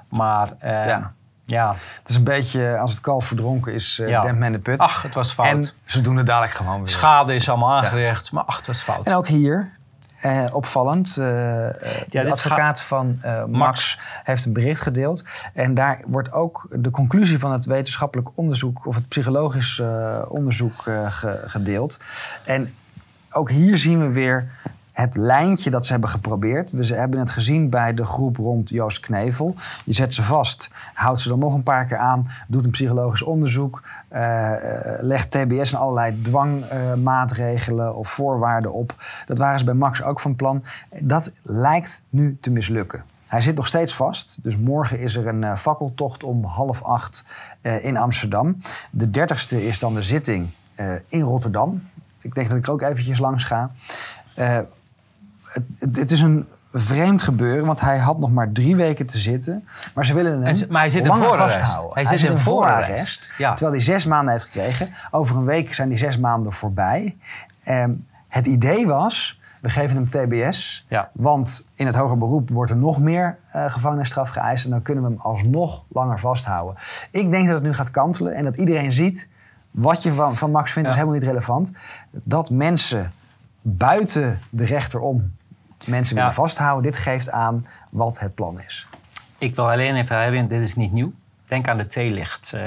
Maar 0.08 0.48
Ja. 0.60 1.12
Ja. 1.44 1.68
Het 2.00 2.10
is 2.10 2.16
een 2.16 2.24
beetje, 2.24 2.78
als 2.78 2.90
het 2.90 3.00
kalf 3.00 3.26
verdronken 3.26 3.72
is, 3.74 3.98
uh, 4.02 4.08
Ja. 4.08 4.22
dempt 4.22 4.38
men 4.38 4.52
de 4.52 4.58
put. 4.58 4.78
ach, 4.78 5.02
het 5.02 5.14
was 5.14 5.32
fout. 5.32 5.46
en 5.46 5.70
ze 5.84 6.00
doen 6.00 6.16
het 6.16 6.26
dadelijk 6.26 6.54
gewoon 6.54 6.78
weer. 6.78 6.88
Schade 6.88 7.34
is 7.34 7.48
allemaal 7.48 7.72
aangericht, 7.76 8.32
maar 8.32 8.44
ach, 8.44 8.56
het 8.56 8.66
was 8.66 8.82
fout. 8.82 9.06
En 9.06 9.14
ook 9.14 9.26
hier, 9.26 9.70
eh, 10.20 10.44
opvallend, 10.52 11.08
eh, 11.08 11.14
de 11.16 12.04
dit 12.08 12.30
advocaat 12.30 12.80
van 12.80 13.18
Max, 13.48 13.98
heeft 14.22 14.44
een 14.44 14.52
bericht 14.52 14.80
gedeeld. 14.80 15.24
En 15.54 15.74
daar 15.74 16.00
wordt 16.06 16.32
ook 16.32 16.66
de 16.70 16.90
conclusie 16.90 17.38
van 17.38 17.52
het 17.52 17.64
wetenschappelijk 17.64 18.28
onderzoek... 18.34 18.86
of 18.86 18.94
het 18.94 19.08
psychologisch 19.08 19.82
onderzoek 20.28 20.82
ge- 21.08 21.42
gedeeld. 21.46 21.98
En 22.44 22.74
ook 23.30 23.50
hier 23.50 23.76
zien 23.76 24.00
we 24.00 24.08
weer 24.08 24.48
het 24.92 25.16
lijntje 25.16 25.70
dat 25.70 25.86
ze 25.86 25.92
hebben 25.92 26.10
geprobeerd. 26.10 26.70
We 26.70 26.94
hebben 26.94 27.20
het 27.20 27.30
gezien 27.30 27.70
bij 27.70 27.94
de 27.94 28.04
groep 28.04 28.36
rond 28.36 28.68
Joost 28.68 29.00
Knevel. 29.00 29.54
Je 29.84 29.92
zet 29.92 30.14
ze 30.14 30.22
vast, 30.22 30.70
houdt 30.94 31.20
ze 31.20 31.28
dan 31.28 31.38
nog 31.38 31.54
een 31.54 31.62
paar 31.62 31.86
keer 31.86 31.96
aan... 31.96 32.30
doet 32.48 32.64
een 32.64 32.70
psychologisch 32.70 33.22
onderzoek... 33.22 33.82
eh, 34.08 34.52
legt 35.00 35.30
TBS 35.30 35.72
en 35.72 35.78
allerlei 35.78 36.22
dwangmaatregelen 36.22 37.96
of 37.96 38.08
voorwaarden 38.08 38.72
op. 38.72 38.94
Dat 39.26 39.38
waren 39.38 39.58
ze 39.58 39.64
bij 39.64 39.74
Max 39.74 40.02
ook 40.02 40.20
van 40.20 40.36
plan. 40.36 40.64
Dat 41.02 41.30
lijkt 41.42 42.02
nu 42.08 42.38
te 42.40 42.50
mislukken. 42.50 43.04
Hij 43.26 43.40
zit 43.40 43.56
nog 43.56 43.66
steeds 43.66 43.94
vast. 43.94 44.38
Dus 44.42 44.56
morgen 44.56 44.98
is 44.98 45.16
er 45.16 45.26
een 45.26 45.44
eh, 45.44 45.56
fakkeltocht 45.56 46.24
om 46.24 46.44
half 46.44 46.82
acht 46.82 47.24
eh, 47.60 47.84
in 47.84 47.96
Amsterdam. 47.96 48.58
De 48.90 49.10
dertigste 49.10 49.66
is 49.66 49.78
dan 49.78 49.94
de 49.94 50.02
zitting 50.02 50.48
in 51.08 51.20
Rotterdam. 51.20 51.82
Ik 52.20 52.34
denk 52.34 52.48
dat 52.48 52.58
ik 52.58 52.66
er 52.66 52.72
ook 52.72 52.82
eventjes 52.82 53.18
langs 53.18 53.44
ga. 53.44 53.70
Het, 55.78 56.10
is 56.10 56.20
een 56.20 56.46
vreemd 56.72 57.22
gebeuren, 57.22 57.66
want 57.66 57.80
hij 57.80 57.98
had 57.98 58.18
nog 58.18 58.30
maar 58.30 58.52
drie 58.52 58.76
weken 58.76 59.06
te 59.06 59.18
zitten. 59.18 59.68
Maar 59.94 60.06
ze 60.06 60.14
willen 60.14 60.42
hem 60.42 60.66
maar 60.70 60.80
hij 60.80 60.90
zit 60.90 61.02
in 61.02 61.08
langer 61.08 61.26
voorarrest. 61.26 61.58
vasthouden. 61.58 61.94
Hij 61.94 62.18
zit 62.18 62.28
in 62.30 62.38
voorarrest, 62.38 63.30
ja. 63.38 63.50
Terwijl 63.54 63.76
hij 63.76 63.84
zes 63.84 64.06
maanden 64.06 64.32
heeft 64.32 64.44
gekregen. 64.44 64.88
Over 65.10 65.36
een 65.36 65.44
week 65.44 65.74
zijn 65.74 65.88
die 65.88 65.98
zes 65.98 66.18
maanden 66.18 66.52
voorbij. 66.52 67.16
Ehm, 67.64 67.92
het 68.28 68.46
idee 68.46 68.86
was, 68.86 69.40
we 69.60 69.70
geven 69.70 69.96
hem 69.96 70.10
TBS. 70.10 70.84
Ja. 70.88 71.10
Want 71.12 71.66
in 71.74 71.86
het 71.86 71.94
hoger 71.94 72.18
beroep 72.18 72.50
wordt 72.50 72.70
er 72.70 72.76
nog 72.76 73.00
meer 73.00 73.38
eh 73.50 73.64
gevangenisstraf 73.70 74.28
geëist. 74.28 74.64
En 74.64 74.70
dan 74.70 74.82
kunnen 74.82 75.04
we 75.04 75.10
hem 75.10 75.18
alsnog 75.20 75.84
langer 75.88 76.18
vasthouden. 76.20 76.74
Ik 77.10 77.30
denk 77.30 77.46
dat 77.46 77.54
het 77.54 77.64
nu 77.64 77.74
gaat 77.74 77.90
kantelen 77.90 78.34
en 78.34 78.44
dat 78.44 78.56
iedereen 78.56 78.92
ziet... 78.92 79.28
wat 79.70 80.02
je 80.02 80.12
van, 80.12 80.36
van 80.36 80.50
Max 80.50 80.72
vindt 80.72 80.88
Ja. 80.88 80.94
is 80.94 81.00
helemaal 81.00 81.20
niet 81.20 81.30
relevant. 81.30 81.72
Dat 82.10 82.50
mensen 82.50 83.12
buiten 83.62 84.40
de 84.50 84.64
rechter 84.64 85.00
om 85.00 85.32
mensen 85.86 86.14
Ja. 86.14 86.20
willen 86.20 86.36
vasthouden... 86.36 86.92
dit 86.92 87.00
geeft 87.00 87.30
aan 87.30 87.66
wat 87.90 88.18
het 88.18 88.34
plan 88.34 88.60
is. 88.60 88.86
Ik 89.38 89.56
wil 89.56 89.70
alleen 89.70 89.96
even 89.96 90.16
herinneren, 90.18 90.48
dit 90.48 90.68
is 90.68 90.76
niet 90.76 90.92
nieuw. 90.92 91.12
denk 91.44 91.68
aan 91.68 91.76
de 91.76 91.86
theelicht 91.86 92.52
uh, 92.54 92.60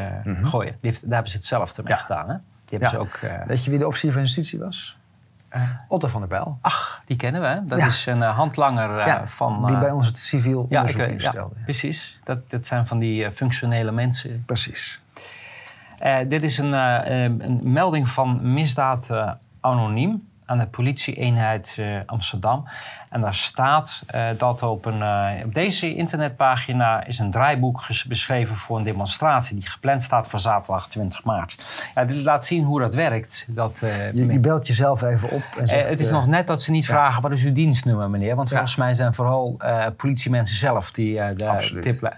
gooien. 0.43 0.77
Die 0.81 0.89
heeft, 0.89 1.01
daar 1.01 1.11
hebben 1.11 1.31
ze 1.31 1.37
hetzelfde 1.37 1.83
mee 1.83 1.95
gedaan. 1.95 2.29
Hè? 2.29 2.35
Die 2.65 2.79
hebben 2.79 2.89
ze 2.89 2.97
ook, 2.97 3.19
Weet 3.47 3.63
je 3.63 3.69
wie 3.69 3.79
de 3.79 3.87
officier 3.87 4.11
van 4.11 4.21
justitie 4.21 4.59
was? 4.59 4.97
Otto 5.87 6.07
van 6.07 6.19
der 6.19 6.29
Bijl. 6.29 6.57
Ach, 6.61 7.01
die 7.05 7.17
kennen 7.17 7.41
we. 7.41 7.61
Dat 7.65 7.79
is 7.79 8.05
een 8.05 8.21
handlanger 8.21 9.27
van... 9.27 9.65
die 9.67 9.77
bij 9.77 9.91
ons 9.91 10.05
het 10.05 10.17
civiel 10.17 10.65
ja, 10.69 10.79
onderzoek. 10.79 11.33
Ja, 11.33 11.47
precies. 11.63 12.19
Dat, 12.23 12.49
dat 12.49 12.65
zijn 12.65 12.87
van 12.87 12.99
die 12.99 13.31
functionele 13.31 13.91
mensen. 13.91 14.43
Precies. 14.45 15.01
dit 16.27 16.43
is 16.43 16.57
een, 16.57 16.73
een 16.73 17.59
melding 17.63 18.07
van 18.07 18.53
misdaad 18.53 19.09
anoniem 19.59 20.27
aan 20.45 20.57
de 20.57 20.65
politieeenheid 20.65 21.75
uh, 21.79 21.99
Amsterdam. 22.05 22.67
En 23.09 23.21
daar 23.21 23.33
staat 23.33 24.01
uh, 24.15 24.25
dat 24.37 24.63
op, 24.63 24.85
een, 24.85 24.99
uh, 24.99 25.45
op 25.45 25.53
deze 25.53 25.95
internetpagina 25.95 27.05
is 27.05 27.19
een 27.19 27.31
draaiboek 27.31 27.87
beschreven 28.07 28.55
voor 28.55 28.77
een 28.77 28.83
demonstratie 28.83 29.55
die 29.55 29.69
gepland 29.69 30.01
staat 30.01 30.27
voor 30.27 30.39
zaterdag 30.39 30.87
20 30.89 31.23
maart. 31.23 31.57
Ja, 31.95 32.05
dit 32.05 32.23
laat 32.23 32.45
zien 32.45 32.63
hoe 32.63 32.79
dat 32.79 32.93
werkt. 32.93 33.45
Dat, 33.49 33.79
je, 34.13 34.27
je, 34.31 34.39
belt 34.39 34.67
jezelf 34.67 35.01
even 35.01 35.31
op. 35.31 35.43
En 35.57 35.67
zegt, 35.67 35.87
het 35.87 35.99
is 35.99 36.09
nog 36.09 36.27
net 36.27 36.47
dat 36.47 36.61
ze 36.61 36.71
niet 36.71 36.85
vragen 36.85 37.21
wat 37.21 37.31
is 37.31 37.43
uw 37.43 37.51
dienstnummer 37.53 38.09
meneer. 38.09 38.35
Want 38.35 38.49
volgens 38.49 38.75
mij 38.75 38.93
zijn 38.93 39.13
vooral 39.13 39.59
politiemensen 39.97 40.55
zelf 40.55 40.91
die 40.91 41.15
de 41.15 41.77
tip... 41.79 42.13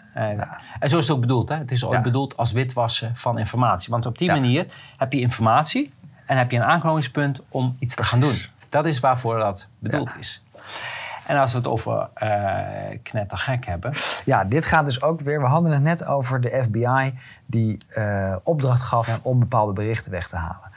En 0.79 0.89
zo 0.89 0.97
is 0.97 1.07
het 1.07 1.15
ook 1.15 1.21
bedoeld. 1.21 1.49
Hè? 1.49 1.55
Het 1.55 1.71
is 1.71 1.85
ooit 1.85 2.03
bedoeld 2.03 2.37
als 2.37 2.51
witwassen 2.51 3.15
van 3.15 3.37
informatie. 3.37 3.89
Want 3.89 4.05
op 4.05 4.17
die 4.17 4.31
manier 4.31 4.65
heb 4.97 5.13
je 5.13 5.19
informatie 5.19 5.91
en 6.27 6.37
heb 6.37 6.51
je 6.51 6.57
een 6.57 6.63
aanknopingspunt 6.63 7.41
om 7.49 7.75
iets 7.79 7.95
te 7.95 8.03
gaan 8.03 8.19
doen. 8.19 8.37
Dat 8.69 8.85
is 8.85 8.99
waarvoor 8.99 9.39
dat 9.39 9.67
bedoeld 9.79 10.11
is. 10.19 10.41
En 11.25 11.37
als 11.37 11.51
we 11.51 11.57
het 11.57 11.67
over 11.67 12.07
uh, 12.23 12.59
knettergek 13.03 13.65
hebben. 13.65 13.91
Ja, 14.25 14.43
dit 14.43 14.65
gaat 14.65 14.85
dus 14.85 15.01
ook 15.01 15.21
weer. 15.21 15.39
We 15.39 15.45
hadden 15.45 15.71
het 15.71 15.81
net 15.81 16.05
over 16.05 16.41
de 16.41 16.61
FBI 16.63 17.19
die 17.45 17.77
uh, 17.97 18.35
opdracht 18.43 18.81
gaf 18.81 19.19
om 19.21 19.39
bepaalde 19.39 19.73
berichten 19.73 20.11
weg 20.11 20.27
te 20.27 20.35
halen. 20.35 20.71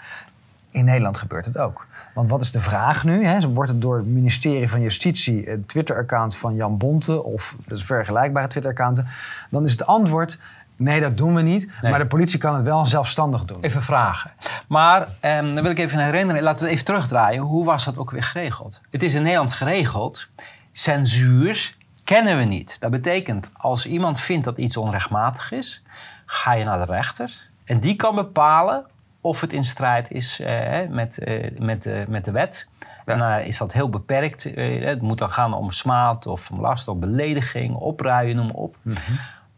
In 0.70 0.84
Nederland 0.84 1.18
gebeurt 1.18 1.44
het 1.44 1.58
ook. 1.58 1.86
Want 2.14 2.30
wat 2.30 2.42
is 2.42 2.50
de 2.50 2.60
vraag 2.60 3.04
nu? 3.04 3.24
Hè? 3.24 3.52
Wordt 3.52 3.70
het 3.70 3.80
door 3.80 3.96
het 3.96 4.06
ministerie 4.06 4.68
van 4.68 4.80
Justitie 4.80 5.48
het 5.48 5.68
Twitter-account 5.68 6.36
van 6.36 6.54
Jan 6.54 6.76
Bonte 6.76 7.22
of 7.22 7.56
dus 7.66 7.84
vergelijkbare 7.84 8.46
Twitter-accounten? 8.46 9.06
Dan 9.50 9.64
is 9.64 9.72
het 9.72 9.86
antwoord: 9.86 10.38
Nee, 10.80 11.00
dat 11.00 11.16
doen 11.16 11.34
we 11.34 11.42
niet. 11.42 11.70
Maar 11.82 11.98
de 11.98 12.06
politie 12.06 12.38
kan 12.38 12.54
het 12.54 12.64
wel 12.64 12.84
zelfstandig 12.84 13.44
doen. 13.44 13.58
Even 13.60 13.82
vragen. 13.82 14.30
Maar 14.68 15.08
eh, 15.20 15.36
dan 15.36 15.62
wil 15.62 15.70
ik 15.70 15.78
even 15.78 16.04
herinneren, 16.04 16.42
laten 16.42 16.64
we 16.64 16.70
even 16.70 16.84
terugdraaien. 16.84 17.42
Hoe 17.42 17.64
was 17.64 17.84
dat 17.84 17.98
ook 17.98 18.10
weer 18.10 18.22
geregeld? 18.22 18.80
Het 18.90 19.02
is 19.02 19.14
in 19.14 19.22
Nederland 19.22 19.52
geregeld. 19.52 20.26
Censuur 20.72 21.74
kennen 22.04 22.36
we 22.36 22.44
niet. 22.44 22.80
Dat 22.80 22.90
betekent, 22.90 23.52
als 23.56 23.86
iemand 23.86 24.20
vindt 24.20 24.44
dat 24.44 24.58
iets 24.58 24.76
onrechtmatig 24.76 25.52
is, 25.52 25.82
ga 26.26 26.52
je 26.52 26.64
naar 26.64 26.86
de 26.86 26.92
rechter. 26.92 27.32
En 27.64 27.80
die 27.80 27.96
kan 27.96 28.14
bepalen 28.14 28.84
of 29.20 29.40
het 29.40 29.52
in 29.52 29.64
strijd 29.64 30.10
is 30.10 30.40
eh, 30.40 30.88
met, 30.88 31.18
eh, 31.18 31.58
met, 31.58 31.86
uh, 31.86 32.06
met 32.06 32.24
de 32.24 32.30
wet. 32.30 32.68
En 33.04 33.18
dan 33.18 33.38
is 33.38 33.58
dat 33.58 33.72
heel 33.72 33.90
beperkt. 33.90 34.54
Eh, 34.54 34.84
het 34.84 35.02
moet 35.02 35.18
dan 35.18 35.30
gaan 35.30 35.54
om 35.54 35.70
smaad 35.70 36.26
of 36.26 36.50
om 36.50 36.60
last 36.60 36.88
of 36.88 36.96
belediging, 36.96 37.74
opruien, 37.74 38.36
noem 38.36 38.46
maar 38.46 38.54
op. 38.54 38.76
Mm 38.82 38.94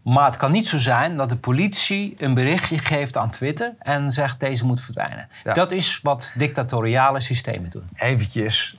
maar 0.03 0.27
het 0.27 0.37
kan 0.37 0.53
niet 0.53 0.69
zo 0.69 0.79
zijn 0.79 1.17
dat 1.17 1.29
de 1.29 1.37
politie 1.37 2.15
een 2.19 2.35
berichtje 2.35 2.79
geeft 2.79 3.17
aan 3.17 3.31
Twitter 3.31 3.75
en 3.79 4.13
zegt 4.13 4.41
deze 4.41 4.65
moet 4.65 4.81
verdwijnen. 4.81 5.29
Dat 5.53 5.73
is 5.73 6.01
wat 6.03 6.33
dictatoriale 6.35 7.21
systemen 7.21 7.71
doen. 7.71 7.89
Eventjes 7.95 8.77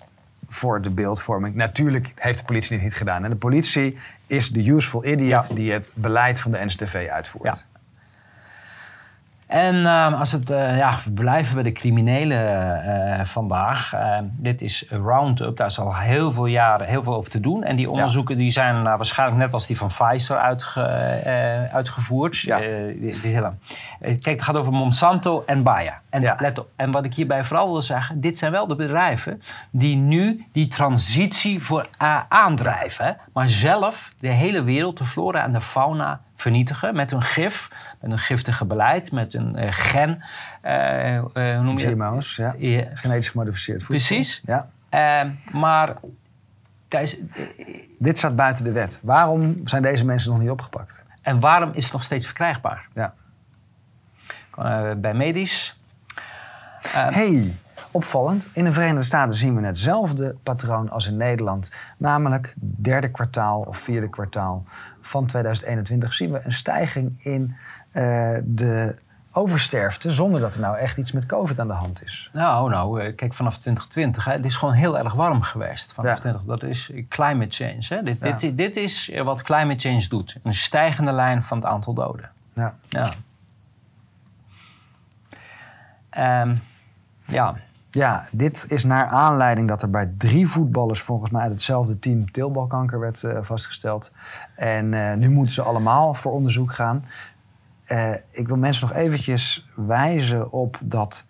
voor 0.48 0.82
de 0.82 0.90
beeldvorming. 0.90 1.56
Natuurlijk 1.56 2.12
heeft 2.16 2.38
de 2.38 2.46
politie 2.46 2.70
dit 2.70 2.82
niet 2.82 2.96
gedaan. 2.96 3.24
En 3.24 3.30
de 3.30 3.36
politie 3.36 3.98
is 4.28 4.50
de 4.50 4.70
useful 4.70 5.06
idiot 5.06 5.56
die 5.56 5.72
het 5.72 5.92
beleid 5.94 6.40
van 6.40 6.52
de 6.52 6.66
NSTV 6.66 7.08
uitvoert. 7.12 7.66
En 9.48 9.76
uh, 9.76 10.20
als 10.20 10.32
het, 10.32 10.50
uh, 10.50 10.78
ja, 10.78 11.00
we 11.06 11.12
blijven 11.12 11.54
bij 11.54 11.64
de 11.64 11.72
criminelen 11.72 12.38
uh, 12.86 13.26
vandaag. 13.26 13.94
Ehm, 13.94 14.24
dit 14.30 14.62
is 14.62 14.86
Roundup, 14.90 15.58
daar 15.58 15.68
is 15.68 15.80
al 15.80 15.96
heel 15.96 16.32
veel 16.32 16.46
jaren 16.46 16.88
heel 16.88 17.04
veel 17.04 17.16
over 17.16 17.32
te 17.32 17.40
doen. 17.40 17.64
En 17.64 17.76
die 17.76 17.90
onderzoeken 17.90 18.38
die 18.38 18.52
zijn 18.52 18.82
nou, 18.82 18.98
waarschijnlijk 18.98 19.40
net 19.40 19.54
als 19.54 19.68
die 19.68 19.78
van 19.78 19.88
Pfizer 19.88 20.38
uitge, 20.38 20.82
eh, 20.82 21.74
uitgevoerd. 21.74 22.38
Ja. 22.38 22.58
Hele, 22.58 23.52
kijk, 24.00 24.26
het 24.26 24.42
gaat 24.42 24.56
over 24.56 24.74
Monsanto 24.74 25.44
en 25.46 25.64
Bayer. 25.64 26.00
En, 26.10 26.22
ja. 26.22 26.36
let 26.40 26.60
op, 26.60 26.68
en 26.76 26.92
wat 26.92 27.06
ik 27.06 27.14
hierbij 27.14 27.44
vooral 27.44 27.72
wil 27.72 27.82
zeggen, 27.82 28.22
dit 28.22 28.38
zijn 28.38 28.52
wel 28.52 28.68
de 28.68 28.76
bedrijven 28.76 29.42
die 29.72 29.96
nu 29.96 30.46
die 30.52 30.68
transitie 30.68 31.64
voor 31.64 31.88
aandrijven. 32.28 33.18
Maar 33.34 33.50
zelf 33.50 34.12
de 34.20 34.28
hele 34.28 34.64
wereld, 34.64 34.98
de 34.98 35.06
flora 35.06 35.44
en 35.44 35.54
de 35.54 35.62
fauna 35.62 36.22
vernietigen 36.44 36.96
met 36.96 37.12
een 37.12 37.22
gif, 37.22 37.70
met 38.00 38.12
een 38.12 38.20
giftige 38.20 38.66
beleid, 38.66 39.12
met 39.12 39.34
een 39.34 39.64
uh, 39.64 39.68
gen. 39.70 40.22
Uh, 40.66 41.20
hoe 41.20 41.62
noem 41.62 41.78
je 41.78 41.88
GMO's, 41.88 42.36
ja. 42.36 42.56
Genetisch 42.94 43.28
gemodificeerd 43.28 43.84
voedsel. 43.84 44.16
Precies. 44.16 44.42
Ja. 44.46 44.70
Ehm, 44.90 45.30
maar 45.52 45.96
dit 48.00 48.18
staat 48.18 48.36
buiten 48.36 48.64
de 48.64 48.72
wet. 48.72 49.00
Waarom 49.02 49.68
zijn 49.68 49.82
deze 49.82 50.06
mensen 50.06 50.32
nog 50.32 50.40
niet 50.40 50.50
opgepakt? 50.50 51.06
En 51.22 51.40
waarom 51.40 51.72
is 51.74 51.84
het 51.84 51.94
nog 51.94 52.04
steeds 52.04 52.26
verkrijgbaar? 52.26 52.88
Ja. 52.94 53.14
bij 54.98 55.14
medisch. 55.14 55.78
Ehm, 56.94 57.14
hey, 57.14 57.56
opvallend. 57.94 58.48
In 58.54 58.64
de 58.64 58.72
Verenigde 58.72 59.04
Staten 59.04 59.38
zien 59.38 59.56
we 59.56 59.66
hetzelfde 59.66 60.36
patroon 60.44 60.90
als 60.90 61.08
in 61.08 61.18
Nederland. 61.18 61.72
Namelijk 61.98 62.54
derde 62.60 63.12
kwartaal 63.12 63.62
of 63.62 63.78
vierde 63.78 64.10
kwartaal 64.10 64.64
van 65.02 65.26
2021 65.26 66.14
zien 66.14 66.32
we 66.32 66.42
een 66.44 66.52
stijging 66.52 67.24
in 67.24 67.56
uh, 67.94 68.38
de 68.44 68.96
oversterfte 69.32 70.12
zonder 70.12 70.42
dat 70.42 70.54
er 70.54 70.60
nou 70.60 70.78
echt 70.78 70.98
iets 70.98 71.12
met 71.12 71.26
COVID 71.26 71.60
aan 71.60 71.68
de 71.68 71.74
hand 71.74 72.04
is. 72.04 72.30
Nou, 72.34 72.70
nou, 72.70 73.02
eh, 73.02 73.16
kijk, 73.16 73.34
vanaf 73.34 73.58
2020, 73.58 74.26
hè, 74.26 74.32
het 74.32 74.46
is 74.46 74.56
gewoon 74.56 74.74
heel 74.74 74.98
erg 74.98 75.14
warm 75.14 75.42
geweest. 75.42 75.94
Vanaf 75.94 76.12
ja. 76.12 76.20
20, 76.20 76.42
dat 76.42 76.64
is 76.64 76.92
climate 77.10 77.56
change. 77.56 77.86
Hè. 77.88 78.04
Dit, 78.04 78.20
ja. 78.20 78.32
dit, 78.32 78.58
dit, 78.58 78.76
is 78.76 79.12
wat 79.24 79.42
climate 79.42 79.90
change 79.90 80.08
doet. 80.08 80.40
Een 80.44 80.54
stijgende 80.54 81.12
lijn 81.12 81.44
van 81.44 81.58
het 81.58 81.66
aantal 81.66 81.94
doden. 81.94 82.30
Ja. 82.54 82.76
Ja. 82.90 83.14
Um, 86.42 86.62
ja. 87.26 87.56
Ja, 87.94 88.28
dit 88.32 88.66
is 88.68 88.84
naar 88.84 89.08
aanleiding 89.08 89.68
dat 89.68 89.82
er 89.82 89.90
bij 89.90 90.14
drie 90.18 90.48
voetballers 90.48 91.02
volgens 91.02 91.32
mij 91.32 91.42
uit 91.42 91.52
hetzelfde 91.52 92.00
team 92.00 92.32
teelbalkanker 92.32 93.00
werd 93.00 93.22
uh, 93.22 93.38
vastgesteld. 93.42 94.14
En 94.56 94.92
uh, 94.92 95.14
nu 95.14 95.30
moeten 95.30 95.54
ze 95.54 95.62
allemaal 95.62 96.14
voor 96.14 96.32
onderzoek 96.32 96.72
gaan. 96.72 97.06
Uh, 97.88 98.14
ik 98.30 98.48
wil 98.48 98.58
mensen 98.58 98.88
nog 98.88 98.98
eventjes 98.98 99.70
wijzen 99.76 100.52
op 100.52 100.80
dat 100.82 101.26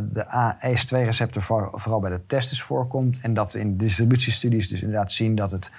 de 0.00 0.26
ACE2-receptor 0.60 1.42
vooral 1.72 2.00
bij 2.00 2.10
de 2.10 2.26
testes 2.26 2.62
voorkomt. 2.62 3.18
En 3.22 3.34
dat 3.34 3.52
we 3.52 3.58
in 3.58 3.76
distributiestudies 3.76 4.68
dus 4.68 4.82
inderdaad 4.82 5.12
zien 5.12 5.34
dat 5.34 5.50
het 5.50 5.70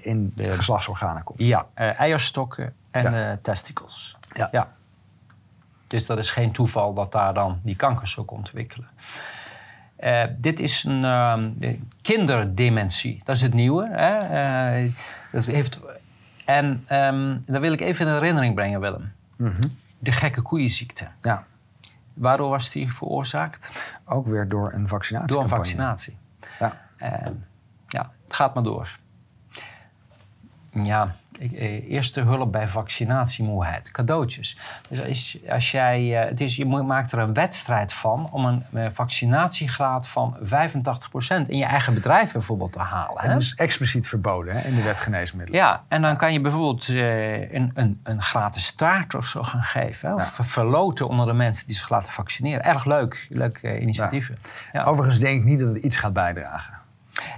in 0.00 0.32
de 0.36 0.52
geslachtsorganen 0.52 1.24
komt. 1.24 1.38
Ja, 1.38 1.66
eierstokken 1.74 2.72
en 2.90 3.12
ja. 3.12 3.38
testicles. 3.42 4.16
Ja. 4.32 4.48
ja. 4.52 4.68
Dus 5.92 6.06
dat 6.06 6.18
is 6.18 6.30
geen 6.30 6.52
toeval 6.52 6.94
dat 6.94 7.12
daar 7.12 7.34
dan 7.34 7.60
die 7.62 7.76
kankers 7.76 8.18
ook 8.18 8.30
ontwikkelen. 8.30 8.88
Uh, 10.00 10.22
dit 10.38 10.60
is 10.60 10.84
een 10.84 11.02
uh, 11.02 11.74
kinderdementie. 12.02 13.20
Dat 13.24 13.36
is 13.36 13.42
het 13.42 13.54
nieuwe. 13.54 13.88
Hè? 13.90 14.82
Uh, 14.84 14.92
dat 15.32 15.44
heeft, 15.44 15.80
en 16.44 16.86
um, 16.90 17.42
dat 17.46 17.60
wil 17.60 17.72
ik 17.72 17.80
even 17.80 18.06
in 18.06 18.12
herinnering 18.12 18.54
brengen, 18.54 18.80
Willem. 18.80 19.12
Mm 19.36 19.46
-hmm. 19.46 19.76
De 19.98 20.12
gekke 20.12 20.42
koeienziekte. 20.42 21.08
Ja. 21.22 21.44
Waardoor 22.14 22.48
was 22.48 22.70
die 22.70 22.92
veroorzaakt? 22.92 23.70
Ook 24.04 24.26
weer 24.26 24.48
door 24.48 24.72
een 24.72 24.88
vaccinatie. 24.88 25.28
Door 25.28 25.42
een 25.42 25.48
vaccinatie. 25.48 26.16
Ja. 26.58 26.80
Ehm, 26.96 27.32
ja, 27.88 28.12
het 28.24 28.34
gaat 28.34 28.54
maar 28.54 28.62
door. 28.62 28.98
Ja, 30.72 31.14
eh, 31.38 31.90
eerste 31.90 32.20
hulp 32.20 32.52
bij 32.52 32.68
vaccinatiemoeheid, 32.68 33.90
cadeautjes. 33.90 34.58
Dus 34.88 35.38
als, 35.48 35.70
jij, 35.70 36.20
eh, 36.20 36.28
het 36.28 36.40
is, 36.40 36.56
je 36.56 36.66
maakt 36.66 37.12
er 37.12 37.18
een 37.18 37.34
wedstrijd 37.34 37.92
van 37.92 38.28
om 38.30 38.44
een, 38.44 38.64
eh, 38.72 38.86
vaccinatiegraad 38.92 40.08
van 40.08 40.36
85% 40.42 41.48
in 41.48 41.58
je 41.58 41.64
eigen 41.64 41.94
bedrijf 41.94 42.32
bijvoorbeeld 42.32 42.72
te 42.72 42.78
halen. 42.78 43.28
Dat 43.28 43.40
is 43.40 43.54
expliciet 43.54 44.08
verboden 44.08 44.56
hè, 44.56 44.68
in 44.68 44.74
de 44.74 44.82
wet 44.82 45.00
geneesmiddelen. 45.00 45.60
Ja, 45.60 45.82
en 45.88 46.02
dan 46.02 46.16
kan 46.16 46.32
je 46.32 46.40
bijvoorbeeld 46.40 46.88
een, 46.88 47.70
een, 47.74 48.00
een, 48.02 48.22
gratis 48.22 48.72
taart 48.72 49.14
of 49.14 49.26
zo 49.26 49.42
gaan 49.42 49.62
geven. 49.62 50.08
Hè, 50.08 50.14
of 50.14 50.38
verloten 50.40 51.08
onder 51.08 51.26
de 51.26 51.32
mensen 51.32 51.66
die 51.66 51.76
zich 51.76 51.88
laten 51.88 52.10
vaccineren. 52.10 52.64
Erg 52.64 52.84
leuk, 52.84 53.26
leuk 53.30 53.62
initiatieven. 53.80 54.36
Ja. 54.72 54.82
Overigens 54.82 55.20
denk 55.20 55.40
ik 55.40 55.44
niet 55.44 55.60
dat 55.60 55.68
het 55.68 55.84
iets 55.84 55.96
gaat 55.96 56.12
bijdragen. 56.12 56.74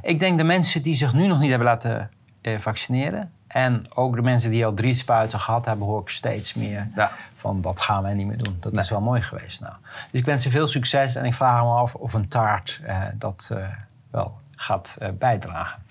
Ik 0.02 0.20
denk 0.20 0.38
de 0.38 0.44
mensen 0.44 0.82
die 0.82 0.94
zich 0.94 1.12
nu 1.12 1.26
nog 1.26 1.38
niet 1.38 1.48
hebben 1.48 1.68
laten 1.68 2.10
vaccineren, 2.58 3.32
en 3.46 3.86
ook 3.94 4.14
de 4.16 4.22
mensen 4.22 4.50
die 4.50 4.66
al 4.66 4.74
drie 4.74 4.94
spuiten 4.94 5.40
gehad 5.40 5.64
hebben, 5.64 5.86
hoor 5.86 6.00
ik 6.00 6.08
steeds 6.08 6.54
meer 6.54 6.88
ja. 6.94 7.10
van 7.36 7.60
dat 7.60 7.80
gaan 7.80 8.02
wij 8.02 8.14
niet 8.14 8.26
meer 8.26 8.38
doen. 8.38 8.56
Dat 8.60 8.76
is 8.76 8.90
wel 8.90 9.00
mooi 9.00 9.22
geweest. 9.22 9.60
Nou. 9.60 9.72
Dus 10.10 10.20
ik 10.20 10.26
wens 10.26 10.42
ze 10.42 10.50
veel 10.50 10.68
succes 10.68 11.14
en 11.14 11.24
ik 11.24 11.34
vraag 11.34 11.62
me 11.62 11.68
af 11.68 11.94
of 11.94 12.12
een 12.12 12.28
taart 12.28 12.80
eh, 12.84 13.00
dat 13.14 13.48
eh, 13.52 13.66
wel 14.10 14.38
gaat 14.56 14.96
eh, 14.98 15.08
bijdragen. 15.18 15.82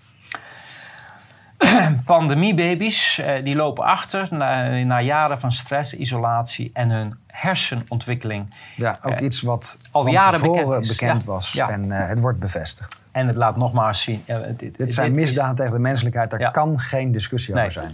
pandemiebaby's, 2.05 3.17
eh, 3.17 3.43
die 3.43 3.55
lopen 3.55 3.83
achter 3.83 4.27
na, 4.31 4.69
na 4.83 5.01
jaren 5.01 5.39
van 5.39 5.51
stress, 5.51 5.93
isolatie 5.93 6.69
en 6.73 6.89
hun 6.89 7.17
hersenontwikkeling. 7.27 8.55
Ja, 8.75 8.99
ook 9.01 9.11
Eh, 9.13 9.25
iets 9.25 9.41
wat 9.41 9.77
al 9.91 10.07
jaren 10.07 10.41
bekend 10.41 10.87
bekend 10.87 11.23
was. 11.23 11.51
ja. 11.51 11.69
En 11.69 11.91
eh, 11.91 12.07
het 12.07 12.19
wordt 12.19 12.39
bevestigd. 12.39 13.02
En 13.13 13.27
het 13.27 13.35
laat 13.35 13.57
nogmaals 13.57 14.01
zien. 14.01 14.23
eh, 14.25 14.37
dit, 14.57 14.77
Dit 14.77 14.93
zijn 14.93 15.11
is- 15.11 15.17
misdaden 15.17 15.55
tegen 15.55 15.71
de 15.73 15.79
menselijkheid. 15.79 16.29
Daar 16.29 16.39
Ja. 16.39 16.49
kan 16.49 16.79
geen 16.79 17.11
discussie 17.11 17.53
Nee. 17.53 17.65
over 17.65 17.81
zijn. 17.81 17.91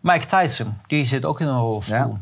Mike 0.00 0.26
Tyson, 0.26 0.74
die 0.86 1.04
zit 1.04 1.24
ook 1.24 1.40
in 1.40 1.46
een 1.46 1.58
rolstoel. 1.58 2.18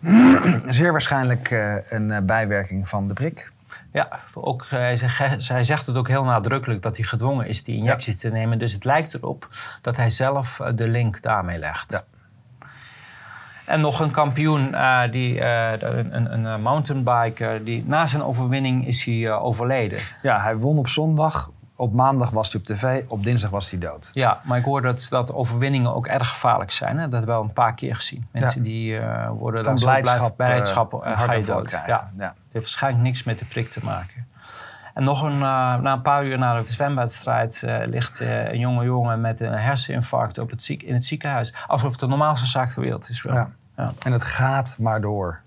Zeer 0.68 0.90
waarschijnlijk 0.92 1.50
eh, 1.50 1.74
een 1.90 2.10
eh, 2.10 2.20
bijwerking 2.22 2.88
van 2.88 3.08
de 3.08 3.14
prik. 3.14 3.52
Ja, 3.92 4.20
ook, 4.34 4.62
eh, 4.62 4.68
hij, 4.70 4.96
zegt, 4.96 5.48
hij 5.48 5.64
zegt 5.64 5.86
het 5.86 5.96
ook 5.96 6.08
heel 6.08 6.24
nadrukkelijk 6.24 6.82
dat 6.82 6.96
hij 6.96 7.06
gedwongen 7.06 7.46
is 7.46 7.64
die 7.64 7.76
injectie 7.76 8.14
te 8.16 8.28
nemen. 8.28 8.58
Dus 8.58 8.72
het 8.72 8.84
lijkt 8.84 9.14
erop 9.14 9.48
dat 9.82 9.96
hij 9.96 10.10
zelf 10.10 10.60
de 10.74 10.88
link 10.88 11.22
daarmee 11.22 11.58
legt. 11.58 11.92
Ja. 11.92 12.04
En 13.70 13.80
nog 13.80 14.00
een 14.00 14.10
kampioen, 14.10 14.74
eh, 14.74 15.10
die, 15.10 15.40
eh, 15.40 15.72
een, 15.80 16.16
een, 16.16 16.32
een 16.32 16.46
eh, 16.46 16.56
mountainbiker, 16.62 17.64
die 17.64 17.84
na 17.86 18.06
zijn 18.06 18.22
overwinning 18.22 18.86
is 18.86 19.04
hij 19.04 19.32
overleden. 19.32 19.98
Ja, 20.22 20.40
hij 20.40 20.56
won 20.56 20.78
op 20.78 20.88
zondag. 20.88 21.50
Op 21.76 21.92
maandag 21.92 22.30
was 22.30 22.52
hij 22.52 22.60
op 22.60 22.66
tv. 22.66 23.02
Op 23.08 23.24
dinsdag 23.24 23.50
was 23.50 23.70
hij 23.70 23.78
dood. 23.78 24.10
Ja, 24.12 24.40
maar 24.44 24.58
ik 24.58 24.64
hoor 24.64 24.82
dat, 24.82 25.06
dat 25.10 25.32
overwinningen 25.34 25.94
ook 25.94 26.06
erg 26.06 26.28
gevaarlijk 26.28 26.70
zijn. 26.70 26.98
Hè? 26.98 27.02
Dat 27.02 27.12
hebben 27.12 27.30
we 27.30 27.40
al 27.42 27.42
een 27.48 27.52
paar 27.52 27.74
keer 27.74 27.94
gezien. 27.94 28.26
Mensen 28.32 28.62
die 28.62 29.00
worden 29.38 29.64
Van 29.64 29.74
dan 29.74 29.82
blijdschap, 29.84 30.36
blij- 30.36 30.48
blijdschap 30.48 31.00
ga 31.02 31.32
je 31.32 31.44
dood. 31.44 31.66
krijgen. 31.66 31.88
Ja. 31.92 32.10
Ja. 32.18 32.24
Het 32.24 32.34
heeft 32.52 32.64
waarschijnlijk 32.64 33.02
niks 33.04 33.22
met 33.22 33.38
de 33.38 33.44
prik 33.44 33.70
te 33.70 33.84
maken. 33.84 34.26
En 34.94 35.04
nog 35.04 35.22
een, 35.22 35.38
na 35.38 35.92
een 35.92 36.02
paar 36.02 36.24
uur 36.24 36.38
na 36.38 36.60
de 36.60 36.72
zwemwedstrijd 36.72 37.62
ligt 37.84 38.20
een 38.20 38.58
jonge 38.58 38.84
jongen 38.84 39.20
met 39.20 39.40
een 39.40 39.52
herseninfarct 39.52 40.38
op 40.38 40.50
het 40.50 40.62
ziek, 40.62 40.82
in 40.82 40.94
het 40.94 41.04
ziekenhuis. 41.04 41.54
Alsof 41.66 41.90
het 41.90 42.00
de 42.00 42.06
normaalste 42.06 42.46
zaak 42.46 42.68
ter 42.70 42.82
wereld 42.82 43.08
is. 43.08 43.22
Wel. 43.22 43.34
Ja. 43.34 43.50
Ja. 43.80 43.92
En 44.04 44.12
het 44.12 44.24
gaat 44.24 44.74
maar 44.78 45.00
door. 45.00 45.40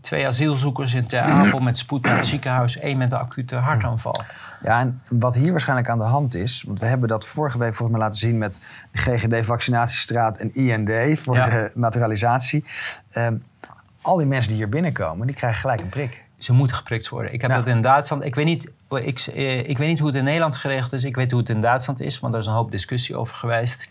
Twee 0.00 0.26
asielzoekers 0.26 0.94
in 0.94 1.06
Ter 1.06 1.20
Apel 1.20 1.58
met 1.60 1.78
spoed 1.78 2.02
naar 2.02 2.16
het 2.16 2.26
ziekenhuis. 2.26 2.78
één 2.78 2.96
met 2.98 3.12
een 3.12 3.18
acute 3.18 3.56
hartaanval. 3.56 4.22
Ja, 4.62 4.80
en 4.80 5.00
wat 5.08 5.34
hier 5.34 5.50
waarschijnlijk 5.50 5.88
aan 5.88 5.98
de 5.98 6.04
hand 6.04 6.34
is, 6.34 6.64
want 6.66 6.80
we 6.80 6.86
hebben 6.86 7.08
dat 7.08 7.26
vorige 7.26 7.58
week 7.58 7.74
volgens 7.74 7.98
mij 7.98 8.06
laten 8.06 8.20
zien 8.20 8.38
met 8.38 8.60
de 8.92 8.98
GGD-vaccinatiestraat 8.98 10.38
en 10.38 10.54
IND 10.54 11.18
voor 11.20 11.36
Ja. 11.36 11.48
de 11.48 11.70
naturalisatie. 11.74 12.64
Ehm, 13.10 13.34
al 14.02 14.16
die 14.16 14.26
mensen 14.26 14.48
die 14.48 14.56
hier 14.58 14.68
binnenkomen, 14.68 15.26
die 15.26 15.36
krijgen 15.36 15.60
gelijk 15.60 15.80
een 15.80 15.88
prik. 15.88 16.22
Ze 16.36 16.52
moeten 16.52 16.76
geprikt 16.76 17.08
worden. 17.08 17.32
Ik 17.32 17.40
heb 17.40 17.50
Ja. 17.50 17.56
dat 17.56 17.66
in 17.66 17.80
Duitsland. 17.80 18.24
Ik 18.24 18.34
weet, 18.34 18.44
niet, 18.44 18.70
ik, 18.90 19.20
eh, 19.20 19.68
ik 19.68 19.78
weet 19.78 19.88
niet 19.88 19.98
hoe 19.98 20.08
het 20.08 20.16
in 20.16 20.24
Nederland 20.24 20.56
geregeld 20.56 20.92
is. 20.92 21.04
Ik 21.04 21.16
weet 21.16 21.30
hoe 21.30 21.40
het 21.40 21.48
in 21.48 21.60
Duitsland 21.60 22.00
is, 22.00 22.20
want 22.20 22.32
daar 22.32 22.42
is 22.42 22.48
een 22.48 22.54
hoop 22.54 22.70
discussie 22.70 23.16
over 23.16 23.34
geweest. 23.36 23.88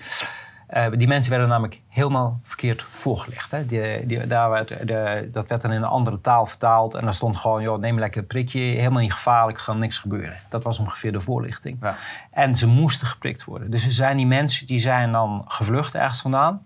Eh, 0.74 0.86
die 0.92 1.08
mensen 1.08 1.32
werden 1.32 1.50
namelijk 1.50 1.82
helemaal 1.90 2.40
verkeerd 2.44 2.82
voorgelegd. 2.82 3.52
Hè. 3.52 3.66
Die, 3.66 4.06
die, 4.06 4.28
daar 4.28 4.50
werd, 4.50 4.68
de, 4.68 5.30
dat 5.32 5.50
werd 5.50 5.62
dan 5.62 5.72
in 5.72 5.78
een 5.82 5.88
andere 5.90 6.22
taal 6.22 6.46
vertaald. 6.46 6.94
En 6.94 7.04
daar 7.04 7.14
stond 7.14 7.36
gewoon, 7.38 7.62
joh, 7.62 7.80
neem 7.80 8.00
lekker 8.00 8.22
een 8.22 8.28
prikje. 8.28 8.60
Helemaal 8.60 9.02
niet 9.02 9.14
gevaarlijk, 9.14 9.58
er 9.58 9.64
kan 9.64 9.80
niks 9.80 9.98
gebeuren. 9.98 10.34
Dat 10.50 10.64
was 10.64 10.80
ongeveer 10.80 11.12
de 11.12 11.22
voorlichting. 11.22 11.78
Ja. 11.82 11.96
En 12.32 12.56
ze 12.56 12.68
moesten 12.68 13.08
geprikt 13.08 13.44
worden. 13.44 13.72
Dus 13.72 13.86
er 13.86 13.92
zijn 13.92 14.18
die 14.18 14.26
mensen 14.26 14.68
die 14.68 14.80
zijn 14.80 15.12
dan 15.12 15.44
gevlucht 15.48 15.96
ergens 15.96 16.22
vandaan... 16.22 16.66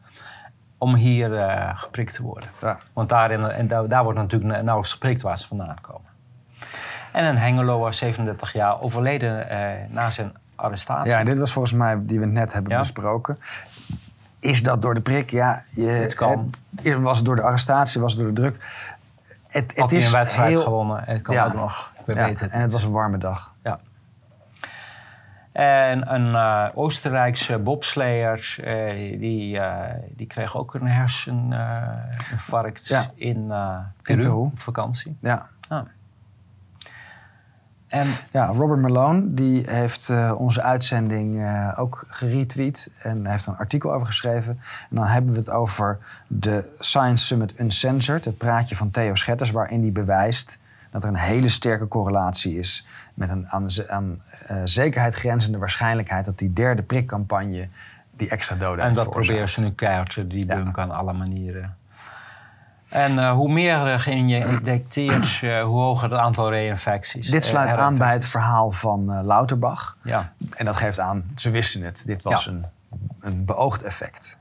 om 0.78 0.96
hier 0.96 1.38
eh, 1.38 1.80
geprikt 1.80 2.14
te 2.14 2.24
worden. 2.24 2.50
Ja. 2.62 2.80
Want 2.94 3.10
daarin, 3.10 3.44
en 3.44 3.68
daar, 3.68 3.88
daar 3.88 4.04
wordt 4.04 4.20
natuurlijk 4.20 4.52
na- 4.52 4.58
nauwelijks 4.62 4.92
geprikt 4.92 5.22
waar 5.22 5.38
ze 5.38 5.48
vandaan 5.48 5.82
komen. 5.82 6.10
En 7.12 7.24
een 7.26 7.38
Hengeloer, 7.38 7.94
37 7.94 8.54
jaar, 8.54 8.82
overleden 8.82 9.50
eh, 9.50 9.90
na 9.90 10.10
zijn 10.10 10.34
arrestatie. 10.56 11.12
Ja, 11.12 11.20
en 11.20 11.26
dit 11.26 11.38
was 11.38 11.52
volgens 11.52 11.74
mij 11.74 11.98
die 12.02 12.20
we 12.20 12.26
net 12.26 12.54
hebben 12.54 12.72
Ja. 12.72 12.80
besproken. 12.80 13.38
Is 14.40 14.64
dat 14.64 14.82
door 14.82 14.94
de 14.94 15.02
prik? 15.02 15.30
Ja, 15.30 15.64
je, 15.70 15.86
Het 15.88 16.14
kan. 16.14 16.50
eh, 16.84 16.96
was 16.96 17.18
het 17.18 17.26
door 17.26 17.36
de 17.36 17.42
arrestatie, 17.42 18.02
was 18.02 18.12
het 18.14 18.22
door 18.22 18.34
de 18.34 18.42
druk? 18.42 18.66
Het, 19.48 19.72
het 19.76 19.92
is 19.92 20.06
een 20.06 20.12
wedstrijd 20.12 20.50
heel, 20.50 20.62
gewonnen. 20.62 21.04
Het 21.04 21.22
kan 21.22 21.36
Ja. 21.36 21.46
ook 21.46 21.54
nog. 21.54 21.92
We 22.06 22.14
Ja, 22.14 22.26
weten 22.26 22.46
het 22.46 22.54
en 22.54 22.62
het 22.62 22.72
was 22.72 22.84
een 22.84 22.92
warme 22.92 23.18
dag. 23.18 23.54
Ja. 23.64 23.80
En 25.52 26.14
een 26.14 26.36
eh, 26.36 26.66
Oostenrijkse 26.78 27.58
bobsleer, 27.58 28.56
eh, 28.64 29.20
die, 29.20 29.60
eh, 29.60 29.94
die 30.10 30.28
kreeg 30.28 30.58
ook 30.58 30.74
een 30.74 30.88
herseninfarct 30.88 32.88
Ja. 32.88 33.06
in 33.16 33.48
Peru, 34.02 34.22
Peru. 34.22 34.30
op 34.34 34.60
vakantie. 34.60 35.18
Ja. 35.20 35.48
Ah. 35.68 35.82
En 37.88 38.08
Ja, 38.32 38.46
Robert 38.46 38.80
Malone 38.80 39.34
die 39.34 39.64
heeft 39.70 40.10
eh, 40.10 40.34
onze 40.38 40.62
uitzending 40.62 41.42
eh, 41.42 41.74
ook 41.78 42.06
geretweet 42.08 42.90
en 43.02 43.26
heeft 43.26 43.46
een 43.46 43.58
artikel 43.58 43.94
over 43.94 44.08
geschreven. 44.08 44.60
En 44.90 44.96
dan 44.96 45.06
hebben 45.06 45.34
we 45.34 45.40
het 45.40 45.50
over 45.50 45.98
de 46.28 46.76
Science 46.80 47.26
Summit 47.26 47.60
Uncensored, 47.60 48.26
het 48.26 48.38
praatje 48.38 48.76
van 48.76 48.92
Theo 48.92 49.16
Schetters, 49.16 49.52
waarin 49.52 49.82
hij 49.82 49.92
bewijst 49.92 50.60
dat 50.92 51.04
er 51.04 51.10
een 51.10 51.16
hele 51.16 51.50
sterke 51.50 51.88
correlatie 51.88 52.58
is 52.58 52.86
met 53.14 53.30
een 53.30 53.48
aan, 53.48 54.22
eh, 54.46 54.62
zekerheid 54.64 55.14
grenzende 55.14 55.58
waarschijnlijkheid 55.58 56.26
dat 56.26 56.38
die 56.38 56.54
derde 56.54 56.82
prikcampagne 56.82 57.68
die 58.16 58.30
extra 58.30 58.56
doden 58.56 58.86
En 58.86 58.94
dat 58.94 59.10
proberen 59.10 59.50
ze 59.50 59.62
nu 59.62 59.72
keihard 59.72 60.14
te 60.14 60.28
debunken 60.28 60.84
aan 60.84 60.92
alle 60.92 61.14
manieren. 61.14 61.76
En 62.90 63.20
eh, 63.20 63.32
hoe 63.32 63.52
meer 63.52 63.78
er 63.78 64.00
geïnjecteerd, 64.00 65.40
eh, 65.42 65.64
hoe 65.64 65.82
hoger 65.82 66.12
het 66.12 66.20
aantal 66.20 66.50
reinfecties. 66.50 67.28
Dit 67.30 67.44
eh, 67.44 67.50
sluit 67.50 67.72
aan 67.72 67.98
bij 67.98 68.12
het 68.12 68.28
verhaal 68.28 68.72
van 68.72 69.26
Lauterbach. 69.26 69.98
Ja. 70.04 70.32
En 70.56 70.66
dat 70.66 70.76
geeft 70.76 71.00
aan, 71.00 71.24
ze 71.36 71.50
wisten 71.50 71.82
het. 71.82 72.04
Dit 72.06 72.24
was 72.24 72.44
Ja. 72.46 72.52
een, 72.52 72.66
een 73.20 73.46
beoogd 73.46 73.84
effect. 73.84 74.38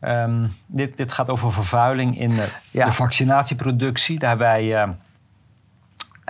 Ehm, 0.00 0.46
dit, 0.66 0.96
dit 0.96 1.12
gaat 1.12 1.30
over 1.30 1.52
vervuiling 1.52 2.18
in 2.18 2.28
de, 2.28 2.48
Ja. 2.70 2.84
de 2.84 2.92
vaccinatieproductie. 2.92 4.18
Daarbij 4.18 4.94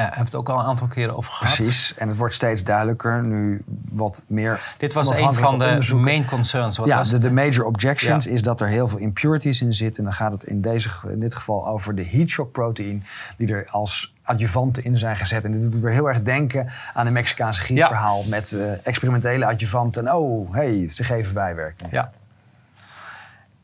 hebben 0.02 0.18
we 0.18 0.24
het 0.24 0.34
ook 0.34 0.48
al 0.48 0.58
een 0.58 0.64
aantal 0.66 0.86
keren 0.86 1.16
over 1.16 1.32
gehad. 1.32 1.54
Precies. 1.54 1.94
En 1.96 2.08
het 2.08 2.16
wordt 2.16 2.34
steeds 2.34 2.64
duidelijker 2.64 3.22
nu 3.22 3.62
wat 3.90 4.24
meer. 4.26 4.74
Dit 4.78 4.92
was 4.92 5.08
een 5.10 5.34
van 5.34 5.58
de 5.58 5.64
onderzoeken. 5.64 6.04
main 6.04 6.24
concerns. 6.24 6.76
Wat 6.76 6.86
ja, 6.86 6.96
was 6.96 7.10
de, 7.10 7.18
de 7.18 7.30
major 7.30 7.64
objections 7.64 8.24
Ja. 8.24 8.30
is 8.30 8.42
dat 8.42 8.60
er 8.60 8.68
heel 8.68 8.88
veel 8.88 8.98
impurities 8.98 9.60
in 9.60 9.74
zitten. 9.74 10.04
En 10.04 10.08
dan 10.10 10.18
gaat 10.18 10.32
het 10.32 10.42
in, 10.42 10.60
deze, 10.60 10.88
in 11.08 11.20
dit 11.20 11.34
geval 11.34 11.68
over 11.68 11.94
de 11.94 12.04
heat 12.06 12.28
shock 12.28 12.52
protein, 12.52 13.04
die 13.36 13.52
er 13.52 13.66
als 13.70 14.14
adjuvanten 14.22 14.84
in 14.84 14.98
zijn 14.98 15.16
gezet. 15.16 15.44
En 15.44 15.52
dit 15.52 15.72
doet 15.72 15.80
weer 15.82 15.92
heel 15.92 16.08
erg 16.08 16.22
denken 16.22 16.68
aan 16.94 17.06
een 17.06 17.12
Mexicaanse 17.12 17.60
griepverhaal 17.62 18.24
met 18.24 18.52
eh, 18.52 18.86
experimentele 18.86 19.46
adjuvanten. 19.46 20.06
En 20.06 20.14
oh, 20.14 20.54
hey, 20.54 20.88
ze 20.88 21.04
geven 21.04 21.34
bijwerkingen. 21.34 21.92
Ja. 21.92 22.10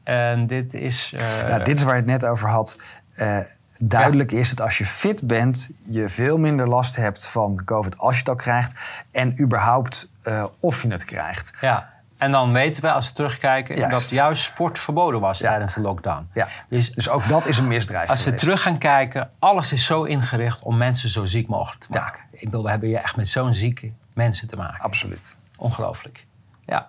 En 0.03 0.47
dit 0.47 0.75
is... 0.75 1.13
eh, 1.17 1.49
Ja, 1.49 1.59
dit 1.59 1.79
is 1.79 1.83
waar 1.85 1.95
je 1.95 2.01
het 2.01 2.11
net 2.11 2.25
over 2.25 2.49
had. 2.49 2.77
Eh, 3.15 3.39
duidelijk 3.79 4.33
is 4.33 4.49
dat 4.49 4.61
als 4.61 4.79
je 4.79 4.87
fit 4.87 5.27
bent, 5.27 5.71
je 5.91 6.09
veel 6.09 6.39
minder 6.39 6.69
last 6.69 6.97
hebt 6.97 7.27
van 7.27 7.61
COVID 7.65 7.99
als 7.99 8.13
je 8.15 8.19
het 8.19 8.29
al 8.29 8.35
krijgt. 8.35 8.75
En 9.13 9.41
überhaupt 9.41 10.13
eh, 10.23 10.45
of 10.61 10.83
je 10.83 10.89
het 10.89 11.05
krijgt. 11.05 11.53
ja. 11.61 11.95
En 12.19 12.31
dan 12.31 12.53
weten 12.53 12.83
we, 12.83 12.91
als 12.93 13.09
we 13.09 13.15
terugkijken, 13.15 13.77
Juist. 13.77 13.91
dat 13.93 14.09
juist 14.11 14.43
sport 14.43 14.79
verboden 14.79 15.21
was 15.21 15.39
Ja. 15.39 15.49
tijdens 15.49 15.75
de 15.75 15.81
lockdown. 15.81 16.29
Ja. 16.35 16.49
Dus 16.69 16.93
Dus 16.93 17.09
ook 17.09 17.29
dat 17.29 17.47
is 17.47 17.59
een 17.59 17.67
misdrijf. 17.69 18.09
als 18.11 18.25
we 18.25 18.35
terug 18.35 18.63
gaan 18.63 18.79
kijken, 18.79 19.31
alles 19.39 19.73
is 19.73 19.85
zo 19.85 20.03
ingericht 20.03 20.63
om 20.63 20.77
mensen 20.77 21.09
zo 21.09 21.25
ziek 21.25 21.49
mogelijk 21.49 21.81
te 21.85 21.93
Ja. 21.93 22.01
maken. 22.01 22.23
Ik 22.31 22.45
bedoel, 22.45 22.63
we 22.63 22.71
hebben 22.71 22.89
hier 22.89 22.99
echt 22.99 23.17
met 23.17 23.29
zo'n 23.29 23.55
zieke 23.55 23.93
mensen 24.13 24.49
te 24.49 24.57
maken. 24.57 24.81
Absoluut. 24.81 25.37
Ongelooflijk. 25.57 26.25
Ja. 26.67 26.89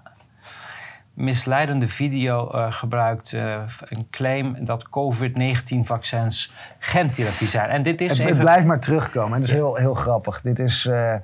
Misleidende 1.18 1.88
video 1.88 2.52
eh, 2.52 2.72
gebruikt 2.72 3.34
eh, 3.34 3.62
een 3.80 4.08
claim 4.12 4.66
dat 4.66 4.84
COVID-19-vaccins 4.90 6.54
gentherapie 6.80 7.48
zijn. 7.48 7.70
En 7.70 7.84
dit 7.84 8.02
is 8.02 8.10
Het, 8.10 8.20
even... 8.20 8.32
het 8.32 8.40
blijft 8.40 8.66
maar 8.66 8.80
terugkomen. 8.80 9.32
En 9.32 9.38
het 9.42 9.46
is 9.46 9.52
heel, 9.52 9.76
heel 9.76 9.94
grappig. 9.94 10.42
Dit 10.42 10.60
is 10.60 10.86
eh, 10.86 11.16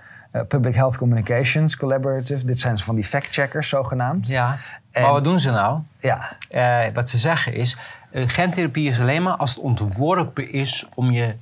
Public 0.48 0.76
Health 0.76 0.98
Communications 0.98 1.78
Collaborative. 1.78 2.46
Dit 2.46 2.60
zijn 2.60 2.80
van 2.80 2.96
die 2.96 3.04
fact-checkers 3.04 3.70
zogenaamd. 3.70 4.28
Ja, 4.28 4.58
En- 4.92 5.02
maar 5.02 5.12
wat 5.12 5.24
doen 5.24 5.40
ze 5.40 5.52
nou? 5.52 5.80
Ja, 5.98 6.30
wat 6.94 7.10
ze 7.10 7.18
zeggen 7.18 7.54
is, 7.54 7.78
gentherapie 8.12 8.88
is 8.88 9.00
alleen 9.00 9.24
maar 9.24 9.36
als 9.36 9.50
het 9.50 9.60
ontworpen 9.60 10.52
is 10.52 10.86
om 10.94 11.12
je 11.12 11.36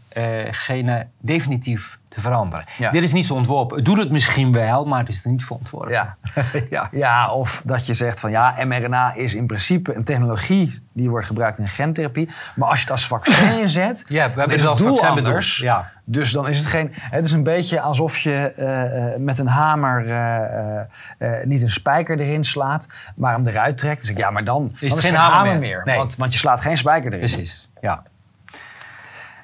genen 0.51 1.11
definitief 1.19 1.99
te 2.11 2.21
veranderen. 2.21 2.65
Ja. 2.77 2.89
Dit 2.89 3.03
is 3.03 3.13
niet 3.13 3.25
zo 3.25 3.33
ontworpen. 3.33 3.75
Het 3.75 3.85
doet 3.85 3.97
het 3.97 4.11
misschien 4.11 4.51
wel, 4.51 4.85
maar 4.85 4.99
het 4.99 5.09
is 5.09 5.25
er 5.25 5.31
niet 5.31 5.43
voor 5.43 5.57
ontworpen. 5.57 5.91
ja. 5.91 6.17
ja. 6.69 6.87
ja, 6.91 7.31
of 7.33 7.61
dat 7.65 7.85
je 7.85 7.93
zegt 7.93 8.19
van 8.19 8.31
ja, 8.31 8.55
mRNA 8.65 9.13
is 9.13 9.33
in 9.33 9.47
principe 9.47 9.95
een 9.95 10.03
technologie 10.03 10.83
die 10.93 11.09
wordt 11.09 11.25
gebruikt 11.25 11.57
in 11.57 11.67
gentherapie. 11.67 12.29
Maar 12.55 12.69
als 12.69 12.77
je 12.77 12.83
het 12.83 12.91
als 12.91 13.07
vaccin 13.07 13.59
inzet, 13.61 14.05
Ja, 14.07 14.29
we 14.33 14.39
hebben 14.39 14.55
is 14.55 14.61
het 14.61 14.69
als 14.69 14.79
doel 14.79 15.05
anders. 15.05 15.57
Ja. 15.57 15.91
Dus 16.05 16.31
dan 16.31 16.47
is 16.47 16.57
het 16.57 16.67
geen. 16.67 16.89
Het 16.93 17.25
is 17.25 17.31
een 17.31 17.43
beetje 17.43 17.81
alsof 17.81 18.17
je 18.17 18.53
eh, 18.55 19.13
eh, 19.13 19.19
met 19.19 19.39
een 19.39 19.47
hamer 19.47 20.09
eh, 21.17 21.43
niet 21.43 21.61
een 21.61 21.69
spijker 21.69 22.19
erin 22.19 22.43
slaat, 22.43 22.87
maar 23.15 23.33
hem 23.33 23.47
eruit 23.47 23.77
trekt. 23.77 24.01
Dus 24.01 24.09
ik, 24.09 24.17
ja, 24.17 24.29
maar 24.29 24.43
dan 24.43 24.71
is, 24.73 24.79
dan 24.79 24.89
het 24.89 24.97
is 24.97 25.03
geen 25.03 25.11
geen 25.11 25.19
hamer 25.19 25.37
hamer 25.37 25.51
meer. 25.51 25.59
meer. 25.59 25.85
Nee. 25.85 25.97
Want, 25.97 26.15
want 26.15 26.33
je 26.33 26.39
slaat 26.39 26.61
geen 26.61 26.77
spijker 26.77 27.13
erin. 27.13 27.29
Precies, 27.29 27.69
ja. 27.81 28.03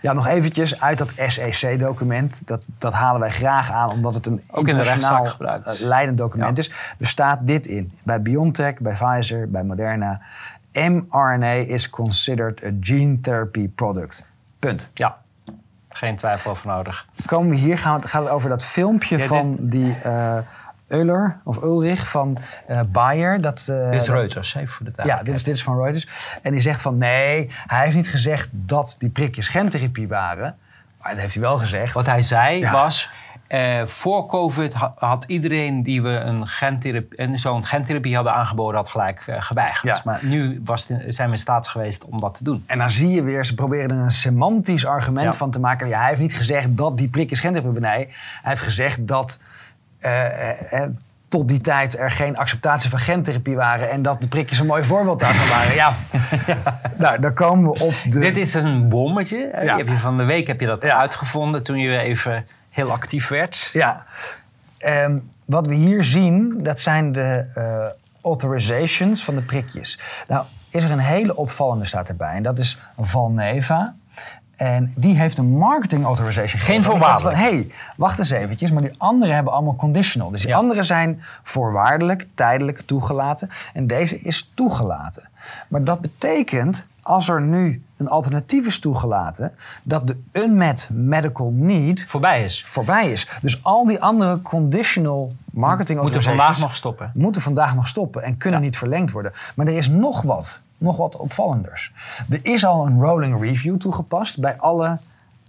Ja, 0.02 0.14
nog 0.14 0.28
eventjes 0.28 0.82
uit 0.82 0.98
dat 0.98 1.10
SEC-document. 1.28 2.42
Dat, 2.46 2.68
dat 2.78 2.94
halen 2.94 3.20
wij 3.20 3.30
graag 3.30 3.72
aan, 3.72 3.90
omdat 3.90 4.14
het 4.14 4.26
een 4.26 4.42
Ook 4.52 4.68
in 4.68 4.78
de 4.78 4.82
internationaal 4.84 5.26
eh, 5.26 5.80
leidend 5.80 6.18
document 6.18 6.58
Ja. 6.58 6.64
is. 6.64 6.72
Er 7.00 7.08
staat 7.08 7.48
dit 7.48 7.66
in. 7.66 7.92
Bij 8.04 8.22
BioNTech, 8.22 8.78
bij 8.80 8.94
Pfizer, 8.94 9.50
bij 9.52 9.64
Moderna. 9.64 10.22
mRNA 10.74 11.52
is 11.52 11.90
considered 11.90 12.64
a 12.64 12.70
gene 12.80 13.20
therapy 13.20 13.70
product. 13.70 14.24
Punt. 14.60 14.90
Ja, 14.94 15.18
geen 15.90 16.16
twijfel 16.16 16.52
over 16.52 16.68
nodig. 16.68 17.06
Komen 17.26 17.50
we 17.50 17.56
hier, 17.56 17.78
gaan 17.78 18.02
we, 18.02 18.08
gaat 18.08 18.22
het 18.24 18.32
over 18.32 18.50
dat 18.50 18.66
filmpje 18.66 19.18
Ja, 19.18 19.26
van 19.26 19.56
die 19.60 19.96
eh 20.04 20.38
Euler 20.88 21.40
of 21.44 21.62
Ulrich 21.64 22.10
van 22.10 22.38
eh 22.68 22.80
Bayer. 22.92 23.42
Dat, 23.42 23.66
eh, 23.70 23.92
Dit 23.92 24.02
is 24.02 24.08
Reuters, 24.10 24.56
even 24.56 24.68
voor 24.68 24.86
de 24.86 24.92
Ja, 24.96 25.04
tijd. 25.04 25.26
dit 25.26 25.36
is, 25.36 25.44
dit 25.44 25.56
is 25.56 25.64
van 25.64 25.78
Reuters. 25.82 26.08
En 26.42 26.52
die 26.52 26.62
zegt 26.62 26.82
van 26.82 26.98
nee, 26.98 27.52
hij 27.68 27.84
heeft 27.84 27.96
niet 27.96 28.10
gezegd 28.10 28.50
dat 28.52 28.96
die 29.00 29.10
prikjes 29.10 29.48
gentherapie 29.48 30.08
waren. 30.08 30.56
Maar 31.02 31.12
dat 31.12 31.22
heeft 31.22 31.34
hij 31.34 31.44
wel 31.44 31.58
gezegd. 31.58 31.94
Wat 31.94 32.06
hij 32.06 32.22
zei 32.22 32.60
Ja. 32.60 32.72
was, 32.72 33.10
eh, 33.48 33.86
voor 33.86 34.26
COVID 34.26 34.74
ha- 34.74 34.94
had 34.98 35.24
iedereen 35.28 35.84
die 35.84 36.02
we 36.02 36.10
een 36.10 36.48
gentherapie, 36.48 37.38
zo'n 37.38 37.66
gentherapie 37.66 38.16
hadden 38.16 38.34
aangeboden, 38.34 38.76
had 38.76 38.90
gelijk 38.90 39.24
eh, 39.28 39.36
geweigerd. 39.42 39.84
Ja. 39.84 40.02
Maar 40.06 40.20
nu 40.22 40.62
was 40.66 40.88
het- 40.88 41.16
zijn 41.16 41.28
we 41.30 41.34
in 41.36 41.42
staat 41.42 41.68
geweest 41.68 42.06
om 42.06 42.20
dat 42.20 42.34
te 42.38 42.44
doen. 42.44 42.64
En 42.68 42.78
dan 42.78 42.92
zie 42.92 43.10
je 43.10 43.24
weer, 43.24 43.46
ze 43.46 43.54
proberen 43.56 43.90
er 43.92 44.04
een 44.04 44.12
semantisch 44.12 44.86
argument 44.86 45.32
Ja. 45.34 45.40
van 45.40 45.52
te 45.52 45.60
maken. 45.60 45.88
Ja, 45.88 46.00
hij 46.00 46.08
heeft 46.08 46.22
niet 46.22 46.36
gezegd 46.36 46.78
dat 46.78 46.98
die 46.98 47.08
prikjes 47.10 47.40
gentherapie 47.40 47.80
waren. 47.82 47.98
Nee, 47.98 48.06
hij 48.08 48.52
heeft 48.52 48.62
gezegd 48.62 49.08
dat 49.08 49.40
eh, 50.00 50.50
eh, 50.50 50.84
eh, 50.84 50.90
tot 51.28 51.48
die 51.48 51.62
tijd 51.62 51.98
er 51.98 52.12
geen 52.12 52.38
acceptatie 52.38 52.90
van 52.90 53.00
gentherapie 53.00 53.56
waren. 53.56 53.90
En 53.90 54.02
dat 54.02 54.22
de 54.22 54.28
prikjes 54.28 54.60
een 54.60 54.66
mooi 54.66 54.84
voorbeeld 54.84 55.20
daarvan 55.20 55.48
waren. 55.48 55.76
Ja, 55.76 55.94
nou, 56.98 57.20
dan 57.20 57.34
komen 57.34 57.72
we 57.72 57.80
op 57.80 57.94
de... 58.10 58.20
Dit 58.20 58.38
is 58.38 58.54
een 58.54 58.90
bommetje. 58.90 59.50
Ja. 59.54 59.60
Die 59.60 59.70
heb 59.70 59.88
je 59.88 59.98
van 59.98 60.18
de 60.18 60.24
week 60.24 60.48
heb 60.48 60.60
je 60.60 60.66
dat 60.66 60.84
Ja. 60.84 60.98
uitgevonden 60.98 61.64
toen 61.64 61.78
je 61.78 61.98
even 61.98 62.48
heel 62.70 62.92
actief 62.92 63.28
werd. 63.28 63.70
Ja. 63.74 64.06
Ehm, 64.78 65.18
wat 65.46 65.68
we 65.68 65.74
hier 65.74 66.04
zien, 66.04 66.64
dat 66.64 66.80
zijn 66.80 67.12
de 67.12 67.46
authorizations 68.22 69.24
van 69.24 69.36
de 69.36 69.42
prikjes. 69.42 70.00
Nou, 70.28 70.46
is 70.70 70.84
er 70.84 70.92
een 70.92 71.00
hele 71.00 71.36
opvallende 71.36 71.86
staat 71.86 72.10
erbij. 72.10 72.34
En 72.34 72.44
dat 72.44 72.60
is 72.60 72.78
Valneva. 73.00 73.96
En 74.58 74.94
die 74.96 75.18
heeft 75.18 75.38
een 75.38 75.58
marketing 75.58 76.06
authorization 76.06 76.62
Geen 76.62 76.84
gegeven. 76.84 76.92
En 76.92 76.96
ik 76.98 77.02
dacht 77.04 77.22
voorwaardelijk. 77.22 77.38
van, 77.38 77.58
hey, 77.58 77.72
wacht 77.98 78.20
eens 78.20 78.30
eventjes. 78.30 78.72
Maar 78.72 78.82
die 78.82 78.94
anderen 78.98 79.36
hebben 79.36 79.54
allemaal 79.54 79.76
conditional. 79.76 80.30
Dus 80.32 80.42
die 80.42 80.50
Ja. 80.50 80.58
anderen 80.58 80.86
zijn 80.86 81.22
voorwaardelijk, 81.44 82.28
tijdelijk 82.34 82.82
toegelaten. 82.86 83.50
En 83.74 83.88
deze 83.88 84.20
is 84.20 84.52
toegelaten. 84.56 85.30
Maar 85.68 85.84
dat 85.84 86.02
betekent, 86.02 86.88
als 87.02 87.30
er 87.30 87.42
nu 87.42 87.84
een 87.98 88.08
alternatief 88.08 88.66
is 88.66 88.80
toegelaten... 88.80 89.52
dat 89.84 90.08
de 90.08 90.22
unmet 90.32 90.90
medical 90.92 91.52
need 91.54 92.06
Voorbij 92.08 92.44
is. 92.44 92.64
voorbij 92.66 93.12
is. 93.12 93.28
Dus 93.42 93.64
al 93.64 93.86
die 93.86 94.02
andere 94.02 94.42
conditional 94.42 95.34
marketing 95.52 96.00
Moeten 96.00 96.16
authorizations 96.18 96.38
vandaag 96.42 96.60
nog 96.60 96.76
stoppen. 96.76 97.12
moeten 97.14 97.42
vandaag 97.42 97.76
nog 97.76 97.88
stoppen 97.88 98.24
en 98.24 98.38
kunnen 98.38 98.60
Ja. 98.60 98.66
niet 98.66 98.78
verlengd 98.78 99.12
worden. 99.12 99.32
Maar 99.56 99.68
er 99.68 99.78
is 99.78 99.88
nog 99.90 100.22
wat, 100.22 100.62
nog 100.78 100.98
wat 100.98 101.16
opvallenders. 101.16 101.94
Er 102.30 102.40
is 102.42 102.66
al 102.66 102.86
een 102.86 103.02
rolling 103.02 103.42
review 103.42 103.78
toegepast 103.78 104.40
bij 104.40 104.58
alle 104.58 105.00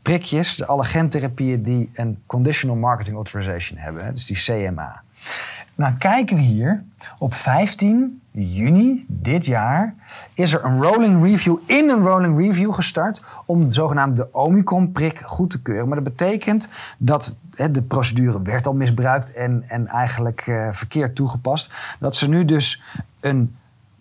prikjes, 0.02 0.56
de 0.56 0.66
alle 0.66 0.84
gentherapieën 0.84 1.62
die 1.62 1.90
een 1.94 2.22
conditional 2.26 2.76
marketing 2.76 3.16
authorization 3.16 3.78
hebben, 3.78 4.14
dus 4.14 4.26
die 4.26 4.36
CMA. 4.36 5.02
Nou 5.74 5.94
kijken 5.94 6.36
we 6.36 6.42
hier 6.42 6.84
op 7.18 7.34
15 7.34 8.20
juni 8.30 9.04
dit 9.08 9.44
jaar 9.46 9.94
is 10.34 10.52
er 10.52 10.64
een 10.64 10.82
rolling 10.82 11.24
review 11.24 11.56
in 11.66 11.88
een 11.88 12.00
rolling 12.00 12.38
review 12.38 12.72
gestart 12.72 13.22
om 13.46 13.64
de 13.64 13.72
zogenaamde 13.72 14.28
Omicron-prik 14.32 15.18
goed 15.18 15.50
te 15.50 15.62
keuren. 15.62 15.88
Maar 15.88 16.02
dat 16.02 16.16
betekent 16.16 16.68
dat 16.98 17.36
de 17.70 17.82
procedure 17.82 18.42
werd 18.42 18.66
al 18.66 18.74
misbruikt 18.74 19.32
en, 19.32 19.64
en 19.68 19.86
eigenlijk 19.86 20.40
eh, 20.46 20.72
verkeerd 20.72 21.14
toegepast. 21.14 21.72
Dat 21.98 22.16
ze 22.16 22.28
nu 22.28 22.44
dus 22.44 22.82
een, 23.20 23.56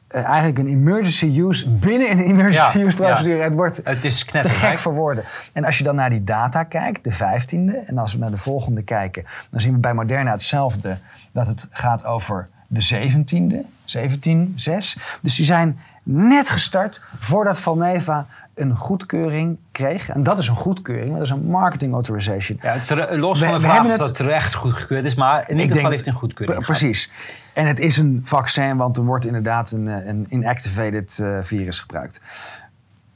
eh, 0.07 0.23
eigenlijk 0.25 0.57
een 0.57 0.67
emergency 0.67 1.25
use 1.39 1.69
binnen 1.71 2.11
een 2.11 2.19
emergency 2.19 2.77
Ja, 2.77 2.83
use 2.85 2.95
procedure. 2.95 3.35
ja. 3.37 3.43
Het 3.43 3.53
wordt 3.53 3.79
Het 3.83 4.05
is 4.05 4.25
te 4.25 4.49
gek 4.49 4.77
voor 4.77 4.93
woorden. 4.93 5.23
En 5.53 5.65
als 5.65 5.77
je 5.77 5.83
dan 5.83 5.95
naar 5.95 6.09
die 6.09 6.23
data 6.23 6.63
kijkt, 6.63 7.03
de 7.03 7.13
15e, 7.13 7.85
en 7.87 7.97
als 7.97 8.13
we 8.13 8.19
naar 8.19 8.31
de 8.31 8.37
volgende 8.37 8.81
kijken, 8.83 9.23
dan 9.51 9.61
zien 9.61 9.73
we 9.73 9.79
bij 9.79 9.93
Moderna 9.93 10.31
hetzelfde, 10.31 10.97
dat 11.33 11.47
het 11.47 11.67
gaat 11.69 12.05
over 12.05 12.49
de 12.67 12.81
17e, 12.81 13.65
17-6. 13.85 14.97
Dus 15.21 15.35
die 15.35 15.45
zijn 15.45 15.79
net 16.03 16.49
gestart 16.49 17.01
voordat 17.19 17.59
Valneva 17.59 18.25
een 18.55 18.77
goedkeuring 18.77 19.57
kreeg. 19.71 20.09
En 20.09 20.23
dat 20.23 20.39
is 20.39 20.47
een 20.47 20.55
goedkeuring, 20.55 21.13
dat 21.13 21.21
is 21.21 21.29
een 21.29 21.45
marketing 21.45 21.93
authorization. 21.93 22.59
Ja, 22.61 22.75
tere- 22.85 23.17
los 23.17 23.39
We- 23.39 23.45
van 23.45 23.53
de 23.53 23.59
vraag 23.59 23.83
of 23.83 23.89
het- 23.89 23.99
dat 23.99 24.15
terecht 24.15 24.53
goedgekeurd 24.53 25.05
is, 25.05 25.15
maar 25.15 25.49
in 25.49 25.57
ieder 25.59 25.75
geval 25.75 25.91
heeft 25.91 26.07
een 26.07 26.13
goedkeuring. 26.13 26.65
Precies. 26.65 27.11
En 27.53 27.67
het 27.67 27.79
is 27.79 27.97
een 27.97 28.21
vaccin, 28.23 28.77
want 28.77 28.97
er 28.97 29.03
wordt 29.03 29.25
inderdaad 29.25 29.71
een, 29.71 29.87
eh, 29.87 30.07
een 30.07 30.25
inactivated 30.29 31.19
eh, 31.19 31.37
virus 31.41 31.79
gebruikt. 31.79 32.21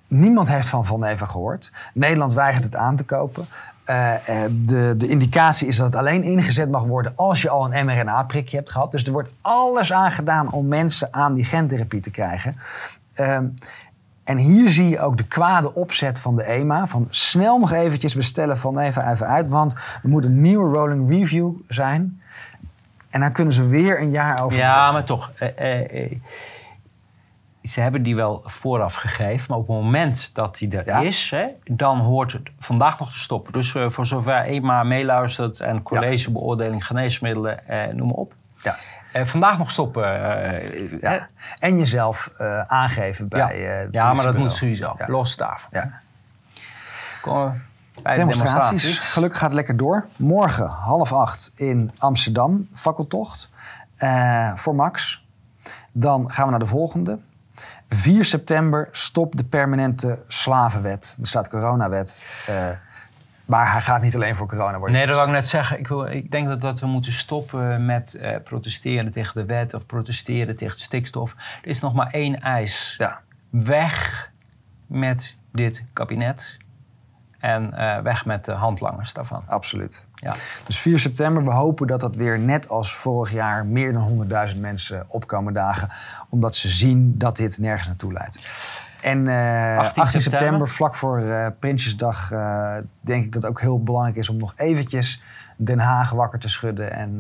Niemand 0.07 0.48
heeft 0.48 0.68
van 0.68 0.86
Valneva 0.86 1.26
gehoord. 1.26 1.72
Nederland 1.94 2.34
weigert 2.34 2.64
het 2.64 2.76
aan 2.76 2.95
te 2.95 3.03
kopen. 3.03 3.45
Eh, 3.84 4.44
eh, 4.44 4.52
de, 4.66 4.94
de 4.98 5.08
indicatie 5.08 5.68
is 5.68 5.76
dat 5.76 5.86
het 5.86 5.95
alleen 5.95 6.24
ingezet 6.24 6.70
mag 6.72 6.84
worden 6.84 7.14
als 7.16 7.41
je 7.41 7.49
al 7.49 7.74
een 7.74 7.86
mRNA-prikje 7.86 8.58
hebt 8.58 8.70
gehad. 8.72 8.91
Dus 8.91 9.03
er 9.06 9.12
wordt 9.12 9.30
alles 9.41 9.94
aan 9.94 10.12
gedaan 10.12 10.52
om 10.52 10.68
mensen 10.68 11.08
aan 11.12 11.34
die 11.34 11.45
gentherapie 11.45 11.99
te 12.02 12.12
krijgen. 12.12 12.56
Ehm, 13.14 13.45
en 14.24 14.38
hier 14.38 14.70
zie 14.70 14.90
je 14.90 14.99
ook 14.99 15.18
de 15.18 15.28
kwade 15.28 15.74
opzet 15.74 16.20
van 16.20 16.36
de 16.36 16.44
EMA. 16.44 16.88
Van 16.88 17.08
snel 17.10 17.58
nog 17.60 17.72
eventjes, 17.72 18.14
we 18.14 18.22
stellen 18.22 18.58
Valneva 18.58 19.12
even 19.12 19.28
uit. 19.28 19.48
Want 19.48 19.74
er 19.74 20.10
moet 20.10 20.26
een 20.26 20.41
nieuwe 20.41 20.78
rolling 20.78 21.10
review 21.10 21.52
zijn. 21.68 22.22
En 23.10 23.20
dan 23.20 23.32
kunnen 23.32 23.53
ze 23.53 23.68
weer 23.68 24.02
een 24.02 24.12
jaar 24.12 24.44
over. 24.44 24.58
Ja, 24.58 24.91
maar 24.91 25.03
toch. 25.03 25.32
eh, 25.38 26.12
ze 27.64 27.82
hebben 27.82 28.04
die 28.04 28.16
wel 28.16 28.42
vooraf 28.46 28.94
gegeven. 28.94 29.46
Maar 29.50 29.58
op 29.58 29.68
het 29.68 29.76
moment 29.78 30.30
dat 30.34 30.58
die 30.58 30.78
er 30.78 30.86
Ja. 30.86 31.00
is, 31.00 31.30
hè, 31.30 31.46
dan 31.64 31.98
hoort 32.00 32.32
het 32.32 32.50
vandaag 32.60 33.00
nog 33.00 33.12
te 33.12 33.20
stoppen. 33.20 33.54
Dus 33.54 33.76
eh, 33.76 33.90
voor 33.90 34.06
zover 34.06 34.44
EMA 34.46 34.84
meeluistert 34.84 35.60
en 35.60 35.84
college 35.84 36.32
beoordeling 36.32 36.86
geneesmiddelen, 36.86 37.68
eh, 37.68 37.94
noem 37.94 38.08
maar 38.08 38.16
op. 38.16 38.34
Ja. 38.58 38.76
Eh, 39.14 39.26
vandaag 39.26 39.58
nog 39.58 39.72
stoppen. 39.72 40.04
eh, 40.74 41.02
Ja. 41.02 41.28
En 41.60 41.78
jezelf 41.78 42.30
aangeven 42.68 43.28
bij. 43.28 43.88
ja. 43.92 44.14
maar 44.14 44.26
dat 44.26 44.38
moet 44.38 44.54
sowieso. 44.54 44.96
Los 45.08 45.36
daarvan. 45.36 45.70
Ja. 45.74 46.00
Kom, 47.22 47.34
bij 48.04 48.14
de 48.14 48.20
Demonstraties. 48.20 48.60
demonstraties. 48.60 49.00
Gelukkig 49.00 49.38
gaat 49.40 49.48
het 49.48 49.56
lekker 49.58 49.78
door. 49.78 50.08
Morgen 50.18 50.66
half 50.68 51.14
acht 51.14 51.52
in 51.56 51.92
Amsterdam, 51.98 52.68
fakkeltocht 52.74 53.50
voor 54.56 54.76
Max. 54.76 55.24
Dan 55.92 56.32
gaan 56.32 56.46
we 56.46 56.50
naar 56.52 56.60
de 56.60 56.66
volgende. 56.66 57.20
4 57.96 58.26
september 58.26 58.88
stopt 58.92 59.38
de 59.38 59.44
permanente 59.44 60.24
slavenwet. 60.28 61.18
Er 61.22 61.28
staat 61.28 61.50
coronawet. 61.50 62.24
eh, 62.48 62.70
maar 63.46 63.72
hij 63.72 63.82
gaat 63.82 64.02
niet 64.02 64.16
alleen 64.16 64.36
voor 64.36 64.48
corona 64.48 64.78
worden. 64.78 64.96
Nee, 64.98 65.06
dat 65.06 65.16
wil 65.16 65.26
ik 65.26 65.32
net 65.32 65.48
zeggen. 65.48 65.80
Ik, 65.80 65.88
wil, 65.88 66.06
ik 66.06 66.32
denk 66.32 66.48
dat, 66.48 66.62
dat 66.62 66.80
we 66.80 66.88
moeten 66.88 67.14
stoppen 67.14 67.86
met 67.86 68.14
eh, 68.14 68.36
protesteren 68.44 69.12
tegen 69.12 69.34
de 69.42 69.46
wet 69.46 69.74
of 69.74 69.86
protesteren 69.86 70.56
tegen 70.56 70.80
stikstof. 70.80 71.36
Er 71.62 71.68
is 71.70 71.80
nog 71.80 71.94
maar 71.94 72.08
één 72.12 72.42
eis. 72.42 72.96
Ja, 72.98 73.22
Weg 73.50 74.32
met 74.88 75.38
dit 75.52 75.84
kabinet. 75.94 76.58
En 77.40 77.74
eh, 77.74 78.02
weg 78.02 78.26
met 78.26 78.46
de 78.46 78.52
handlangers 78.52 79.14
daarvan. 79.14 79.42
absoluut. 79.48 80.08
Ja. 80.22 80.35
Dus 80.65 80.80
4 80.80 80.99
september, 80.99 81.43
we 81.43 81.52
hopen 81.52 81.88
dat 81.88 81.99
dat 81.99 82.15
weer 82.15 82.39
net 82.39 82.69
als 82.69 82.95
vorig 82.95 83.31
jaar 83.31 83.65
meer 83.65 83.93
dan 83.93 84.27
100.000 84.53 84.60
mensen 84.60 85.06
opkomen 85.07 85.53
dagen. 85.53 85.89
Omdat 86.30 86.56
ze 86.56 86.69
zien 86.69 87.18
dat 87.18 87.35
dit 87.35 87.57
nergens 87.57 87.88
naartoe 87.88 88.14
leidt. 88.14 88.39
En 89.02 89.27
eh 89.27 89.77
18, 89.77 90.02
18 90.02 90.22
september, 90.22 90.22
september, 90.22 90.68
vlak 90.68 90.95
voor 90.95 91.19
eh, 91.19 91.48
Prinsjesdag, 91.60 92.31
eh, 92.31 92.76
denk 92.99 93.26
ik 93.26 93.31
dat 93.31 93.41
het 93.41 93.52
ook 93.52 93.61
heel 93.61 93.84
belangrijk 93.84 94.18
is 94.18 94.30
om 94.30 94.38
nog 94.38 94.53
eventjes 94.56 95.22
Den 95.57 95.80
Haag 95.80 96.11
wakker 96.11 96.39
te 96.39 96.48
schudden. 96.48 96.93
En 96.93 97.19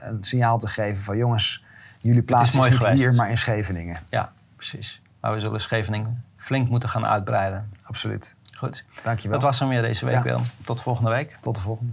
een 0.00 0.24
signaal 0.24 0.58
te 0.58 0.68
geven 0.68 1.02
van 1.02 1.16
jongens, 1.16 1.64
jullie 1.98 2.22
plaats 2.22 2.48
is, 2.48 2.64
niet 2.64 2.74
geweest. 2.74 3.02
hier, 3.02 3.14
maar 3.14 3.30
in 3.30 3.38
Scheveningen. 3.38 3.98
ja, 4.08 4.32
precies. 4.56 5.00
Maar 5.20 5.32
we 5.32 5.40
zullen 5.40 5.60
Scheveningen 5.60 6.24
flink 6.36 6.68
moeten 6.68 6.88
gaan 6.88 7.06
uitbreiden. 7.06 7.70
Absoluut. 7.84 8.34
Goed. 8.56 8.84
Dankjewel. 9.02 9.38
Dat 9.38 9.48
was 9.48 9.58
hem 9.58 9.68
weer 9.68 9.82
deze 9.82 10.04
week, 10.06 10.24
Ja. 10.24 10.38
Tot 10.64 10.82
volgende 10.82 11.10
week. 11.10 11.36
Tot 11.40 11.54
de 11.54 11.60
volgende. 11.60 11.92